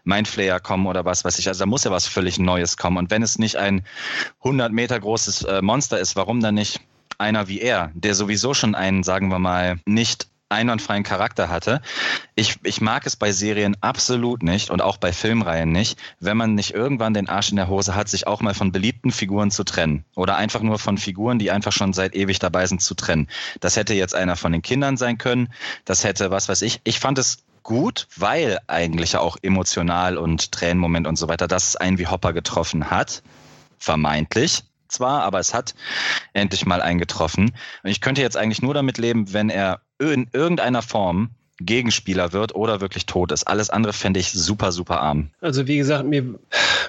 Mindflayer 0.04 0.60
kommen 0.60 0.88
oder 0.88 1.06
was 1.06 1.24
weiß 1.24 1.38
ich. 1.40 1.48
Also 1.48 1.60
da 1.60 1.66
muss 1.68 1.84
ja 1.84 1.92
was 1.92 2.08
völlig 2.08 2.40
Neues 2.40 2.76
kommen. 2.76 2.98
Und 2.98 3.12
wenn 3.12 3.22
es 3.22 3.38
nicht 3.38 3.58
ein 3.58 3.86
100 4.40 4.72
Meter 4.72 5.00
großes 5.00 5.44
äh, 5.44 5.62
Monster 5.70 6.00
ist, 6.00 6.16
warum 6.16 6.40
dann 6.40 6.56
nicht 6.56 6.82
einer 7.20 7.48
wie 7.48 7.62
er, 7.62 7.92
der 7.94 8.16
sowieso 8.16 8.56
schon 8.56 8.74
einen, 8.74 9.04
sagen 9.04 9.30
wir 9.30 9.38
mal, 9.38 9.80
nicht 9.86 10.28
einwandfreien 10.50 11.04
Charakter 11.04 11.48
hatte. 11.48 11.84
Ich, 12.34 12.58
ich 12.64 12.82
mag 12.82 13.06
es 13.06 13.16
bei 13.16 13.32
Serien 13.32 13.78
absolut 13.82 14.42
nicht 14.42 14.72
und 14.72 14.82
auch 14.82 14.98
bei 14.98 15.14
Filmreihen 15.14 15.72
nicht, 15.72 16.00
wenn 16.20 16.38
man 16.38 16.56
nicht 16.56 16.74
irgendwann 16.74 17.14
den 17.14 17.30
Arsch 17.30 17.52
in 17.52 17.56
der 17.56 17.68
Hose 17.68 17.94
hat, 17.94 18.10
sich 18.10 18.26
auch 18.26 18.42
mal 18.42 18.56
von 18.56 18.72
beliebten 18.72 19.12
Figuren 19.12 19.52
zu 19.52 19.64
trennen. 19.64 20.06
Oder 20.16 20.38
einfach 20.38 20.62
nur 20.62 20.80
von 20.80 20.98
Figuren, 20.98 21.38
die 21.38 21.52
einfach 21.52 21.72
schon 21.72 21.94
seit 21.94 22.16
ewig 22.16 22.40
dabei 22.40 22.66
sind, 22.66 22.82
zu 22.82 22.96
trennen. 22.96 23.28
Das 23.60 23.76
hätte 23.76 23.94
jetzt 23.94 24.16
einer 24.16 24.38
von 24.38 24.52
den 24.52 24.64
Kindern 24.64 24.98
sein 24.98 25.20
können. 25.20 25.54
Das 25.86 26.04
hätte, 26.04 26.32
was 26.32 26.50
weiß 26.50 26.64
ich. 26.64 26.82
Ich 26.84 27.00
fand 27.00 27.20
es 27.20 27.44
gut, 27.62 28.08
weil 28.18 28.58
eigentlich 28.66 29.18
auch 29.18 29.38
emotional 29.44 30.18
und 30.18 30.52
Tränenmoment 30.52 31.06
und 31.06 31.18
so 31.18 31.28
weiter, 31.28 31.48
dass 31.48 31.68
es 31.68 31.76
einen 31.76 32.00
wie 32.00 32.08
Hopper 32.08 32.34
getroffen 32.34 32.90
hat. 32.90 33.22
Vermeintlich 33.78 34.64
zwar, 34.90 35.24
aber 35.24 35.40
es 35.40 35.54
hat 35.54 35.76
endlich 36.34 36.66
mal 36.66 36.82
eingetroffen. 36.82 37.52
Und 37.84 37.90
ich 37.90 38.02
könnte 38.02 38.22
jetzt 38.22 38.38
eigentlich 38.38 38.62
nur 38.62 38.74
damit 38.74 38.98
leben, 38.98 39.34
wenn 39.34 39.50
er 39.50 39.82
in 40.00 40.28
irgendeiner 40.34 40.82
Form 40.82 41.32
Gegenspieler 41.62 42.32
wird 42.34 42.56
oder 42.56 42.82
wirklich 42.82 43.06
tot 43.06 43.32
ist. 43.32 43.48
Alles 43.48 43.70
andere 43.70 43.94
fände 43.94 44.20
ich 44.20 44.32
super, 44.32 44.72
super 44.72 45.02
arm. 45.02 45.30
Also 45.42 45.68
wie 45.68 45.78
gesagt, 45.78 46.06
mir, 46.06 46.24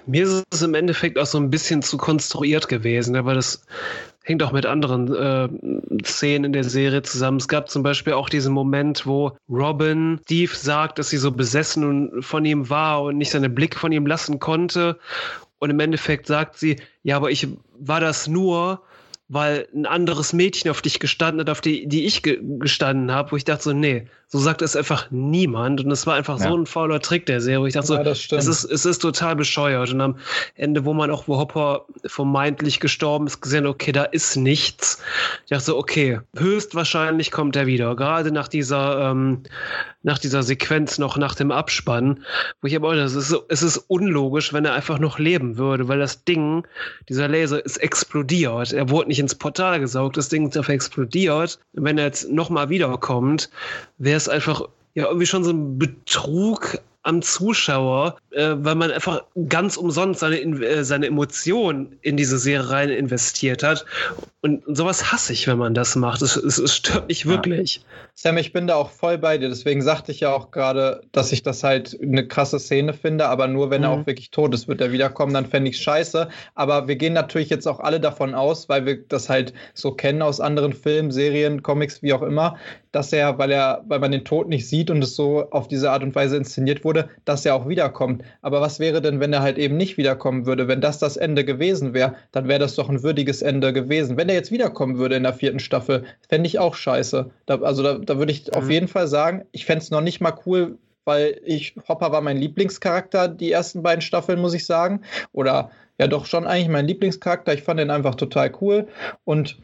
mir 0.06 0.22
ist 0.22 0.44
es 0.52 0.62
im 0.62 0.74
Endeffekt 0.74 1.18
auch 1.18 1.27
so 1.27 1.39
ein 1.39 1.51
bisschen 1.51 1.82
zu 1.82 1.97
konstruiert 1.97 2.68
gewesen, 2.68 3.16
aber 3.16 3.35
das 3.35 3.64
hängt 4.22 4.43
auch 4.43 4.52
mit 4.52 4.66
anderen 4.66 5.12
äh, 5.12 6.05
Szenen 6.05 6.44
in 6.44 6.52
der 6.52 6.64
Serie 6.64 7.02
zusammen. 7.02 7.39
Es 7.39 7.48
gab 7.48 7.68
zum 7.68 7.82
Beispiel 7.82 8.12
auch 8.12 8.28
diesen 8.28 8.52
Moment, 8.52 9.06
wo 9.06 9.32
Robin 9.48 10.20
Steve 10.24 10.55
sagt, 10.55 10.98
dass 10.98 11.10
sie 11.10 11.16
so 11.16 11.32
besessen 11.32 12.22
von 12.22 12.44
ihm 12.44 12.70
war 12.70 13.02
und 13.02 13.18
nicht 13.18 13.31
seinen 13.31 13.55
Blick 13.55 13.77
von 13.77 13.93
ihm 13.93 14.06
lassen 14.06 14.39
konnte. 14.39 14.98
Und 15.61 15.70
im 15.70 15.78
Endeffekt 15.78 16.27
sagt 16.27 16.59
sie, 16.59 16.77
ja, 17.03 17.16
aber 17.16 17.31
ich 17.31 17.47
war 17.78 18.01
das 18.01 18.27
nur, 18.27 18.82
weil 19.28 19.69
ein 19.74 19.87
anderes 19.87 20.32
Mädchen 20.32 20.70
auf 20.70 20.82
dich 20.82 20.99
gestanden 20.99 21.41
hat, 21.41 21.51
auf 21.51 21.61
die, 21.61 21.87
die 21.87 22.07
ich 22.07 22.23
ge 22.23 22.41
gestanden 22.59 23.12
habe, 23.12 23.31
wo 23.31 23.37
ich 23.37 23.45
dachte 23.45 23.62
so, 23.62 23.73
nee, 23.73 24.09
so 24.32 24.39
sagt 24.39 24.62
es 24.62 24.77
einfach 24.77 25.09
niemand. 25.11 25.85
Und 25.85 25.90
es 25.90 26.07
war 26.07 26.15
einfach 26.15 26.39
Ja. 26.39 26.48
so 26.48 26.57
ein 26.57 26.65
fauler 26.66 27.01
Trick 27.01 27.27
der 27.27 27.40
Serie, 27.40 27.61
wo 27.62 27.66
ich 27.66 27.74
dachte 27.74 27.89
so, 27.89 27.94
Ja, 27.97 28.05
das 28.05 28.23
stimmt. 28.23 28.40
es 28.43 28.47
ist, 28.47 28.65
es 28.65 28.85
ist 28.86 29.01
total 29.01 29.35
bescheuert. 29.35 29.93
Und 29.93 30.01
am 30.01 30.16
Ende, 30.55 30.85
wo 30.85 30.94
man 30.94 31.11
auch, 31.11 31.27
wo 31.27 31.36
Hopper 31.36 31.85
vermeintlich 32.07 32.78
gestorben 32.78 33.27
ist, 33.27 33.40
gesehen, 33.40 33.66
okay, 33.66 33.90
da 33.90 34.05
ist 34.05 34.36
nichts. 34.36 35.02
Ich 35.44 35.51
dachte 35.51 35.65
so, 35.65 35.77
okay, 35.77 36.20
höchstwahrscheinlich 36.36 37.32
kommt 37.32 37.57
er 37.57 37.66
wieder. 37.66 37.97
Gerade 37.97 38.31
nach 38.31 38.47
dieser, 38.47 39.11
ähm, 39.11 39.43
nach 40.02 40.19
dieser 40.19 40.43
Sequenz 40.44 40.98
noch 40.98 41.16
nach 41.16 41.35
dem 41.35 41.51
Abspann, 41.51 42.24
wo 42.62 42.69
ich 42.69 42.77
aber 42.77 42.89
auch, 42.89 42.93
es 42.93 43.15
ist, 43.15 43.28
so, 43.28 43.43
es 43.48 43.62
ist 43.62 43.78
unlogisch, 43.89 44.52
wenn 44.52 44.65
er 44.65 44.74
einfach 44.74 44.98
noch 45.01 45.19
leben 45.19 45.59
würde, 45.59 45.89
weil 45.89 45.98
das 45.98 46.24
Ding, 46.24 46.65
dieser 47.09 47.27
Laser 47.28 47.62
ist 47.65 47.78
explodiert. 47.78 48.73
Er 48.73 48.89
wurde 48.90 49.09
nicht 49.09 49.19
ins 49.19 49.35
Portal 49.35 49.81
gesaugt, 49.81 50.16
das 50.16 50.28
Ding 50.28 50.48
ist 50.48 50.57
einfach 50.57 50.73
explodiert. 50.73 51.59
Und 51.74 51.85
wenn 51.85 51.98
er 51.98 52.05
jetzt 52.07 52.31
nochmal 52.31 52.69
wiederkommt, 52.70 53.51
wäre 53.98 54.19
es 54.22 54.28
einfach 54.28 54.62
ja 54.94 55.06
irgendwie 55.06 55.26
schon 55.26 55.44
so 55.44 55.51
ein 55.51 55.78
Betrug 55.78 56.78
am 57.02 57.22
Zuschauer, 57.22 58.18
äh, 58.32 58.56
weil 58.59 58.74
man 58.74 58.90
einfach 58.90 59.22
ganz 59.48 59.78
umsonst 59.78 60.20
seine, 60.20 60.36
In- 60.36 60.62
äh, 60.62 60.84
seine 60.84 61.06
Emotionen 61.06 61.97
in 62.02 62.18
diese 62.18 62.36
Serie 62.38 62.68
rein 62.68 62.90
investiert 62.90 63.62
hat. 63.62 63.86
Und, 64.42 64.66
und 64.66 64.76
sowas 64.76 65.10
hasse 65.10 65.32
ich, 65.32 65.47
wenn 65.47 65.56
man 65.56 65.72
das 65.72 65.97
macht. 65.97 66.20
Es, 66.20 66.36
es, 66.36 66.59
es 66.59 66.76
stört 66.76 67.09
mich 67.09 67.24
Ja. 67.24 67.30
wirklich. 67.30 67.82
Sam, 68.14 68.36
ich 68.36 68.52
bin 68.52 68.66
da 68.66 68.74
auch 68.74 68.90
voll 68.90 69.16
bei 69.16 69.38
dir. 69.38 69.48
Deswegen 69.48 69.80
sagte 69.80 70.12
ich 70.12 70.20
ja 70.20 70.30
auch 70.34 70.51
gerade, 70.51 71.01
dass 71.12 71.32
ich 71.32 71.42
das 71.42 71.64
halt 71.64 71.98
eine 72.02 72.26
krasse 72.28 72.59
Szene 72.59 72.92
finde, 72.92 73.28
aber 73.28 73.47
nur 73.48 73.70
wenn 73.70 73.82
er 73.82 73.94
Mhm. 73.97 74.02
auch 74.02 74.06
wirklich 74.06 74.30
tot 74.30 74.52
ist, 74.52 74.68
wird 74.68 74.82
er 74.82 74.92
wiederkommen, 74.92 75.32
dann 75.32 75.47
fände 75.47 75.70
ich 75.70 75.78
scheiße. 75.78 76.28
Aber 76.55 76.86
wir 76.86 76.97
gehen 76.97 77.14
natürlich 77.14 77.48
jetzt 77.48 77.66
auch 77.66 77.80
alle 77.80 78.01
davon 78.01 78.34
aus, 78.34 78.68
weil 78.68 78.84
wir 78.84 78.98
das 79.09 79.30
halt 79.30 79.55
so 79.72 79.92
kennen 79.92 80.20
aus 80.20 80.38
anderen 80.38 80.74
Filmen, 80.74 81.10
Serien, 81.12 81.62
Comics, 81.62 82.02
wie 82.02 82.12
auch 82.12 82.22
immer, 82.22 82.56
dass 82.92 83.12
er, 83.12 83.38
weil 83.38 83.50
er, 83.52 83.84
weil 83.86 83.98
man 84.00 84.10
den 84.10 84.24
Tod 84.24 84.48
nicht 84.48 84.68
sieht 84.68 84.90
und 84.90 85.02
es 85.02 85.14
so 85.16 85.50
auf 85.50 85.68
diese 85.68 85.90
Art 85.90 86.02
und 86.02 86.14
Weise 86.14 86.36
inszeniert 86.36 86.84
wurde, 86.84 87.08
dass 87.24 87.46
er 87.46 87.54
auch 87.54 87.68
wiederkommt. 87.68 88.22
Aber 88.42 88.60
was 88.60 88.80
wäre 88.80 89.00
denn, 89.00 89.20
wenn 89.20 89.32
er 89.32 89.42
halt 89.42 89.58
eben 89.58 89.76
nicht 89.76 89.96
wiederkommen 89.96 90.46
würde? 90.46 90.68
Wenn 90.68 90.80
das 90.80 90.98
das 90.98 91.16
Ende 91.16 91.44
gewesen 91.44 91.94
wäre, 91.94 92.14
dann 92.32 92.48
wäre 92.48 92.58
das 92.58 92.74
doch 92.74 92.88
ein 92.88 93.02
würdiges 93.02 93.42
Ende 93.42 93.72
gewesen. 93.72 94.16
Wenn 94.16 94.28
er 94.28 94.34
jetzt 94.34 94.50
wiederkommen 94.52 94.98
würde 94.98 95.16
in 95.16 95.22
der 95.22 95.34
vierten 95.34 95.60
Staffel, 95.60 96.04
fände 96.28 96.46
ich 96.46 96.58
auch 96.58 96.74
scheiße. 96.74 97.30
Da, 97.46 97.60
also 97.60 97.82
da, 97.82 97.94
da 97.98 98.18
würde 98.18 98.32
ich 98.32 98.52
auf 98.54 98.64
Mhm. 98.64 98.70
jeden 98.70 98.88
Fall 98.88 99.06
sagen, 99.08 99.44
ich 99.52 99.64
fände 99.66 99.82
es 99.84 99.90
noch 99.90 100.00
nicht 100.00 100.20
mal 100.20 100.34
cool, 100.46 100.78
weil 101.04 101.40
ich, 101.44 101.74
Hopper 101.88 102.12
war 102.12 102.20
mein 102.20 102.36
Lieblingscharakter, 102.36 103.28
die 103.28 103.50
ersten 103.52 103.82
beiden 103.82 104.02
Staffeln, 104.02 104.40
muss 104.40 104.54
ich 104.54 104.66
sagen. 104.66 105.00
Oder 105.32 105.70
ja 105.98 106.06
doch 106.06 106.26
schon 106.26 106.46
eigentlich 106.46 106.68
mein 106.68 106.86
Lieblingscharakter. 106.86 107.52
Ich 107.54 107.62
fand 107.62 107.78
den 107.80 107.90
einfach 107.90 108.14
total 108.14 108.52
cool. 108.60 108.88
Und 109.24 109.58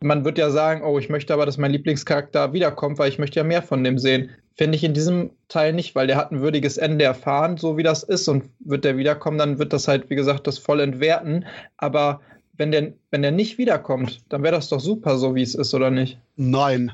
man 0.00 0.24
wird 0.24 0.38
ja 0.38 0.50
sagen, 0.50 0.82
oh, 0.84 0.98
ich 0.98 1.08
möchte 1.08 1.34
aber, 1.34 1.46
dass 1.46 1.58
mein 1.58 1.72
Lieblingscharakter 1.72 2.52
wiederkommt, 2.52 2.98
weil 2.98 3.08
ich 3.08 3.18
möchte 3.18 3.40
ja 3.40 3.44
mehr 3.44 3.62
von 3.62 3.82
dem 3.82 3.98
sehen. 3.98 4.30
Finde 4.56 4.76
ich 4.76 4.84
in 4.84 4.94
diesem 4.94 5.30
Teil 5.48 5.72
nicht, 5.72 5.94
weil 5.94 6.06
der 6.06 6.16
hat 6.16 6.32
ein 6.32 6.40
würdiges 6.40 6.78
Ende 6.78 7.04
erfahren, 7.04 7.56
so 7.56 7.76
wie 7.76 7.82
das 7.82 8.02
ist. 8.02 8.28
Und 8.28 8.44
wird 8.60 8.84
der 8.84 8.96
wiederkommen, 8.96 9.38
dann 9.38 9.58
wird 9.58 9.72
das 9.72 9.88
halt, 9.88 10.10
wie 10.10 10.16
gesagt, 10.16 10.46
das 10.46 10.58
voll 10.58 10.80
entwerten. 10.80 11.44
Aber 11.76 12.20
wenn 12.56 12.72
der, 12.72 12.92
wenn 13.10 13.22
der 13.22 13.30
nicht 13.30 13.58
wiederkommt, 13.58 14.22
dann 14.28 14.42
wäre 14.42 14.54
das 14.54 14.68
doch 14.68 14.80
super, 14.80 15.16
so 15.16 15.34
wie 15.34 15.42
es 15.42 15.54
ist, 15.54 15.74
oder 15.74 15.90
nicht? 15.90 16.18
Nein. 16.36 16.92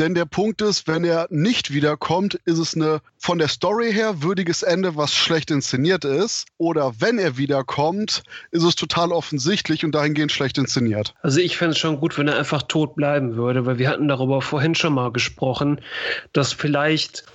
Denn 0.00 0.14
der 0.14 0.24
Punkt 0.24 0.62
ist, 0.62 0.88
wenn 0.88 1.04
er 1.04 1.26
nicht 1.28 1.74
wiederkommt, 1.74 2.40
ist 2.46 2.56
es 2.56 2.74
eine 2.74 3.02
von 3.18 3.36
der 3.36 3.48
Story 3.48 3.92
her 3.92 4.22
würdiges 4.22 4.62
Ende, 4.62 4.96
was 4.96 5.14
schlecht 5.14 5.50
inszeniert 5.50 6.06
ist. 6.06 6.46
Oder 6.56 6.94
wenn 7.00 7.18
er 7.18 7.36
wiederkommt, 7.36 8.22
ist 8.50 8.62
es 8.62 8.76
total 8.76 9.12
offensichtlich 9.12 9.84
und 9.84 9.94
dahingehend 9.94 10.32
schlecht 10.32 10.56
inszeniert. 10.56 11.14
Also 11.20 11.40
ich 11.40 11.58
fände 11.58 11.72
es 11.72 11.78
schon 11.78 12.00
gut, 12.00 12.16
wenn 12.16 12.28
er 12.28 12.38
einfach 12.38 12.62
tot 12.62 12.94
bleiben 12.94 13.36
würde, 13.36 13.66
weil 13.66 13.76
wir 13.76 13.90
hatten 13.90 14.08
darüber 14.08 14.40
vorhin 14.40 14.74
schon 14.74 14.94
mal 14.94 15.12
gesprochen, 15.12 15.82
dass 16.32 16.54
vielleicht 16.54 17.26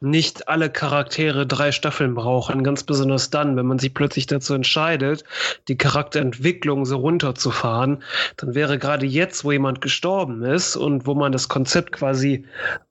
nicht 0.00 0.48
alle 0.48 0.70
Charaktere 0.70 1.46
drei 1.46 1.72
Staffeln 1.72 2.14
brauchen, 2.14 2.62
ganz 2.62 2.84
besonders 2.84 3.30
dann, 3.30 3.56
wenn 3.56 3.66
man 3.66 3.78
sich 3.78 3.94
plötzlich 3.94 4.26
dazu 4.26 4.54
entscheidet, 4.54 5.24
die 5.66 5.76
Charakterentwicklung 5.76 6.84
so 6.84 6.98
runterzufahren, 6.98 8.02
dann 8.36 8.54
wäre 8.54 8.78
gerade 8.78 9.06
jetzt, 9.06 9.44
wo 9.44 9.52
jemand 9.52 9.80
gestorben 9.80 10.44
ist 10.44 10.76
und 10.76 11.06
wo 11.06 11.14
man 11.14 11.32
das 11.32 11.48
Konzept 11.48 11.92
quasi 11.92 12.44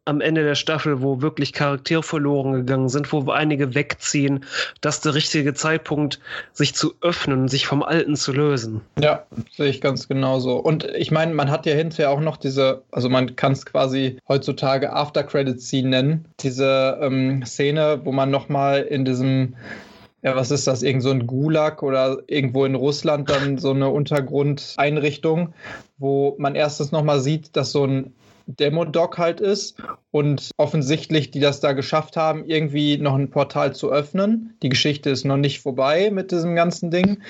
am 0.08 0.22
Ende 0.22 0.44
der 0.44 0.56
Staffel, 0.56 1.02
wo 1.02 1.22
wirklich 1.22 1.54
Charaktere 1.54 2.02
verloren 2.02 2.54
gegangen 2.54 2.90
sind, 2.90 3.12
wo 3.12 3.30
einige 3.30 3.76
wegziehen, 3.76 4.46
das 4.82 5.02
der 5.02 5.14
richtige 5.16 5.54
Zeitpunkt, 5.54 6.20
sich 6.54 6.74
zu 6.74 6.94
öffnen, 7.02 7.48
sich 7.48 7.68
vom 7.68 7.84
Alten 7.84 8.16
zu 8.16 8.32
lösen. 8.32 8.82
Ja, 9.00 9.26
sehe 9.52 9.70
ich 9.70 9.82
ganz 9.82 10.08
genauso. 10.08 10.58
Und 10.58 10.86
ich 10.96 11.12
meine, 11.12 11.34
man 11.34 11.52
hat 11.52 11.66
ja 11.66 11.74
hinterher 11.74 12.12
auch 12.12 12.22
noch 12.22 12.38
diese, 12.38 12.84
also 12.92 13.10
man 13.10 13.36
kann 13.36 13.52
es 13.52 13.66
quasi 13.66 14.18
heutzutage 14.28 14.94
After 14.94 15.24
Credit 15.24 15.62
Scene 15.62 15.90
nennen, 15.90 16.26
diese 16.40 16.98
ähm, 17.02 17.46
Szene, 17.46 18.02
wo 18.04 18.12
man 18.12 18.32
nochmal 18.32 18.82
in 18.82 19.06
diesem 19.06 19.56
ja, 20.24 20.36
was 20.36 20.52
ist 20.52 20.66
das? 20.68 20.82
Irgend 20.82 21.04
so 21.04 21.12
ein 21.12 21.28
Gulag 21.28 21.84
oder 21.84 22.18
irgendwo 22.28 22.66
in 22.66 22.76
Russland 22.76 23.30
dann 23.30 23.60
so 23.60 23.72
eine 23.72 23.90
Untergrundeinrichtung, 23.90 25.54
wo 26.00 26.36
man 26.40 26.56
erstens 26.56 26.92
nochmal 26.92 27.22
sieht, 27.22 27.56
dass 27.56 27.72
so 27.72 27.86
ein 27.86 28.14
Demo-Doc 28.48 29.18
halt 29.18 29.42
ist 29.42 29.78
und 30.12 30.52
offensichtlich, 30.58 31.32
die 31.32 31.40
das 31.40 31.60
da 31.60 31.74
geschafft 31.74 32.18
haben, 32.18 32.46
irgendwie 32.46 32.98
noch 32.98 33.16
ein 33.16 33.30
Portal 33.30 33.76
zu 33.76 33.92
öffnen. 33.92 34.56
Die 34.64 34.70
Geschichte 34.70 35.10
ist 35.10 35.26
noch 35.26 35.38
nicht 35.38 35.62
vorbei 35.62 36.10
mit 36.12 36.32
diesem 36.32 36.56
ganzen 36.56 36.90
Ding. 36.90 37.22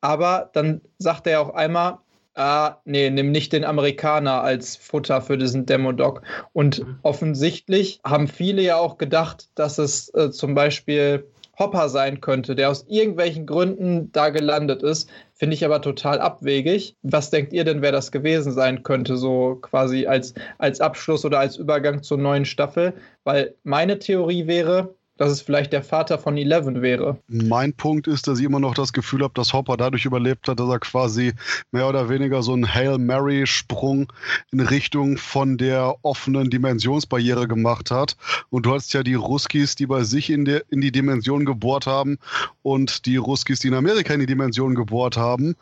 Aber 0.00 0.50
dann 0.52 0.80
sagt 0.98 1.26
er 1.26 1.40
auch 1.40 1.54
einmal, 1.54 1.98
ah, 2.34 2.76
nee, 2.84 3.10
nimm 3.10 3.32
nicht 3.32 3.52
den 3.52 3.64
Amerikaner 3.64 4.42
als 4.42 4.76
Futter 4.76 5.22
für 5.22 5.38
diesen 5.38 5.66
Demo-Doc. 5.66 6.22
Und 6.52 6.84
offensichtlich 7.02 8.00
haben 8.04 8.28
viele 8.28 8.62
ja 8.62 8.76
auch 8.76 8.98
gedacht, 8.98 9.48
dass 9.54 9.78
es 9.78 10.12
äh, 10.14 10.30
zum 10.30 10.54
Beispiel 10.54 11.26
Hopper 11.58 11.88
sein 11.88 12.20
könnte, 12.20 12.54
der 12.54 12.70
aus 12.70 12.84
irgendwelchen 12.86 13.46
Gründen 13.46 14.12
da 14.12 14.28
gelandet 14.28 14.82
ist. 14.82 15.08
Finde 15.38 15.54
ich 15.54 15.64
aber 15.66 15.82
total 15.82 16.18
abwegig. 16.18 16.96
Was 17.02 17.28
denkt 17.28 17.52
ihr 17.52 17.64
denn, 17.64 17.82
wer 17.82 17.92
das 17.92 18.10
gewesen 18.10 18.52
sein 18.52 18.82
könnte, 18.82 19.18
so 19.18 19.56
quasi 19.56 20.06
als, 20.06 20.32
als 20.56 20.80
Abschluss 20.80 21.26
oder 21.26 21.38
als 21.38 21.58
Übergang 21.58 22.02
zur 22.02 22.16
neuen 22.16 22.46
Staffel? 22.46 22.94
Weil 23.22 23.54
meine 23.62 23.98
Theorie 23.98 24.46
wäre, 24.46 24.96
dass 25.16 25.30
es 25.30 25.40
vielleicht 25.40 25.72
der 25.72 25.82
Vater 25.82 26.18
von 26.18 26.36
Eleven 26.36 26.82
wäre. 26.82 27.18
Mein 27.28 27.72
Punkt 27.72 28.06
ist, 28.06 28.28
dass 28.28 28.38
ich 28.38 28.44
immer 28.44 28.60
noch 28.60 28.74
das 28.74 28.92
Gefühl 28.92 29.22
habe, 29.22 29.34
dass 29.34 29.52
Hopper 29.52 29.76
dadurch 29.76 30.04
überlebt 30.04 30.48
hat, 30.48 30.60
dass 30.60 30.68
er 30.68 30.78
quasi 30.78 31.32
mehr 31.72 31.88
oder 31.88 32.08
weniger 32.08 32.42
so 32.42 32.52
einen 32.52 32.72
Hail 32.72 32.98
Mary-Sprung 32.98 34.12
in 34.52 34.60
Richtung 34.60 35.16
von 35.16 35.56
der 35.56 35.94
offenen 36.02 36.50
Dimensionsbarriere 36.50 37.48
gemacht 37.48 37.90
hat. 37.90 38.16
Und 38.50 38.66
du 38.66 38.74
hast 38.74 38.92
ja 38.92 39.02
die 39.02 39.14
Ruskis, 39.14 39.74
die 39.74 39.86
bei 39.86 40.04
sich 40.04 40.30
in, 40.30 40.44
der, 40.44 40.64
in 40.70 40.80
die 40.80 40.92
Dimension 40.92 41.44
gebohrt 41.44 41.86
haben 41.86 42.18
und 42.62 43.06
die 43.06 43.16
Ruskis, 43.16 43.60
die 43.60 43.68
in 43.68 43.74
Amerika 43.74 44.12
in 44.12 44.20
die 44.20 44.26
Dimension 44.26 44.74
gebohrt 44.74 45.16
haben. 45.16 45.56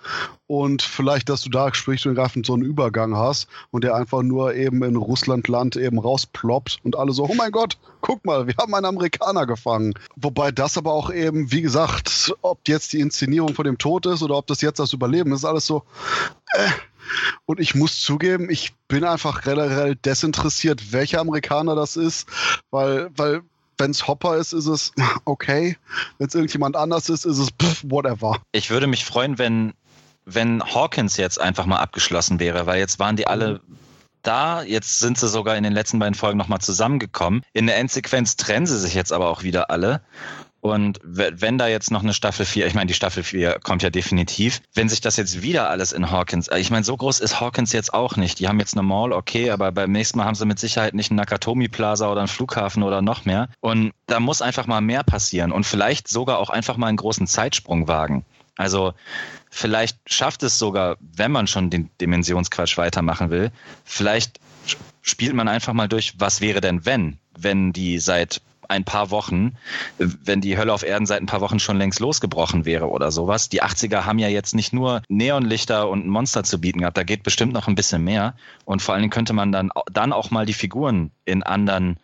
Und 0.56 0.82
vielleicht, 0.82 1.28
dass 1.30 1.42
du 1.42 1.50
da 1.50 1.74
sprichst 1.74 2.06
und 2.06 2.14
greifend 2.14 2.46
so 2.46 2.54
einen 2.54 2.62
Übergang 2.62 3.16
hast 3.16 3.48
und 3.72 3.82
der 3.82 3.96
einfach 3.96 4.22
nur 4.22 4.54
eben 4.54 4.84
in 4.84 4.94
Russlandland 4.94 5.74
eben 5.74 5.98
rausploppt 5.98 6.78
und 6.84 6.94
alle 6.94 7.10
so, 7.10 7.24
oh 7.24 7.34
mein 7.34 7.50
Gott, 7.50 7.76
guck 8.00 8.24
mal, 8.24 8.46
wir 8.46 8.54
haben 8.56 8.72
einen 8.72 8.86
Amerikaner 8.86 9.46
gefangen. 9.46 9.94
Wobei 10.14 10.52
das 10.52 10.78
aber 10.78 10.92
auch 10.92 11.12
eben, 11.12 11.50
wie 11.50 11.60
gesagt, 11.60 12.32
ob 12.42 12.68
jetzt 12.68 12.92
die 12.92 13.00
Inszenierung 13.00 13.52
von 13.54 13.64
dem 13.64 13.78
Tod 13.78 14.06
ist 14.06 14.22
oder 14.22 14.36
ob 14.36 14.46
das 14.46 14.60
jetzt 14.60 14.78
das 14.78 14.92
Überleben 14.92 15.32
ist, 15.32 15.44
alles 15.44 15.66
so. 15.66 15.82
Äh. 16.52 16.68
Und 17.46 17.58
ich 17.58 17.74
muss 17.74 18.00
zugeben, 18.00 18.48
ich 18.48 18.74
bin 18.86 19.02
einfach 19.02 19.42
generell 19.42 19.96
desinteressiert, 19.96 20.92
welcher 20.92 21.20
Amerikaner 21.20 21.74
das 21.74 21.96
ist, 21.96 22.28
weil, 22.70 23.10
weil 23.16 23.42
wenn 23.76 23.90
es 23.90 24.06
Hopper 24.06 24.36
ist, 24.36 24.52
ist 24.52 24.66
es 24.66 24.92
okay. 25.24 25.76
Wenn 26.18 26.28
es 26.28 26.34
irgendjemand 26.34 26.76
anders 26.76 27.08
ist, 27.08 27.24
ist 27.24 27.38
es 27.38 27.48
pff, 27.60 27.82
whatever. 27.88 28.40
Ich 28.52 28.70
würde 28.70 28.86
mich 28.86 29.04
freuen, 29.04 29.36
wenn, 29.36 29.74
wenn 30.24 30.62
Hawkins 30.62 31.16
jetzt 31.16 31.40
einfach 31.40 31.66
mal 31.66 31.78
abgeschlossen 31.78 32.40
wäre, 32.40 32.66
weil 32.66 32.78
jetzt 32.78 32.98
waren 32.98 33.16
die 33.16 33.26
alle 33.26 33.60
da. 34.22 34.62
Jetzt 34.62 34.98
sind 34.98 35.18
sie 35.18 35.28
sogar 35.28 35.56
in 35.56 35.64
den 35.64 35.72
letzten 35.72 35.98
beiden 35.98 36.14
Folgen 36.14 36.38
nochmal 36.38 36.60
zusammengekommen. 36.60 37.42
In 37.52 37.66
der 37.66 37.76
Endsequenz 37.76 38.36
trennen 38.36 38.66
sie 38.66 38.78
sich 38.78 38.94
jetzt 38.94 39.12
aber 39.12 39.28
auch 39.28 39.42
wieder 39.42 39.70
alle. 39.70 40.00
Und 40.64 40.98
wenn 41.02 41.58
da 41.58 41.68
jetzt 41.68 41.90
noch 41.90 42.02
eine 42.02 42.14
Staffel 42.14 42.46
4, 42.46 42.66
ich 42.66 42.72
meine, 42.72 42.86
die 42.86 42.94
Staffel 42.94 43.22
4 43.22 43.58
kommt 43.62 43.82
ja 43.82 43.90
definitiv, 43.90 44.62
wenn 44.72 44.88
sich 44.88 45.02
das 45.02 45.18
jetzt 45.18 45.42
wieder 45.42 45.68
alles 45.68 45.92
in 45.92 46.10
Hawkins, 46.10 46.48
äh, 46.48 46.58
ich 46.58 46.70
meine, 46.70 46.84
so 46.84 46.96
groß 46.96 47.20
ist 47.20 47.38
Hawkins 47.38 47.72
jetzt 47.72 47.92
auch 47.92 48.16
nicht. 48.16 48.38
Die 48.38 48.48
haben 48.48 48.58
jetzt 48.58 48.72
eine 48.72 48.82
Mall, 48.82 49.12
okay, 49.12 49.50
aber 49.50 49.72
beim 49.72 49.92
nächsten 49.92 50.16
Mal 50.16 50.24
haben 50.24 50.36
sie 50.36 50.46
mit 50.46 50.58
Sicherheit 50.58 50.94
nicht 50.94 51.10
einen 51.10 51.18
Nakatomi 51.18 51.68
Plaza 51.68 52.10
oder 52.10 52.20
einen 52.20 52.28
Flughafen 52.28 52.82
oder 52.82 53.02
noch 53.02 53.26
mehr. 53.26 53.50
Und 53.60 53.92
da 54.06 54.20
muss 54.20 54.40
einfach 54.40 54.66
mal 54.66 54.80
mehr 54.80 55.02
passieren 55.02 55.52
und 55.52 55.64
vielleicht 55.64 56.08
sogar 56.08 56.38
auch 56.38 56.48
einfach 56.48 56.78
mal 56.78 56.86
einen 56.86 56.96
großen 56.96 57.26
Zeitsprung 57.26 57.86
wagen. 57.86 58.24
Also 58.56 58.94
vielleicht 59.50 59.98
schafft 60.06 60.42
es 60.42 60.58
sogar, 60.58 60.96
wenn 61.00 61.32
man 61.32 61.46
schon 61.46 61.70
den 61.70 61.90
Dimensionsquatsch 62.00 62.78
weitermachen 62.78 63.30
will, 63.30 63.50
vielleicht 63.84 64.38
spielt 65.02 65.34
man 65.34 65.48
einfach 65.48 65.72
mal 65.72 65.88
durch, 65.88 66.14
was 66.18 66.40
wäre 66.40 66.60
denn 66.60 66.86
wenn, 66.86 67.18
wenn 67.36 67.72
die 67.72 67.98
seit 67.98 68.40
ein 68.68 68.84
paar 68.84 69.10
Wochen, 69.10 69.56
wenn 69.98 70.40
die 70.40 70.56
Hölle 70.56 70.72
auf 70.72 70.82
Erden 70.82 71.06
seit 71.06 71.20
ein 71.20 71.26
paar 71.26 71.40
Wochen 71.40 71.58
schon 71.58 71.76
längst 71.76 72.00
losgebrochen 72.00 72.64
wäre 72.64 72.88
oder 72.88 73.10
sowas. 73.10 73.48
Die 73.48 73.62
80er 73.62 74.04
haben 74.04 74.18
ja 74.18 74.28
jetzt 74.28 74.54
nicht 74.54 74.72
nur 74.72 75.02
Neonlichter 75.08 75.88
und 75.88 76.06
ein 76.06 76.08
Monster 76.08 76.44
zu 76.44 76.60
bieten 76.60 76.80
gehabt, 76.80 76.96
da 76.96 77.02
geht 77.02 77.22
bestimmt 77.22 77.52
noch 77.52 77.68
ein 77.68 77.74
bisschen 77.74 78.02
mehr. 78.02 78.34
Und 78.64 78.82
vor 78.82 78.94
allen 78.94 79.02
Dingen 79.02 79.12
könnte 79.12 79.32
man 79.32 79.52
dann, 79.52 79.70
dann 79.92 80.12
auch 80.12 80.30
mal 80.30 80.46
die 80.46 80.54
Figuren 80.54 81.10
in 81.24 81.42
anderen 81.42 81.98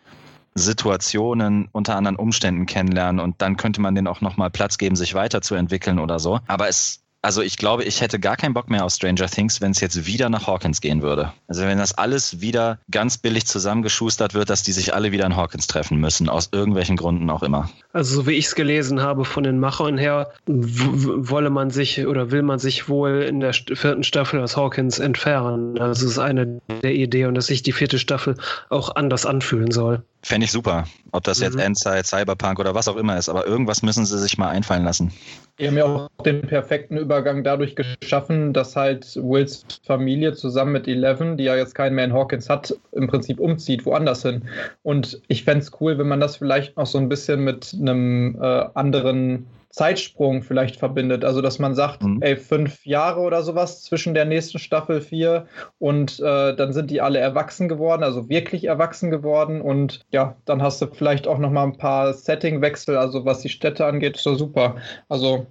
Situationen 0.55 1.68
unter 1.72 1.97
anderen 1.97 2.16
Umständen 2.16 2.66
kennenlernen 2.66 3.20
und 3.20 3.40
dann 3.43 3.56
könnte 3.56 3.81
man 3.81 3.94
denen 3.94 4.09
auch 4.09 4.20
nochmal 4.20 4.51
Platz 4.51 4.78
geben, 4.78 4.97
sich 4.97 5.14
weiterzuentwickeln 5.14 5.98
oder 5.98 6.18
so. 6.18 6.40
Aber 6.47 6.68
es 6.68 7.01
also 7.22 7.43
ich 7.43 7.59
glaube, 7.59 7.85
ich 7.85 8.01
hätte 8.01 8.18
gar 8.18 8.36
keinen 8.36 8.55
Bock 8.55 8.70
mehr 8.70 8.85
auf 8.85 8.93
Stranger 8.93 9.27
Things, 9.27 9.60
wenn 9.60 9.72
es 9.72 9.81
jetzt 9.81 10.06
wieder 10.06 10.31
nach 10.31 10.47
Hawkins 10.47 10.81
gehen 10.81 11.02
würde. 11.02 11.32
Also 11.48 11.62
wenn 11.62 11.77
das 11.77 11.93
alles 11.93 12.40
wieder 12.40 12.78
ganz 12.90 13.18
billig 13.18 13.47
zusammengeschustert 13.47 14.32
wird, 14.32 14.48
dass 14.48 14.62
die 14.62 14.72
sich 14.72 14.94
alle 14.94 15.12
wieder 15.12 15.27
in 15.27 15.36
Hawkins 15.36 15.66
treffen 15.66 15.98
müssen, 15.98 16.31
aus 16.31 16.48
irgendwelchen 16.52 16.97
Gründen 16.97 17.28
auch 17.28 17.43
immer. 17.43 17.68
Also 17.93 18.14
so 18.14 18.27
wie 18.27 18.32
ich 18.32 18.47
es 18.47 18.55
gelesen 18.55 19.02
habe 19.02 19.27
von 19.27 19.43
den 19.43 19.59
Machern 19.59 19.98
her, 19.98 20.31
wolle 20.47 21.51
man 21.51 21.70
sich 21.70 22.06
oder 22.06 22.31
will 22.31 22.43
man 22.43 22.59
sich 22.59 22.89
wohl 22.89 23.22
in 23.22 23.40
der 23.40 23.52
vierten 23.52 24.02
Staffel 24.02 24.40
aus 24.40 24.56
Hawkins 24.56 24.98
entfernen. 24.98 25.78
Also 25.78 26.06
es 26.06 26.12
ist 26.12 26.18
eine 26.18 26.60
der 26.82 26.94
Ideen 26.94 27.28
und 27.28 27.35
dass 27.35 27.47
sich 27.47 27.62
die 27.62 27.72
vierte 27.72 27.98
Staffel 27.98 28.36
auch 28.70 28.97
anders 28.97 29.27
anfühlen 29.27 29.72
soll. 29.72 30.02
Fände 30.22 30.44
ich 30.44 30.52
super. 30.52 30.84
Ob 31.12 31.24
das 31.24 31.40
jetzt 31.40 31.55
mhm. 31.55 31.60
Endzeit, 31.60 32.06
Cyberpunk 32.06 32.59
oder 32.60 32.74
was 32.74 32.88
auch 32.88 32.97
immer 32.97 33.16
ist, 33.16 33.28
aber 33.28 33.47
irgendwas 33.47 33.82
müssen 33.82 34.05
sie 34.05 34.18
sich 34.18 34.36
mal 34.36 34.48
einfallen 34.48 34.84
lassen. 34.84 35.12
Die 35.59 35.66
haben 35.66 35.76
ja 35.76 35.84
auch 35.84 36.09
den 36.24 36.42
perfekten 36.42 36.97
Übergang 36.97 37.42
dadurch 37.42 37.74
geschaffen, 37.74 38.52
dass 38.52 38.76
halt 38.76 39.16
Wills 39.16 39.64
Familie 39.84 40.34
zusammen 40.34 40.72
mit 40.72 40.86
Eleven, 40.88 41.36
die 41.36 41.44
ja 41.44 41.56
jetzt 41.56 41.74
keinen 41.74 41.94
mehr 41.94 42.05
in 42.05 42.12
Hawkins 42.12 42.48
hat, 42.48 42.74
im 42.92 43.09
Prinzip 43.09 43.40
umzieht, 43.40 43.86
woanders 43.86 44.22
hin. 44.22 44.42
Und 44.82 45.20
ich 45.28 45.44
fände 45.44 45.64
es 45.64 45.72
cool, 45.80 45.98
wenn 45.98 46.09
man 46.09 46.20
das 46.20 46.36
vielleicht 46.36 46.76
noch 46.76 46.86
so 46.86 46.98
ein 46.98 47.09
bisschen 47.09 47.42
mit 47.42 47.74
einem 47.78 48.38
äh, 48.40 48.66
anderen 48.74 49.47
Zeitsprung 49.70 50.42
vielleicht 50.42 50.76
verbindet. 50.76 51.24
Also, 51.24 51.40
dass 51.40 51.59
man 51.59 51.74
sagt, 51.74 52.02
mhm. 52.02 52.20
ey, 52.22 52.36
fünf 52.36 52.84
Jahre 52.84 53.20
oder 53.20 53.42
sowas 53.42 53.82
zwischen 53.82 54.14
der 54.14 54.24
nächsten 54.24 54.59
Staffel 54.59 55.01
vier 55.01 55.47
und 55.78 56.18
äh, 56.20 56.55
dann 56.56 56.72
sind 56.72 56.90
die 56.90 57.01
alle 57.01 57.20
erwachsen 57.20 57.68
geworden, 57.68 58.02
also 58.02 58.28
wirklich 58.28 58.64
erwachsen 58.64 59.10
geworden 59.10 59.60
und 59.60 60.01
ja, 60.10 60.36
dann 60.44 60.60
hast 60.60 60.82
du 60.82 60.86
vielleicht 60.86 61.28
auch 61.28 61.38
noch 61.38 61.51
mal 61.51 61.64
ein 61.64 61.78
paar 61.78 62.12
Settingwechsel, 62.12 62.97
also 62.97 63.24
was 63.24 63.40
die 63.40 63.48
Städte 63.48 63.86
angeht, 63.86 64.16
so 64.16 64.34
super. 64.34 64.76
Also, 65.09 65.47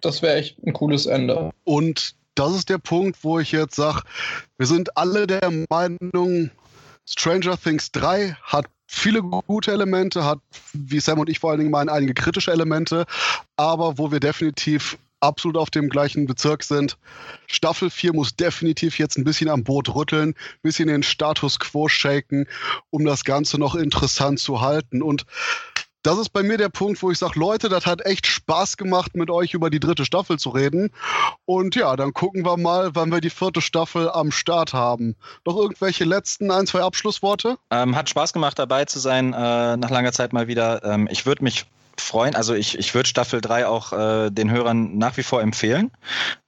das 0.00 0.20
wäre 0.20 0.36
echt 0.36 0.58
ein 0.66 0.72
cooles 0.72 1.06
Ende. 1.06 1.50
Und 1.64 2.14
das 2.34 2.54
ist 2.54 2.70
der 2.70 2.78
Punkt, 2.78 3.22
wo 3.22 3.38
ich 3.38 3.52
jetzt 3.52 3.76
sage, 3.76 4.02
wir 4.58 4.66
sind 4.66 4.96
alle 4.96 5.26
der 5.26 5.50
Meinung, 5.68 6.50
Stranger 7.06 7.56
Things 7.56 7.92
3 7.92 8.36
hat 8.42 8.66
viele 8.92 9.22
gute 9.22 9.70
Elemente, 9.70 10.24
hat, 10.24 10.40
wie 10.72 10.98
Sam 10.98 11.20
und 11.20 11.30
ich 11.30 11.38
vor 11.38 11.50
allen 11.50 11.60
Dingen 11.60 11.70
meinen, 11.70 11.88
einige 11.88 12.12
kritische 12.12 12.50
Elemente, 12.50 13.06
aber 13.56 13.98
wo 13.98 14.10
wir 14.10 14.18
definitiv 14.18 14.98
absolut 15.20 15.56
auf 15.56 15.70
dem 15.70 15.88
gleichen 15.88 16.26
Bezirk 16.26 16.64
sind. 16.64 16.98
Staffel 17.46 17.88
4 17.88 18.14
muss 18.14 18.34
definitiv 18.34 18.98
jetzt 18.98 19.16
ein 19.16 19.24
bisschen 19.24 19.48
am 19.48 19.62
Boot 19.62 19.94
rütteln, 19.94 20.30
ein 20.30 20.62
bisschen 20.62 20.88
den 20.88 21.02
Status 21.02 21.58
quo 21.60 21.88
shaken, 21.88 22.46
um 22.90 23.04
das 23.04 23.24
Ganze 23.24 23.58
noch 23.58 23.74
interessant 23.74 24.40
zu 24.40 24.60
halten. 24.60 25.02
Und 25.02 25.24
das 26.02 26.18
ist 26.18 26.30
bei 26.30 26.42
mir 26.42 26.56
der 26.56 26.68
Punkt, 26.68 27.02
wo 27.02 27.10
ich 27.10 27.18
sage, 27.18 27.38
Leute, 27.38 27.68
das 27.68 27.86
hat 27.86 28.04
echt 28.06 28.26
Spaß 28.26 28.76
gemacht, 28.76 29.16
mit 29.16 29.30
euch 29.30 29.54
über 29.54 29.70
die 29.70 29.80
dritte 29.80 30.04
Staffel 30.04 30.38
zu 30.38 30.50
reden. 30.50 30.90
Und 31.44 31.74
ja, 31.74 31.94
dann 31.96 32.12
gucken 32.12 32.44
wir 32.44 32.56
mal, 32.56 32.90
wann 32.94 33.10
wir 33.10 33.20
die 33.20 33.30
vierte 33.30 33.60
Staffel 33.60 34.08
am 34.10 34.30
Start 34.30 34.72
haben. 34.72 35.16
Noch 35.44 35.56
irgendwelche 35.56 36.04
letzten 36.04 36.50
ein, 36.50 36.66
zwei 36.66 36.80
Abschlussworte? 36.80 37.58
Ähm, 37.70 37.96
hat 37.96 38.08
Spaß 38.08 38.32
gemacht, 38.32 38.58
dabei 38.58 38.84
zu 38.86 38.98
sein, 38.98 39.32
äh, 39.32 39.76
nach 39.76 39.90
langer 39.90 40.12
Zeit 40.12 40.32
mal 40.32 40.48
wieder. 40.48 40.84
Ähm, 40.84 41.08
ich 41.10 41.26
würde 41.26 41.44
mich 41.44 41.66
freuen. 42.00 42.34
Also 42.34 42.54
ich, 42.54 42.78
ich 42.78 42.94
würde 42.94 43.08
Staffel 43.08 43.40
3 43.40 43.66
auch 43.66 43.92
äh, 43.92 44.30
den 44.30 44.50
Hörern 44.50 44.96
nach 44.96 45.16
wie 45.16 45.22
vor 45.22 45.42
empfehlen. 45.42 45.90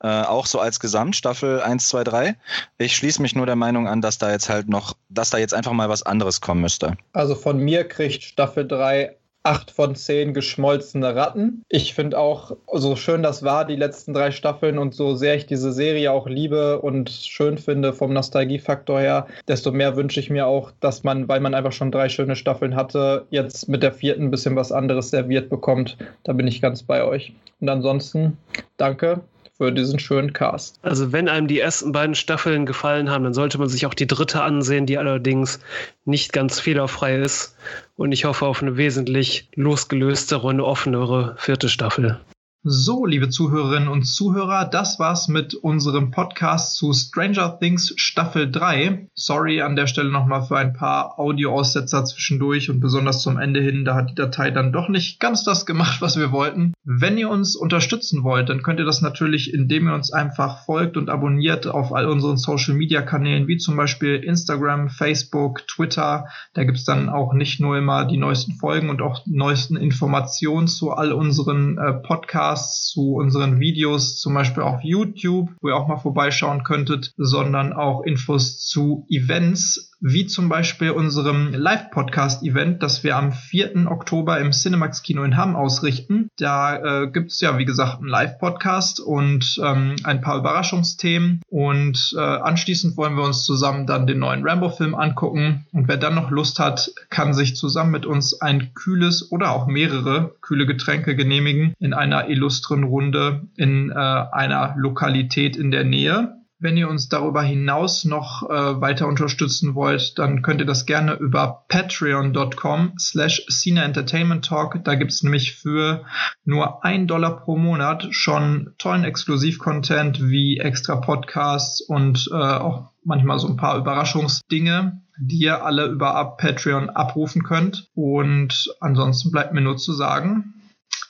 Äh, 0.02 0.08
auch 0.08 0.46
so 0.46 0.60
als 0.60 0.80
Gesamtstaffel 0.80 1.60
1, 1.60 1.88
2, 1.88 2.04
3. 2.04 2.36
Ich 2.78 2.96
schließe 2.96 3.20
mich 3.20 3.34
nur 3.34 3.46
der 3.46 3.56
Meinung 3.56 3.86
an, 3.86 4.00
dass 4.00 4.18
da 4.18 4.30
jetzt 4.30 4.48
halt 4.48 4.68
noch, 4.68 4.94
dass 5.10 5.30
da 5.30 5.38
jetzt 5.38 5.52
einfach 5.52 5.72
mal 5.72 5.88
was 5.88 6.02
anderes 6.02 6.40
kommen 6.40 6.62
müsste. 6.62 6.96
Also 7.12 7.34
von 7.34 7.58
mir 7.58 7.86
kriegt 7.86 8.22
Staffel 8.22 8.66
3 8.66 9.14
acht 9.42 9.70
von 9.70 9.94
zehn 9.94 10.34
geschmolzene 10.34 11.14
Ratten. 11.14 11.64
Ich 11.68 11.94
finde 11.94 12.18
auch, 12.18 12.56
so 12.72 12.96
schön 12.96 13.22
das 13.22 13.42
war, 13.42 13.64
die 13.64 13.76
letzten 13.76 14.14
drei 14.14 14.30
Staffeln 14.30 14.78
und 14.78 14.94
so 14.94 15.14
sehr 15.14 15.34
ich 15.34 15.46
diese 15.46 15.72
Serie 15.72 16.12
auch 16.12 16.28
liebe 16.28 16.80
und 16.80 17.10
schön 17.10 17.58
finde 17.58 17.92
vom 17.92 18.12
Nostalgiefaktor 18.12 19.00
her, 19.00 19.26
desto 19.48 19.72
mehr 19.72 19.96
wünsche 19.96 20.20
ich 20.20 20.30
mir 20.30 20.46
auch, 20.46 20.70
dass 20.80 21.02
man, 21.02 21.28
weil 21.28 21.40
man 21.40 21.54
einfach 21.54 21.72
schon 21.72 21.90
drei 21.90 22.08
schöne 22.08 22.36
Staffeln 22.36 22.76
hatte, 22.76 23.26
jetzt 23.30 23.68
mit 23.68 23.82
der 23.82 23.92
vierten 23.92 24.24
ein 24.24 24.30
bisschen 24.30 24.56
was 24.56 24.72
anderes 24.72 25.10
serviert 25.10 25.48
bekommt. 25.48 25.96
Da 26.24 26.32
bin 26.32 26.46
ich 26.46 26.62
ganz 26.62 26.82
bei 26.82 27.04
euch. 27.04 27.32
Und 27.60 27.68
ansonsten, 27.68 28.36
danke 28.76 29.20
für 29.62 29.70
diesen 29.70 30.00
schönen 30.00 30.32
Cast. 30.32 30.80
Also 30.82 31.12
wenn 31.12 31.28
einem 31.28 31.46
die 31.46 31.60
ersten 31.60 31.92
beiden 31.92 32.16
Staffeln 32.16 32.66
gefallen 32.66 33.10
haben, 33.10 33.22
dann 33.22 33.32
sollte 33.32 33.58
man 33.58 33.68
sich 33.68 33.86
auch 33.86 33.94
die 33.94 34.08
dritte 34.08 34.42
ansehen, 34.42 34.86
die 34.86 34.98
allerdings 34.98 35.60
nicht 36.04 36.32
ganz 36.32 36.58
fehlerfrei 36.58 37.20
ist. 37.20 37.56
Und 37.96 38.10
ich 38.10 38.24
hoffe 38.24 38.46
auf 38.46 38.60
eine 38.60 38.76
wesentlich 38.76 39.48
losgelöstere 39.54 40.48
und 40.48 40.60
offenere 40.60 41.36
vierte 41.38 41.68
Staffel. 41.68 42.18
So, 42.64 43.06
liebe 43.06 43.28
Zuhörerinnen 43.28 43.88
und 43.88 44.04
Zuhörer, 44.04 44.64
das 44.64 45.00
war's 45.00 45.26
mit 45.26 45.52
unserem 45.52 46.12
Podcast 46.12 46.76
zu 46.76 46.92
Stranger 46.92 47.58
Things 47.58 47.92
Staffel 47.96 48.48
3. 48.48 49.08
Sorry 49.14 49.62
an 49.62 49.74
der 49.74 49.88
Stelle 49.88 50.12
nochmal 50.12 50.44
für 50.44 50.58
ein 50.58 50.72
paar 50.72 51.18
Audioaussetzer 51.18 52.04
zwischendurch 52.04 52.70
und 52.70 52.78
besonders 52.78 53.20
zum 53.20 53.36
Ende 53.36 53.60
hin, 53.60 53.84
da 53.84 53.96
hat 53.96 54.10
die 54.10 54.14
Datei 54.14 54.52
dann 54.52 54.70
doch 54.70 54.88
nicht 54.88 55.18
ganz 55.18 55.42
das 55.42 55.66
gemacht, 55.66 56.00
was 56.00 56.16
wir 56.16 56.30
wollten. 56.30 56.72
Wenn 56.84 57.18
ihr 57.18 57.30
uns 57.30 57.56
unterstützen 57.56 58.22
wollt, 58.22 58.48
dann 58.48 58.62
könnt 58.62 58.78
ihr 58.78 58.86
das 58.86 59.02
natürlich, 59.02 59.52
indem 59.52 59.88
ihr 59.88 59.94
uns 59.94 60.12
einfach 60.12 60.64
folgt 60.64 60.96
und 60.96 61.10
abonniert 61.10 61.66
auf 61.66 61.92
all 61.92 62.06
unseren 62.06 62.36
Social 62.36 62.74
Media 62.74 63.02
Kanälen, 63.02 63.48
wie 63.48 63.56
zum 63.56 63.74
Beispiel 63.74 64.14
Instagram, 64.14 64.88
Facebook, 64.88 65.66
Twitter. 65.66 66.26
Da 66.54 66.62
gibt's 66.62 66.84
dann 66.84 67.08
auch 67.08 67.32
nicht 67.32 67.58
nur 67.58 67.76
immer 67.76 68.04
die 68.04 68.18
neuesten 68.18 68.52
Folgen 68.52 68.88
und 68.88 69.02
auch 69.02 69.24
die 69.24 69.34
neuesten 69.34 69.76
Informationen 69.76 70.68
zu 70.68 70.92
all 70.92 71.10
unseren 71.10 71.76
äh, 71.76 71.92
Podcasts 71.94 72.51
Podcasts, 72.52 72.90
zu 72.90 73.14
unseren 73.14 73.60
Videos, 73.60 74.18
zum 74.18 74.34
Beispiel 74.34 74.62
auf 74.62 74.82
YouTube, 74.82 75.50
wo 75.62 75.68
ihr 75.68 75.76
auch 75.76 75.88
mal 75.88 75.96
vorbeischauen 75.96 76.64
könntet, 76.64 77.14
sondern 77.16 77.72
auch 77.72 78.02
Infos 78.02 78.58
zu 78.58 79.06
Events, 79.08 79.91
wie 80.02 80.26
zum 80.26 80.48
Beispiel 80.48 80.90
unserem 80.90 81.54
Live-Podcast-Event, 81.54 82.82
das 82.82 83.04
wir 83.04 83.16
am 83.16 83.30
4. 83.32 83.86
Oktober 83.88 84.40
im 84.40 84.50
Cinemax-Kino 84.50 85.22
in 85.22 85.36
Hamm 85.36 85.54
ausrichten. 85.54 86.28
Da 86.36 87.04
äh, 87.04 87.10
gibt 87.10 87.30
es 87.30 87.40
ja, 87.40 87.56
wie 87.56 87.64
gesagt, 87.64 87.98
einen 88.00 88.08
Live-Podcast 88.08 88.98
und 88.98 89.60
ähm, 89.64 89.94
ein 90.02 90.20
paar 90.20 90.38
Überraschungsthemen. 90.38 91.40
Und 91.48 92.14
äh, 92.16 92.20
anschließend 92.20 92.96
wollen 92.96 93.14
wir 93.14 93.22
uns 93.22 93.44
zusammen 93.44 93.86
dann 93.86 94.08
den 94.08 94.18
neuen 94.18 94.46
Rambo-Film 94.46 94.96
angucken. 94.96 95.66
Und 95.72 95.86
wer 95.86 95.98
dann 95.98 96.16
noch 96.16 96.32
Lust 96.32 96.58
hat, 96.58 96.92
kann 97.08 97.32
sich 97.32 97.54
zusammen 97.54 97.92
mit 97.92 98.04
uns 98.04 98.40
ein 98.40 98.74
kühles 98.74 99.30
oder 99.30 99.52
auch 99.52 99.68
mehrere 99.68 100.34
kühle 100.40 100.66
Getränke 100.66 101.14
genehmigen 101.14 101.74
in 101.78 101.94
einer 101.94 102.28
illustren 102.28 102.82
Runde 102.82 103.42
in 103.56 103.90
äh, 103.90 103.94
einer 103.94 104.74
Lokalität 104.76 105.56
in 105.56 105.70
der 105.70 105.84
Nähe. 105.84 106.41
Wenn 106.62 106.76
ihr 106.76 106.88
uns 106.88 107.08
darüber 107.08 107.42
hinaus 107.42 108.04
noch 108.04 108.48
äh, 108.48 108.80
weiter 108.80 109.08
unterstützen 109.08 109.74
wollt, 109.74 110.16
dann 110.20 110.42
könnt 110.42 110.60
ihr 110.60 110.66
das 110.66 110.86
gerne 110.86 111.14
über 111.14 111.64
patreon.com 111.66 112.92
slash 113.00 113.44
Cine 113.50 113.82
Entertainment 113.82 114.44
Talk. 114.44 114.78
Da 114.84 114.94
gibt's 114.94 115.24
nämlich 115.24 115.56
für 115.56 116.04
nur 116.44 116.84
ein 116.84 117.08
Dollar 117.08 117.40
pro 117.40 117.56
Monat 117.56 118.06
schon 118.12 118.74
tollen 118.78 119.02
Exklusivcontent 119.02 120.22
wie 120.22 120.58
extra 120.58 120.94
Podcasts 120.94 121.80
und 121.80 122.28
äh, 122.30 122.36
auch 122.36 122.92
manchmal 123.02 123.40
so 123.40 123.48
ein 123.48 123.56
paar 123.56 123.76
Überraschungsdinge, 123.76 125.02
die 125.18 125.38
ihr 125.38 125.64
alle 125.64 125.86
über 125.86 126.36
Patreon 126.36 126.90
abrufen 126.90 127.42
könnt. 127.42 127.88
Und 127.94 128.72
ansonsten 128.78 129.32
bleibt 129.32 129.52
mir 129.52 129.62
nur 129.62 129.78
zu 129.78 129.92
sagen, 129.92 130.54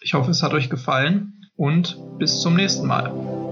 ich 0.00 0.14
hoffe, 0.14 0.30
es 0.30 0.42
hat 0.42 0.54
euch 0.54 0.70
gefallen 0.70 1.44
und 1.56 1.98
bis 2.18 2.40
zum 2.40 2.54
nächsten 2.54 2.86
Mal. 2.86 3.51